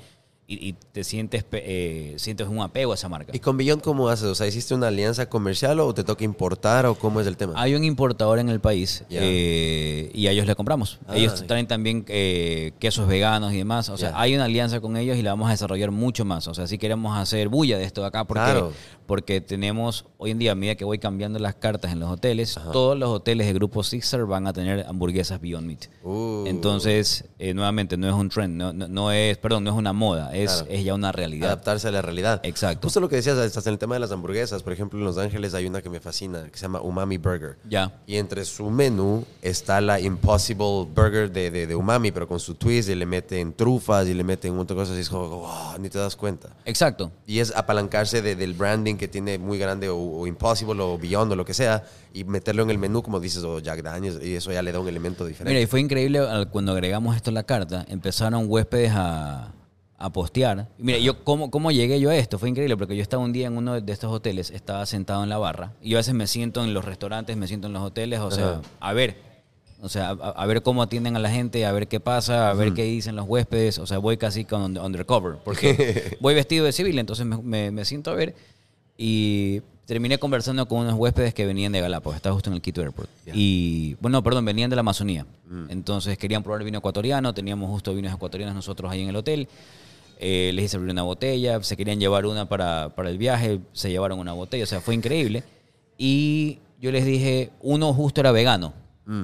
y- 0.48 0.70
y 0.70 0.74
te 0.74 1.04
sientes, 1.04 1.44
eh, 1.54 2.14
sientes 2.18 2.48
un 2.48 2.60
apego 2.62 2.92
a 2.92 2.96
esa 2.96 3.10
marca. 3.10 3.32
¿Y 3.36 3.40
con 3.40 3.58
Beyond 3.58 3.82
cómo 3.82 4.10
haces? 4.10 4.28
O 4.28 4.36
sea, 4.36 4.46
¿hiciste 4.48 4.74
una 4.76 4.90
alianza 4.90 5.28
comercial 5.28 5.80
o 5.80 5.94
te 5.94 6.04
toca 6.04 6.24
importar 6.24 6.86
o 6.86 6.96
cómo 6.96 7.20
es 7.20 7.26
el 7.28 7.36
tema? 7.36 7.54
Hay 7.56 7.74
un 7.74 7.84
importador 7.84 8.38
en 8.40 8.50
el 8.50 8.60
país 8.60 9.04
eh, 9.10 10.12
y 10.14 10.28
a 10.28 10.32
ellos 10.32 10.46
le 10.46 10.56
compramos. 10.56 11.00
Ah, 11.08 11.16
ellos 11.18 11.40
sí. 11.40 11.46
traen 11.46 11.68
también 11.68 12.06
eh, 12.08 12.74
quesos 12.80 13.08
veganos 13.08 13.54
y 13.54 13.58
demás. 13.58 13.90
O 13.90 13.98
sea, 13.98 14.12
hay 14.20 14.36
una 14.36 14.46
alianza 14.46 14.80
con 14.82 14.98
ellos 14.98 15.18
y 15.18 15.22
la 15.22 15.32
vamos 15.32 15.48
a 15.48 15.52
desarrollar 15.52 15.92
mucho 15.92 16.26
más. 16.26 16.48
O 16.48 16.54
sea, 16.54 16.68
si 16.68 16.78
queremos 16.78 17.18
hacer 17.18 17.50
bulla 17.50 17.78
de 17.78 17.86
esto 17.86 18.02
de 18.02 18.08
acá 18.08 18.26
porque, 18.26 18.44
Claro. 18.44 18.72
porque 19.08 19.42
tenemos, 19.42 20.06
hoy 20.18 20.32
en 20.32 20.40
día, 20.40 20.52
a 20.52 20.56
medida 20.56 20.76
que 20.76 20.86
voy 20.86 21.00
cambiando 21.00 21.40
las 21.40 21.56
cartas 21.56 21.92
en 21.92 22.00
los 22.00 22.12
hoteles, 22.12 22.60
todos 22.72 22.98
los 22.98 23.10
hoteles 23.10 23.48
de 23.48 23.54
Grupo 23.54 23.84
Sixer 23.84 24.26
van 24.26 24.46
a 24.48 24.54
tener 24.54 24.86
hamburguesas 24.88 25.42
Beyond 25.42 25.66
Meat. 25.68 25.86
Uh. 26.04 26.44
Entonces, 26.48 27.26
eh, 27.40 27.54
nuevamente, 27.54 27.98
no 27.98 28.08
es 28.08 28.14
un 28.14 28.30
trend, 28.30 28.56
no, 28.58 28.74
no, 28.74 28.88
no 28.88 29.12
es, 29.12 29.38
perdón, 29.38 29.64
no 29.64 29.72
es 29.72 29.76
una 29.78 29.94
moda, 29.94 30.35
es, 30.36 30.52
Claro. 30.52 30.68
es 30.70 30.84
ya 30.84 30.94
una 30.94 31.12
realidad. 31.12 31.48
Adaptarse 31.48 31.88
a 31.88 31.92
la 31.92 32.02
realidad. 32.02 32.40
Exacto. 32.44 32.86
Justo 32.88 33.00
lo 33.00 33.10
que 33.10 33.16
decías, 33.16 33.38
estás 33.38 33.66
en 33.68 33.74
el 33.74 33.80
tema 33.80 33.96
de 33.96 34.00
las 34.02 34.12
hamburguesas. 34.12 34.62
Por 34.64 34.74
ejemplo, 34.74 35.00
en 35.00 35.06
Los 35.06 35.18
Ángeles 35.18 35.54
hay 35.54 35.66
una 35.66 35.82
que 35.82 35.90
me 35.90 36.00
fascina, 36.00 36.44
que 36.52 36.58
se 36.58 36.64
llama 36.64 36.82
Umami 36.82 37.18
Burger. 37.18 37.58
Ya. 37.70 37.92
Y 38.06 38.18
entre 38.18 38.46
su 38.46 38.70
menú 38.70 39.26
está 39.42 39.82
la 39.82 40.00
Impossible 40.00 40.86
Burger 40.94 41.32
de, 41.32 41.50
de, 41.52 41.68
de 41.68 41.76
umami, 41.76 42.12
pero 42.12 42.28
con 42.28 42.40
su 42.40 42.56
twist 42.56 42.90
y 42.90 42.96
le 42.96 43.06
meten 43.06 43.54
trufas 43.54 44.08
y 44.08 44.14
le 44.14 44.24
meten 44.24 44.52
un 44.52 44.58
montón 44.58 44.78
de 44.78 44.84
cosas 44.84 44.98
y 44.98 45.02
es 45.02 45.10
como, 45.10 45.28
wow, 45.30 45.78
ni 45.80 45.90
te 45.90 45.98
das 45.98 46.16
cuenta. 46.16 46.50
Exacto. 46.66 47.12
Y 47.26 47.40
es 47.40 47.56
apalancarse 47.56 48.22
de- 48.22 48.36
del 48.36 48.54
branding 48.54 48.96
que 48.96 49.08
tiene 49.08 49.38
muy 49.38 49.58
grande 49.58 49.90
o, 49.90 49.98
o 49.98 50.28
Impossible 50.28 50.82
o 50.82 50.98
Beyond 50.98 51.32
o 51.32 51.36
lo 51.36 51.46
que 51.46 51.54
sea 51.54 51.84
y 52.14 52.24
meterlo 52.24 52.64
en 52.64 52.70
el 52.70 52.78
menú, 52.78 53.04
como 53.04 53.20
dices, 53.20 53.44
o 53.44 53.60
Jack 53.60 53.82
Daniels, 53.84 54.20
y 54.24 54.36
eso 54.36 54.52
ya 54.52 54.62
le 54.62 54.72
da 54.72 54.80
un 54.80 54.88
elemento 54.88 55.26
diferente. 55.26 55.50
Mira, 55.54 55.62
y 55.62 55.68
fue 55.68 55.82
increíble 55.82 56.22
cuando 56.52 56.72
agregamos 56.72 57.16
esto 57.16 57.30
a 57.30 57.34
la 57.34 57.44
carta, 57.44 57.86
empezaron 57.90 58.46
huéspedes 58.48 58.92
a, 58.96 59.52
a 59.98 60.10
postear. 60.12 60.68
Y 60.78 60.84
Mira, 60.84 60.98
yo 61.00 61.24
cómo, 61.24 61.50
cómo 61.50 61.72
llegué 61.72 62.00
yo 62.00 62.10
a 62.10 62.16
esto, 62.16 62.38
fue 62.38 62.50
increíble 62.50 62.76
porque 62.78 62.96
yo 62.96 63.02
estaba 63.02 63.24
un 63.24 63.32
día 63.34 63.48
en 63.48 63.58
uno 63.58 63.80
de 63.80 63.94
estos 63.94 64.12
hoteles, 64.12 64.50
estaba 64.52 64.86
sentado 64.86 65.24
en 65.24 65.30
la 65.30 65.38
barra, 65.38 65.72
y 65.82 65.90
yo 65.92 65.98
a 65.98 66.00
veces 66.00 66.14
me 66.14 66.28
siento 66.28 66.64
en 66.64 66.74
los 66.74 66.84
restaurantes, 66.86 67.38
me 67.38 67.48
siento 67.48 67.68
en 67.68 67.74
los 67.74 67.82
hoteles, 67.84 68.20
o 68.20 68.30
sea, 68.32 68.50
Ajá. 68.50 68.62
a 68.82 68.94
ver, 68.94 69.16
o 69.82 69.88
sea, 69.90 70.10
a, 70.10 70.14
a 70.14 70.46
ver 70.48 70.62
cómo 70.64 70.82
atienden 70.84 71.16
a 71.16 71.20
la 71.20 71.30
gente, 71.30 71.66
a 71.66 71.72
ver 71.72 71.88
qué 71.88 72.00
pasa, 72.00 72.50
a 72.50 72.54
ver 72.54 72.74
qué 72.74 72.84
dicen 72.84 73.16
los 73.16 73.26
huéspedes, 73.28 73.78
o 73.80 73.88
sea, 73.88 73.98
voy 74.00 74.18
casi 74.18 74.44
con 74.44 74.62
under- 74.64 74.84
undercover, 74.84 75.38
porque 75.44 76.18
voy 76.22 76.34
vestido 76.36 76.66
de 76.66 76.72
civil, 76.74 76.98
entonces 77.00 77.26
me, 77.26 77.38
me- 77.38 77.72
me 77.72 77.86
siento 77.86 78.12
a 78.12 78.16
ver 78.16 78.36
y 78.98 79.62
terminé 79.86 80.18
conversando 80.18 80.68
con 80.68 80.80
unos 80.80 80.96
huéspedes 80.96 81.34
que 81.34 81.46
venían 81.46 81.72
de 81.72 81.80
Galápagos, 81.82 82.16
estaba 82.16 82.34
justo 82.34 82.50
en 82.50 82.56
el 82.56 82.62
Quito 82.62 82.82
Airport. 82.82 83.08
Y, 83.34 83.96
bueno, 84.02 84.24
perdón, 84.24 84.44
venían 84.46 84.70
de 84.70 84.76
la 84.76 84.80
Amazonía. 84.80 85.26
Entonces 85.70 86.18
querían 86.18 86.42
probar 86.42 86.64
vino 86.64 86.80
ecuatoriano, 86.80 87.34
teníamos 87.36 87.70
justo 87.70 87.94
vinos 87.94 88.12
ecuatorianos 88.14 88.56
nosotros 88.56 88.92
ahí 88.92 89.02
en 89.02 89.10
el 89.10 89.16
hotel. 89.16 89.48
Eh, 90.20 90.52
les 90.54 90.66
hice 90.66 90.78
abrir 90.78 90.92
una 90.92 91.04
botella, 91.04 91.62
se 91.62 91.76
querían 91.76 92.00
llevar 92.00 92.26
una 92.26 92.48
para, 92.48 92.90
para 92.96 93.10
el 93.10 93.18
viaje, 93.18 93.60
se 93.74 93.90
llevaron 93.90 94.20
una 94.20 94.34
botella, 94.34 94.64
o 94.64 94.68
sea, 94.68 94.82
fue 94.82 94.96
increíble. 94.96 95.44
Y 95.98 96.60
yo 96.80 96.92
les 96.92 97.06
dije, 97.06 97.52
uno 97.62 97.94
justo 97.94 98.22
era 98.22 98.32
vegano. 98.32 98.74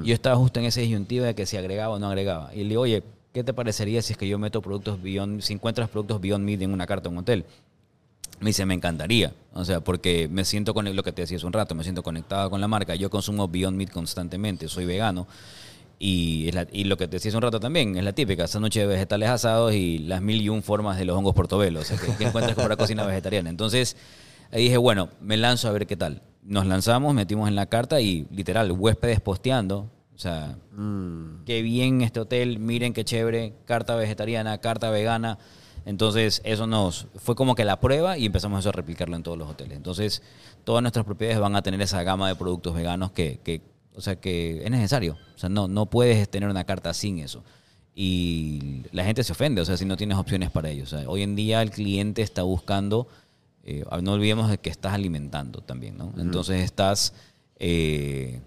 Yo 0.04 0.14
estaba 0.14 0.36
justo 0.36 0.60
en 0.60 0.68
ese 0.68 0.82
disyuntivo 0.82 1.26
de 1.26 1.34
que 1.34 1.48
si 1.48 1.58
agregaba 1.58 1.96
o 1.96 1.98
no 1.98 2.08
agregaba. 2.08 2.54
Y 2.54 2.62
le 2.64 2.70
digo, 2.70 2.82
oye, 2.82 3.02
¿qué 3.34 3.44
te 3.44 3.52
parecería 3.52 4.04
si 4.04 4.14
es 4.14 4.18
que 4.18 4.28
yo 4.28 4.38
meto 4.38 4.62
productos 4.62 5.02
Beyond, 5.02 5.42
si 5.42 5.54
encuentras 5.54 5.90
productos 5.90 6.22
Beyond 6.22 6.46
Meat 6.46 6.62
en 6.62 6.72
una 6.72 6.86
carta 6.86 7.10
en 7.10 7.16
un 7.16 7.22
hotel? 7.22 7.46
Me 8.40 8.52
dice, 8.52 8.64
me 8.68 8.76
encantaría. 8.76 9.34
O 9.54 9.66
sea, 9.66 9.80
porque 9.82 10.28
me 10.28 10.46
siento 10.46 10.76
con 10.76 10.96
lo 10.96 11.04
que 11.04 11.12
te 11.12 11.24
decía 11.24 11.38
hace 11.38 11.48
un 11.48 11.54
rato, 11.54 11.74
me 11.74 11.82
siento 11.82 12.04
conectado 12.04 12.52
con 12.52 12.62
la 12.62 12.68
marca. 12.68 12.94
Yo 12.94 13.10
consumo 13.10 13.48
Beyond 13.48 13.76
Meat 13.76 13.90
constantemente, 13.90 14.68
soy 14.68 14.86
vegano. 14.86 15.26
Y, 16.04 16.48
es 16.48 16.56
la- 16.56 16.66
y 16.72 16.86
lo 16.86 16.98
que 16.98 17.08
te 17.08 17.18
decía 17.18 17.30
hace 17.30 17.38
un 17.38 17.44
rato 17.44 17.60
también, 17.60 17.96
es 17.96 18.04
la 18.04 18.12
típica, 18.14 18.46
esa 18.46 18.60
noche 18.60 18.80
de 18.80 18.88
vegetales 18.88 19.30
asados 19.30 19.74
y 19.76 20.00
las 20.00 20.20
mil 20.20 20.42
y 20.42 20.50
un 20.50 20.64
formas 20.64 20.98
de 20.98 21.06
los 21.06 21.16
hongos 21.16 21.36
portobelo. 21.36 21.82
O 21.82 21.84
sea, 21.84 21.96
que, 21.98 22.12
que 22.16 22.24
encuentras 22.24 22.56
con 22.56 22.68
la 22.68 22.76
cocina 22.76 23.06
vegetariana. 23.06 23.52
Entonces, 23.52 23.96
ahí 24.52 24.64
dije, 24.64 24.78
bueno, 24.78 25.10
me 25.22 25.38
lanzo 25.38 25.68
a 25.68 25.72
ver 25.72 25.86
qué 25.86 25.96
tal. 25.96 26.24
Nos 26.44 26.66
lanzamos, 26.66 27.14
metimos 27.14 27.48
en 27.48 27.56
la 27.56 27.68
carta 27.68 28.02
y 28.02 28.26
literal, 28.32 28.72
huéspedes 28.72 29.20
posteando. 29.20 29.92
O 30.16 30.18
sea, 30.18 30.56
qué 31.46 31.62
bien 31.62 32.02
este 32.02 32.20
hotel, 32.20 32.58
miren 32.58 32.94
qué 32.94 33.06
chévere, 33.06 33.54
carta 33.66 33.96
vegetariana, 33.96 34.58
carta 34.58 34.90
vegana. 34.90 35.38
Entonces, 35.86 36.42
eso 36.44 36.66
nos 36.66 37.08
fue 37.16 37.36
como 37.36 37.54
que 37.54 37.64
la 37.66 37.80
prueba 37.80 38.18
y 38.18 38.26
empezamos 38.26 38.60
eso 38.62 38.70
a 38.70 38.72
replicarlo 38.72 39.16
en 39.16 39.24
todos 39.24 39.38
los 39.38 39.50
hoteles. 39.50 39.78
Entonces, 39.78 40.24
todas 40.64 40.82
nuestras 40.82 41.06
propiedades 41.06 41.40
van 41.40 41.56
a 41.56 41.62
tener 41.62 41.80
esa 41.82 42.02
gama 42.04 42.28
de 42.28 42.36
productos 42.36 42.74
veganos 42.74 43.12
que, 43.12 43.40
que 43.44 43.62
o 43.96 44.02
sea, 44.02 44.16
que 44.16 44.64
es 44.64 44.72
necesario. 44.72 45.18
O 45.36 45.38
sea, 45.38 45.50
no, 45.50 45.68
no 45.68 45.88
puedes 45.88 46.30
tener 46.30 46.50
una 46.50 46.64
carta 46.64 46.94
sin 46.94 47.20
eso. 47.20 47.44
Y 47.94 48.84
la 48.92 49.04
gente 49.04 49.24
se 49.24 49.34
ofende, 49.34 49.62
o 49.62 49.66
sea, 49.66 49.78
si 49.78 49.86
no 49.86 49.98
tienes 49.98 50.18
opciones 50.18 50.50
para 50.50 50.70
ellos. 50.70 50.94
O 50.94 50.98
sea, 50.98 51.10
hoy 51.10 51.24
en 51.24 51.36
día 51.36 51.62
el 51.62 51.72
cliente 51.72 52.22
está 52.22 52.44
buscando, 52.44 53.08
eh, 53.64 53.84
no 54.02 54.14
olvidemos 54.14 54.50
de 54.50 54.58
que 54.58 54.70
estás 54.70 54.94
alimentando 54.94 55.62
también, 55.62 55.98
¿no? 55.98 56.14
Entonces 56.18 56.64
estás 56.64 57.14
eh, 57.58 58.40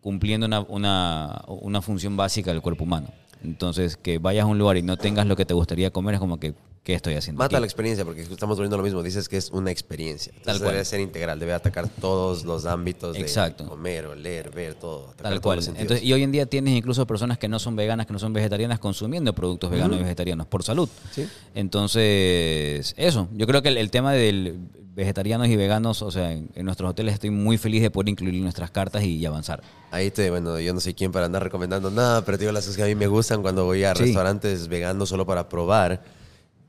cumpliendo 0.00 0.46
una, 0.46 0.60
una, 0.60 1.44
una 1.46 1.82
función 1.82 2.16
básica 2.16 2.50
del 2.50 2.62
cuerpo 2.62 2.84
humano. 2.84 3.08
Entonces, 3.42 3.96
que 3.96 4.18
vayas 4.18 4.44
a 4.44 4.46
un 4.46 4.58
lugar 4.58 4.76
y 4.76 4.82
no 4.82 4.96
tengas 4.96 5.26
lo 5.26 5.36
que 5.36 5.44
te 5.44 5.54
gustaría 5.54 5.90
comer 5.90 6.14
es 6.14 6.20
como 6.20 6.40
que, 6.40 6.54
¿qué 6.84 6.94
estoy 6.94 7.14
haciendo? 7.14 7.38
Mata 7.38 7.56
aquí? 7.56 7.60
la 7.60 7.66
experiencia, 7.66 8.04
porque 8.04 8.22
estamos 8.22 8.56
volviendo 8.56 8.76
a 8.76 8.78
lo 8.78 8.82
mismo. 8.84 9.02
Dices 9.02 9.28
que 9.28 9.36
es 9.36 9.50
una 9.50 9.70
experiencia. 9.70 10.30
Entonces 10.36 10.54
Tal 10.54 10.58
cual. 10.60 10.72
debe 10.72 10.84
ser 10.84 11.00
integral, 11.00 11.38
debe 11.38 11.52
atacar 11.52 11.88
todos 11.88 12.44
los 12.44 12.64
ámbitos 12.66 13.14
de 13.14 13.20
Exacto. 13.22 13.66
comer, 13.68 14.06
oler, 14.06 14.50
ver, 14.50 14.74
todo. 14.74 15.12
Tal 15.20 15.40
cual. 15.40 15.58
Entonces, 15.76 16.02
y 16.02 16.12
hoy 16.12 16.22
en 16.22 16.32
día 16.32 16.46
tienes 16.46 16.74
incluso 16.76 17.06
personas 17.06 17.38
que 17.38 17.48
no 17.48 17.58
son 17.58 17.76
veganas, 17.76 18.06
que 18.06 18.12
no 18.12 18.18
son 18.18 18.32
vegetarianas, 18.32 18.78
consumiendo 18.78 19.34
productos 19.34 19.70
veganos 19.70 19.98
y 19.98 20.02
vegetarianos 20.02 20.46
por 20.46 20.62
salud. 20.62 20.88
Sí. 21.12 21.28
Entonces, 21.54 22.94
eso. 22.96 23.28
Yo 23.32 23.46
creo 23.46 23.62
que 23.62 23.68
el, 23.68 23.76
el 23.78 23.90
tema 23.90 24.12
del 24.12 24.58
vegetarianos 24.94 25.46
y 25.48 25.56
veganos, 25.56 26.02
o 26.02 26.10
sea, 26.10 26.32
en, 26.32 26.50
en 26.54 26.64
nuestros 26.64 26.90
hoteles 26.90 27.14
estoy 27.14 27.30
muy 27.30 27.56
feliz 27.56 27.82
de 27.82 27.90
poder 27.90 28.08
incluir 28.08 28.34
nuestras 28.42 28.70
cartas 28.72 29.04
y, 29.04 29.16
y 29.16 29.26
avanzar. 29.26 29.62
Ahí 29.92 30.10
te, 30.10 30.28
bueno, 30.30 30.58
yo 30.58 30.74
no 30.74 30.80
soy 30.80 30.92
quien 30.94 31.12
para 31.12 31.26
andar 31.26 31.42
recomendando 31.42 31.90
nada, 31.90 32.24
pero 32.24 32.36
te 32.36 32.42
digo 32.44 32.52
las 32.52 32.64
cosas 32.64 32.76
que 32.76 32.82
a 32.82 32.86
mí 32.86 32.94
me 32.96 33.06
gustan 33.06 33.40
cuando 33.42 33.64
voy 33.64 33.84
a 33.84 33.94
Sí. 33.94 34.02
restaurantes 34.04 34.66
veganos 34.68 35.08
solo 35.08 35.24
para 35.24 35.48
probar. 35.48 36.02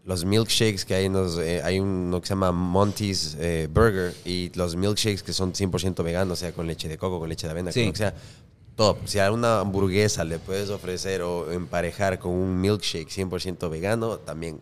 Los 0.10 0.26
milkshakes 0.26 0.86
que 0.86 0.96
hay, 0.96 1.06
en 1.06 1.14
los, 1.14 1.38
eh, 1.38 1.62
hay 1.64 1.80
uno 1.80 2.20
que 2.20 2.26
se 2.26 2.32
llama 2.34 2.52
Monty's 2.52 3.38
eh, 3.40 3.68
Burger 3.72 4.12
y 4.26 4.50
los 4.56 4.76
milkshakes 4.76 5.22
que 5.22 5.34
son 5.34 5.54
100% 5.54 6.02
veganos, 6.04 6.34
o 6.34 6.36
sea, 6.36 6.52
con 6.52 6.66
leche 6.66 6.88
de 6.88 6.98
coco, 6.98 7.20
con 7.20 7.30
leche 7.30 7.46
de 7.46 7.52
avena, 7.52 7.72
Sí. 7.72 7.82
con 7.82 7.86
lo 7.90 7.94
que 7.94 7.98
sea. 8.00 8.16
Top. 8.76 8.98
Si 9.06 9.20
a 9.20 9.32
una 9.32 9.60
hamburguesa 9.60 10.24
le 10.24 10.40
puedes 10.40 10.72
ofrecer 10.72 11.22
o 11.22 11.52
emparejar 11.52 12.18
con 12.18 12.32
un 12.32 12.60
milkshake 12.60 13.08
100% 13.08 13.70
vegano, 13.70 14.18
también. 14.18 14.60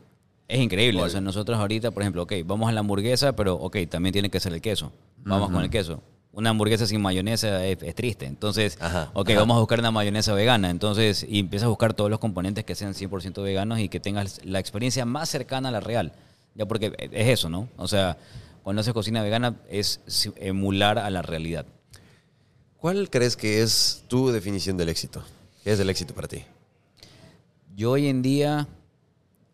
Es 0.49 0.59
increíble. 0.59 0.99
Gol. 0.99 1.07
O 1.07 1.11
sea, 1.11 1.21
nosotros 1.21 1.57
ahorita, 1.57 1.91
por 1.91 2.03
ejemplo, 2.03 2.23
ok, 2.23 2.33
vamos 2.45 2.67
a 2.67 2.73
la 2.73 2.81
hamburguesa, 2.81 3.33
pero 3.33 3.55
ok, 3.55 3.77
también 3.89 4.11
tiene 4.11 4.29
que 4.29 4.41
ser 4.41 4.51
el 4.51 4.59
queso. 4.59 4.91
Vamos 5.23 5.49
con 5.49 5.63
el 5.63 5.69
queso. 5.69 6.01
Una 6.37 6.51
hamburguesa 6.51 6.85
sin 6.85 7.01
mayonesa 7.01 7.65
es, 7.65 7.81
es 7.81 7.95
triste. 7.95 8.27
Entonces, 8.27 8.77
Ajá, 8.79 9.09
ok, 9.15 9.31
ajá. 9.31 9.39
vamos 9.39 9.57
a 9.57 9.59
buscar 9.59 9.79
una 9.79 9.89
mayonesa 9.89 10.35
vegana. 10.35 10.69
Entonces, 10.69 11.25
y 11.27 11.39
empiezas 11.39 11.65
a 11.65 11.69
buscar 11.69 11.95
todos 11.95 12.11
los 12.11 12.19
componentes 12.19 12.63
que 12.63 12.75
sean 12.75 12.93
100% 12.93 13.41
veganos 13.41 13.79
y 13.79 13.89
que 13.89 13.99
tengas 13.99 14.39
la 14.45 14.59
experiencia 14.59 15.03
más 15.03 15.29
cercana 15.29 15.69
a 15.69 15.71
la 15.71 15.79
real. 15.79 16.13
Ya 16.53 16.67
porque 16.67 16.93
es 17.11 17.27
eso, 17.27 17.49
¿no? 17.49 17.67
O 17.75 17.87
sea, 17.87 18.17
cuando 18.61 18.81
haces 18.81 18.93
cocina 18.93 19.23
vegana 19.23 19.55
es 19.67 19.99
emular 20.35 20.99
a 20.99 21.09
la 21.09 21.23
realidad. 21.23 21.65
¿Cuál 22.77 23.09
crees 23.09 23.35
que 23.35 23.63
es 23.63 24.03
tu 24.07 24.29
definición 24.29 24.77
del 24.77 24.89
éxito? 24.89 25.23
¿Qué 25.63 25.71
es 25.71 25.79
el 25.79 25.89
éxito 25.89 26.13
para 26.13 26.27
ti? 26.27 26.43
Yo 27.75 27.91
hoy 27.91 28.07
en 28.09 28.21
día, 28.21 28.67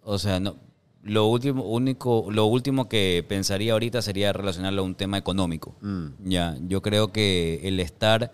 o 0.04 0.20
sea, 0.20 0.42
no, 0.42 0.58
lo 1.04 1.28
último, 1.28 1.64
único, 1.64 2.28
lo 2.32 2.46
último 2.46 2.88
que 2.90 3.26
pensaría 3.28 3.74
ahorita 3.74 4.02
sería 4.02 4.32
relacionarlo 4.34 4.82
a 4.82 4.86
un 4.86 4.96
tema 4.96 5.18
económico. 5.18 5.76
Ya, 6.24 6.58
yo 6.68 6.82
creo 6.82 7.12
que 7.12 7.60
el 7.64 7.80
estar 7.80 8.32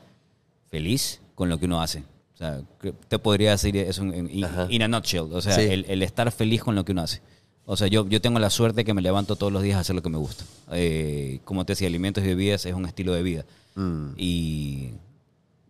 feliz 0.70 1.22
con 1.36 1.50
lo 1.50 1.58
que 1.58 1.66
uno 1.66 1.82
hace. 1.82 2.00
O 2.34 2.38
sea, 2.38 2.62
te 3.10 3.20
podría 3.20 3.52
decir 3.52 3.76
eso 3.76 4.04
en, 4.04 4.30
in 4.32 4.82
a 4.84 4.88
nutshell. 4.88 5.28
O 5.34 5.42
sea, 5.42 5.54
Sí. 5.56 5.62
el, 5.62 5.86
el 5.90 6.04
estar 6.04 6.32
feliz 6.32 6.62
con 6.64 6.76
lo 6.76 6.86
que 6.86 6.92
uno 6.94 7.02
hace. 7.02 7.22
O 7.66 7.76
sea, 7.76 7.88
yo, 7.88 8.08
yo 8.08 8.22
tengo 8.22 8.40
la 8.40 8.50
suerte 8.50 8.86
que 8.86 8.94
me 8.94 9.02
levanto 9.02 9.36
todos 9.36 9.52
los 9.52 9.62
días 9.62 9.78
a 9.78 9.82
hacer 9.82 9.96
lo 9.96 10.02
que 10.02 10.10
me 10.10 10.18
gusta. 10.18 10.44
Eh, 10.72 11.40
como 11.46 11.66
te 11.66 11.74
decía, 11.74 11.88
alimentos 11.88 12.24
y 12.24 12.28
bebidas 12.28 12.66
es 12.66 12.74
un 12.74 12.86
estilo 12.86 13.14
de 13.14 13.24
vida. 13.24 13.46
Mm. 13.76 14.10
Y 14.18 14.90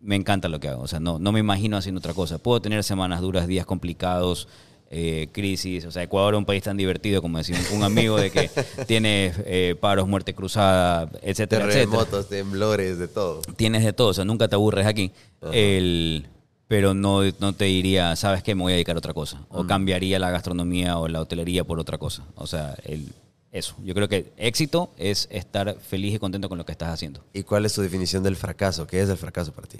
me 0.00 0.16
encanta 0.16 0.48
lo 0.48 0.60
que 0.60 0.68
hago. 0.68 0.82
O 0.82 0.86
sea, 0.88 1.00
no, 1.00 1.18
no 1.18 1.32
me 1.32 1.40
imagino 1.40 1.76
haciendo 1.76 1.98
otra 1.98 2.14
cosa. 2.14 2.38
Puedo 2.38 2.60
tener 2.62 2.84
semanas 2.84 3.20
duras, 3.20 3.46
días 3.46 3.66
complicados, 3.66 4.48
eh, 4.90 5.28
crisis. 5.32 5.84
O 5.84 5.90
sea, 5.90 6.02
Ecuador 6.02 6.34
es 6.34 6.38
un 6.38 6.44
país 6.44 6.62
tan 6.62 6.76
divertido, 6.76 7.22
como 7.22 7.38
decía 7.38 7.56
un, 7.72 7.82
amigo, 7.82 8.16
de 8.18 8.30
que 8.30 8.50
tiene 8.86 9.32
eh, 9.46 9.76
paros, 9.80 10.08
muerte 10.08 10.34
cruzada, 10.34 11.08
etcétera, 11.22 11.66
etcétera. 11.66 11.68
Terremotos, 11.68 12.28
temblores, 12.28 12.98
de 12.98 13.08
todo. 13.08 13.40
Tienes 13.56 13.84
de 13.84 13.92
todo, 13.92 14.08
o 14.08 14.14
sea, 14.14 14.24
nunca 14.24 14.48
te 14.48 14.56
aburres 14.56 14.86
aquí. 14.86 15.12
El, 15.52 16.26
pero 16.66 16.94
no, 16.94 17.22
no 17.38 17.52
te 17.52 17.64
diría, 17.66 18.14
¿sabes 18.16 18.42
qué? 18.42 18.54
Me 18.54 18.62
voy 18.62 18.72
a 18.72 18.74
dedicar 18.74 18.96
a 18.96 18.98
otra 18.98 19.14
cosa. 19.14 19.42
O 19.48 19.66
cambiaría 19.66 20.18
la 20.18 20.30
gastronomía 20.30 20.98
o 20.98 21.08
la 21.08 21.20
hotelería 21.20 21.64
por 21.64 21.78
otra 21.80 21.98
cosa. 21.98 22.24
O 22.34 22.46
sea, 22.46 22.76
el, 22.84 23.12
eso. 23.52 23.74
Yo 23.84 23.94
creo 23.94 24.08
que 24.08 24.32
éxito 24.36 24.92
es 24.96 25.28
estar 25.30 25.76
feliz 25.80 26.14
y 26.14 26.18
contento 26.18 26.48
con 26.48 26.58
lo 26.58 26.64
que 26.64 26.72
estás 26.72 26.90
haciendo. 26.90 27.24
¿Y 27.32 27.42
cuál 27.42 27.66
es 27.66 27.74
tu 27.74 27.82
definición 27.82 28.22
del 28.22 28.36
fracaso? 28.36 28.86
¿Qué 28.86 29.00
es 29.00 29.08
el 29.08 29.16
fracaso 29.16 29.52
para 29.52 29.66
ti? 29.66 29.78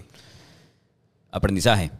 Aprendizaje. 1.31 1.91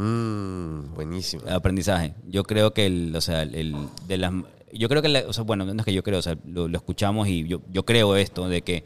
Mmm, 0.00 0.94
buenísimo. 0.94 1.42
aprendizaje. 1.48 2.12
Yo 2.28 2.44
creo 2.44 2.72
que 2.74 2.84
el, 2.86 3.16
o 3.16 3.20
sea, 3.22 3.42
el, 3.42 3.74
de 4.06 4.18
las, 4.18 4.32
yo 4.72 4.88
creo 4.90 5.00
que, 5.00 5.08
la- 5.08 5.24
o 5.26 5.32
sea, 5.32 5.42
bueno, 5.44 5.64
no 5.64 5.72
es 5.80 5.84
que 5.84 5.94
yo 5.94 6.02
creo, 6.02 6.18
o 6.18 6.22
sea, 6.22 6.36
lo, 6.44 6.68
lo 6.68 6.76
escuchamos 6.76 7.28
y 7.28 7.48
yo, 7.48 7.62
yo 7.72 7.84
creo 7.86 8.14
esto 8.16 8.46
de 8.48 8.60
que 8.62 8.84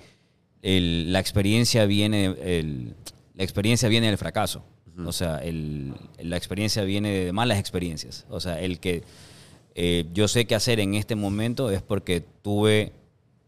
el- 0.62 1.12
la 1.12 1.18
experiencia 1.18 1.84
viene, 1.86 2.26
el- 2.40 2.94
la 3.34 3.42
experiencia 3.42 3.88
viene 3.88 4.06
del 4.06 4.18
fracaso. 4.18 4.62
O 5.04 5.12
sea, 5.12 5.38
el- 5.38 5.94
la 6.22 6.36
experiencia 6.36 6.84
viene 6.84 7.10
de 7.10 7.32
malas 7.32 7.58
experiencias. 7.58 8.24
O 8.30 8.38
sea, 8.40 8.60
el 8.60 8.78
que 8.80 9.02
eh, 9.74 10.04
yo 10.12 10.28
sé 10.28 10.46
qué 10.46 10.54
hacer 10.56 10.78
en 10.80 10.94
este 10.94 11.14
momento 11.16 11.70
es 11.70 11.80
porque 11.80 12.22
tuve, 12.42 12.92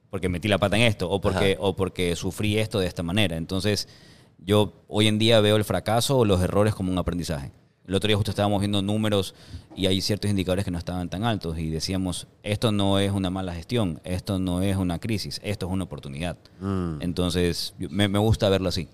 porque 0.08 0.28
metí 0.28 0.48
la 0.48 0.58
pata 0.58 0.76
en 0.76 0.82
esto 0.82 1.10
o 1.10 1.20
porque, 1.20 1.56
o 1.60 1.74
porque 1.76 2.16
sufrí 2.16 2.58
esto 2.58 2.78
de 2.80 2.86
esta 2.86 3.02
manera. 3.02 3.36
Entonces, 3.36 3.88
yo 4.44 4.72
hoy 4.88 5.08
en 5.08 5.18
día 5.18 5.40
veo 5.40 5.56
el 5.56 5.64
fracaso 5.64 6.18
o 6.18 6.24
los 6.24 6.40
errores 6.40 6.74
como 6.74 6.92
un 6.92 6.98
aprendizaje. 6.98 7.52
el 7.86 7.94
otro 7.94 8.08
día 8.08 8.16
justo 8.16 8.30
estábamos 8.30 8.60
viendo 8.60 8.80
números 8.82 9.34
y 9.76 9.86
hay 9.86 10.00
ciertos 10.00 10.30
indicadores 10.30 10.64
que 10.64 10.70
no 10.70 10.78
estaban 10.78 11.08
tan 11.08 11.24
altos 11.24 11.58
y 11.58 11.70
decíamos, 11.70 12.26
esto 12.42 12.72
no 12.72 12.98
es 12.98 13.12
una 13.12 13.30
mala 13.30 13.54
gestión, 13.54 14.00
esto 14.04 14.38
no 14.38 14.62
es 14.62 14.76
una 14.76 14.98
crisis, 14.98 15.40
esto 15.42 15.66
es 15.66 15.72
una 15.72 15.84
oportunidad. 15.84 16.36
Mm. 16.60 17.00
Entonces, 17.00 17.74
me, 17.78 18.08
me 18.08 18.18
gusta 18.18 18.48
verlo 18.48 18.68
así, 18.68 18.88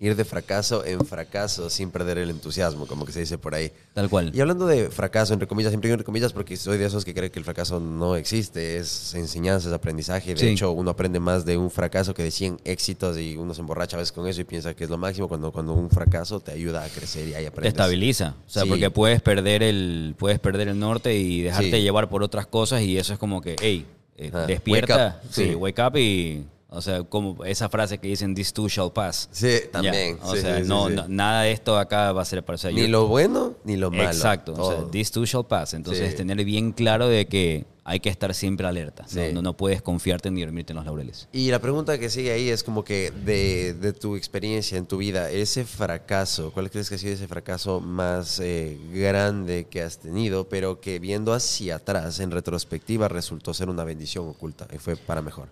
Ir 0.00 0.14
de 0.14 0.24
fracaso 0.24 0.84
en 0.84 1.04
fracaso 1.04 1.68
sin 1.68 1.90
perder 1.90 2.18
el 2.18 2.30
entusiasmo, 2.30 2.86
como 2.86 3.04
que 3.04 3.10
se 3.10 3.18
dice 3.18 3.36
por 3.36 3.52
ahí. 3.56 3.72
tal 3.94 4.08
cual. 4.08 4.30
Y 4.32 4.40
hablando 4.40 4.64
de 4.68 4.90
fracaso, 4.90 5.32
entre 5.32 5.48
comillas, 5.48 5.72
siempre 5.72 5.88
digo 5.88 5.94
entre 5.94 6.04
comillas 6.04 6.32
porque 6.32 6.56
soy 6.56 6.78
de 6.78 6.84
esos 6.86 7.04
que 7.04 7.12
cree 7.14 7.32
que 7.32 7.40
el 7.40 7.44
fracaso 7.44 7.80
no 7.80 8.14
existe, 8.14 8.76
es 8.76 9.12
enseñanza, 9.16 9.66
es 9.66 9.74
aprendizaje. 9.74 10.34
De 10.34 10.40
Sí. 10.40 10.46
hecho, 10.50 10.70
uno 10.70 10.92
aprende 10.92 11.18
más 11.18 11.44
de 11.44 11.56
un 11.56 11.68
fracaso 11.68 12.14
que 12.14 12.22
de 12.22 12.30
100 12.30 12.60
éxitos 12.64 13.18
y 13.18 13.36
uno 13.36 13.54
se 13.54 13.60
emborracha 13.60 13.96
a 13.96 13.98
veces 13.98 14.12
con 14.12 14.28
eso 14.28 14.40
y 14.40 14.44
piensa 14.44 14.72
que 14.74 14.84
es 14.84 14.90
lo 14.90 14.98
máximo 14.98 15.26
cuando, 15.26 15.50
cuando 15.50 15.72
un 15.72 15.90
fracaso 15.90 16.38
te 16.38 16.52
ayuda 16.52 16.84
a 16.84 16.88
crecer 16.88 17.26
y 17.26 17.34
ahí 17.34 17.42
Te 17.42 17.48
aprendes. 17.48 17.72
estabiliza, 17.72 18.36
o 18.46 18.50
sea, 18.50 18.62
Sí. 18.62 18.68
porque 18.68 18.90
puedes 18.92 19.20
perder 19.20 19.64
el 19.64 20.14
puedes 20.16 20.38
perder 20.38 20.68
el 20.68 20.78
norte 20.78 21.16
y 21.16 21.42
dejarte 21.42 21.72
Sí. 21.72 21.82
llevar 21.82 22.08
por 22.08 22.22
otras 22.22 22.46
cosas 22.46 22.82
y 22.82 22.98
eso 22.98 23.12
es 23.14 23.18
como 23.18 23.40
que, 23.40 23.56
hey, 23.60 23.84
eh, 24.16 24.30
Ah, 24.32 24.44
despierta, 24.46 24.94
wake 25.20 25.26
up. 25.26 25.32
Sí. 25.34 25.54
wake 25.56 25.82
up 25.84 25.96
y, 25.96 26.44
o 26.70 26.82
sea, 26.82 27.02
como 27.02 27.44
esa 27.44 27.68
frase 27.68 27.98
que 27.98 28.08
dicen, 28.08 28.34
this 28.34 28.52
too 28.52 28.68
shall 28.68 28.92
pass. 28.92 29.28
Sí, 29.32 29.60
también. 29.72 30.18
O 30.22 30.34
Sí, 30.34 30.42
sea, 30.42 30.58
sí, 30.62 30.68
no, 30.68 30.88
sí. 30.88 30.94
no- 30.94 31.08
nada 31.08 31.42
de 31.42 31.52
esto 31.52 31.78
acá 31.78 32.12
va 32.12 32.22
a 32.22 32.24
ser 32.24 32.44
para 32.44 32.56
o 32.56 32.58
sea, 32.58 32.70
Ni 32.70 32.82
yo- 32.82 32.88
lo 32.88 33.06
bueno 33.06 33.54
ni 33.64 33.76
lo 33.76 33.90
malo. 33.90 34.04
Exacto, 34.04 34.54
o 34.56 34.70
sea, 34.70 34.90
this 34.90 35.10
too 35.10 35.24
shall 35.24 35.46
pass. 35.46 35.74
Entonces, 35.74 36.14
tener 36.14 36.44
bien 36.44 36.72
claro 36.72 37.08
de 37.08 37.26
que 37.26 37.64
hay 37.84 38.00
que 38.00 38.10
estar 38.10 38.34
siempre 38.34 38.66
alerta. 38.66 39.04
¿no? 39.04 39.08
Sí. 39.08 39.32
No, 39.32 39.40
no 39.40 39.56
puedes 39.56 39.80
confiarte 39.80 40.30
ni 40.30 40.42
dormirte 40.42 40.74
en 40.74 40.76
los 40.76 40.84
laureles. 40.84 41.26
Y 41.32 41.50
la 41.50 41.58
pregunta 41.58 41.98
que 41.98 42.10
sigue 42.10 42.32
ahí 42.32 42.50
es 42.50 42.62
como 42.62 42.84
que 42.84 43.10
de, 43.24 43.72
de 43.72 43.94
tu 43.94 44.14
experiencia 44.14 44.76
en 44.76 44.84
tu 44.84 44.98
vida, 44.98 45.30
ese 45.30 45.64
fracaso, 45.64 46.50
¿cuál 46.52 46.70
crees 46.70 46.90
que 46.90 46.96
ha 46.96 46.98
sido 46.98 47.14
ese 47.14 47.26
fracaso 47.26 47.80
más 47.80 48.40
eh, 48.40 48.78
grande 48.92 49.66
que 49.70 49.80
has 49.80 49.96
tenido, 49.98 50.50
pero 50.50 50.82
que 50.82 50.98
viendo 50.98 51.32
hacia 51.32 51.76
atrás, 51.76 52.20
en 52.20 52.30
retrospectiva, 52.30 53.08
resultó 53.08 53.54
ser 53.54 53.70
una 53.70 53.84
bendición 53.84 54.28
oculta 54.28 54.68
y 54.70 54.76
fue 54.76 54.96
para 54.96 55.22
mejor? 55.22 55.48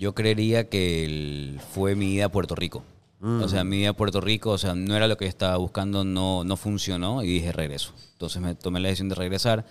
Yo 0.00 0.14
creería 0.14 0.68
que 0.70 1.04
el- 1.04 1.60
fue 1.74 1.94
mi 1.94 2.14
ida 2.14 2.24
a 2.24 2.28
Puerto 2.30 2.54
Rico. 2.54 2.82
Mm. 3.20 3.42
O 3.42 3.48
sea, 3.48 3.64
mi 3.64 3.82
ida 3.82 3.90
a 3.90 3.92
Puerto 3.92 4.20
Rico, 4.22 4.48
o 4.50 4.56
sea, 4.58 4.74
no 4.74 4.96
era 4.96 5.06
lo 5.06 5.18
que 5.18 5.26
estaba 5.26 5.56
buscando, 5.58 6.04
no, 6.04 6.42
no 6.42 6.56
funcionó 6.56 7.22
y 7.22 7.26
dije 7.26 7.52
regreso. 7.52 7.92
Entonces 8.14 8.40
me 8.40 8.54
tomé 8.54 8.80
la 8.80 8.88
decisión 8.88 9.10
de 9.10 9.14
regresar 9.14 9.66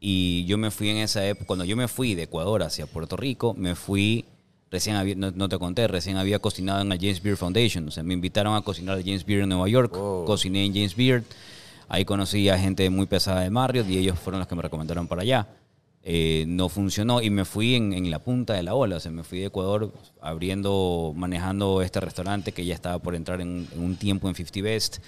y 0.00 0.44
yo 0.46 0.58
me 0.58 0.72
fui 0.72 0.88
en 0.88 0.96
esa 0.96 1.24
época, 1.26 1.46
cuando 1.46 1.64
yo 1.64 1.76
me 1.76 1.86
fui 1.86 2.14
de 2.16 2.24
Ecuador 2.24 2.62
hacia 2.64 2.86
Puerto 2.86 3.16
Rico, 3.16 3.54
me 3.54 3.76
fui, 3.76 4.24
recién 4.70 4.96
había, 4.96 5.14
no, 5.14 5.30
no 5.30 5.48
te 5.48 5.58
conté, 5.58 5.86
recién 5.86 6.16
había 6.16 6.40
cocinado 6.40 6.80
en 6.82 6.88
la 6.88 6.96
James 6.96 7.22
Beard 7.22 7.36
Foundation. 7.36 7.86
O 7.86 7.90
sea, 7.92 8.02
me 8.02 8.14
invitaron 8.14 8.56
a 8.56 8.62
cocinar 8.62 8.98
a 8.98 9.00
James 9.00 9.24
Beard 9.24 9.44
en 9.44 9.48
Nueva 9.50 9.68
York, 9.68 9.92
Wow. 9.96 10.24
cociné 10.24 10.64
en 10.64 10.74
James 10.74 10.96
Beard. 10.96 11.22
Ahí 11.88 12.04
conocí 12.04 12.48
a 12.48 12.58
gente 12.58 12.90
muy 12.90 13.06
pesada 13.06 13.40
de 13.42 13.50
Marriott 13.50 13.88
y 13.88 13.96
ellos 13.98 14.18
fueron 14.18 14.40
los 14.40 14.48
que 14.48 14.56
me 14.56 14.62
recomendaron 14.62 15.06
para 15.06 15.22
allá. 15.22 15.46
Eh, 16.04 16.44
no 16.48 16.68
funcionó 16.70 17.20
y 17.20 17.28
me 17.28 17.44
fui 17.44 17.74
en, 17.74 17.92
en 17.92 18.10
la 18.10 18.18
punta 18.20 18.54
de 18.54 18.62
la 18.62 18.74
ola. 18.74 18.96
O 18.96 19.00
sea, 19.00 19.10
me 19.10 19.24
fui 19.24 19.40
de 19.40 19.46
Ecuador 19.46 19.92
abriendo, 20.22 21.12
manejando 21.14 21.82
este 21.82 22.00
restaurante 22.00 22.52
que 22.52 22.64
ya 22.64 22.74
estaba 22.74 22.98
por 22.98 23.14
entrar 23.14 23.40
en, 23.40 23.66
en 23.72 23.80
un 23.82 23.96
tiempo 23.96 24.28
en 24.28 24.34
50 24.34 24.62
Best, 24.62 24.98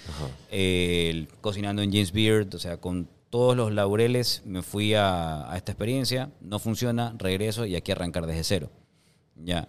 eh, 0.51 1.27
cocinando 1.41 1.81
en 1.81 1.91
James 1.91 2.11
Beard, 2.11 2.53
o 2.53 2.59
sea, 2.59 2.77
con 2.77 3.07
todos 3.29 3.55
los 3.55 3.71
laureles 3.71 4.41
me 4.45 4.61
fui 4.61 4.93
a, 4.93 5.49
a 5.51 5.57
esta 5.57 5.71
experiencia. 5.71 6.29
No 6.41 6.59
funciona, 6.59 7.15
regreso 7.17 7.65
y 7.65 7.75
aquí 7.75 7.91
arrancar 7.91 8.25
desde 8.25 8.43
cero. 8.43 8.69
Ya. 9.43 9.67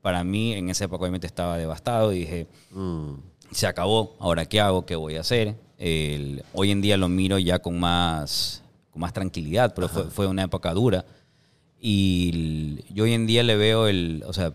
Para 0.00 0.24
mí, 0.24 0.54
en 0.54 0.68
esa 0.70 0.86
época 0.86 1.02
obviamente 1.02 1.26
estaba 1.26 1.58
devastado 1.58 2.12
y 2.12 2.20
dije, 2.20 2.46
Mm. 2.72 3.12
se 3.52 3.66
acabó, 3.66 4.16
ahora 4.18 4.46
qué 4.46 4.60
hago, 4.60 4.84
qué 4.86 4.96
voy 4.96 5.16
a 5.16 5.20
hacer. 5.20 5.54
El- 5.78 6.42
hoy 6.54 6.70
en 6.70 6.80
día 6.80 6.96
lo 6.96 7.08
miro 7.08 7.38
ya 7.38 7.58
con 7.60 7.78
más, 7.78 8.61
con 8.92 9.00
más 9.00 9.12
tranquilidad, 9.12 9.74
pero 9.74 9.88
fue, 9.88 10.04
fue 10.04 10.26
una 10.28 10.44
época 10.44 10.72
dura. 10.72 11.04
Y 11.80 12.78
yo 12.94 13.04
hoy 13.04 13.12
en 13.12 13.26
día 13.26 13.42
le 13.42 13.56
veo 13.56 13.88
el, 13.88 14.22
o 14.26 14.32
sea, 14.32 14.54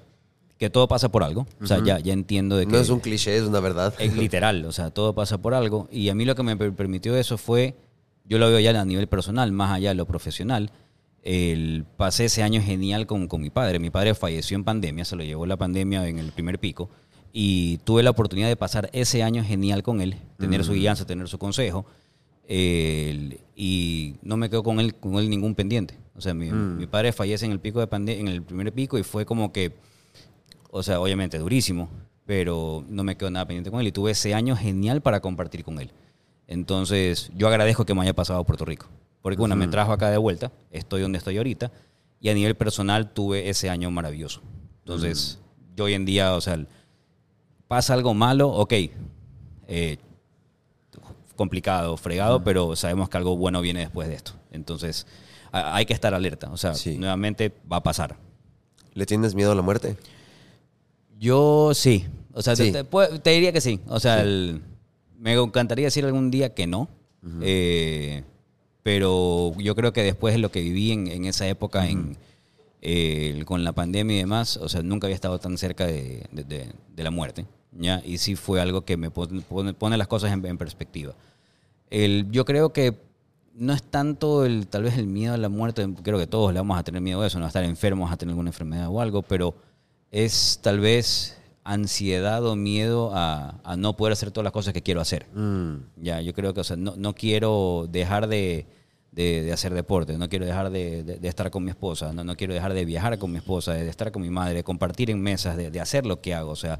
que 0.58 0.70
todo 0.70 0.88
pasa 0.88 1.10
por 1.10 1.24
algo. 1.24 1.46
O 1.62 1.68
sea, 1.68 1.84
ya, 1.84 2.00
ya 2.00 2.14
entiendo 2.14 2.56
de 2.56 2.66
que... 2.66 2.72
No 2.72 2.78
es 2.80 2.90
un 2.90 3.00
cliché, 3.02 3.36
es 3.36 3.44
una 3.44 3.60
verdad. 3.60 3.94
Es 4.00 4.16
literal, 4.16 4.64
o 4.66 4.72
sea, 4.72 4.92
todo 4.92 5.14
pasa 5.14 5.38
por 5.40 5.54
algo. 5.54 5.90
Y 5.92 6.10
a 6.10 6.16
mí 6.16 6.24
lo 6.24 6.36
que 6.36 6.44
me 6.44 6.56
per- 6.56 6.74
permitió 6.74 7.18
eso 7.18 7.38
fue, 7.38 7.76
yo 8.26 8.38
lo 8.38 8.48
veo 8.50 8.60
ya 8.60 8.80
a 8.80 8.86
nivel 8.86 9.08
personal, 9.08 9.52
más 9.52 9.72
allá 9.72 9.90
de 9.90 9.96
lo 9.96 10.06
profesional. 10.06 10.72
El, 11.22 11.84
pasé 11.98 12.26
ese 12.26 12.44
año 12.44 12.62
genial 12.62 13.06
con, 13.08 13.28
con 13.28 13.42
mi 13.42 13.50
padre. 13.50 13.80
Mi 13.80 13.90
padre 13.90 14.16
falleció 14.16 14.56
en 14.56 14.64
pandemia, 14.64 15.04
se 15.04 15.16
lo 15.18 15.24
llevó 15.24 15.46
la 15.46 15.58
pandemia 15.58 16.08
en 16.08 16.20
el 16.20 16.32
primer 16.32 16.60
pico. 16.60 16.90
Y 17.34 17.80
tuve 17.80 18.02
la 18.04 18.12
oportunidad 18.12 18.48
de 18.48 18.56
pasar 18.56 18.90
ese 18.94 19.22
año 19.22 19.44
genial 19.44 19.84
con 19.84 20.00
él, 20.00 20.16
tener 20.40 20.64
su 20.64 20.72
guianza, 20.74 21.06
tener 21.06 21.28
su 21.28 21.38
consejo. 21.38 21.86
Y 22.50 24.16
no 24.22 24.38
me 24.38 24.50
quedo 24.50 24.64
con 24.64 24.80
él, 24.80 24.96
con 24.96 25.16
él 25.16 25.30
ningún 25.30 25.56
pendiente. 25.56 25.98
O 26.16 26.22
sea, 26.22 26.34
mi, 26.34 26.50
mi 26.78 26.88
padre 26.88 27.12
fallece 27.12 27.46
en 27.46 27.52
el 27.52 27.60
pico 27.60 27.80
de 27.80 27.88
pande- 27.90 28.20
en 28.20 28.28
el 28.28 28.42
primer 28.42 28.72
pico 28.74 28.98
y 28.98 29.04
fue 29.04 29.26
como 29.26 29.52
que 29.52 29.74
o 30.70 30.84
sea, 30.84 31.00
obviamente 31.00 31.38
durísimo, 31.40 31.90
pero 32.26 32.84
no 32.90 33.04
me 33.04 33.16
quedo 33.16 33.32
nada 33.32 33.46
pendiente 33.46 33.72
con 33.72 33.80
él 33.80 33.88
y 33.88 33.92
tuve 33.92 34.12
ese 34.12 34.34
año 34.34 34.56
genial 34.56 35.02
para 35.02 35.22
compartir 35.22 35.64
con 35.64 35.80
él. 35.80 35.92
Entonces, 36.46 37.32
yo 37.36 37.48
agradezco 37.48 37.86
que 37.86 37.94
me 37.94 38.02
haya 38.02 38.14
pasado 38.14 38.40
a 38.40 38.46
Puerto 38.46 38.66
Rico, 38.66 38.86
porque 39.22 39.42
una, 39.42 39.56
me 39.56 39.66
trajo 39.72 39.92
acá 39.92 40.10
de 40.12 40.18
vuelta, 40.18 40.52
estoy 40.72 41.02
donde 41.02 41.18
estoy 41.18 41.38
ahorita, 41.38 41.72
y 42.20 42.30
a 42.30 42.34
nivel 42.34 42.56
personal 42.56 43.12
tuve 43.12 43.50
ese 43.50 43.70
año 43.70 43.90
maravilloso. 43.92 44.42
Entonces, 44.80 45.40
yo 45.76 45.86
hoy 45.86 45.94
en 45.94 46.06
día, 46.06 46.36
o 46.36 46.42
sea, 46.42 46.64
pasa 47.68 47.94
algo 47.94 48.14
malo, 48.14 48.50
ok, 48.50 48.74
eh, 49.68 49.98
complicado, 51.38 51.96
fregado, 51.96 52.44
pero 52.44 52.76
sabemos 52.76 53.08
que 53.08 53.16
algo 53.18 53.38
bueno 53.38 53.62
viene 53.62 53.80
después 53.80 54.10
de 54.10 54.16
esto. 54.16 54.34
Entonces, 54.52 55.08
hay 55.54 55.86
que 55.86 55.94
estar 55.94 56.14
alerta, 56.14 56.50
o 56.52 56.58
sea, 56.58 56.74
Sí. 56.74 56.98
nuevamente 56.98 57.54
va 57.72 57.78
a 57.78 57.84
pasar. 57.84 58.18
¿Le 58.94 59.06
tienes 59.06 59.34
miedo 59.36 59.54
a 59.54 59.56
la 59.56 59.62
muerte? 59.62 59.96
Yo 61.20 61.72
sí. 61.74 62.06
O 62.34 62.42
sea, 62.42 62.56
Sí. 62.56 62.72
Te, 62.72 62.84
te- 62.84 62.90
pu- 62.90 63.22
te 63.22 63.30
diría 63.32 63.52
que 63.52 63.62
sí. 63.62 63.80
O 63.88 64.00
sea, 64.00 64.22
el- 64.22 64.62
me 65.18 65.34
encantaría 65.34 65.86
decir 65.86 66.06
algún 66.06 66.30
día 66.32 66.54
que 66.54 66.68
no. 66.68 66.90
Eh, 67.42 68.24
pero 68.84 69.54
yo 69.58 69.76
creo 69.76 69.92
que 69.92 70.02
después 70.04 70.34
de 70.34 70.40
lo 70.40 70.50
que 70.52 70.62
viví 70.62 70.92
en, 70.92 71.08
en 71.08 71.26
esa 71.26 71.48
época 71.48 71.90
en, 71.90 72.16
eh, 72.82 73.44
con 73.46 73.64
la 73.64 73.74
pandemia 73.74 74.16
y 74.16 74.20
demás, 74.20 74.56
o 74.58 74.70
sea, 74.70 74.82
nunca 74.82 75.08
había 75.08 75.16
estado 75.16 75.40
tan 75.40 75.58
cerca 75.58 75.86
de, 75.88 76.26
de- 76.32 76.44
de- 76.44 76.72
de 76.96 77.04
la 77.04 77.12
muerte. 77.12 77.46
¿ya? 77.74 78.02
Y 78.06 78.18
sí 78.20 78.36
fue 78.36 78.62
algo 78.62 78.86
que 78.86 78.96
me 78.98 79.12
pone, 79.12 79.42
pone- 79.42 79.74
pone 79.74 79.98
las 79.98 80.08
cosas 80.08 80.32
en, 80.32 80.46
en 80.46 80.58
perspectiva. 80.58 81.14
El, 81.90 82.28
yo 82.32 82.46
creo 82.46 82.74
que 82.74 82.96
no 83.56 83.74
es 83.74 83.82
tanto 83.84 84.46
el, 84.46 84.68
tal 84.68 84.84
vez 84.84 84.98
el 84.98 85.08
miedo 85.08 85.34
a 85.34 85.38
la 85.38 85.50
muerte, 85.50 85.88
creo 86.04 86.18
que 86.20 86.28
todos 86.28 86.54
le 86.54 86.60
vamos 86.60 86.78
a 86.78 86.84
tener 86.84 87.02
miedo 87.02 87.22
a 87.22 87.28
eso, 87.28 87.40
no 87.40 87.46
a 87.46 87.48
estar 87.48 87.64
enfermos, 87.64 88.12
a 88.12 88.18
tener 88.18 88.32
alguna 88.32 88.50
enfermedad 88.50 88.88
o 88.90 89.02
algo, 89.02 89.22
pero 89.24 89.56
es 90.12 90.60
tal 90.62 90.80
vez 90.80 91.38
ansiedad 91.64 92.46
o 92.46 92.56
miedo 92.56 93.12
a, 93.14 93.60
a 93.64 93.76
no 93.76 93.98
poder 93.98 94.14
hacer 94.14 94.32
todas 94.32 94.46
las 94.46 94.54
cosas 94.54 94.74
que 94.74 94.82
quiero 94.84 95.02
hacer. 95.02 95.26
Mm. 95.34 95.76
Ya, 95.98 96.22
yo 96.22 96.34
creo 96.34 96.54
que 96.54 96.62
o 96.62 96.64
sea, 96.64 96.78
no, 96.78 96.96
no 96.96 97.14
quiero 97.14 97.88
dejar 97.90 98.28
de, 98.28 98.66
de- 99.12 99.42
de 99.44 99.52
hacer 99.52 99.74
deporte, 99.74 100.18
no 100.18 100.30
quiero 100.30 100.46
dejar 100.46 100.70
de, 100.70 101.04
de- 101.04 101.18
de 101.20 101.28
estar 101.28 101.50
con 101.52 101.64
mi 101.64 101.72
esposa, 101.72 102.14
no, 102.14 102.24
no 102.24 102.36
quiero 102.38 102.54
dejar 102.54 102.74
de 102.74 102.86
viajar 102.86 103.18
con 103.18 103.32
mi 103.32 103.38
esposa, 103.38 103.74
de, 103.74 103.90
estar 103.90 104.12
con 104.12 104.22
mi 104.22 104.30
madre, 104.30 104.54
de 104.56 104.64
compartir 104.64 105.10
en 105.10 105.20
mesas, 105.22 105.58
de, 105.58 105.72
de 105.72 105.80
hacer 105.82 106.06
lo 106.06 106.22
que 106.22 106.34
hago. 106.36 106.52
O 106.52 106.56
sea, 106.56 106.80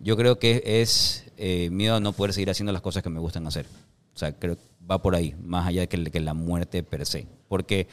yo 0.00 0.16
creo 0.16 0.38
que 0.38 0.62
es 0.64 1.26
eh, 1.36 1.68
miedo 1.70 1.94
a 1.96 2.00
no 2.00 2.12
poder 2.12 2.32
seguir 2.32 2.50
haciendo 2.50 2.72
las 2.72 2.82
cosas 2.82 3.02
que 3.02 3.10
me 3.10 3.20
gustan 3.20 3.46
hacer. 3.46 3.66
O 4.14 4.18
sea, 4.18 4.32
creo 4.32 4.56
que 4.56 4.62
va 4.90 5.00
por 5.02 5.14
ahí, 5.14 5.34
más 5.42 5.66
allá 5.66 5.80
de 5.82 5.88
que, 5.88 6.04
que 6.10 6.20
la 6.20 6.34
muerte 6.34 6.82
per 6.82 7.04
se. 7.06 7.26
Porque, 7.48 7.88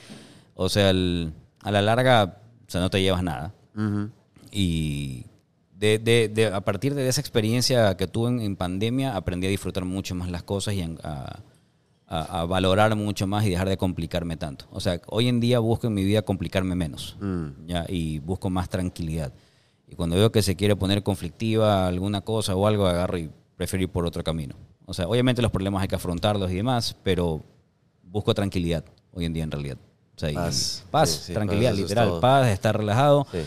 o 0.55 0.69
sea, 0.69 0.89
el- 0.91 1.33
a 1.61 1.71
la 1.71 1.81
larga, 1.81 2.41
o 2.67 2.71
sea, 2.71 2.81
no 2.81 2.89
te 2.89 3.01
llevas 3.01 3.23
nada. 3.23 3.53
Y 4.51 5.25
de, 5.77 5.97
de- 5.99 6.29
de- 6.29 6.47
a 6.47 6.61
partir 6.61 6.93
de 6.93 7.07
esa 7.07 7.21
experiencia 7.21 7.95
que 7.97 8.07
tuve 8.07 8.29
en, 8.29 8.41
en 8.41 8.55
pandemia, 8.55 9.15
aprendí 9.15 9.47
a 9.47 9.49
disfrutar 9.49 9.85
mucho 9.85 10.13
más 10.15 10.29
las 10.29 10.43
cosas 10.43 10.73
y 10.75 10.81
a, 10.81 10.89
a- 12.07 12.41
a 12.41 12.45
valorar 12.45 12.95
mucho 12.95 13.25
más 13.27 13.45
y 13.45 13.49
dejar 13.49 13.69
de 13.69 13.77
complicarme 13.77 14.35
tanto. 14.37 14.65
O 14.71 14.79
sea, 14.81 14.99
hoy 15.07 15.27
en 15.29 15.39
día 15.39 15.59
busco 15.59 15.87
en 15.87 15.93
mi 15.93 16.03
vida 16.03 16.21
complicarme 16.23 16.75
menos 16.75 17.15
Mm. 17.21 17.47
¿ya? 17.67 17.85
y 17.87 18.19
busco 18.19 18.49
más 18.49 18.67
tranquilidad. 18.69 19.31
Y 19.87 19.95
cuando 19.95 20.15
veo 20.17 20.31
que 20.31 20.41
se 20.41 20.55
quiere 20.55 20.75
poner 20.75 21.03
conflictiva 21.03 21.87
alguna 21.87 22.21
cosa 22.21 22.55
o 22.55 22.67
algo, 22.67 22.85
agarro 22.87 23.17
y 23.17 23.29
prefiero 23.57 23.83
ir 23.83 23.89
por 23.89 24.05
otro 24.05 24.23
camino. 24.23 24.55
O 24.91 24.93
sea, 24.93 25.07
obviamente 25.07 25.41
los 25.41 25.51
problemas 25.51 25.81
hay 25.81 25.87
que 25.87 25.95
afrontarlos 25.95 26.51
y 26.51 26.55
demás, 26.55 26.97
pero 27.01 27.41
busco 28.03 28.33
tranquilidad 28.33 28.83
hoy 29.13 29.23
en 29.23 29.31
día 29.31 29.43
en 29.45 29.51
realidad. 29.51 29.77
O 30.17 30.19
sea, 30.19 30.29
y- 30.29 30.35
Paz. 30.35 30.83
paz, 30.91 31.09
Sí, 31.09 31.19
sí, 31.27 31.33
tranquilidad, 31.33 31.69
paz, 31.71 31.77
eso 31.79 31.85
es 31.85 31.89
literal, 31.91 32.19
paz, 32.19 32.47
estar 32.49 32.77
relajado. 32.77 33.25
Sí. 33.31 33.37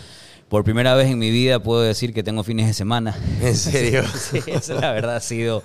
Por 0.48 0.64
primera 0.64 0.94
vez 0.94 1.10
en 1.10 1.18
mi 1.18 1.30
vida 1.30 1.62
puedo 1.62 1.82
decir 1.82 2.14
que 2.14 2.22
tengo 2.22 2.42
fines 2.44 2.66
de 2.66 2.72
semana. 2.72 3.14
¿En 3.42 3.54
serio? 3.54 4.04
Sí, 4.14 4.40
eso 4.46 4.80
la 4.80 4.92
verdad 4.92 5.16
ha 5.16 5.20
sido 5.20 5.62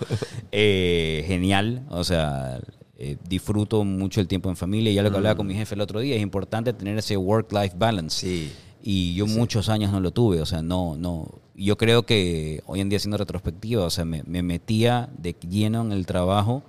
eh, 0.51 1.23
genial. 1.27 1.83
O 1.89 2.03
sea, 2.03 2.59
eh, 2.97 3.15
disfruto 3.29 3.85
mucho 3.85 4.19
el 4.19 4.27
tiempo 4.27 4.49
en 4.49 4.57
familia. 4.57 4.91
Ya 4.91 5.01
lo 5.01 5.11
que 5.11 5.15
hablaba 5.15 5.35
con 5.35 5.47
mi 5.47 5.53
jefe 5.55 5.75
el 5.75 5.81
otro 5.81 6.01
día, 6.01 6.17
es 6.17 6.21
importante 6.21 6.73
tener 6.73 6.97
ese 6.97 7.15
work-life 7.15 7.73
balance. 7.77 8.19
Sí. 8.19 8.51
Y 8.83 9.13
yo 9.15 9.27
muchos 9.27 9.69
años 9.69 9.93
no 9.93 10.01
lo 10.01 10.11
tuve, 10.11 10.41
o 10.41 10.45
sea, 10.45 10.61
no, 10.61 10.97
no. 10.97 11.39
Yo 11.61 11.77
creo 11.77 12.05
que 12.05 12.63
hoy 12.67 12.79
en 12.79 12.87
día 12.89 12.97
haciendo 12.97 13.17
retrospectiva, 13.17 13.83
o 13.83 13.89
sea, 13.89 14.05
me, 14.05 14.23
me 14.23 14.41
metía 14.41 15.09
de 15.17 15.35
lleno 15.47 15.81
en 15.81 15.91
el 15.91 16.05
trabajo 16.05 16.63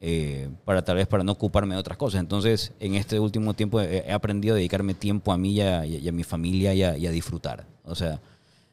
eh, 0.00 0.48
para 0.64 0.82
tal 0.84 0.96
vez 0.96 1.06
para 1.06 1.22
no 1.22 1.30
ocuparme 1.30 1.74
de 1.76 1.80
otras 1.80 1.96
cosas. 1.96 2.18
Entonces, 2.20 2.72
en 2.80 2.96
este 2.96 3.20
último 3.20 3.54
tiempo 3.54 3.80
he, 3.80 3.98
he 3.98 4.12
aprendido 4.12 4.54
a 4.54 4.56
dedicarme 4.56 4.94
tiempo 4.94 5.32
a 5.32 5.38
mí 5.38 5.52
y 5.52 5.60
a, 5.60 5.86
y 5.86 6.08
a 6.08 6.12
mi 6.12 6.24
familia 6.24 6.74
y 6.74 6.82
a, 6.82 6.98
y 6.98 7.06
a 7.06 7.12
disfrutar. 7.12 7.66
O 7.84 7.94
sea, 7.94 8.20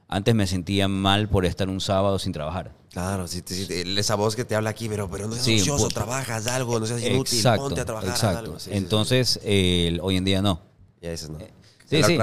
antes 0.08 0.34
me 0.34 0.48
sentía 0.48 0.88
mal 0.88 1.30
por 1.30 1.46
estar 1.46 1.70
un 1.70 1.80
sábado 1.82 2.18
sin 2.18 2.32
trabajar. 2.34 2.72
Claro, 2.92 3.28
si, 3.28 3.44
si 3.46 3.68
esa 3.96 4.16
voz 4.16 4.36
que 4.36 4.46
te 4.46 4.56
habla 4.56 4.72
aquí, 4.72 4.90
pero, 4.90 5.08
pero 5.08 5.28
no 5.28 5.34
seas 5.36 5.46
Sí, 5.46 5.70
pu- 5.70 5.94
trabajas 5.94 6.48
algo, 6.48 6.80
no 6.80 6.88
seas 6.88 7.04
inútil, 7.04 7.44
ponte 7.58 7.80
a 7.82 7.86
trabajar, 7.86 8.10
exacto. 8.10 8.40
algo. 8.40 8.60
Sí, 8.60 8.72
sí, 8.72 8.76
sí. 12.08 12.18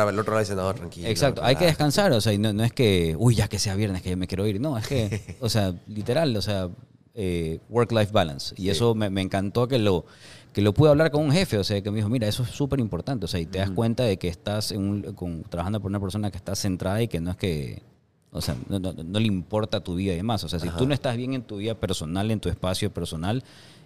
es 2.64 2.72
que, 2.72 3.16
uy, 3.18 3.34
ya 3.34 3.48
que 3.48 3.58
sea 3.58 3.74
viernes 3.74 4.02
que 4.02 4.10
ya 4.10 4.16
me 4.16 4.26
quiero 4.26 4.46
ir. 4.46 4.60
No, 4.60 4.76
es 4.78 4.86
que, 4.86 5.36
o 5.40 5.48
sea, 5.48 5.74
literal, 5.88 6.36
o 6.36 6.42
sea, 6.42 6.68
eh, 7.14 7.60
work-life 7.68 8.12
balance. 8.12 8.54
Y 8.58 8.62
Sí. 8.62 8.68
eso 8.70 8.94
me, 8.94 9.10
me 9.10 9.22
encantó 9.22 9.66
que 9.68 9.78
lo, 9.78 10.04
que 10.52 10.60
lo 10.62 10.72
pude 10.72 10.90
hablar 10.90 11.10
con 11.10 11.22
un 11.24 11.32
jefe, 11.32 11.58
o 11.58 11.64
sea, 11.64 11.80
que 11.82 11.90
me 11.90 11.96
dijo, 11.96 12.08
mira, 12.08 12.28
eso 12.28 12.42
es 12.42 12.50
súper 12.50 12.78
importante. 12.80 13.24
O 13.24 13.28
sea, 13.28 13.40
y 13.40 13.46
te 13.46 13.58
das 13.58 13.70
cuenta 13.70 14.04
de 14.04 14.16
que 14.18 14.28
estás 14.28 14.70
en 14.72 14.80
un- 14.82 15.02
con- 15.14 15.42
trabajando 15.44 15.80
por 15.80 15.90
una 15.90 16.00
persona 16.00 16.30
que 16.30 16.36
está 16.36 16.54
centrada 16.54 17.02
y 17.02 17.08
que 17.08 17.20
no 17.20 17.30
es 17.30 17.36
que, 17.36 17.82
o 18.30 18.40
sea, 18.40 18.54
no, 18.68 18.78
no- 18.78 18.92
no 18.92 19.18
le 19.20 19.26
importa 19.26 19.80
tu 19.80 19.94
vida 19.94 20.12
y 20.12 20.16
demás. 20.16 20.44
O 20.44 20.48
sea, 20.48 20.58
si 20.60 20.68
tú 20.70 20.86
no 20.86 20.94
estás 20.94 21.16
bien 21.16 21.34
en 21.34 21.42
tu 21.42 21.56
vida 21.56 21.74
personal, 21.74 22.30
en 22.30 22.40
tu 22.40 22.48
espacio 22.48 22.90
personal, 22.92 23.42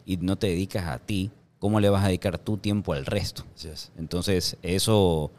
y 0.07 0.16
no 0.16 0.36
te 0.36 0.48
dedicas 0.48 0.86
a 0.89 0.98
ti, 0.98 1.31
¿cómo 1.61 1.78
le 1.78 1.89
vas 1.89 2.02
a 2.05 2.09
dedicar 2.09 2.39
tu 2.39 2.57
tiempo 2.57 2.93
al 2.94 3.07
resto? 3.07 3.44
Entonces, 3.98 4.57
eso, 4.62 5.31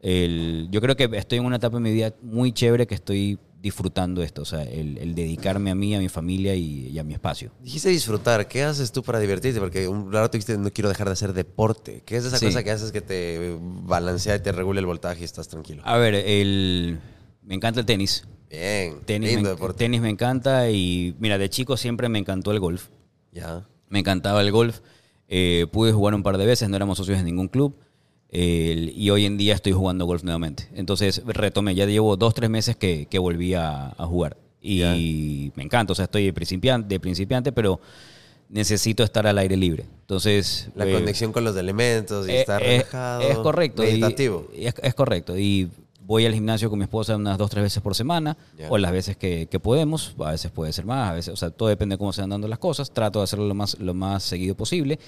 el- 0.00 0.68
yo 0.70 0.80
creo 0.80 0.96
que 0.96 1.08
estoy 1.14 1.38
en 1.38 1.44
una 1.44 1.56
etapa 1.56 1.76
de 1.76 1.82
mi 1.82 1.92
vida 1.92 2.14
muy 2.22 2.52
chévere 2.52 2.86
que 2.86 2.94
estoy 2.94 3.38
disfrutando 3.62 4.22
esto, 4.22 4.42
o 4.42 4.44
sea, 4.44 4.62
el, 4.62 4.96
el 4.98 5.14
dedicarme 5.16 5.70
a 5.70 5.74
mí, 5.74 5.92
a 5.94 5.98
mi 5.98 6.08
familia 6.08 6.54
y, 6.54 6.88
y 6.88 6.98
a 7.00 7.04
mi 7.04 7.14
espacio. 7.14 7.50
Dijiste 7.62 7.88
disfrutar, 7.88 8.46
¿qué 8.46 8.62
haces 8.62 8.92
tú 8.92 9.02
para 9.02 9.18
divertirte? 9.18 9.58
Porque 9.58 9.88
un 9.88 10.12
rato 10.12 10.36
dijiste, 10.38 10.56
no 10.56 10.70
quiero 10.70 10.88
dejar 10.88 11.08
de 11.08 11.14
hacer 11.14 11.32
deporte. 11.32 12.02
¿Qué 12.06 12.16
es 12.16 12.24
esa 12.24 12.38
Sí. 12.38 12.46
cosa 12.46 12.62
que 12.62 12.70
haces 12.70 12.92
que 12.92 13.00
te 13.00 13.56
balancea 13.60 14.36
y 14.36 14.40
te 14.40 14.52
regula 14.52 14.78
el 14.78 14.86
voltaje 14.86 15.22
y 15.22 15.24
estás 15.24 15.48
tranquilo? 15.48 15.82
A 15.84 15.96
ver, 15.96 16.14
el, 16.14 17.00
me 17.42 17.54
encanta 17.56 17.80
el 17.80 17.86
tenis. 17.86 18.24
Bien, 18.48 19.00
Tenis 19.04 19.30
lindo 19.30 19.42
me, 19.42 19.48
deporte. 19.56 19.78
tenis 19.78 20.00
me 20.00 20.10
encanta 20.10 20.70
y 20.70 21.16
mira, 21.18 21.36
de 21.36 21.50
chico 21.50 21.76
siempre 21.76 22.08
me 22.08 22.20
encantó 22.20 22.52
el 22.52 22.60
golf. 22.60 22.86
Ya. 23.32 23.66
Me 23.88 23.98
encantaba 23.98 24.42
el 24.42 24.52
golf. 24.52 24.78
Eh, 25.26 25.66
pude 25.72 25.90
jugar 25.92 26.14
un 26.14 26.22
par 26.22 26.38
de 26.38 26.46
veces, 26.46 26.68
no 26.68 26.76
éramos 26.76 26.98
socios 26.98 27.18
de 27.18 27.24
ningún 27.24 27.48
club. 27.48 27.74
Y 28.30 29.08
hoy 29.10 29.24
en 29.24 29.36
día 29.38 29.54
estoy 29.54 29.72
jugando 29.72 30.04
golf 30.04 30.22
nuevamente. 30.24 30.68
Entonces 30.74 31.22
retomé, 31.26 31.74
ya 31.74 31.86
llevo 31.86 32.16
dos, 32.16 32.34
tres 32.34 32.50
meses 32.50 32.76
que, 32.76 33.06
que 33.06 33.18
volví 33.18 33.54
a, 33.54 33.88
a 33.96 34.06
jugar. 34.06 34.36
Y 34.60 34.78
Ya. 34.80 34.92
me 35.56 35.62
encanta, 35.62 35.92
o 35.92 35.96
sea, 35.96 36.06
estoy 36.06 36.24
de 36.24 36.32
principiante, 36.32 36.88
de 36.88 37.00
principiante, 37.00 37.52
pero 37.52 37.80
necesito 38.48 39.04
estar 39.04 39.26
al 39.26 39.38
aire 39.38 39.56
libre. 39.56 39.84
Entonces... 40.00 40.68
La 40.74 40.86
eh, 40.86 40.92
conexión 40.92 41.32
con 41.32 41.44
los 41.44 41.56
elementos 41.56 42.28
y 42.28 42.32
eh, 42.32 42.40
estar 42.40 42.62
eh, 42.62 42.78
relajado. 42.78 43.20
Es 43.22 43.38
correcto. 43.38 43.82
y- 43.84 43.86
Meditativo. 43.88 44.48
y 44.56 44.66
es, 44.66 44.74
es 44.82 44.94
correcto. 44.94 45.38
Y 45.38 45.68
voy 46.04 46.26
al 46.26 46.34
gimnasio 46.34 46.68
con 46.68 46.78
mi 46.78 46.84
esposa 46.84 47.16
unas 47.16 47.38
dos, 47.38 47.48
tres 47.50 47.62
veces 47.64 47.82
por 47.82 47.94
semana, 47.94 48.36
Ya. 48.58 48.68
o 48.70 48.76
las 48.78 48.92
veces 48.92 49.16
que, 49.16 49.46
que 49.50 49.60
podemos. 49.60 50.14
A 50.18 50.32
veces 50.32 50.50
puede 50.50 50.72
ser 50.72 50.84
más, 50.84 51.10
a 51.10 51.14
veces, 51.14 51.32
o 51.32 51.36
sea, 51.36 51.50
todo 51.50 51.68
depende 51.68 51.94
de 51.94 51.98
cómo 51.98 52.12
se 52.12 52.20
van 52.22 52.30
dando 52.30 52.48
las 52.48 52.58
cosas. 52.58 52.90
Trato 52.90 53.20
de 53.20 53.24
hacerlo 53.24 53.46
lo 53.46 53.54
más, 53.54 53.78
lo 53.78 53.94
más 53.94 54.22
seguido 54.24 54.56
posible. 54.56 54.98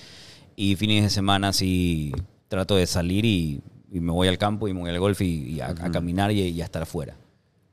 Y 0.56 0.74
fines 0.76 1.02
de 1.04 1.10
semana 1.10 1.52
sí 1.52 2.12
trato 2.48 2.76
de 2.76 2.86
salir 2.86 3.24
y, 3.24 3.60
y 3.92 4.00
me 4.00 4.12
voy 4.12 4.28
al 4.28 4.38
campo 4.38 4.68
y 4.68 4.74
me 4.74 4.80
voy 4.80 4.90
al 4.90 4.98
golf 5.00 5.20
y, 5.20 5.54
y 5.54 5.60
a, 5.60 5.68
a 5.68 5.90
caminar 5.90 6.30
y, 6.32 6.40
y 6.40 6.60
a 6.62 6.64
estar 6.64 6.82
afuera. 6.82 7.16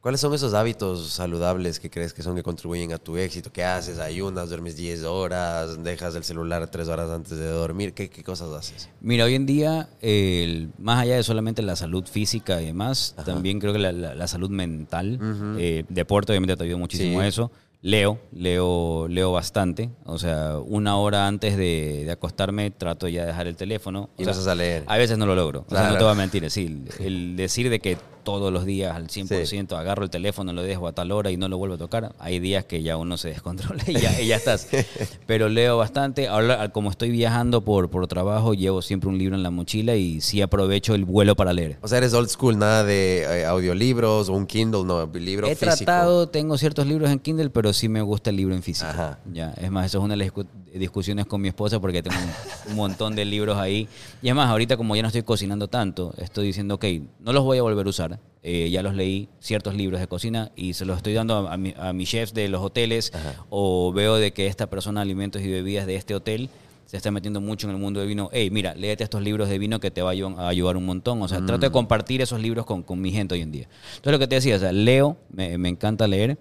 ¿Cuáles 0.01 0.21
son 0.21 0.35
esos 0.35 0.53
hábitos 0.53 1.09
saludables 1.13 1.79
que 1.79 1.89
crees 1.89 2.13
que 2.13 2.21
son 2.21 2.35
que 2.35 2.43
contribuyen 2.43 2.93
a 2.93 2.99
tu 2.99 3.17
éxito? 3.17 3.51
¿Qué 3.51 3.63
haces? 3.63 3.97
¿Ayunas? 3.97 4.49
¿Duermes 4.49 4.77
10 4.77 5.03
horas? 5.03 5.83
¿Dejas 5.83 6.13
el 6.13 6.23
celular 6.23 6.67
3 6.69 6.87
horas 6.89 7.09
antes 7.09 7.35
de 7.39 7.47
dormir? 7.47 7.93
¿Qué, 7.93 8.07
qué 8.11 8.23
cosas 8.23 8.49
haces? 8.51 8.87
Mira, 9.01 9.25
hoy 9.25 9.33
en 9.33 9.47
día, 9.47 9.89
el- 10.01 10.69
más 10.77 10.99
allá 11.01 11.15
de 11.15 11.23
solamente 11.23 11.63
la 11.63 11.75
salud 11.75 12.05
física 12.05 12.61
y 12.61 12.67
demás, 12.67 13.15
también 13.25 13.59
creo 13.59 13.73
que 13.73 13.79
la, 13.79 13.91
la- 13.91 14.13
la 14.13 14.27
salud 14.27 14.51
mental, 14.51 15.19
eh, 15.57 15.85
deporte 15.89 16.33
obviamente 16.33 16.55
te 16.55 16.65
ayuda 16.65 16.77
muchísimo 16.77 17.19
Sí. 17.19 17.25
a 17.25 17.27
eso. 17.27 17.51
Leo, 17.85 18.17
leo, 18.31 19.07
leo 19.07 19.31
bastante. 19.31 19.91
O 20.05 20.17
sea, 20.17 20.57
una 20.57 20.97
hora 20.97 21.27
antes 21.27 21.55
de, 21.55 22.01
de 22.03 22.11
acostarme 22.11 22.71
trato 22.71 23.07
ya 23.07 23.21
de 23.21 23.27
dejar 23.27 23.45
el 23.45 23.55
teléfono. 23.55 24.09
Y 24.17 24.25
sea, 24.25 24.33
a 24.53 24.55
leer. 24.55 24.83
A 24.87 24.97
veces 24.97 25.19
no 25.19 25.27
lo 25.27 25.35
logro. 25.35 25.59
O 25.67 25.69
sea, 25.69 25.81
Claro. 25.81 25.91
no 25.93 25.97
te 25.99 26.03
voy 26.03 26.13
a 26.13 26.15
mentir. 26.15 26.49
Sí, 26.49 26.83
el 26.99 27.35
decir 27.35 27.69
de 27.69 27.79
que 27.79 27.97
todos 28.25 28.51
los 28.51 28.65
días 28.65 28.93
al 28.93 29.07
100% 29.07 29.77
agarro 29.77 30.03
el 30.03 30.09
teléfono, 30.09 30.51
lo 30.51 30.61
dejo 30.61 30.89
a 30.89 30.91
tal 30.91 31.13
hora 31.13 31.31
y 31.31 31.37
no 31.37 31.47
lo 31.47 31.57
vuelvo 31.57 31.75
a 31.75 31.77
tocar, 31.77 32.13
hay 32.19 32.39
días 32.39 32.65
que 32.65 32.83
ya 32.83 32.97
uno 32.97 33.15
se 33.15 33.29
descontrola 33.29 33.81
y 33.87 33.93
ya, 33.93 34.19
y 34.21 34.27
ya 34.27 34.35
estás. 34.35 34.67
Pero 35.25 35.47
leo 35.47 35.77
bastante. 35.77 36.27
Ahora, 36.27 36.69
como 36.73 36.89
estoy 36.91 37.09
viajando 37.11 37.61
por, 37.61 37.89
por 37.89 38.07
trabajo, 38.07 38.53
llevo 38.53 38.81
siempre 38.81 39.09
un 39.09 39.17
libro 39.17 39.35
en 39.35 39.43
la 39.43 39.51
mochila 39.51 39.95
y 39.95 40.19
sí 40.19 40.41
aprovecho 40.41 40.93
el 40.95 41.05
vuelo 41.05 41.35
para 41.37 41.53
leer. 41.53 41.77
O 41.81 41.87
sea, 41.87 41.99
eres 41.99 42.13
old 42.13 42.27
school, 42.27 42.57
nada 42.57 42.83
de 42.83 43.21
eh, 43.21 43.45
audiolibros 43.45 44.27
o 44.29 44.33
un 44.33 44.45
Kindle, 44.47 44.83
no, 44.83 45.05
libro 45.13 45.47
He 45.47 45.55
físico. 45.55 45.75
tratado, 45.85 46.27
tengo 46.27 46.57
ciertos 46.57 46.85
libros 46.87 47.09
en 47.11 47.19
Kindle, 47.19 47.49
pero 47.51 47.71
sí 47.71 47.87
me 47.87 48.01
gusta 48.01 48.31
el 48.31 48.35
libro 48.37 48.55
en 48.55 48.63
físico. 48.63 48.89
Ajá. 48.89 49.19
Ya, 49.31 49.51
es 49.61 49.69
más, 49.71 49.85
eso 49.85 49.99
es 49.99 50.03
una 50.03 50.15
de 50.15 50.17
las 50.25 50.33
discu- 50.33 50.47
discusiones 50.73 51.25
con 51.27 51.39
mi 51.41 51.47
esposa 51.47 51.79
porque 51.79 52.01
tengo 52.03 52.17
un, 52.17 52.71
un 52.71 52.75
montón 52.75 53.15
de 53.15 53.23
libros 53.23 53.57
ahí. 53.57 53.87
Y 54.21 54.29
es 54.29 54.35
más, 54.35 54.49
ahorita 54.49 54.75
como 54.77 54.95
ya 54.95 55.03
no 55.03 55.09
estoy 55.09 55.21
cocinando 55.23 55.67
tanto, 55.67 56.13
estoy 56.17 56.47
diciendo, 56.47 56.75
ok, 56.75 56.85
no 57.19 57.31
los 57.33 57.43
voy 57.43 57.57
a 57.59 57.61
volver 57.61 57.85
a 57.85 57.89
usar. 57.89 58.14
Eh, 58.47 58.69
ya 58.69 58.83
los 58.83 58.93
leí, 58.93 59.27
ciertos 59.39 59.73
libros 59.75 59.99
de 59.99 60.07
cocina, 60.07 60.51
y 60.55 60.73
se 60.73 60.85
los 60.85 60.97
estoy 60.97 61.13
dando 61.13 61.47
a, 61.47 61.53
a 61.53 61.57
mi- 61.57 61.73
a 61.77 61.93
mis 61.93 62.07
chefs 62.09 62.31
de 62.33 62.47
los 62.47 62.61
hoteles, 62.61 63.11
o 63.49 63.91
veo 63.91 64.15
de 64.17 64.33
que 64.33 64.45
esta 64.45 64.67
persona 64.69 64.99
de 64.99 65.03
alimentos 65.03 65.41
y 65.41 65.49
bebidas 65.49 65.87
de 65.87 65.95
este 65.95 66.13
hotel 66.13 66.49
se 66.85 66.95
está 66.97 67.09
metiendo 67.09 67.41
mucho 67.41 67.67
en 67.67 67.73
el 67.75 67.81
mundo 67.81 67.99
del 68.01 68.07
vino. 68.09 68.29
Hey, 68.31 68.51
mira, 68.51 68.75
léete 68.75 69.03
estos 69.03 69.23
libros 69.23 69.49
de 69.49 69.57
vino 69.57 69.79
que 69.79 69.89
te 69.89 70.03
va 70.03 70.11
a 70.11 70.13
ayu- 70.13 70.37
a 70.37 70.47
ayudar 70.47 70.77
un 70.77 70.85
montón. 70.85 71.19
O 71.23 71.27
sea, 71.27 71.39
trato 71.47 71.65
de 71.65 71.71
compartir 71.71 72.21
esos 72.21 72.39
libros 72.39 72.67
con, 72.67 72.83
con 72.83 73.01
mi 73.01 73.11
gente 73.11 73.33
hoy 73.33 73.41
en 73.41 73.51
día. 73.51 73.67
Entonces, 73.95 74.11
lo 74.11 74.19
que 74.19 74.27
te 74.27 74.35
decía, 74.35 74.57
o 74.57 74.59
sea, 74.59 74.71
leo, 74.71 75.17
me, 75.31 75.57
me 75.57 75.69
encanta 75.69 76.07
leer. 76.07 76.37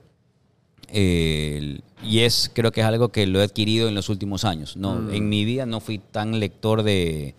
Eh, 0.92 1.80
y 2.02 2.20
es, 2.20 2.50
creo 2.54 2.70
que 2.72 2.82
es 2.82 2.86
algo 2.86 3.08
que 3.08 3.26
lo 3.26 3.40
he 3.40 3.44
adquirido 3.44 3.88
en 3.88 3.94
los 3.94 4.08
últimos 4.10 4.44
años. 4.44 4.76
No, 4.76 5.10
En 5.10 5.28
mi 5.28 5.44
vida 5.46 5.64
no 5.66 5.80
fui 5.80 5.98
tan 5.98 6.38
lector 6.38 6.82
de, 6.82 7.34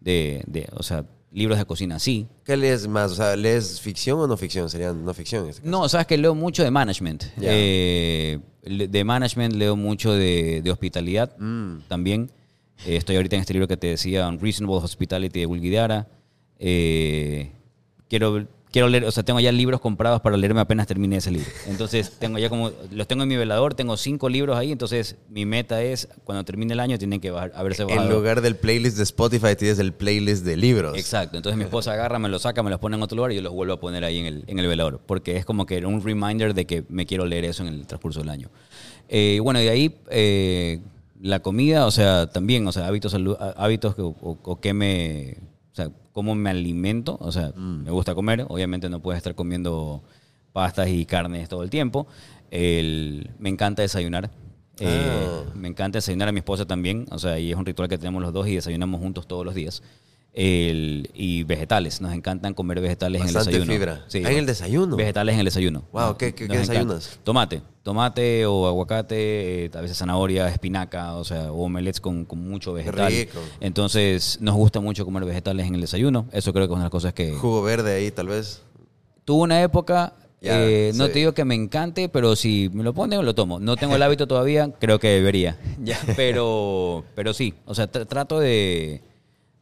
de, 0.00 0.44
de, 0.46 0.68
o 0.76 0.82
sea, 0.82 1.06
libros 1.32 1.58
de 1.58 1.64
cocina, 1.64 1.98
sí. 1.98 2.26
¿Qué 2.44 2.56
lees 2.56 2.88
más? 2.88 3.12
O 3.12 3.14
sea, 3.14 3.36
¿lees 3.36 3.80
ficción 3.80 4.18
o 4.18 4.26
no 4.26 4.36
ficción? 4.36 4.68
Serían 4.68 5.04
no 5.04 5.14
ficción. 5.14 5.44
en 5.44 5.50
este 5.50 5.62
caso. 5.62 5.70
No, 5.70 5.88
sabes 5.88 6.06
que 6.06 6.18
leo 6.18 6.34
mucho 6.34 6.62
de 6.64 6.70
management. 6.70 7.24
Eh, 7.40 8.38
de 8.64 9.04
management 9.04 9.54
leo 9.54 9.76
mucho 9.76 10.12
de, 10.12 10.60
de 10.62 10.70
hospitalidad 10.70 11.36
Mm. 11.38 11.82
también. 11.88 12.30
Eh, 12.86 12.96
estoy 12.96 13.16
ahorita 13.16 13.36
en 13.36 13.40
este 13.42 13.52
libro 13.52 13.68
que 13.68 13.76
te 13.76 13.86
decía, 13.88 14.26
Unreasonable 14.28 14.84
Hospitality 14.84 15.40
de 15.40 15.46
Will 15.46 15.60
Guidara. 15.60 16.08
Eh, 16.58 17.52
quiero, 18.08 18.46
quiero 18.72 18.88
leer, 18.88 19.04
o 19.04 19.10
sea, 19.10 19.22
tengo 19.22 19.40
ya 19.40 19.50
libros 19.52 19.80
comprados 19.80 20.20
para 20.20 20.36
leerme 20.36 20.60
apenas 20.60 20.86
termine 20.86 21.16
ese 21.16 21.30
libro. 21.30 21.48
Entonces, 21.66 22.12
tengo 22.18 22.38
ya 22.38 22.48
como, 22.48 22.70
los 22.92 23.06
tengo 23.08 23.22
en 23.24 23.28
mi 23.28 23.36
velador, 23.36 23.74
tengo 23.74 23.96
cinco 23.96 24.28
libros 24.28 24.56
ahí, 24.56 24.70
entonces 24.72 25.16
mi 25.28 25.44
meta 25.46 25.82
es, 25.82 26.08
cuando 26.24 26.44
termine 26.44 26.72
el 26.74 26.80
año, 26.80 26.98
tienen 26.98 27.20
que 27.20 27.30
bajar- 27.32 27.52
haberse 27.54 27.84
bajado. 27.84 28.06
En 28.08 28.12
lugar 28.14 28.40
del 28.40 28.56
playlist 28.56 28.96
de 28.96 29.02
Spotify, 29.02 29.56
tienes 29.58 29.78
el 29.78 29.92
playlist 29.92 30.44
de 30.44 30.56
libros. 30.56 30.96
Exacto, 30.96 31.36
entonces 31.36 31.56
mi 31.58 31.64
esposa 31.64 31.92
agarra, 31.92 32.18
me 32.18 32.28
los 32.28 32.42
saca, 32.42 32.62
me 32.62 32.70
los 32.70 32.78
pone 32.78 32.96
en 32.96 33.02
otro 33.02 33.16
lugar 33.16 33.32
y 33.32 33.36
yo 33.36 33.42
los 33.42 33.52
vuelvo 33.52 33.74
a 33.74 33.80
poner 33.80 34.04
ahí 34.04 34.18
en 34.18 34.26
el, 34.26 34.44
en 34.46 34.58
el 34.58 34.66
velador, 34.66 35.00
porque 35.04 35.36
es 35.36 35.44
como 35.44 35.66
que 35.66 35.84
un 35.84 36.02
reminder 36.02 36.54
de 36.54 36.66
que 36.66 36.84
me 36.88 37.06
quiero 37.06 37.26
leer 37.26 37.44
eso 37.46 37.62
en 37.62 37.68
el 37.74 37.86
transcurso 37.86 38.20
del 38.20 38.28
año. 38.30 38.48
Eh, 39.08 39.40
bueno, 39.42 39.58
de 39.58 39.68
ahí 39.70 39.96
eh, 40.10 40.80
la 41.20 41.40
comida, 41.40 41.86
o 41.86 41.90
sea, 41.90 42.28
también, 42.30 42.66
o 42.66 42.72
sea, 42.72 42.86
hábitos, 42.86 43.16
hábitos 43.56 43.94
que, 43.96 44.02
o, 44.02 44.14
o 44.20 44.60
que 44.60 44.72
me, 44.72 45.36
o 45.72 45.74
sea, 45.74 45.90
cómo 46.20 46.34
me 46.34 46.50
alimento, 46.50 47.16
o 47.18 47.32
sea, 47.32 47.50
me 47.56 47.90
gusta 47.90 48.14
comer, 48.14 48.44
obviamente 48.48 48.90
no 48.90 49.00
puedes 49.00 49.16
estar 49.16 49.34
comiendo 49.34 50.02
pastas 50.52 50.88
y 50.90 51.06
carnes 51.06 51.48
todo 51.48 51.62
el 51.62 51.70
tiempo. 51.70 52.06
El- 52.50 53.30
me 53.38 53.48
encanta 53.48 53.80
desayunar. 53.80 54.30
Eh, 54.78 54.86
Ah. 54.86 55.50
me 55.54 55.68
encanta 55.68 55.96
desayunar 55.96 56.28
a 56.28 56.32
mi 56.32 56.40
esposa 56.40 56.66
también, 56.66 57.06
o 57.10 57.18
sea, 57.18 57.38
y 57.38 57.50
es 57.52 57.56
un 57.56 57.64
ritual 57.64 57.88
que 57.88 57.96
tenemos 57.96 58.20
los 58.20 58.34
dos 58.34 58.46
y 58.48 58.54
desayunamos 58.56 59.00
juntos 59.00 59.26
todos 59.26 59.46
los 59.46 59.54
días. 59.54 59.82
El- 60.32 61.10
y 61.12 61.42
vegetales, 61.42 62.00
nos 62.00 62.12
encantan 62.14 62.54
comer 62.54 62.80
vegetales 62.80 63.20
Bastante 63.20 63.50
en 63.50 63.62
el 63.62 63.66
desayuno. 63.66 63.72
fibra. 63.72 64.04
Sí, 64.08 64.22
Ah, 64.24 64.30
en 64.30 64.38
el 64.38 64.46
desayuno. 64.46 64.96
Vegetales 64.96 65.32
en 65.34 65.40
el 65.40 65.44
desayuno. 65.46 65.82
Wow, 65.92 66.16
¿qué- 66.16 66.34
qué- 66.34 66.44
encanta. 66.44 66.60
desayunas? 66.72 67.18
Tomate, 67.24 67.62
tomate 67.82 68.46
o 68.46 68.66
aguacate, 68.68 69.64
eh, 69.66 69.70
a 69.74 69.80
veces 69.80 69.98
zanahoria, 69.98 70.48
espinaca, 70.48 71.14
o 71.16 71.24
sea, 71.24 71.50
o 71.50 71.64
omelets 71.64 72.00
con, 72.00 72.24
con 72.24 72.38
mucho 72.48 72.72
vegetal. 72.72 73.10
rico. 73.12 73.40
Entonces, 73.60 74.38
nos 74.40 74.54
gusta 74.54 74.78
mucho 74.80 75.04
comer 75.04 75.24
vegetales 75.24 75.66
en 75.66 75.74
el 75.74 75.80
desayuno. 75.80 76.26
Eso 76.32 76.52
creo 76.52 76.66
que 76.68 76.72
es 76.72 76.76
una 76.76 76.82
de 76.82 76.86
las 76.86 76.90
cosas 76.92 77.12
que... 77.12 77.32
Jugo 77.32 77.62
verde 77.62 77.94
ahí, 77.96 78.10
tal 78.12 78.28
vez. 78.28 78.62
Tuve 79.24 79.42
una 79.42 79.60
época, 79.62 80.14
eh, 80.40 80.92
no 80.94 81.08
te 81.08 81.18
digo 81.18 81.32
que 81.34 81.44
me 81.44 81.54
encante, 81.56 82.08
pero 82.08 82.36
si 82.36 82.70
me 82.72 82.84
lo 82.84 82.94
ponen, 82.94 83.24
lo 83.24 83.34
tomo. 83.34 83.58
No 83.58 83.74
tengo 83.76 83.96
el 83.96 84.02
hábito 84.04 84.28
todavía, 84.28 84.70
creo 84.78 85.00
que 85.00 85.08
debería. 85.08 85.58
Ya, 85.82 85.98
pero, 86.16 87.04
pero 87.16 87.34
sí, 87.34 87.52
o 87.66 87.74
sea, 87.74 87.90
tr- 87.90 88.06
trato 88.06 88.38
de, 88.40 89.02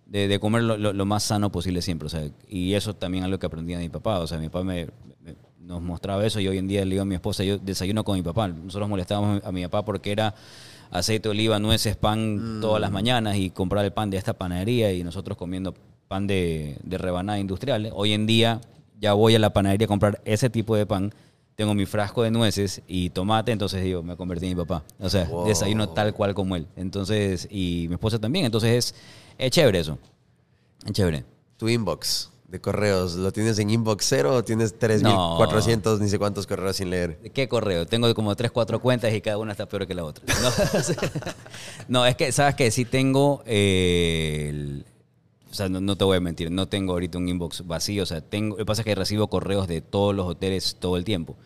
de, 0.08 0.26
de 0.26 0.40
comer 0.40 0.62
lo, 0.62 0.76
lo- 0.76 0.92
lo 0.92 1.06
más 1.06 1.22
sano 1.22 1.52
posible 1.52 1.82
siempre. 1.82 2.06
O 2.06 2.08
sea, 2.08 2.28
y 2.48 2.74
eso 2.74 2.94
también 2.94 3.22
es 3.24 3.26
algo 3.26 3.38
que 3.38 3.46
aprendí 3.46 3.74
de 3.74 3.78
mi 3.80 3.88
papá. 3.88 4.18
O 4.18 4.26
sea, 4.26 4.38
mi 4.38 4.48
papá 4.48 4.64
me, 4.64 4.86
me- 5.22 5.36
nos 5.60 5.82
mostraba 5.82 6.24
eso 6.26 6.40
y 6.40 6.48
hoy 6.48 6.58
en 6.58 6.66
día 6.66 6.84
le 6.84 6.92
digo 6.92 7.02
a 7.02 7.04
mi 7.04 7.14
esposa, 7.14 7.44
yo 7.44 7.58
desayuno 7.58 8.02
con 8.04 8.16
mi 8.16 8.22
papá. 8.22 8.48
Nosotros 8.48 8.88
molestábamos 8.88 9.44
a 9.44 9.52
mi 9.52 9.62
papá 9.64 9.84
porque 9.84 10.10
era 10.12 10.34
aceite 10.90 11.28
de 11.28 11.30
oliva, 11.32 11.58
nueces, 11.58 11.94
pan 11.96 12.58
todas 12.62 12.80
las 12.80 12.90
mañanas 12.90 13.36
y 13.36 13.50
comprar 13.50 13.84
el 13.84 13.92
pan 13.92 14.08
de 14.08 14.16
esta 14.16 14.32
panadería 14.32 14.90
y 14.92 15.04
nosotros 15.04 15.36
comiendo 15.36 15.74
pan 16.08 16.26
de, 16.26 16.78
de 16.82 16.96
rebanada 16.98 17.38
industrial. 17.38 17.90
Hoy 17.94 18.14
en 18.14 18.26
día 18.26 18.62
ya 18.98 19.12
voy 19.12 19.34
a 19.34 19.38
la 19.38 19.52
panadería 19.52 19.84
a 19.84 19.88
comprar 19.88 20.22
ese 20.24 20.48
tipo 20.48 20.74
de 20.74 20.86
pan. 20.86 21.12
Tengo 21.54 21.74
mi 21.74 21.84
frasco 21.86 22.22
de 22.22 22.30
nueces 22.30 22.80
y 22.88 23.10
tomate, 23.10 23.52
entonces 23.52 23.82
digo, 23.84 24.02
me 24.02 24.16
convertí 24.16 24.46
en 24.46 24.56
mi 24.56 24.64
papá. 24.64 24.84
O 25.00 25.10
sea, 25.10 25.24
Wow. 25.24 25.44
desayuno 25.48 25.88
tal 25.90 26.14
cual 26.14 26.32
como 26.32 26.56
él. 26.56 26.66
Entonces, 26.76 27.46
y 27.50 27.86
mi 27.88 27.94
esposa 27.94 28.18
también. 28.18 28.46
Entonces 28.46 28.70
es, 28.72 28.94
es 29.38 29.50
chévere 29.50 29.78
eso. 29.80 29.98
Es 30.84 30.92
chévere. 30.92 31.24
Tu 31.56 31.68
inbox 31.68 32.30
de 32.48 32.60
correos, 32.60 33.14
¿lo 33.14 33.30
tienes 33.30 33.58
en 33.58 33.68
inbox 33.68 34.06
cero 34.08 34.34
o 34.34 34.42
tienes 34.42 34.78
3.400 34.78 35.98
ni 36.00 36.08
sé 36.08 36.18
cuántos 36.18 36.46
correos 36.46 36.76
sin 36.76 36.88
leer? 36.90 37.18
¿De 37.20 37.30
¿Qué 37.30 37.46
correo? 37.48 37.86
Tengo 37.86 38.12
como 38.14 38.34
tres, 38.36 38.50
cuatro 38.50 38.80
cuentas 38.80 39.12
y 39.12 39.20
cada 39.20 39.36
una 39.38 39.52
está 39.52 39.66
peor 39.68 39.86
que 39.86 39.94
la 39.94 40.04
otra. 40.04 40.24
No, 40.42 40.50
No, 41.88 42.06
es 42.06 42.16
que, 42.16 42.32
¿sabes 42.32 42.54
que 42.54 42.70
Sí 42.70 42.84
tengo 42.86 43.42
eh, 43.46 44.46
el- 44.48 44.86
O 45.50 45.54
sea, 45.54 45.68
no, 45.68 45.80
no 45.80 45.96
te 45.96 46.04
voy 46.04 46.16
a 46.16 46.20
mentir, 46.20 46.50
no 46.50 46.68
tengo 46.68 46.92
ahorita 46.92 47.18
un 47.18 47.28
inbox 47.28 47.66
vacío. 47.66 48.02
O 48.02 48.06
sea, 48.06 48.20
tengo... 48.22 48.54
Lo 48.56 48.58
que 48.58 48.66
pasa 48.66 48.80
es 48.82 48.86
que 48.86 48.94
recibo 48.94 49.28
correos 49.28 49.68
de 49.68 49.80
todos 49.82 50.14
los 50.14 50.26
hoteles 50.26 50.76
todo 50.80 50.96
el 50.96 51.04
tiempo. 51.04 51.36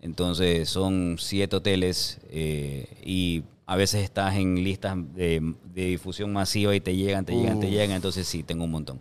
Entonces, 0.00 0.68
son 0.68 1.16
siete 1.18 1.56
hoteles 1.56 2.18
eh, 2.30 2.86
y 3.04 3.42
a 3.66 3.76
veces 3.76 4.02
estás 4.04 4.34
en 4.36 4.62
listas 4.62 4.96
de, 5.14 5.54
de 5.74 5.84
difusión 5.86 6.32
masiva 6.32 6.74
y 6.74 6.80
te 6.80 6.94
llegan, 6.94 7.24
te 7.24 7.34
llegan, 7.34 7.60
te 7.60 7.70
llegan. 7.70 7.92
Entonces, 7.96 8.26
sí, 8.26 8.42
tengo 8.42 8.64
un 8.64 8.70
montón. 8.70 9.00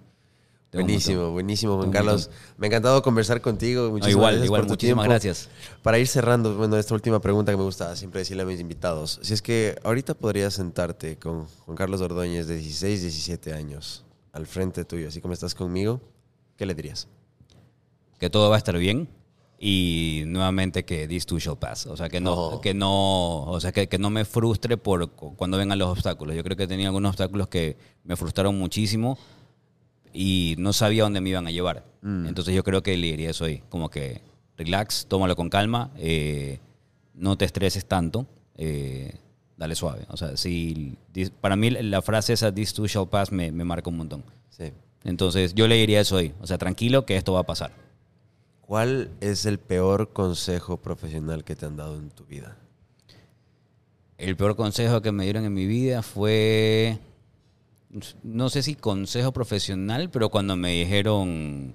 Tengo 0.69 0.85
un 0.85 0.87
Buenísimo, 0.87 1.17
montón. 1.17 1.33
buenísimo, 1.33 1.77
Juan 1.77 1.91
Carlos. 1.91 2.31
Me 2.57 2.65
ha 2.65 2.69
encantado 2.69 3.01
conversar 3.03 3.41
contigo. 3.41 3.91
Muchísimas 3.91 4.11
igual, 4.11 4.31
gracias 4.31 4.45
igual, 4.45 4.61
por 4.61 4.67
tu 4.67 4.73
muchísimas 4.73 5.03
tiempo. 5.03 5.09
gracias. 5.11 5.49
Para 5.83 5.99
ir 5.99 6.07
cerrando, 6.07 6.55
bueno, 6.55 6.77
esta 6.77 6.93
última 6.95 7.19
pregunta 7.21 7.51
que 7.51 7.57
me 7.57 7.63
gusta 7.63 7.95
siempre 7.95 8.19
decirle 8.21 8.41
a 8.43 8.45
mis 8.47 8.59
invitados. 8.59 9.19
Si 9.21 9.33
es 9.33 9.41
que 9.43 9.75
ahorita 9.83 10.15
podrías 10.15 10.55
sentarte 10.55 11.17
con 11.17 11.45
Juan 11.45 11.77
Carlos 11.77 12.01
Ordóñez 12.01 12.47
de 12.47 12.55
16, 12.55 13.01
17 13.01 13.53
años 13.53 14.03
al 14.31 14.47
frente 14.47 14.83
tuyo, 14.83 15.09
así 15.09 15.21
como 15.21 15.33
estás 15.35 15.53
conmigo, 15.53 16.01
¿qué 16.57 16.65
le 16.65 16.73
dirías? 16.73 17.07
que 18.19 18.29
todo 18.29 18.49
va 18.49 18.55
a 18.55 18.57
estar 18.57 18.77
bien 18.77 19.09
y 19.65 20.23
nuevamente 20.27 20.83
que 20.83 21.07
this 21.07 21.25
too 21.25 21.39
shall 21.39 21.57
pass. 21.57 21.85
O 21.85 21.95
sea, 21.95 22.09
que 22.09 22.19
no, 22.19 22.33
Oh. 22.33 22.59
que 22.61 22.73
no, 22.73 23.43
o 23.43 23.59
sea, 23.61 23.71
que, 23.71 23.87
que 23.87 23.97
no 23.97 24.09
me 24.09 24.25
frustre 24.25 24.75
por 24.75 25.09
cu- 25.11 25.35
cuando 25.37 25.57
vengan 25.57 25.79
los 25.79 25.87
obstáculos. 25.89 26.35
Yo 26.35 26.43
creo 26.43 26.57
que 26.57 26.67
tenía 26.67 26.87
algunos 26.87 27.11
obstáculos 27.11 27.47
que 27.47 27.77
me 28.03 28.17
frustraron 28.17 28.57
muchísimo 28.59 29.17
y 30.11 30.55
no 30.57 30.73
sabía 30.73 31.03
dónde 31.03 31.21
me 31.21 31.29
iban 31.29 31.47
a 31.47 31.51
llevar. 31.51 31.85
Entonces 32.03 32.53
yo 32.53 32.63
creo 32.65 32.83
que 32.83 32.97
le 32.97 33.07
diría 33.07 33.29
eso 33.29 33.45
ahí, 33.45 33.63
como 33.69 33.89
que 33.89 34.21
relax, 34.57 35.05
tómalo 35.07 35.37
con 35.37 35.49
calma, 35.49 35.91
eh, 35.97 36.59
no 37.13 37.37
te 37.37 37.45
estreses 37.45 37.85
tanto, 37.85 38.27
eh, 38.57 39.13
dale 39.55 39.75
suave. 39.75 40.05
O 40.09 40.17
sea, 40.17 40.35
si, 40.35 40.97
para 41.39 41.55
mí 41.55 41.69
la 41.69 42.01
frase 42.01 42.33
esa, 42.33 42.53
this 42.53 42.73
too 42.73 42.85
shall 42.87 43.07
pass, 43.07 43.31
me, 43.31 43.53
me 43.53 43.63
marca 43.63 43.89
un 43.89 43.95
montón. 43.95 44.25
Sí. 44.49 44.73
Entonces 45.05 45.53
yo 45.55 45.69
le 45.69 45.75
diría 45.75 46.01
eso 46.01 46.17
ahí, 46.17 46.33
o 46.41 46.47
sea, 46.47 46.57
tranquilo 46.57 47.05
que 47.05 47.15
esto 47.15 47.31
va 47.31 47.39
a 47.39 47.45
pasar. 47.45 47.71
¿Cuál 48.65 49.11
es 49.21 49.45
el 49.45 49.59
peor 49.59 50.09
consejo 50.13 50.77
profesional 50.77 51.43
que 51.43 51.55
te 51.55 51.65
han 51.65 51.75
dado 51.75 51.97
en 51.97 52.09
tu 52.09 52.25
vida? 52.25 52.57
El 54.17 54.35
peor 54.37 54.55
consejo 54.55 55.01
que 55.01 55.11
me 55.11 55.25
dieron 55.25 55.43
en 55.43 55.53
mi 55.53 55.65
vida 55.65 56.01
fue, 56.01 56.97
no 58.23 58.49
sé 58.49 58.63
si 58.63 58.75
consejo 58.75 59.31
profesional, 59.33 60.09
pero 60.09 60.29
cuando 60.29 60.55
me 60.55 60.71
dijeron, 60.71 61.73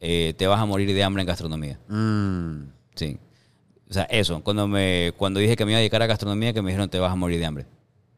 eh, 0.00 0.32
te 0.36 0.46
vas 0.46 0.60
a 0.60 0.66
morir 0.66 0.92
de 0.94 1.02
hambre 1.02 1.22
en 1.22 1.26
gastronomía. 1.26 1.78
Mm, 1.88 2.64
Sí. 2.94 3.18
O 3.90 3.92
sea, 3.94 4.04
eso, 4.04 4.42
cuando, 4.42 4.66
me, 4.68 5.12
cuando 5.18 5.38
dije 5.40 5.54
que 5.56 5.66
me 5.66 5.72
iba 5.72 5.76
a 5.76 5.80
dedicar 5.80 6.00
a 6.02 6.06
gastronomía, 6.06 6.52
que 6.54 6.62
me 6.62 6.70
dijeron, 6.70 6.88
te 6.88 6.98
vas 6.98 7.12
a 7.12 7.16
morir 7.16 7.38
de 7.38 7.44
hambre. 7.46 7.66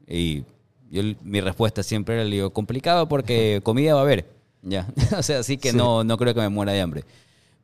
Y 0.07 0.45
yo, 0.91 1.03
mi 1.23 1.41
respuesta 1.41 1.83
siempre 1.83 2.15
era, 2.17 2.25
le 2.25 2.31
digo, 2.37 2.51
complicado 2.51 3.09
porque 3.09 3.61
comida 3.65 3.95
va 3.95 4.01
a 4.01 4.03
haber. 4.05 4.29
Ya. 4.63 4.87
o 5.19 5.23
sea, 5.23 5.39
así 5.41 5.57
que 5.57 5.71
Sí. 5.73 5.77
no, 5.77 6.05
no 6.05 6.17
creo 6.17 6.33
que 6.35 6.41
me 6.41 6.49
muera 6.49 6.73
de 6.73 6.81
hambre. 6.81 7.05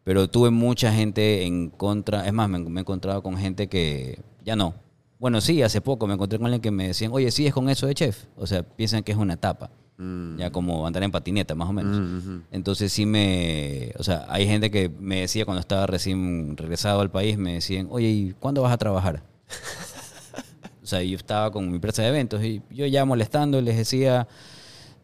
Pero 0.05 0.28
tuve 0.28 0.51
mucha 0.51 0.93
gente 0.93 1.44
en 1.44 1.70
contra. 1.70 2.27
Es 2.27 2.32
más, 2.32 2.48
me, 2.48 2.59
me 2.59 2.81
he 2.81 2.82
encontrado 2.82 3.22
con 3.22 3.36
gente 3.36 3.68
que 3.68 4.20
ya 4.44 4.56
no. 4.56 4.74
Bueno, 5.18 5.40
sí, 5.43 5.62
hace 5.62 5.81
poco 5.82 6.06
me 6.06 6.14
encontré 6.14 6.39
con 6.39 6.47
alguien 6.47 6.62
que 6.62 6.70
me 6.70 6.86
decían, 6.89 7.10
oye, 7.12 7.31
¿sigues 7.31 7.52
con 7.52 7.68
eso 7.68 7.86
de 7.86 7.94
chef? 7.94 8.24
O 8.36 8.47
sea, 8.47 8.62
piensan 8.62 9.02
que 9.02 9.12
es 9.12 9.18
una 9.18 9.35
etapa. 9.35 9.70
mm, 9.98 10.39
Ya 10.39 10.51
como 10.51 10.86
andar 10.86 11.02
en 11.02 11.10
patineta, 11.10 11.55
más 11.55 11.68
o 11.68 11.72
menos. 11.74 11.98
mm. 12.01 12.40
Entonces 12.52 12.90
sí 12.90 13.05
me... 13.05 13.93
O 13.98 14.02
sea, 14.02 14.24
hay 14.31 14.47
gente 14.47 14.70
que 14.70 14.89
me 14.89 15.20
decía 15.20 15.44
cuando 15.44 15.60
estaba 15.60 15.86
recién 15.86 16.56
regresado 16.56 17.02
al 17.02 17.10
país, 17.10 17.36
me 17.36 17.52
decían, 17.55 17.89
oye, 17.90 18.09
¿y 18.09 18.35
cuándo 18.40 18.62
vas 18.62 18.72
a 18.72 18.78
trabajar? 18.78 19.22
o 20.82 20.86
sea, 20.86 21.02
yo 21.02 21.16
estaba 21.16 21.51
con 21.51 21.68
mi 21.68 21.74
empresa 21.74 22.01
de 22.02 22.09
eventos 22.09 22.43
y 22.43 22.62
yo 22.70 22.86
ya 22.86 23.05
molestando 23.05 23.60
les 23.60 23.77
decía, 23.77 24.27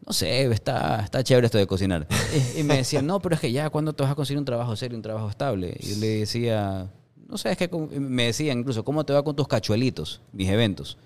no 0.07 0.13
sé, 0.13 0.49
está, 0.49 1.01
está 1.03 1.21
chévere 1.21 1.47
esto 1.47 1.57
de 1.57 1.67
cocinar. 1.67 2.07
Y, 2.55 2.61
y 2.61 2.63
me 2.63 2.77
decían, 2.77 3.05
no, 3.05 3.19
pero 3.19 3.35
es 3.35 3.41
que 3.41 3.51
ya, 3.51 3.69
¿cuándo 3.69 3.91
te 3.91 4.03
vas 4.03 4.13
a 4.13 4.15
conseguir 4.15 4.39
un 4.39 4.45
trabajo 4.45 4.73
serio, 4.77 4.95
un 4.95 5.01
trabajo 5.01 5.29
estable? 5.29 5.75
Y 5.81 5.89
yo 5.89 5.95
le 5.97 6.07
decía, 6.19 6.89
no 7.27 7.37
sé, 7.37 7.51
es 7.51 7.57
que 7.57 7.67
me 7.67 8.27
decían 8.27 8.59
incluso, 8.59 8.85
¿cómo 8.85 9.05
te 9.05 9.11
va 9.11 9.21
con 9.21 9.35
tus 9.35 9.49
cachuelitos, 9.49 10.21
mis 10.31 10.47
eventos? 10.47 10.97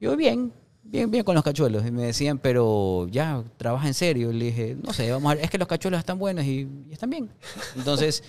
Yo, 0.00 0.16
bien, 0.16 0.52
bien, 0.84 1.10
bien 1.10 1.24
con 1.24 1.34
los 1.34 1.42
cachuelos. 1.42 1.84
Y 1.84 1.90
me 1.90 2.02
decían, 2.02 2.38
pero 2.38 3.08
ya, 3.10 3.42
trabaja 3.56 3.88
en 3.88 3.94
serio. 3.94 4.30
Y 4.30 4.34
le 4.34 4.44
dije, 4.44 4.76
no 4.80 4.92
sé, 4.92 5.10
vamos 5.10 5.32
a 5.32 5.34
ver, 5.34 5.44
es 5.44 5.50
que 5.50 5.58
los 5.58 5.66
cachuelos 5.66 5.98
están 5.98 6.18
buenos 6.20 6.44
y, 6.44 6.68
y 6.88 6.92
están 6.92 7.10
bien. 7.10 7.28
Entonces, 7.76 8.22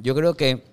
yo 0.00 0.16
creo 0.16 0.34
que, 0.34 0.64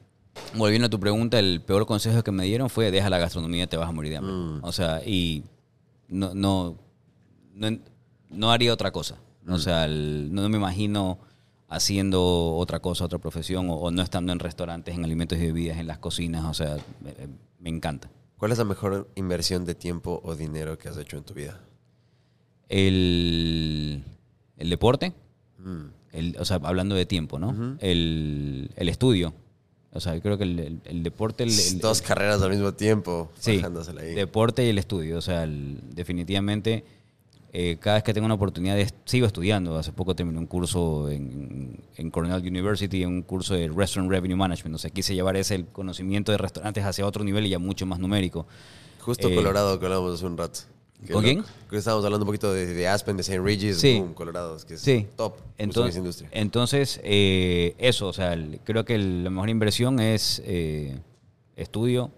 volviendo 0.56 0.88
a 0.88 0.90
tu 0.90 1.00
pregunta, 1.00 1.38
el 1.38 1.62
peor 1.62 1.86
consejo 1.86 2.24
que 2.24 2.32
me 2.32 2.46
dieron 2.46 2.72
fue, 2.72 2.90
deja 2.90 3.08
la 3.12 3.20
gastronomía, 3.20 3.68
te 3.68 3.78
vas 3.78 3.88
a 3.88 3.92
morir 3.92 4.12
de 4.12 4.18
hambre. 4.18 4.34
Mm. 4.34 4.64
O 4.64 4.72
sea, 4.72 5.04
y 5.06 5.44
no, 6.08 6.34
no, 6.34 6.76
no, 7.54 7.78
no 8.30 8.52
haría 8.52 8.74
otra 8.74 8.92
cosa. 8.92 9.18
O 9.48 9.58
sea, 9.58 9.86
el- 9.86 10.30
no, 10.34 10.48
me 10.50 10.58
imagino 10.58 11.20
haciendo 11.68 12.56
otra 12.56 12.80
cosa, 12.80 13.06
otra 13.06 13.20
profesión, 13.20 13.70
o, 13.70 13.76
o 13.76 13.92
no 13.92 14.02
estando 14.02 14.32
en 14.34 14.40
restaurantes, 14.40 14.96
en 14.96 15.04
alimentos 15.04 15.38
y 15.38 15.42
bebidas, 15.42 15.78
en 15.78 15.88
las 15.88 16.00
cocinas. 16.00 16.46
O 16.46 16.54
sea, 16.54 16.78
me, 17.02 17.14
me 17.60 17.70
encanta. 17.70 18.10
¿Cuál 18.38 18.52
es 18.52 18.58
la 18.58 18.64
mejor 18.66 19.10
inversión 19.16 19.66
de 19.66 19.76
tiempo 19.76 20.22
o 20.24 20.36
dinero 20.36 20.78
que 20.78 20.88
has 20.90 20.98
hecho 20.98 21.18
en 21.18 21.24
tu 21.24 21.34
vida? 21.34 21.60
El, 22.68 24.04
el 24.58 24.70
deporte, 24.70 25.14
Mm, 25.62 25.88
el, 26.14 26.38
o 26.40 26.46
sea, 26.46 26.58
hablando 26.64 26.96
de 26.96 27.06
tiempo, 27.06 27.38
¿no? 27.38 27.78
El, 27.82 28.72
el 28.78 28.88
estudio. 28.90 29.34
O 29.92 30.00
sea, 30.00 30.16
yo 30.16 30.22
creo 30.22 30.38
que 30.38 30.46
el, 30.46 30.58
el- 30.60 30.82
el 30.86 31.04
deporte... 31.04 31.44
el- 31.44 31.80
Dos 31.80 32.02
carreras 32.02 32.42
al 32.42 32.52
mismo 32.52 32.72
tiempo, 32.74 33.30
Sí, 33.38 33.60
ahí. 34.00 34.16
deporte 34.16 34.66
y 34.66 34.70
el 34.70 34.78
estudio. 34.78 35.18
O 35.18 35.22
sea, 35.22 35.46
definitivamente, 35.48 36.86
eh, 37.52 37.78
cada 37.80 37.96
vez 37.96 38.04
que 38.04 38.14
tengo 38.14 38.26
una 38.26 38.36
oportunidad, 38.36 38.76
de- 38.76 38.92
sigo 39.06 39.26
estudiando. 39.26 39.76
Hace 39.78 39.92
poco 39.92 40.16
terminé 40.16 40.38
un 40.38 40.46
curso 40.46 41.10
en, 41.10 41.80
en 41.98 42.12
Cornell 42.12 42.42
University, 42.46 43.04
un 43.06 43.24
curso 43.24 43.56
de 43.56 43.68
Restaurant 43.70 44.12
Revenue 44.12 44.36
Management. 44.38 44.76
O 44.76 44.78
sea, 44.78 44.92
quise 44.92 45.16
llevar 45.16 45.36
ese 45.38 45.56
el 45.56 45.66
conocimiento 45.68 46.32
de 46.32 46.38
restaurantes 46.38 46.84
hacia 46.86 47.06
otro 47.06 47.24
nivel 47.24 47.46
y 47.46 47.50
ya 47.50 47.60
mucho 47.60 47.86
más 47.86 48.00
numérico. 48.00 48.46
Justo 49.02 49.28
Eh, 49.30 49.36
Colorado 49.36 49.80
que 49.80 49.86
hablábamos 49.86 50.14
hace 50.16 50.26
un 50.26 50.38
rato. 50.38 50.60
¿Con 51.12 51.24
quién? 51.24 51.44
Que 51.70 51.78
estábamos 51.78 52.04
hablando 52.04 52.26
un 52.26 52.28
poquito 52.28 52.52
de, 52.54 52.66
de 52.74 52.88
Aspen, 52.90 53.16
de 53.16 53.22
St. 53.22 53.40
Regis, 53.40 53.78
Sí. 53.80 54.00
boom, 54.00 54.14
Colorado, 54.14 54.58
que 54.68 54.74
es 54.74 54.82
Sí. 54.82 55.08
top 55.16 55.38
en 55.58 55.70
Entonces, 55.70 55.92
esa 55.92 56.00
industria. 56.00 56.30
entonces 56.34 57.00
eh, 57.06 57.74
eso, 57.78 58.10
o 58.10 58.14
sea, 58.14 58.34
el- 58.34 58.60
creo 58.66 58.84
que 58.84 58.96
el- 58.96 59.24
la 59.24 59.30
mejor 59.30 59.50
inversión 59.50 60.00
es 60.02 60.42
eh, 60.46 61.00
estudio 61.56 62.12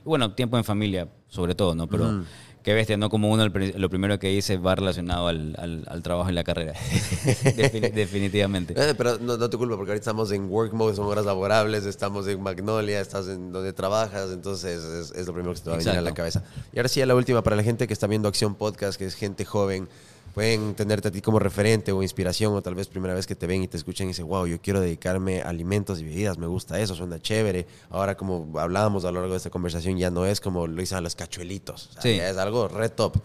y 0.00 0.08
bueno, 0.08 0.34
tiempo 0.34 0.56
en 0.58 0.64
familia, 0.64 1.08
sobre 1.28 1.54
todo, 1.54 1.74
¿no? 1.74 1.86
Pero. 1.86 2.24
Qué 2.64 2.74
bestia, 2.74 2.96
no 2.96 3.08
como 3.10 3.30
uno 3.30 3.46
lo 3.46 3.88
primero 3.90 4.18
que 4.18 4.32
hice 4.32 4.56
va 4.56 4.74
relacionado 4.74 5.28
al, 5.28 5.54
al- 5.58 5.84
al 5.86 6.02
trabajo 6.02 6.30
y 6.30 6.32
la 6.32 6.42
carrera. 6.42 6.72
Defini- 7.56 7.92
definitivamente. 7.94 8.74
Eh, 8.76 8.94
pero 8.96 9.18
no, 9.18 9.36
no 9.36 9.48
te 9.50 9.56
culpa 9.56 9.76
porque 9.76 9.92
ahorita 9.92 10.02
estamos 10.02 10.32
en 10.32 10.50
work 10.50 10.72
mode, 10.72 10.96
son 10.96 11.06
horas 11.06 11.24
laborables, 11.26 11.84
estamos 11.86 12.26
en 12.26 12.42
Magnolia, 12.42 13.00
estás 13.00 13.28
en 13.28 13.52
donde 13.52 13.72
trabajas, 13.72 14.30
entonces 14.32 14.82
es, 14.82 15.10
es 15.12 15.26
lo 15.26 15.32
primero 15.34 15.52
que 15.52 15.58
se 15.58 15.64
te 15.64 15.70
va 15.70 15.76
a 15.76 15.78
venir 15.78 15.96
a 15.96 16.00
la 16.00 16.14
cabeza. 16.14 16.42
Y 16.72 16.78
ahora 16.78 16.88
sí, 16.88 17.00
a 17.00 17.06
la 17.06 17.14
última, 17.14 17.42
para 17.42 17.54
la 17.54 17.62
gente 17.62 17.86
que 17.86 17.92
está 17.92 18.06
viendo 18.06 18.26
Acción 18.28 18.54
Podcast, 18.56 18.98
que 18.98 19.04
es 19.04 19.14
gente 19.14 19.44
joven, 19.44 19.88
pueden 20.34 20.74
tenerte 20.74 21.08
a 21.08 21.10
ti 21.10 21.20
como 21.22 21.38
referente 21.38 21.92
o 21.92 22.02
inspiración, 22.02 22.52
o 22.54 22.60
tal 22.62 22.74
vez 22.74 22.88
primera 22.88 23.14
vez 23.14 23.26
que 23.26 23.34
te 23.36 23.46
ven 23.46 23.62
y 23.62 23.68
te 23.68 23.76
escuchan 23.76 24.06
y 24.06 24.08
dicen, 24.08 24.26
wow, 24.26 24.46
yo 24.46 24.60
quiero 24.60 24.80
dedicarme 24.80 25.40
a 25.42 25.48
alimentos 25.48 26.00
y 26.00 26.04
bebidas, 26.04 26.36
me 26.38 26.46
gusta 26.46 26.78
eso, 26.80 26.94
suena 26.94 27.20
chévere. 27.20 27.66
Ahora, 27.90 28.16
como 28.16 28.58
hablábamos 28.58 29.04
a 29.04 29.10
lo 29.12 29.20
largo 29.20 29.32
de 29.34 29.38
esta 29.38 29.50
conversación, 29.50 29.96
ya 29.96 30.10
no 30.10 30.26
es 30.26 30.40
como 30.40 30.66
lo 30.66 30.80
dicen 30.80 30.98
a 30.98 31.00
los 31.00 31.14
cachuelitos, 31.14 31.86
o 31.90 31.92
sea, 31.92 32.02
Sí. 32.02 32.16
ya 32.16 32.28
es 32.28 32.36
algo 32.36 32.68
re 32.68 32.88
top. 32.88 33.16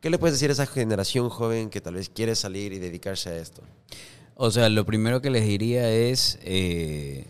¿Qué 0.00 0.10
le 0.10 0.18
puedes 0.18 0.34
decir 0.36 0.50
a 0.50 0.52
esa 0.52 0.66
generación 0.66 1.28
joven 1.28 1.70
que 1.70 1.80
tal 1.80 1.94
vez 1.94 2.08
quiere 2.08 2.36
salir 2.36 2.72
y 2.72 2.78
dedicarse 2.78 3.30
a 3.30 3.36
esto? 3.38 3.62
O 4.36 4.50
sea, 4.52 4.68
lo 4.68 4.84
primero 4.86 5.20
que 5.20 5.30
les 5.30 5.44
diría 5.44 5.90
es 5.90 6.38
eh, 6.42 7.26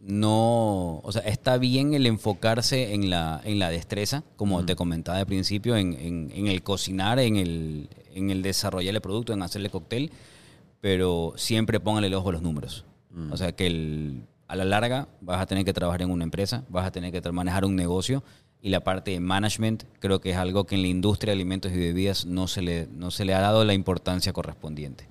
no, 0.00 0.98
o 1.02 1.10
sea, 1.12 1.22
está 1.22 1.58
bien 1.58 1.92
el 1.94 2.06
enfocarse 2.06 2.94
en 2.94 3.10
la, 3.10 3.40
en 3.44 3.58
la 3.58 3.70
destreza, 3.70 4.22
como 4.36 4.64
te 4.64 4.76
comentaba 4.76 5.18
al 5.18 5.26
principio, 5.26 5.76
en, 5.76 5.94
en- 5.94 6.32
en 6.34 6.46
el 6.46 6.62
cocinar, 6.62 7.18
en 7.18 7.36
el, 7.36 7.88
en 8.16 8.30
el 8.30 8.42
desarrollar 8.42 8.94
el 8.94 9.00
producto, 9.00 9.32
en 9.32 9.42
hacerle 9.42 9.70
cóctel, 9.70 10.10
pero 10.80 11.32
siempre 11.36 11.80
póngale 11.80 12.06
el 12.08 12.14
ojo 12.14 12.30
a 12.30 12.32
los 12.32 12.42
números. 12.42 12.84
Mm. 13.10 13.32
O 13.32 13.36
sea, 13.36 13.52
que 13.52 13.66
el- 13.66 14.22
a 14.48 14.56
la 14.56 14.64
larga 14.64 15.08
vas 15.20 15.40
a 15.40 15.46
tener 15.46 15.64
que 15.64 15.72
trabajar 15.72 16.02
en 16.02 16.10
una 16.10 16.24
empresa, 16.24 16.64
vas 16.68 16.86
a 16.86 16.90
tener 16.92 17.10
que 17.12 17.32
manejar 17.32 17.64
un 17.64 17.74
negocio, 17.76 18.22
y 18.62 18.70
la 18.70 18.80
parte 18.80 19.10
de 19.12 19.20
management, 19.20 19.84
creo 20.00 20.20
que 20.20 20.30
es 20.30 20.36
algo 20.36 20.64
que 20.64 20.74
en 20.76 20.82
la 20.82 20.88
industria 20.88 21.30
de 21.32 21.36
alimentos 21.36 21.70
y 21.72 21.76
bebidas 21.78 22.26
no 22.26 22.48
se 22.48 22.62
le, 22.62 22.88
no 22.90 23.10
se 23.10 23.24
le 23.24 23.34
ha 23.34 23.40
dado 23.40 23.64
la 23.64 23.74
importancia 23.74 24.32
correspondiente. 24.32 25.06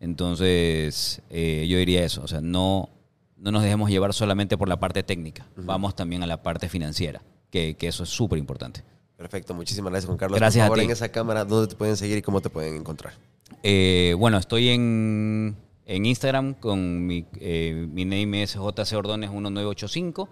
Entonces, 0.00 1.20
eh, 1.30 1.66
yo 1.68 1.76
diría 1.78 2.04
eso, 2.04 2.22
o 2.22 2.28
sea, 2.28 2.40
no, 2.40 2.88
no 3.36 3.50
nos 3.52 3.62
dejemos 3.62 3.90
llevar 3.90 4.14
solamente 4.14 4.56
por 4.56 4.68
la 4.68 4.80
parte 4.80 5.02
técnica, 5.02 5.46
vamos 5.56 5.94
también 5.94 6.22
a 6.22 6.26
la 6.26 6.42
parte 6.42 6.68
financiera, 6.68 7.20
que, 7.50 7.74
que 7.74 7.88
eso 7.88 8.02
es 8.04 8.08
súper 8.08 8.38
importante. 8.38 8.82
Perfecto, 9.16 9.54
muchísimas 9.54 9.90
gracias 9.90 10.06
Juan 10.06 10.18
Carlos. 10.18 10.38
Gracias 10.38 10.62
Por 10.62 10.68
favor, 10.68 10.78
a 10.78 10.82
ti. 10.82 10.84
en 10.86 10.90
esa 10.92 11.08
cámara, 11.10 11.44
¿dónde 11.44 11.68
te 11.68 11.76
pueden 11.76 11.96
seguir 11.96 12.18
y 12.18 12.22
cómo 12.22 12.40
te 12.40 12.50
pueden 12.50 12.76
encontrar? 12.76 13.14
Eh, 13.62 14.14
bueno, 14.18 14.36
estoy 14.38 14.68
en, 14.68 15.56
en 15.86 16.06
Instagram 16.06 16.54
con 16.54 17.06
mi, 17.06 17.24
eh, 17.40 17.86
mi 17.90 18.04
name 18.04 18.42
es 18.42 18.54
JC 18.54 18.92
Ordóñez 18.94 19.30
1985 19.30 20.28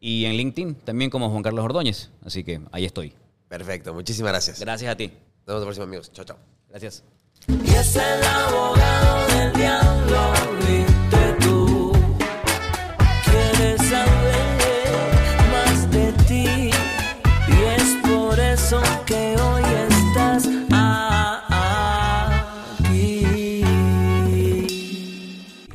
y 0.00 0.24
en 0.26 0.32
LinkedIn 0.34 0.74
también 0.76 1.10
como 1.10 1.30
Juan 1.30 1.42
Carlos 1.42 1.64
Ordóñez. 1.64 2.10
Así 2.24 2.44
que 2.44 2.60
ahí 2.72 2.84
estoy. 2.84 3.14
Perfecto, 3.48 3.94
muchísimas 3.94 4.32
gracias. 4.32 4.60
Gracias 4.60 4.92
a 4.92 4.96
ti. 4.96 5.06
Nos 5.08 5.46
vemos 5.46 5.60
la 5.60 5.64
próxima, 5.66 5.84
amigos. 5.84 6.12
Chao, 6.12 6.24
chao. 6.24 6.36
Gracias. 6.68 7.02
Y 7.48 7.70
es 7.70 7.96
el 7.96 8.22
abogado 8.22 9.26
del 9.28 9.52
diablo, 9.54 10.32